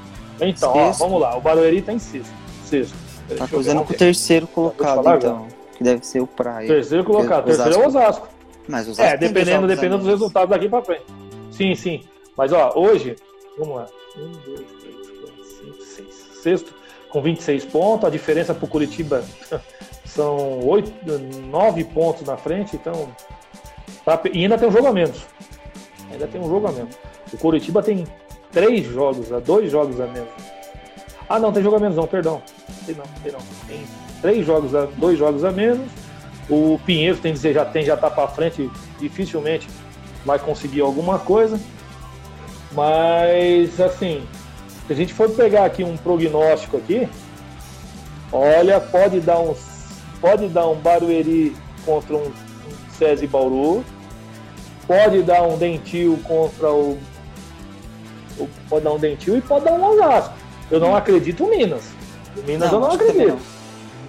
Então, 0.41 0.73
ó, 0.73 0.91
vamos 0.91 1.21
lá. 1.21 1.37
O 1.37 1.41
Barueri 1.41 1.81
tá 1.81 1.93
em 1.93 1.99
sexto. 1.99 2.33
sexto. 2.65 2.95
Tá 3.37 3.47
cruzando 3.47 3.83
com 3.83 3.93
o 3.93 3.95
terceiro 3.95 4.47
colocado, 4.47 5.07
então. 5.15 5.47
Que 5.77 5.83
deve 5.83 6.05
ser 6.05 6.21
o 6.21 6.27
Praia. 6.27 6.67
Terceiro 6.67 7.03
colocado. 7.03 7.45
Terceiro 7.45 7.73
é 7.73 7.77
o 7.77 7.87
Osasco. 7.87 8.27
Mas 8.67 8.87
o 8.87 8.91
Osasco 8.91 9.13
é, 9.13 9.17
dependendo, 9.17 9.67
dependendo 9.67 9.99
dos 9.99 10.07
resultados 10.07 10.49
daqui 10.49 10.69
pra 10.69 10.81
frente. 10.81 11.05
Sim, 11.51 11.75
sim. 11.75 12.03
Mas, 12.37 12.51
ó, 12.51 12.73
hoje, 12.75 13.15
vamos 13.57 13.75
lá. 13.75 13.87
Um, 14.17 14.31
dois, 14.45 14.67
três, 14.81 15.09
quatro, 15.19 15.43
cinco, 15.43 15.83
seis. 15.83 16.29
Sexto, 16.41 16.73
com 17.09 17.21
26 17.21 17.65
pontos. 17.65 18.05
A 18.07 18.09
diferença 18.09 18.53
pro 18.53 18.67
Curitiba 18.67 19.23
são 20.05 20.59
8, 20.67 20.91
9 21.49 21.83
pontos 21.85 22.23
na 22.23 22.37
frente, 22.37 22.75
então. 22.75 23.09
Tá, 24.03 24.19
e 24.31 24.43
ainda 24.43 24.57
tem 24.57 24.67
um 24.67 24.71
jogo 24.71 24.87
a 24.87 24.91
menos. 24.91 25.25
Ainda 26.13 26.27
tem 26.27 26.39
um 26.39 26.47
jogo 26.47 26.67
a 26.67 26.71
menos. 26.71 26.95
O 27.33 27.37
Curitiba 27.37 27.81
tem 27.81 28.05
três 28.51 28.85
jogos, 28.85 29.29
dois 29.43 29.71
jogos 29.71 29.99
a 29.99 30.07
menos. 30.07 30.29
Ah, 31.27 31.39
não, 31.39 31.51
tem 31.51 31.63
jogo 31.63 31.75
a 31.75 31.79
menos, 31.79 31.97
não, 31.97 32.07
perdão. 32.07 32.41
Tem 32.85 32.95
não, 32.95 33.03
tem 33.23 33.31
não. 33.31 33.39
Tem 33.67 33.83
três 34.21 34.45
jogos, 34.45 34.75
a, 34.75 34.85
dois 34.97 35.17
jogos 35.17 35.43
a 35.43 35.51
menos. 35.51 35.89
O 36.49 36.79
Pinheiro 36.85 37.17
tem 37.17 37.33
dizer 37.33 37.53
já 37.53 37.65
tem, 37.65 37.83
já 37.83 37.97
tá 37.97 38.09
para 38.09 38.27
frente, 38.27 38.69
dificilmente 38.99 39.67
vai 40.25 40.37
conseguir 40.37 40.81
alguma 40.81 41.19
coisa. 41.19 41.59
Mas 42.71 43.79
assim, 43.79 44.23
se 44.87 44.93
a 44.93 44.95
gente 44.95 45.13
for 45.13 45.29
pegar 45.29 45.65
aqui 45.65 45.83
um 45.83 45.97
prognóstico 45.97 46.77
aqui, 46.77 47.07
olha, 48.31 48.79
pode 48.79 49.19
dar 49.19 49.39
um 49.39 49.55
pode 50.19 50.47
dar 50.47 50.67
um 50.67 50.75
Barueri 50.75 51.55
contra 51.85 52.15
um, 52.15 52.27
um 52.27 52.91
César 52.97 53.27
Bauru, 53.27 53.83
pode 54.87 55.21
dar 55.23 55.43
um 55.43 55.57
dentil 55.57 56.19
contra 56.23 56.71
o, 56.71 56.97
o, 58.37 58.49
Pode 58.69 58.83
dar 58.83 58.93
um 58.93 58.99
dentil 58.99 59.37
e 59.37 59.41
pode 59.41 59.65
dar 59.65 59.73
um 59.73 59.83
Osasco. 59.83 60.33
Eu 60.69 60.79
não 60.79 60.95
acredito 60.95 61.43
em 61.43 61.57
Minas. 61.57 61.91
Minas 62.45 62.71
não, 62.71 62.81
eu 62.81 62.87
não 62.87 62.91
acredito. 62.91 63.37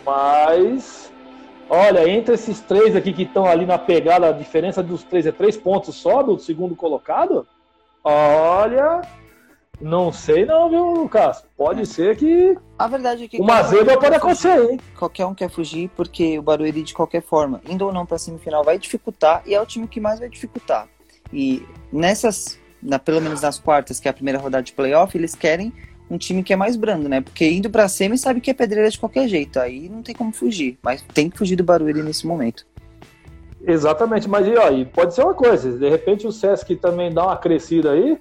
Mas. 0.04 1.12
Olha, 1.68 2.08
entre 2.08 2.34
esses 2.34 2.60
três 2.60 2.94
aqui 2.94 3.12
que 3.12 3.22
estão 3.22 3.46
ali 3.46 3.64
na 3.64 3.78
pegada, 3.78 4.28
a 4.28 4.32
diferença 4.32 4.82
dos 4.82 5.02
três 5.02 5.26
é 5.26 5.32
três 5.32 5.56
pontos 5.56 5.94
só 5.94 6.22
do 6.22 6.38
segundo 6.38 6.76
colocado. 6.76 7.46
Olha, 8.02 9.00
não 9.84 10.10
sei 10.10 10.46
não, 10.46 10.70
viu, 10.70 10.94
Lucas? 10.94 11.44
Pode 11.54 11.82
é. 11.82 11.84
ser 11.84 12.16
que. 12.16 12.56
A 12.78 12.88
verdade 12.88 13.24
é 13.24 13.28
que. 13.28 13.38
Uma 13.38 13.62
zebra 13.62 13.98
pode 13.98 14.16
acontecer, 14.16 14.58
hein? 14.58 14.80
Qualquer 14.98 15.26
um 15.26 15.34
quer 15.34 15.50
fugir, 15.50 15.90
porque 15.94 16.38
o 16.38 16.42
Barueri, 16.42 16.82
de 16.82 16.94
qualquer 16.94 17.22
forma, 17.22 17.60
indo 17.68 17.84
ou 17.84 17.92
não 17.92 18.06
pra 18.06 18.16
semifinal, 18.16 18.64
vai 18.64 18.78
dificultar 18.78 19.42
e 19.44 19.54
é 19.54 19.60
o 19.60 19.66
time 19.66 19.86
que 19.86 20.00
mais 20.00 20.18
vai 20.18 20.30
dificultar. 20.30 20.88
E 21.30 21.62
nessas, 21.92 22.58
na, 22.82 22.98
pelo 22.98 23.20
menos 23.20 23.42
nas 23.42 23.58
quartas, 23.58 24.00
que 24.00 24.08
é 24.08 24.10
a 24.10 24.14
primeira 24.14 24.38
rodada 24.38 24.62
de 24.62 24.72
playoff, 24.72 25.14
eles 25.18 25.34
querem 25.34 25.70
um 26.10 26.16
time 26.16 26.42
que 26.42 26.54
é 26.54 26.56
mais 26.56 26.76
brando, 26.76 27.06
né? 27.06 27.20
Porque 27.20 27.46
indo 27.46 27.68
pra 27.68 27.86
semi 27.86 28.16
sabe 28.16 28.40
que 28.40 28.50
é 28.50 28.54
pedreira 28.54 28.88
de 28.88 28.98
qualquer 28.98 29.28
jeito. 29.28 29.60
Aí 29.60 29.90
não 29.90 30.02
tem 30.02 30.14
como 30.14 30.32
fugir. 30.32 30.78
Mas 30.82 31.04
tem 31.12 31.28
que 31.28 31.36
fugir 31.36 31.56
do 31.56 31.64
Barueri 31.64 32.02
nesse 32.02 32.26
momento. 32.26 32.66
Exatamente, 33.66 34.28
mas 34.28 34.46
e, 34.46 34.56
ó, 34.56 34.70
e 34.70 34.86
pode 34.86 35.14
ser 35.14 35.22
uma 35.22 35.34
coisa, 35.34 35.72
de 35.78 35.88
repente 35.88 36.26
o 36.26 36.32
Sesc 36.32 36.76
também 36.76 37.10
dá 37.10 37.24
uma 37.24 37.36
crescida 37.36 37.92
aí, 37.92 38.18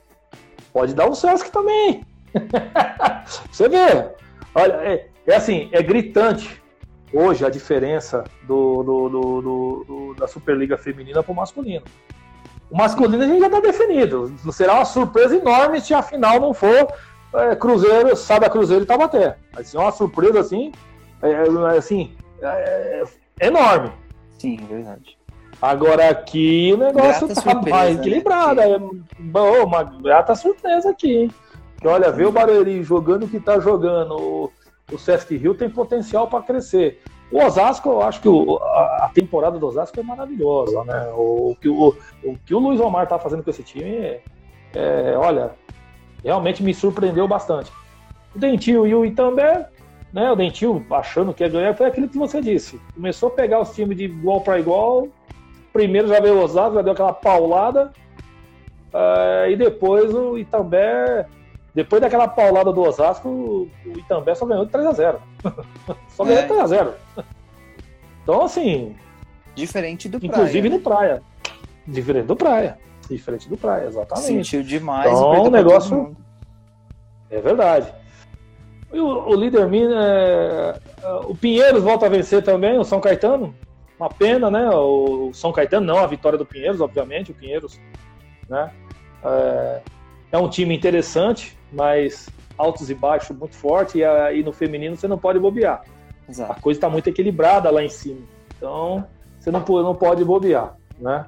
Pode 0.73 0.93
dar 0.95 1.07
um 1.07 1.13
Sesc 1.13 1.51
também. 1.51 2.03
Você 3.51 3.69
vê. 3.69 4.09
Olha, 4.55 4.73
é, 4.73 5.07
é, 5.27 5.35
assim, 5.35 5.69
é 5.71 5.81
gritante. 5.83 6.61
hoje 7.13 7.45
a 7.45 7.49
diferença 7.49 8.23
do, 8.43 8.83
do, 8.83 9.09
do, 9.09 9.41
do 9.41 10.15
da 10.15 10.27
Superliga 10.27 10.77
Feminina 10.77 11.21
para 11.21 11.31
o 11.31 11.35
masculino. 11.35 11.85
O 12.71 12.77
masculino 12.77 13.23
a 13.23 13.27
gente 13.27 13.39
já 13.39 13.45
está 13.45 13.59
definido. 13.59 14.33
Será 14.51 14.75
uma 14.75 14.85
surpresa 14.85 15.35
enorme 15.35 15.79
se 15.79 15.93
a 15.93 16.01
final 16.01 16.39
não 16.39 16.53
for 16.53 16.87
é, 17.35 17.55
Cruzeiro, 17.55 18.09
a 18.09 18.49
Cruzeiro 18.49 18.83
e 18.83 18.87
Taubaté. 18.87 19.37
Vai 19.51 19.63
ser 19.63 19.77
uma 19.77 19.91
surpresa 19.91 20.39
assim, 20.39 20.71
é, 21.21 21.29
é 21.31 21.77
assim, 21.77 22.15
é, 22.41 23.03
é 23.39 23.47
enorme. 23.47 23.91
Sim, 24.39 24.57
é 24.63 24.73
verdade. 24.73 25.17
Agora 25.63 26.09
aqui 26.09 26.73
o 26.73 26.77
negócio 26.77 27.25
grata 27.25 27.35
tá 27.35 27.41
surpresa, 27.41 27.77
mais 27.77 27.95
né? 27.95 28.01
equilibrado. 28.01 28.55
Né? 28.55 28.71
É, 28.73 28.79
bom, 29.17 29.63
uma 29.63 29.81
grata 29.81 30.35
surpresa 30.35 30.89
aqui, 30.89 31.15
hein? 31.15 31.31
Que 31.79 31.87
olha, 31.87 32.11
ver 32.11 32.27
o 32.27 32.33
Barueri 32.33 32.83
jogando 32.83 33.23
o 33.23 33.29
que 33.29 33.39
tá 33.39 33.57
jogando, 33.61 34.13
o, 34.13 34.51
o 34.91 34.99
Sesc 34.99 35.37
Rio 35.37 35.55
tem 35.55 35.69
potencial 35.69 36.27
para 36.27 36.43
crescer. 36.43 37.01
O 37.31 37.41
Osasco, 37.41 37.87
eu 37.87 38.01
acho 38.01 38.19
que 38.19 38.27
o, 38.27 38.57
a, 38.57 39.05
a, 39.05 39.11
temporada 39.13 39.57
do 39.57 39.65
Osasco 39.65 39.97
é 39.97 40.03
maravilhosa, 40.03 40.83
né? 40.83 41.13
O, 41.15 41.51
o, 41.51 41.55
que, 41.55 41.69
o, 41.69 41.95
o 42.25 42.37
que 42.45 42.53
o 42.53 42.59
Luiz 42.59 42.81
Omar 42.81 43.07
tá 43.07 43.17
fazendo 43.17 43.41
com 43.41 43.49
esse 43.49 43.63
time 43.63 43.85
é, 43.85 44.21
é 44.75 45.17
olha, 45.17 45.51
realmente 46.21 46.61
me 46.61 46.73
surpreendeu 46.73 47.25
bastante. 47.25 47.71
O 48.35 48.37
Dentil 48.37 48.85
e 48.85 48.93
o 48.93 49.05
Itambé, 49.05 49.69
né? 50.11 50.29
O 50.29 50.35
Dentil 50.35 50.85
achando 50.91 51.33
que 51.33 51.41
ia 51.41 51.47
ganhar, 51.47 51.73
foi 51.73 51.85
aquilo 51.87 52.09
que 52.09 52.17
você 52.17 52.41
disse. 52.41 52.81
Começou 52.93 53.29
a 53.29 53.31
pegar 53.31 53.61
os 53.61 53.73
times 53.73 53.95
de 53.95 54.03
igual 54.03 54.41
para 54.41 54.59
igual, 54.59 55.07
primeiro 55.73 56.07
já 56.07 56.19
veio 56.19 56.37
o 56.37 56.43
Osasco, 56.43 56.75
já 56.75 56.81
deu 56.83 56.93
aquela 56.93 57.11
paulada, 57.11 57.91
uh, 58.93 59.49
e 59.49 59.55
depois 59.55 60.13
o 60.13 60.37
Itambé, 60.37 61.25
depois 61.73 62.01
daquela 62.01 62.27
paulada 62.27 62.71
do 62.71 62.81
Osasco, 62.81 63.27
o 63.27 63.97
Itambé 63.97 64.35
só 64.35 64.45
ganhou 64.45 64.65
de 64.65 64.71
3x0. 64.71 65.17
só 66.09 66.23
ganhou 66.23 66.39
é. 66.39 66.45
de 66.45 66.53
3x0. 66.53 66.93
Então, 68.21 68.43
assim. 68.43 68.95
Diferente 69.55 70.07
do 70.07 70.23
Inclusive 70.23 70.69
Praia. 70.69 70.77
no 70.77 70.79
Praia. 70.79 71.23
Diferente 71.85 72.25
do 72.27 72.35
Praia. 72.35 72.77
Diferente 73.09 73.49
do 73.49 73.57
Praia, 73.57 73.87
exatamente. 73.87 74.25
Sentiu 74.25 74.63
demais. 74.63 75.11
Então, 75.11 75.43
o 75.43 75.49
negócio. 75.49 76.15
É 77.29 77.41
verdade. 77.41 77.91
E 78.93 78.99
o, 78.99 79.29
o 79.29 79.35
líder 79.35 79.67
Minas. 79.67 79.95
É... 79.97 80.79
O 81.25 81.35
Pinheiros 81.35 81.83
volta 81.83 82.05
a 82.05 82.09
vencer 82.09 82.43
também, 82.43 82.77
o 82.77 82.83
São 82.83 83.01
Caetano. 83.01 83.53
Uma 83.99 84.09
pena, 84.09 84.49
né? 84.49 84.69
O 84.69 85.31
São 85.33 85.51
Caetano, 85.51 85.85
não 85.85 85.99
a 85.99 86.07
vitória 86.07 86.37
do 86.37 86.45
Pinheiros, 86.45 86.81
obviamente. 86.81 87.31
O 87.31 87.35
Pinheiros, 87.35 87.79
né? 88.49 88.71
É, 89.23 89.81
é 90.31 90.37
um 90.37 90.49
time 90.49 90.75
interessante, 90.75 91.57
mas 91.71 92.27
altos 92.57 92.89
e 92.89 92.95
baixos 92.95 93.37
muito 93.37 93.55
forte. 93.55 93.99
E 93.99 94.03
aí 94.03 94.43
no 94.43 94.51
feminino 94.51 94.95
você 94.95 95.07
não 95.07 95.17
pode 95.17 95.39
bobear. 95.39 95.83
Exato. 96.27 96.51
A 96.51 96.55
coisa 96.55 96.77
está 96.77 96.89
muito 96.89 97.07
equilibrada 97.07 97.69
lá 97.69 97.83
em 97.83 97.89
cima. 97.89 98.21
Então 98.57 99.05
você 99.39 99.51
não, 99.51 99.59
não 99.59 99.95
pode 99.95 100.23
bobear, 100.23 100.75
né? 100.99 101.25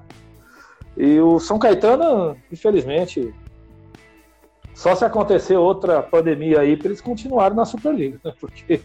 E 0.97 1.20
o 1.20 1.39
São 1.39 1.59
Caetano, 1.59 2.38
infelizmente, 2.51 3.34
só 4.74 4.95
se 4.95 5.03
acontecer 5.03 5.57
outra 5.57 6.01
pandemia 6.01 6.61
aí 6.61 6.78
para 6.78 6.88
eles 6.88 7.01
continuarem 7.01 7.55
na 7.55 7.66
Superliga, 7.66 8.20
né? 8.24 8.34
porque 8.39 8.82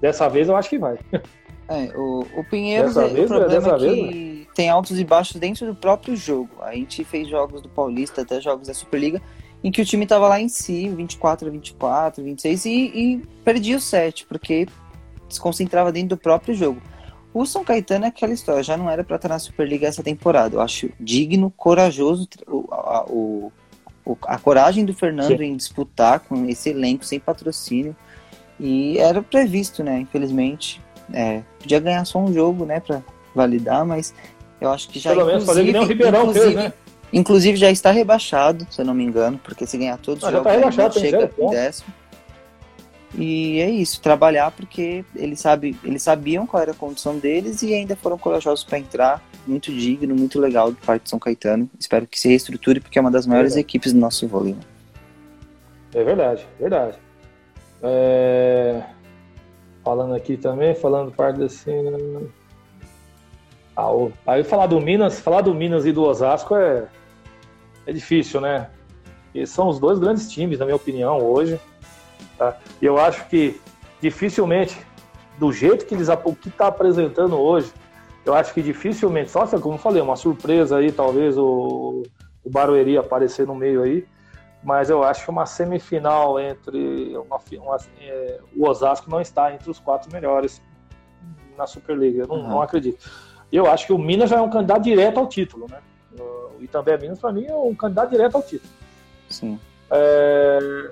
dessa 0.00 0.28
vez 0.28 0.48
eu 0.48 0.56
acho 0.56 0.70
que 0.70 0.78
vai. 0.78 0.98
É, 1.68 1.96
o, 1.96 2.26
o 2.36 2.44
Pinheiros, 2.44 2.96
é, 2.96 3.08
vez, 3.08 3.30
o 3.30 3.34
problema 3.34 3.68
é 3.68 3.78
que 3.78 3.86
vez, 3.86 4.46
tem 4.54 4.68
altos 4.68 4.98
e 4.98 5.04
baixos 5.04 5.36
dentro 5.36 5.66
do 5.66 5.74
próprio 5.74 6.14
jogo. 6.16 6.50
A 6.60 6.74
gente 6.74 7.04
fez 7.04 7.28
jogos 7.28 7.62
do 7.62 7.68
Paulista, 7.68 8.22
até 8.22 8.40
jogos 8.40 8.68
da 8.68 8.74
Superliga, 8.74 9.20
em 9.62 9.70
que 9.70 9.80
o 9.80 9.84
time 9.84 10.06
tava 10.06 10.28
lá 10.28 10.40
em 10.40 10.48
si, 10.48 10.88
24 10.88 11.48
a 11.48 11.50
24, 11.50 12.22
26, 12.22 12.64
e, 12.66 12.70
e 12.70 13.22
perdia 13.42 13.76
o 13.76 13.80
set, 13.80 14.26
porque 14.26 14.68
se 15.28 15.40
concentrava 15.40 15.90
dentro 15.90 16.10
do 16.10 16.16
próprio 16.18 16.54
jogo. 16.54 16.80
O 17.32 17.44
São 17.46 17.64
Caetano 17.64 18.04
é 18.04 18.08
aquela 18.08 18.32
história, 18.32 18.62
já 18.62 18.76
não 18.76 18.88
era 18.88 19.02
para 19.02 19.16
estar 19.16 19.28
na 19.28 19.38
Superliga 19.38 19.88
essa 19.88 20.02
temporada. 20.02 20.56
Eu 20.56 20.60
acho 20.60 20.90
digno, 21.00 21.50
corajoso 21.50 22.28
o, 22.46 22.68
a, 22.70 23.04
o, 23.08 23.52
a 24.26 24.38
coragem 24.38 24.84
do 24.84 24.94
Fernando 24.94 25.38
Sim. 25.38 25.44
em 25.44 25.56
disputar 25.56 26.20
com 26.20 26.44
esse 26.48 26.70
elenco 26.70 27.04
sem 27.04 27.18
patrocínio. 27.18 27.96
E 28.60 28.98
era 28.98 29.20
previsto, 29.20 29.82
né? 29.82 29.98
Infelizmente, 29.98 30.80
é, 31.12 31.42
podia 31.58 31.80
ganhar 31.80 32.04
só 32.04 32.18
um 32.18 32.32
jogo, 32.32 32.64
né, 32.64 32.80
para 32.80 33.02
validar, 33.34 33.84
mas 33.84 34.14
eu 34.60 34.70
acho 34.70 34.88
que 34.88 34.98
já 34.98 35.10
Pelo 35.10 35.26
menos 35.26 35.44
fazer 35.44 35.64
que 35.64 35.72
nem 35.72 35.82
o 35.82 35.86
Ribeirão 35.86 36.32
fez, 36.32 36.54
né? 36.54 36.72
Inclusive 37.12 37.56
já 37.56 37.70
está 37.70 37.90
rebaixado, 37.90 38.66
se 38.70 38.80
eu 38.80 38.84
não 38.84 38.94
me 38.94 39.04
engano, 39.04 39.38
porque 39.42 39.66
se 39.66 39.78
ganhar 39.78 39.98
todos 39.98 40.24
os 40.24 40.30
jogos, 40.30 40.44
já 40.44 40.50
tá 40.50 40.58
rebaixado, 40.58 40.98
chega 40.98 41.30
em 41.38 41.50
décimo. 41.50 41.92
E 43.16 43.60
é 43.60 43.70
isso, 43.70 44.00
trabalhar 44.00 44.50
porque 44.50 45.04
eles, 45.14 45.38
sabe, 45.38 45.76
eles 45.84 46.02
sabiam 46.02 46.44
qual 46.44 46.60
era 46.60 46.72
a 46.72 46.74
condição 46.74 47.16
deles 47.16 47.62
e 47.62 47.72
ainda 47.72 47.94
foram 47.94 48.18
corajosos 48.18 48.64
para 48.64 48.78
entrar. 48.78 49.22
Muito 49.46 49.70
digno, 49.72 50.16
muito 50.16 50.40
legal 50.40 50.72
de 50.72 50.80
parte 50.80 51.04
de 51.04 51.10
São 51.10 51.18
Caetano. 51.18 51.70
Espero 51.78 52.06
que 52.06 52.18
se 52.18 52.28
reestruture 52.28 52.80
porque 52.80 52.98
é 52.98 53.00
uma 53.00 53.10
das 53.10 53.26
maiores 53.26 53.54
equipes 53.56 53.92
do 53.92 54.00
nosso 54.00 54.26
vôlei. 54.26 54.54
Né? 54.54 54.60
É 55.94 56.02
verdade, 56.02 56.44
verdade. 56.58 56.98
É 57.82 58.82
falando 59.84 60.14
aqui 60.14 60.36
também, 60.36 60.74
falando 60.74 61.12
parte 61.12 61.42
assim. 61.42 62.30
Ah, 63.76 63.88
aí 64.26 64.42
falar 64.42 64.66
do 64.66 64.80
Minas, 64.80 65.20
falar 65.20 65.42
do 65.42 65.54
Minas 65.54 65.84
e 65.84 65.92
do 65.92 66.02
Osasco 66.02 66.56
é, 66.56 66.86
é 67.86 67.92
difícil, 67.92 68.40
né? 68.40 68.70
E 69.34 69.46
são 69.46 69.68
os 69.68 69.78
dois 69.78 69.98
grandes 69.98 70.30
times, 70.30 70.58
na 70.58 70.64
minha 70.64 70.76
opinião, 70.76 71.18
hoje. 71.18 71.60
Tá? 72.38 72.56
E 72.80 72.86
eu 72.86 72.98
acho 72.98 73.28
que 73.28 73.60
dificilmente, 74.00 74.76
do 75.38 75.52
jeito 75.52 75.84
que 75.84 75.94
eles 75.94 76.08
o 76.08 76.34
que 76.34 76.48
está 76.48 76.68
apresentando 76.68 77.36
hoje, 77.36 77.72
eu 78.24 78.32
acho 78.32 78.54
que 78.54 78.62
dificilmente, 78.62 79.30
só 79.30 79.44
se, 79.44 79.58
como 79.58 79.74
eu 79.74 79.78
falei, 79.78 80.00
uma 80.00 80.16
surpresa 80.16 80.78
aí, 80.78 80.92
talvez 80.92 81.36
o, 81.36 82.04
o 82.42 82.50
Barueri 82.50 82.96
aparecer 82.96 83.46
no 83.46 83.54
meio 83.54 83.82
aí, 83.82 84.06
mas 84.64 84.88
eu 84.88 85.04
acho 85.04 85.24
que 85.24 85.30
uma 85.30 85.44
semifinal 85.44 86.40
entre 86.40 87.14
uma, 87.18 87.38
uma, 87.60 87.78
é, 88.00 88.40
o 88.56 88.66
Osasco 88.66 89.10
não 89.10 89.20
está 89.20 89.52
entre 89.52 89.70
os 89.70 89.78
quatro 89.78 90.10
melhores 90.10 90.62
na 91.56 91.66
Superliga. 91.66 92.22
Eu 92.22 92.26
não, 92.26 92.36
uhum. 92.36 92.48
não, 92.48 92.62
acredito. 92.62 93.08
Eu 93.52 93.70
acho 93.70 93.86
que 93.86 93.92
o 93.92 93.98
Minas 93.98 94.30
já 94.30 94.38
é 94.38 94.40
um 94.40 94.48
candidato 94.48 94.82
direto 94.82 95.20
ao 95.20 95.28
título, 95.28 95.66
né? 95.70 95.78
O 96.18 96.62
Itambé 96.62 96.96
Minas, 96.96 97.18
para 97.18 97.32
mim, 97.32 97.44
é 97.46 97.54
um 97.54 97.74
candidato 97.74 98.10
direto 98.10 98.36
ao 98.36 98.42
título. 98.42 98.72
Sim. 99.28 99.60
É... 99.90 100.90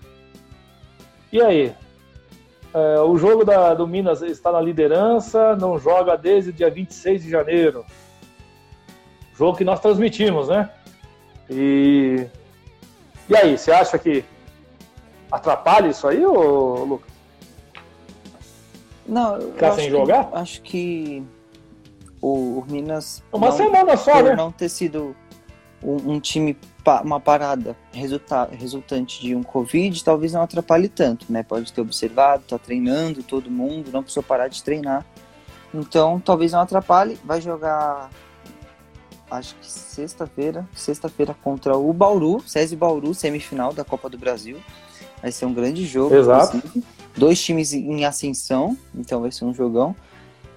E 1.32 1.40
aí? 1.40 1.74
É, 2.74 3.00
o 3.00 3.16
jogo 3.16 3.44
da, 3.44 3.74
do 3.74 3.86
Minas 3.86 4.20
está 4.22 4.52
na 4.52 4.60
liderança, 4.60 5.56
não 5.56 5.78
joga 5.78 6.16
desde 6.16 6.50
o 6.50 6.52
dia 6.52 6.70
26 6.70 7.22
de 7.22 7.30
janeiro. 7.30 7.84
Jogo 9.34 9.56
que 9.56 9.64
nós 9.64 9.80
transmitimos, 9.80 10.48
né? 10.48 10.70
E 11.50 12.26
e 13.28 13.36
aí, 13.36 13.57
você 13.57 13.72
acha 13.72 13.99
que 13.99 14.24
atrapalha 15.30 15.88
isso 15.88 16.07
aí, 16.07 16.24
ô 16.24 16.84
Lucas? 16.84 17.12
Não, 19.07 19.36
eu 19.36 19.53
Ficar 19.53 19.72
sem 19.72 19.90
jogar? 19.90 20.30
acho 20.32 20.62
que 20.62 21.24
o, 22.20 22.61
o 22.61 22.64
Minas. 22.68 23.22
Uma 23.32 23.49
não, 23.49 23.57
semana 23.57 23.96
só, 23.96 24.12
por 24.12 24.24
né? 24.24 24.36
não 24.36 24.53
ter 24.53 24.68
sido 24.68 25.16
um, 25.82 26.12
um 26.12 26.20
time, 26.20 26.57
uma 27.04 27.18
parada 27.18 27.76
resulta, 27.92 28.49
resultante 28.53 29.20
de 29.20 29.34
um 29.34 29.42
Covid, 29.42 30.03
talvez 30.04 30.32
não 30.32 30.42
atrapalhe 30.42 30.88
tanto, 30.88 31.26
né? 31.30 31.42
Pode 31.42 31.72
ter 31.72 31.80
observado, 31.80 32.44
tá 32.46 32.58
treinando 32.58 33.22
todo 33.22 33.50
mundo, 33.50 33.90
não 33.92 34.03
precisou 34.03 34.22
parar 34.22 34.49
de 34.49 34.62
treinar. 34.62 35.04
Então, 35.74 36.20
talvez 36.20 36.53
não 36.53 36.61
atrapalhe. 36.61 37.18
Vai 37.24 37.40
jogar 37.40 38.11
acho 39.33 39.54
que 39.57 39.67
sexta-feira, 39.67 40.67
sexta-feira 40.75 41.34
contra 41.42 41.76
o 41.76 41.92
Bauru, 41.92 42.42
SESI 42.46 42.76
Bauru, 42.76 43.14
semifinal 43.14 43.72
da 43.72 43.84
Copa 43.84 44.09
do 44.09 44.18
Brasil. 44.18 44.59
Vai 45.21 45.33
ser 45.33 45.46
um 45.46 45.54
grande 45.54 45.84
jogo. 45.87 46.14
Exato. 46.14 46.57
Inclusive. 46.57 46.84
Dois 47.17 47.42
times 47.42 47.72
em 47.72 48.04
ascensão, 48.04 48.76
então 48.95 49.21
vai 49.21 49.30
ser 49.30 49.45
um 49.45 49.54
jogão. 49.54 49.95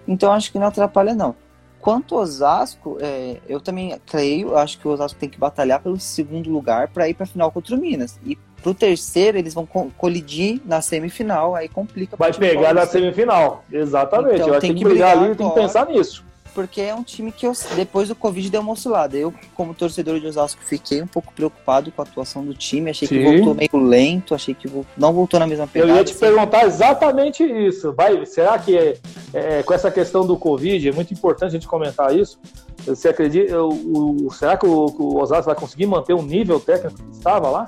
Então 0.08 0.32
acho 0.32 0.52
que 0.52 0.60
não 0.60 0.68
atrapalha 0.68 1.14
não. 1.14 1.36
Quanto 1.80 2.16
ao 2.16 2.22
Osasco, 2.22 2.98
é, 3.00 3.38
eu 3.48 3.60
também 3.60 4.00
creio, 4.06 4.58
acho 4.58 4.80
que 4.80 4.88
o 4.88 4.92
Osasco 4.92 5.20
tem 5.20 5.30
que 5.30 5.38
batalhar 5.38 5.82
pelo 5.82 6.00
segundo 6.00 6.50
lugar 6.50 6.88
para 6.88 7.08
ir 7.08 7.14
para 7.14 7.26
a 7.26 7.28
final 7.28 7.52
contra 7.52 7.76
o 7.76 7.80
Minas. 7.80 8.20
E 8.26 8.38
pro 8.64 8.74
terceiro 8.74 9.38
eles 9.38 9.54
vão 9.54 9.68
colidir 9.98 10.62
na 10.66 10.82
semifinal, 10.82 11.54
aí 11.54 11.70
complica. 11.70 12.16
Vai 12.18 12.34
pegar 12.34 12.74
na 12.74 12.86
semifinal, 12.86 13.64
exatamente. 13.72 14.42
Então, 14.42 14.60
tem 14.60 14.74
que, 14.74 14.80
que 14.80 14.84
brigar 14.84 15.18
ali, 15.18 15.36
tem 15.36 15.48
que 15.48 15.56
pensar 15.56 15.86
nisso 15.86 16.24
porque 16.56 16.80
é 16.80 16.96
um 16.96 17.04
time 17.04 17.34
que 17.34 17.46
eu, 17.46 17.52
depois 17.76 18.08
do 18.08 18.16
Covid 18.16 18.50
deu 18.50 18.62
uma 18.62 18.72
oscilada. 18.72 19.18
Eu, 19.18 19.34
como 19.54 19.74
torcedor 19.74 20.20
de 20.22 20.26
Osasco, 20.26 20.62
fiquei 20.64 21.02
um 21.02 21.08
pouco 21.08 21.34
preocupado 21.34 21.92
com 21.92 22.02
a 22.02 22.06
atuação 22.06 22.46
do 22.46 22.54
time. 22.54 22.90
Achei 22.90 23.06
Sim. 23.08 23.18
que 23.18 23.24
voltou 23.24 23.54
meio 23.54 23.86
lento, 23.86 24.34
achei 24.34 24.56
que 24.56 24.72
não 24.98 25.14
voltou 25.14 25.38
na 25.38 25.46
mesma 25.46 25.68
pegada. 25.68 25.92
Eu 25.92 25.98
ia 25.98 26.04
te 26.06 26.12
assim. 26.12 26.20
perguntar 26.22 26.66
exatamente 26.66 27.44
isso. 27.44 27.92
Vai, 27.92 28.26
será 28.26 28.58
que 28.58 28.76
é, 28.76 28.98
é, 29.34 29.64
com 29.64 29.74
essa 29.74 29.92
questão 29.92 30.26
do 30.26 30.38
Covid, 30.38 30.88
é 30.88 30.92
muito 30.94 31.14
importante 31.14 31.50
a 31.50 31.54
gente 31.54 31.68
comentar 31.68 32.16
isso? 32.16 32.40
Você 32.86 33.10
acredita? 33.10 33.62
O, 33.62 34.28
o 34.28 34.32
será 34.32 34.56
que 34.56 34.66
o, 34.66 34.86
o 34.86 35.22
Osasco 35.22 35.46
vai 35.46 35.56
conseguir 35.56 35.88
manter 35.88 36.14
o 36.14 36.22
nível 36.22 36.60
técnico 36.60 36.96
que 36.96 37.18
estava 37.18 37.50
lá? 37.50 37.68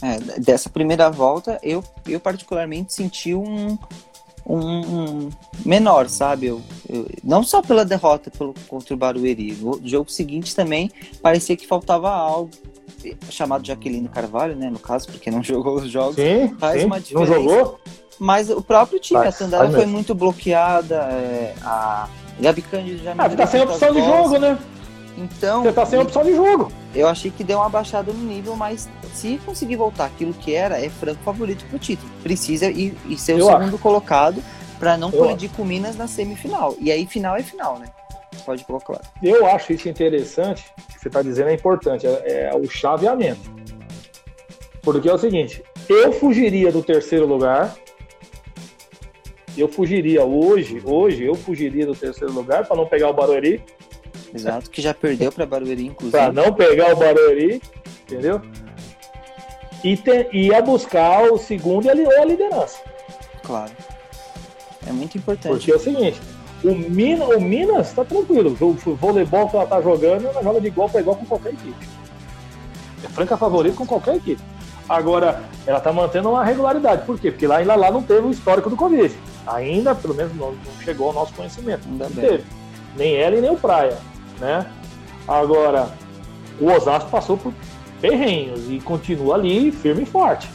É, 0.00 0.40
dessa 0.40 0.70
primeira 0.70 1.10
volta, 1.10 1.58
eu, 1.62 1.82
eu 2.06 2.20
particularmente 2.20 2.92
senti 2.92 3.34
um, 3.34 3.76
um, 4.48 4.80
um 4.80 5.30
menor, 5.64 6.08
sabe? 6.08 6.46
Eu, 6.46 6.62
eu, 6.88 7.06
não 7.22 7.42
só 7.42 7.60
pela 7.60 7.84
derrota 7.84 8.30
pelo, 8.30 8.54
contra 8.66 8.94
o 8.94 8.96
Barueri, 8.96 9.52
no 9.52 9.80
jogo 9.84 10.10
seguinte 10.10 10.56
também 10.56 10.90
parecia 11.22 11.56
que 11.56 11.66
faltava 11.66 12.10
algo. 12.10 12.50
Chamado 13.30 13.64
Jaqueline 13.64 14.08
Carvalho, 14.08 14.56
né? 14.56 14.70
No 14.70 14.78
caso, 14.78 15.06
porque 15.06 15.30
não 15.30 15.42
jogou 15.44 15.76
os 15.76 15.90
jogos. 15.90 16.16
Sim, 16.16 16.54
faz 16.58 16.80
sim, 16.80 16.86
uma 16.86 16.98
diferença. 16.98 17.34
Não 17.34 17.42
jogou? 17.42 17.80
Mas 18.18 18.50
o 18.50 18.60
próprio 18.60 18.98
time, 18.98 19.20
faz, 19.20 19.36
a 19.36 19.38
Tandara 19.38 19.70
foi 19.70 19.86
muito 19.86 20.12
bloqueada, 20.12 20.96
é, 21.12 21.54
a 21.62 22.08
Gabi 22.40 22.62
Cândido 22.62 23.04
já 23.04 23.14
não. 23.14 23.24
Ah, 23.24 23.28
tá 23.28 23.46
sem 23.46 23.62
opção 23.62 23.92
de 23.92 24.00
jogo, 24.00 24.38
né? 24.38 24.58
Então. 25.18 25.64
Você 25.64 25.72
tá 25.72 25.84
sem 25.84 25.98
opção 25.98 26.22
de 26.22 26.34
jogo. 26.34 26.70
Eu 26.94 27.08
achei 27.08 27.30
que 27.30 27.42
deu 27.42 27.58
uma 27.58 27.68
baixada 27.68 28.12
no 28.12 28.24
nível, 28.24 28.54
mas 28.54 28.88
se 29.12 29.38
conseguir 29.44 29.76
voltar 29.76 30.06
aquilo 30.06 30.32
que 30.32 30.54
era, 30.54 30.80
é 30.80 30.88
franco 30.88 31.20
favorito 31.24 31.64
pro 31.68 31.78
título. 31.78 32.10
Precisa 32.22 32.70
ir, 32.70 32.96
ir 33.06 33.18
ser 33.18 33.34
o 33.34 33.38
eu 33.40 33.46
segundo 33.46 33.74
acho. 33.74 33.78
colocado 33.78 34.42
para 34.78 34.96
não 34.96 35.10
eu 35.10 35.18
colidir 35.18 35.50
acho. 35.50 35.56
com 35.56 35.64
Minas 35.64 35.96
na 35.96 36.06
semifinal. 36.06 36.76
E 36.80 36.92
aí, 36.92 37.04
final 37.06 37.36
é 37.36 37.42
final, 37.42 37.78
né? 37.78 37.86
Pode 38.46 38.64
colocar 38.64 38.86
claro. 38.86 39.02
Eu 39.22 39.44
acho 39.46 39.72
isso 39.72 39.88
interessante, 39.88 40.72
que 40.92 41.00
você 41.00 41.08
está 41.08 41.20
dizendo 41.20 41.50
é 41.50 41.54
importante, 41.54 42.06
é, 42.06 42.50
é 42.52 42.56
o 42.56 42.68
chaveamento. 42.70 43.50
Porque 44.80 45.08
é 45.08 45.12
o 45.12 45.18
seguinte, 45.18 45.62
eu 45.88 46.12
fugiria 46.12 46.70
do 46.70 46.82
terceiro 46.82 47.26
lugar, 47.26 47.74
eu 49.56 49.68
fugiria 49.68 50.24
hoje, 50.24 50.80
hoje 50.84 51.24
eu 51.24 51.34
fugiria 51.34 51.84
do 51.84 51.94
terceiro 51.94 52.32
lugar 52.32 52.66
para 52.66 52.76
não 52.76 52.86
pegar 52.86 53.10
o 53.10 53.12
Barueri, 53.12 53.62
Exato, 54.34 54.70
que 54.70 54.82
já 54.82 54.92
perdeu 54.92 55.32
para 55.32 55.46
Barueri, 55.46 55.86
inclusive. 55.86 56.16
Para 56.16 56.32
não 56.32 56.52
pegar 56.52 56.92
o 56.92 56.96
Barueri, 56.96 57.62
entendeu? 58.02 58.40
E 59.82 59.96
te, 59.96 60.28
ia 60.32 60.60
buscar 60.60 61.22
o 61.30 61.38
segundo 61.38 61.86
e 61.86 61.90
a, 61.90 62.22
a 62.22 62.24
liderança. 62.24 62.78
Claro. 63.42 63.72
É 64.86 64.92
muito 64.92 65.16
importante. 65.16 65.52
Porque 65.52 65.72
é 65.72 65.76
o 65.76 65.78
seguinte, 65.78 66.20
o, 66.64 66.74
Mina, 66.74 67.24
o 67.24 67.40
Minas 67.40 67.88
está 67.88 68.04
tranquilo. 68.04 68.56
O 68.60 68.94
voleibol 68.96 69.48
que 69.48 69.56
ela 69.56 69.64
está 69.64 69.80
jogando, 69.80 70.26
ela 70.26 70.42
joga 70.42 70.60
de 70.60 70.66
igual 70.66 70.88
para 70.88 71.00
igual 71.00 71.16
com 71.16 71.26
qualquer 71.26 71.52
equipe. 71.52 71.88
É 73.04 73.08
franca 73.08 73.36
favorita 73.36 73.76
com 73.76 73.86
qualquer 73.86 74.16
equipe. 74.16 74.42
Agora, 74.88 75.42
ela 75.66 75.78
está 75.78 75.92
mantendo 75.92 76.30
uma 76.30 76.44
regularidade. 76.44 77.04
Por 77.04 77.18
quê? 77.18 77.30
Porque 77.30 77.46
lá, 77.46 77.58
ainda 77.58 77.74
lá 77.74 77.90
não 77.90 78.02
teve 78.02 78.26
o 78.26 78.30
histórico 78.30 78.70
do 78.70 78.76
Covid. 78.76 79.14
Ainda, 79.46 79.94
pelo 79.94 80.14
menos, 80.14 80.34
não, 80.34 80.52
não 80.52 80.82
chegou 80.82 81.08
ao 81.08 81.12
nosso 81.12 81.34
conhecimento. 81.34 81.86
Ainda 81.86 82.08
não 82.08 82.14
bem. 82.14 82.28
teve. 82.28 82.44
Nem 82.96 83.16
ela 83.16 83.36
e 83.36 83.40
nem 83.40 83.50
o 83.50 83.56
Praia 83.56 83.98
né? 84.40 84.66
Agora, 85.26 85.90
o 86.60 86.70
Osasco 86.70 87.10
passou 87.10 87.36
por 87.36 87.52
perrenhos 88.00 88.70
e 88.70 88.80
continua 88.80 89.34
ali 89.34 89.70
firme 89.70 90.02
e 90.02 90.06
forte. 90.06 90.48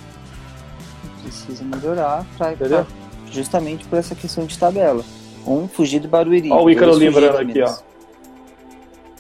Precisa 1.21 1.63
melhorar 1.63 2.25
pra, 2.37 2.53
pra, 2.53 2.85
justamente 3.29 3.85
por 3.85 3.99
essa 3.99 4.15
questão 4.15 4.45
de 4.45 4.57
tabela. 4.57 5.03
Um, 5.45 5.67
fugir 5.67 5.99
do 5.99 6.07
Barueri. 6.07 6.51
Olha 6.51 6.63
o 6.63 6.69
Ícaro 6.69 6.93
lembrando 6.93 7.37
aqui, 7.37 7.61
ó. 7.61 7.75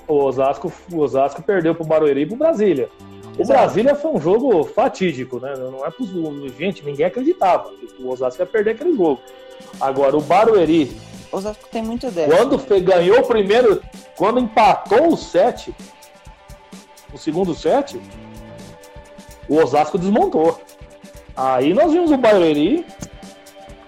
O 0.07 0.25
Osasco, 0.25 0.71
o 0.91 0.99
Osasco 0.99 1.41
perdeu 1.41 1.73
pro 1.73 1.85
Barueri 1.85 2.21
e 2.21 2.25
pro 2.25 2.35
Brasília. 2.35 2.89
O 3.37 3.41
Exato. 3.41 3.59
Brasília 3.59 3.95
foi 3.95 4.11
um 4.11 4.21
jogo 4.21 4.63
fatídico, 4.63 5.39
né? 5.39 5.53
Não 5.57 5.85
é 5.85 5.89
pro... 5.89 6.05
Gente, 6.57 6.85
ninguém 6.85 7.05
acreditava 7.05 7.69
que 7.71 8.03
o 8.03 8.09
Osasco 8.09 8.41
ia 8.41 8.45
perder 8.45 8.71
aquele 8.71 8.95
jogo. 8.95 9.19
Agora, 9.79 10.15
o 10.15 10.21
Barueri 10.21 10.95
Osasco 11.33 11.67
tem 11.71 11.81
muito 11.81 12.11
dessa. 12.11 12.35
Quando 12.35 12.59
foi, 12.59 12.79
ganhou 12.79 13.19
o 13.19 13.27
primeiro, 13.27 13.81
quando 14.15 14.39
empatou 14.39 15.11
o 15.13 15.17
set, 15.17 15.73
o 17.11 17.17
segundo 17.17 17.55
set, 17.55 17.99
o 19.49 19.57
Osasco 19.57 19.97
desmontou. 19.97 20.61
Aí 21.35 21.73
nós 21.73 21.91
vimos 21.91 22.11
o 22.11 22.17
Barueri 22.17 22.85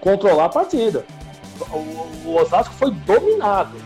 controlar 0.00 0.46
a 0.46 0.48
partida. 0.48 1.04
O, 1.70 2.28
o 2.28 2.36
Osasco 2.36 2.74
foi 2.74 2.90
dominado. 2.90 3.76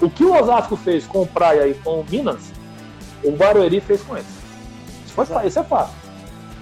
O 0.00 0.10
que 0.10 0.24
o 0.24 0.34
Osasco 0.34 0.76
fez 0.76 1.06
com 1.06 1.22
o 1.22 1.26
Praia 1.26 1.68
e 1.68 1.74
com 1.74 2.00
o 2.00 2.06
Minas, 2.08 2.52
o 3.22 3.30
Barueri 3.30 3.80
fez 3.80 4.02
com 4.02 4.16
eles. 4.16 4.26
Isso, 5.04 5.14
foi, 5.14 5.46
isso 5.46 5.58
é 5.58 5.64
fato. 5.64 5.92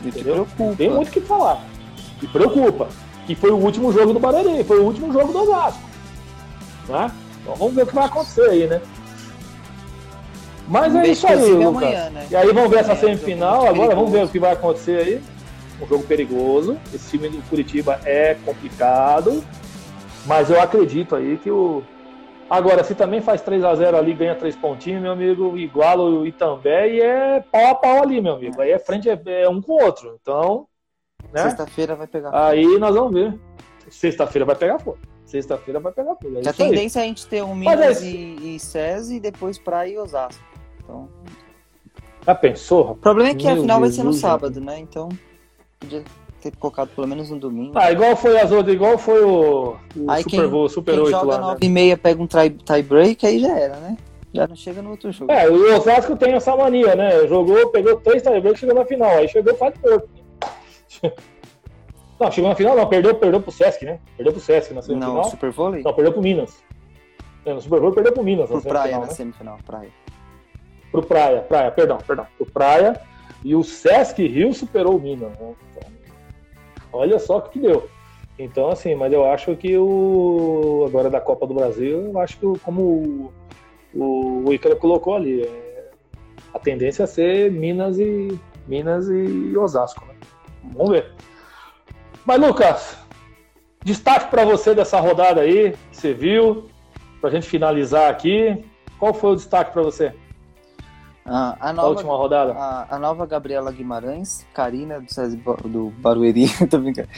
Entendeu? 0.05 0.47
Tem 0.77 0.91
muito 0.91 1.09
o 1.09 1.11
que 1.11 1.21
falar. 1.21 1.65
E 2.21 2.27
preocupa. 2.27 2.89
Que 3.27 3.35
foi 3.35 3.51
o 3.51 3.57
último 3.57 3.93
jogo 3.93 4.13
do 4.13 4.21
Barueri, 4.21 4.63
foi 4.65 4.81
o 4.81 4.85
último 4.85 5.13
jogo 5.13 5.33
do 5.33 5.43
Osasco. 5.43 5.92
Né? 6.93 7.11
Então 7.41 7.55
vamos 7.57 7.75
ver 7.75 7.83
o 7.83 7.87
que 7.87 7.95
vai 7.95 8.05
acontecer 8.05 8.49
aí, 8.51 8.67
né? 8.67 8.81
Mas 10.69 10.95
é 10.95 11.07
isso 11.07 11.27
aí, 11.27 11.53
Lucas. 11.53 11.83
Amanhã, 11.83 12.11
né? 12.11 12.27
E 12.31 12.37
aí 12.37 12.53
vamos 12.53 12.71
ver 12.71 12.79
essa 12.79 12.95
semifinal. 12.95 13.67
Agora 13.67 13.95
vamos 13.95 14.13
ver 14.13 14.25
o 14.25 14.29
que 14.29 14.39
vai 14.39 14.53
acontecer 14.53 14.99
aí. 14.99 15.23
Um 15.81 15.87
jogo 15.87 16.05
perigoso. 16.05 16.79
Esse 16.95 17.11
time 17.11 17.29
do 17.29 17.43
Curitiba 17.49 18.01
é 18.05 18.37
complicado. 18.45 19.43
Mas 20.27 20.51
eu 20.51 20.61
acredito 20.61 21.17
aí 21.17 21.37
que 21.39 21.51
o. 21.51 21.83
Agora, 22.49 22.85
se 22.85 22.95
também 22.95 23.21
faz 23.23 23.41
3 23.41 23.65
a 23.65 23.75
0 23.75 23.97
ali, 23.97 24.13
ganha 24.13 24.35
3 24.35 24.55
pontinhos, 24.57 25.01
meu 25.01 25.13
amigo, 25.13 25.57
iguala 25.57 26.03
o 26.03 26.27
Itambé 26.27 26.89
e 26.91 27.01
é 27.01 27.41
pau 27.41 27.67
a 27.69 27.75
pau 27.75 28.03
ali, 28.03 28.21
meu 28.21 28.35
amigo. 28.35 28.61
Aí 28.61 28.71
é 28.71 28.79
frente, 28.79 29.09
é, 29.09 29.19
é 29.27 29.49
um 29.49 29.61
com 29.61 29.73
o 29.73 29.83
outro. 29.83 30.19
Então. 30.21 30.67
Né? 31.33 31.43
Sexta-feira 31.43 31.97
vai 31.97 32.07
pegar. 32.07 32.31
Aí 32.33 32.79
nós 32.79 32.95
vamos 32.95 33.13
ver. 33.13 33.39
Sexta-feira 33.89 34.45
vai 34.45 34.55
pegar 34.55 34.79
fogo. 34.79 34.99
Sexta-feira 35.33 35.81
vai 35.81 35.91
pegar 35.93 36.15
fogo. 36.17 36.41
É 36.45 36.47
a 36.47 36.53
tendência 36.53 37.01
aí. 37.01 37.05
é 37.05 37.07
a 37.07 37.09
gente 37.09 37.27
ter 37.27 37.43
um 37.43 37.55
Minas 37.55 38.03
é 38.03 38.07
e, 38.07 38.55
e 38.55 38.61
SESI 38.61 39.17
e 39.17 39.21
depois 39.21 39.57
Praia 39.57 39.95
e 39.95 39.99
Osasco. 39.99 40.45
Então... 40.77 41.09
Já 42.27 42.35
pensou? 42.35 42.91
O 42.91 42.97
problema 42.97 43.31
é 43.31 43.35
que 43.35 43.47
Meu 43.47 43.55
a 43.55 43.61
final 43.63 43.81
vai 43.81 43.91
ser 43.91 44.03
no 44.03 44.13
sábado, 44.13 44.61
né? 44.61 44.79
Então 44.79 45.09
podia 45.81 46.05
ter 46.43 46.55
colocado 46.57 46.91
pelo 46.91 47.07
menos 47.07 47.31
no 47.31 47.39
domingo. 47.39 47.73
Ah, 47.79 47.91
igual 47.91 48.15
foi 48.15 48.39
as 48.39 48.53
outras, 48.53 48.75
igual 48.75 48.99
foi 48.99 49.25
o, 49.25 49.75
o 49.97 50.11
aí 50.11 50.23
Super 50.23 50.41
quem, 50.41 50.49
Bowl, 50.51 50.69
Super 50.69 50.95
quem 50.97 51.03
8 51.05 51.11
joga 51.11 51.27
lá. 51.27 51.39
9 51.39 51.53
né? 51.53 51.59
e 51.63 51.69
meia 51.71 51.97
pega 51.97 52.23
um 52.23 52.27
tie, 52.27 52.51
tie 52.51 52.83
break, 52.83 53.27
aí 53.27 53.39
já 53.41 53.59
era, 53.59 53.77
né? 53.77 53.97
Já 54.35 54.47
não 54.47 54.55
chega 54.57 54.83
no 54.83 54.91
outro 54.91 55.11
jogo. 55.11 55.33
É, 55.33 55.49
o 55.49 55.77
Osasco 55.77 56.15
tem 56.15 56.35
essa 56.35 56.55
mania, 56.55 56.95
né? 56.95 57.27
Jogou, 57.27 57.71
pegou 57.71 57.97
três 57.97 58.23
tie 58.23 58.39
breaks, 58.39 58.61
chegou 58.61 58.75
na 58.75 58.85
final. 58.85 59.11
Aí 59.13 59.29
chegou 59.29 59.55
faz 59.57 59.75
pouco. 59.79 60.09
Não, 62.23 62.31
chegou 62.31 62.51
na 62.51 62.55
final, 62.55 62.77
não, 62.77 62.87
perdeu, 62.87 63.15
perdeu 63.17 63.41
pro 63.41 63.51
Sesc, 63.51 63.85
né? 63.85 63.99
Perdeu 64.17 64.33
pro 64.33 64.41
Sesc 64.41 64.73
na 64.73 64.81
semifinal. 64.81 65.15
Não, 65.15 65.25
Super 65.25 65.51
Vôlei? 65.51 65.83
Não, 65.83 65.93
perdeu 65.93 66.13
pro 66.13 66.23
Minas. 66.23 66.63
É, 67.45 67.53
no 67.53 67.61
Super 67.61 67.81
Vôlei 67.81 67.95
perdeu 67.95 68.13
pro 68.13 68.23
Minas. 68.23 68.49
Pro 68.49 68.63
Praia 68.63 68.99
na 68.99 69.07
né? 69.07 69.13
semifinal, 69.13 69.59
Praia. 69.67 69.91
Pro 70.93 71.03
Praia, 71.03 71.41
Praia, 71.41 71.71
perdão, 71.73 71.99
perdão. 72.07 72.27
Pro 72.37 72.47
Praia. 72.47 73.01
E 73.45 73.57
o 73.57 73.65
Sesc 73.65 74.25
Rio 74.25 74.55
superou 74.55 74.97
o 74.97 75.01
Minas. 75.01 75.37
Né? 75.37 75.55
olha 76.93 77.19
só 77.19 77.39
o 77.39 77.43
que 77.43 77.59
deu. 77.59 77.89
Então, 78.39 78.71
assim, 78.71 78.95
mas 78.95 79.13
eu 79.13 79.25
acho 79.25 79.57
que 79.57 79.77
o. 79.77 80.85
Agora 80.87 81.11
da 81.11 81.21
Copa 81.21 81.45
do 81.45 81.55
Brasil, 81.55 82.13
eu 82.13 82.19
acho 82.21 82.39
que 82.39 82.59
como 82.61 82.83
o, 82.83 83.33
o, 83.95 84.49
o 84.49 84.53
Icaro 84.53 84.77
colocou 84.77 85.17
ali, 85.17 85.43
é, 85.43 85.91
a 86.55 86.59
tendência 86.59 87.03
é 87.03 87.07
ser 87.07 87.51
Minas 87.51 87.99
e 87.99 88.39
Minas 88.69 89.09
e 89.09 89.57
Osasco, 89.57 90.07
né? 90.07 90.15
Vamos 90.73 90.91
ver. 90.91 91.13
Mas, 92.25 92.41
Lucas, 92.41 92.97
destaque 93.85 94.31
para 94.31 94.45
você 94.45 94.75
dessa 94.75 95.01
rodada 95.01 95.41
aí, 95.41 95.73
que 95.91 95.97
você 95.97 96.15
viu, 96.15 96.69
para 97.21 97.31
a 97.31 97.33
gente 97.33 97.49
finalizar 97.49 98.11
aqui. 98.11 98.65
Qual 98.99 99.13
foi 99.13 99.33
o 99.33 99.37
destaque 99.37 99.73
para 99.73 99.83
você? 99.83 100.15
Ah, 101.25 101.57
a 101.61 101.73
nova, 101.73 101.89
última 101.89 102.17
rodada? 102.17 102.53
A, 102.53 102.97
a, 102.97 102.99
nova 102.99 103.25
Gabriela 103.27 103.71
Guimarães, 103.71 104.45
Karina 104.53 105.01
do, 105.01 105.69
do 105.69 105.91
Barueri, 105.99 106.47
tô 106.69 106.79
brincando. 106.79 107.09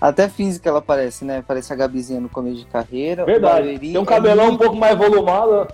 Até 0.00 0.28
física 0.28 0.68
ela 0.68 0.82
parece, 0.82 1.24
né? 1.24 1.42
Parece 1.46 1.72
a 1.72 1.76
Gabizinha 1.76 2.20
no 2.20 2.28
começo 2.28 2.58
de 2.58 2.66
carreira. 2.66 3.24
Verdade. 3.24 3.78
Tem 3.78 3.96
um 3.96 4.04
cabelão 4.04 4.44
é 4.44 4.48
muito... 4.48 4.60
um 4.60 4.64
pouco 4.64 4.76
mais 4.76 4.96
volumado. 4.96 5.68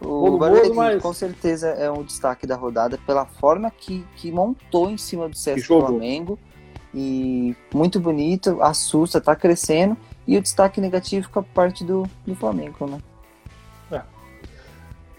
O 0.00 0.36
Barueri, 0.36 0.72
mas... 0.72 1.02
com 1.02 1.12
certeza, 1.12 1.68
é 1.68 1.90
um 1.90 2.02
destaque 2.02 2.46
da 2.46 2.56
rodada 2.56 2.98
pela 3.04 3.24
forma 3.24 3.70
que, 3.70 4.04
que 4.16 4.30
montou 4.30 4.90
em 4.90 4.96
cima 4.96 5.28
do 5.28 5.36
César 5.36 5.64
Flamengo. 5.64 6.38
E 6.94 7.56
muito 7.72 7.98
bonito, 7.98 8.60
assusta, 8.62 9.20
tá 9.20 9.34
crescendo. 9.34 9.96
E 10.26 10.36
o 10.36 10.42
destaque 10.42 10.80
negativo 10.80 11.26
fica 11.26 11.42
por 11.42 11.52
parte 11.52 11.84
do, 11.84 12.06
do 12.26 12.34
Flamengo, 12.34 12.86
né? 12.86 12.98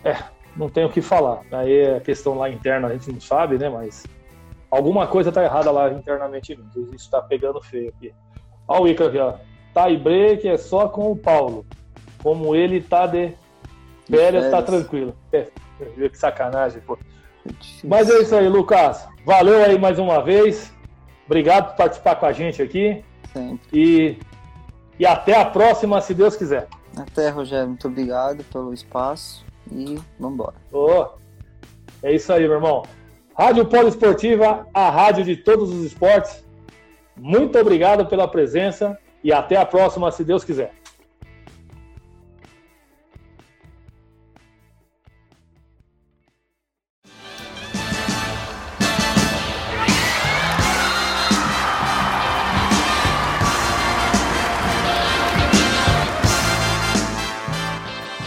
É. 0.04 0.10
é, 0.10 0.24
não 0.56 0.70
tenho 0.70 0.88
o 0.88 0.91
que 0.91 1.02
falar. 1.02 1.41
Aí 1.52 1.95
a 1.95 2.00
questão 2.00 2.36
lá 2.36 2.50
interna 2.50 2.88
a 2.88 2.94
gente 2.94 3.12
não 3.12 3.20
sabe, 3.20 3.58
né? 3.58 3.70
Mas 3.70 4.06
alguma 4.70 5.08
coisa 5.08 5.32
tá 5.32 5.44
errada 5.44 5.72
lá 5.72 5.91
internamente. 5.91 6.58
Isso 6.94 7.10
tá 7.10 7.22
pegando 7.22 7.62
feio 7.62 7.90
aqui. 7.90 8.14
Olha 8.68 8.82
o 8.82 8.88
Ica 8.88 9.08
aqui, 9.08 9.18
ó. 9.18 9.34
Tie 9.74 9.98
break 9.98 10.48
é 10.48 10.58
só 10.58 10.88
com 10.88 11.12
o 11.12 11.16
Paulo. 11.16 11.66
Como 12.22 12.56
ele 12.56 12.82
tá 12.82 13.08
de 13.08 13.34
férias, 14.10 14.50
tá 14.50 14.62
tranquilo. 14.62 15.16
É, 15.32 15.48
que 16.10 16.18
sacanagem, 16.18 16.82
pô. 16.82 16.98
É 17.45 17.52
Mas 17.84 18.10
é 18.10 18.22
isso 18.22 18.36
aí, 18.36 18.48
Lucas. 18.48 19.08
Valeu 19.26 19.64
aí 19.64 19.78
mais 19.78 20.00
uma 20.00 20.24
vez. 20.24 20.73
Obrigado 21.26 21.72
por 21.72 21.78
participar 21.78 22.16
com 22.16 22.26
a 22.26 22.32
gente 22.32 22.62
aqui. 22.62 23.04
Sempre. 23.32 23.60
E, 23.74 24.18
e 25.00 25.06
até 25.06 25.40
a 25.40 25.45
próxima, 25.45 26.02
se 26.02 26.14
Deus 26.14 26.36
quiser. 26.36 26.68
Até, 26.95 27.30
Rogério. 27.30 27.68
Muito 27.68 27.88
obrigado 27.88 28.44
pelo 28.45 28.74
espaço 28.74 29.45
e 29.72 30.00
vamos 30.20 30.36
embora. 30.36 30.56
Oh, 30.72 31.08
é 32.02 32.14
isso 32.14 32.32
aí, 32.32 32.41
meu 32.44 32.54
irmão. 32.54 32.84
Rádio 33.36 33.66
Polo 33.66 33.88
Esportiva, 33.88 34.68
a 34.74 34.90
rádio 34.90 35.24
de 35.24 35.36
todos 35.36 35.72
os 35.72 35.84
esportes. 35.84 36.44
Muito 37.16 37.58
obrigado 37.58 38.06
pela 38.06 38.28
presença 38.28 38.98
e 39.24 39.32
até 39.32 39.56
a 39.56 39.66
próxima, 39.66 40.12
se 40.12 40.24
Deus 40.24 40.44
quiser. 40.44 40.74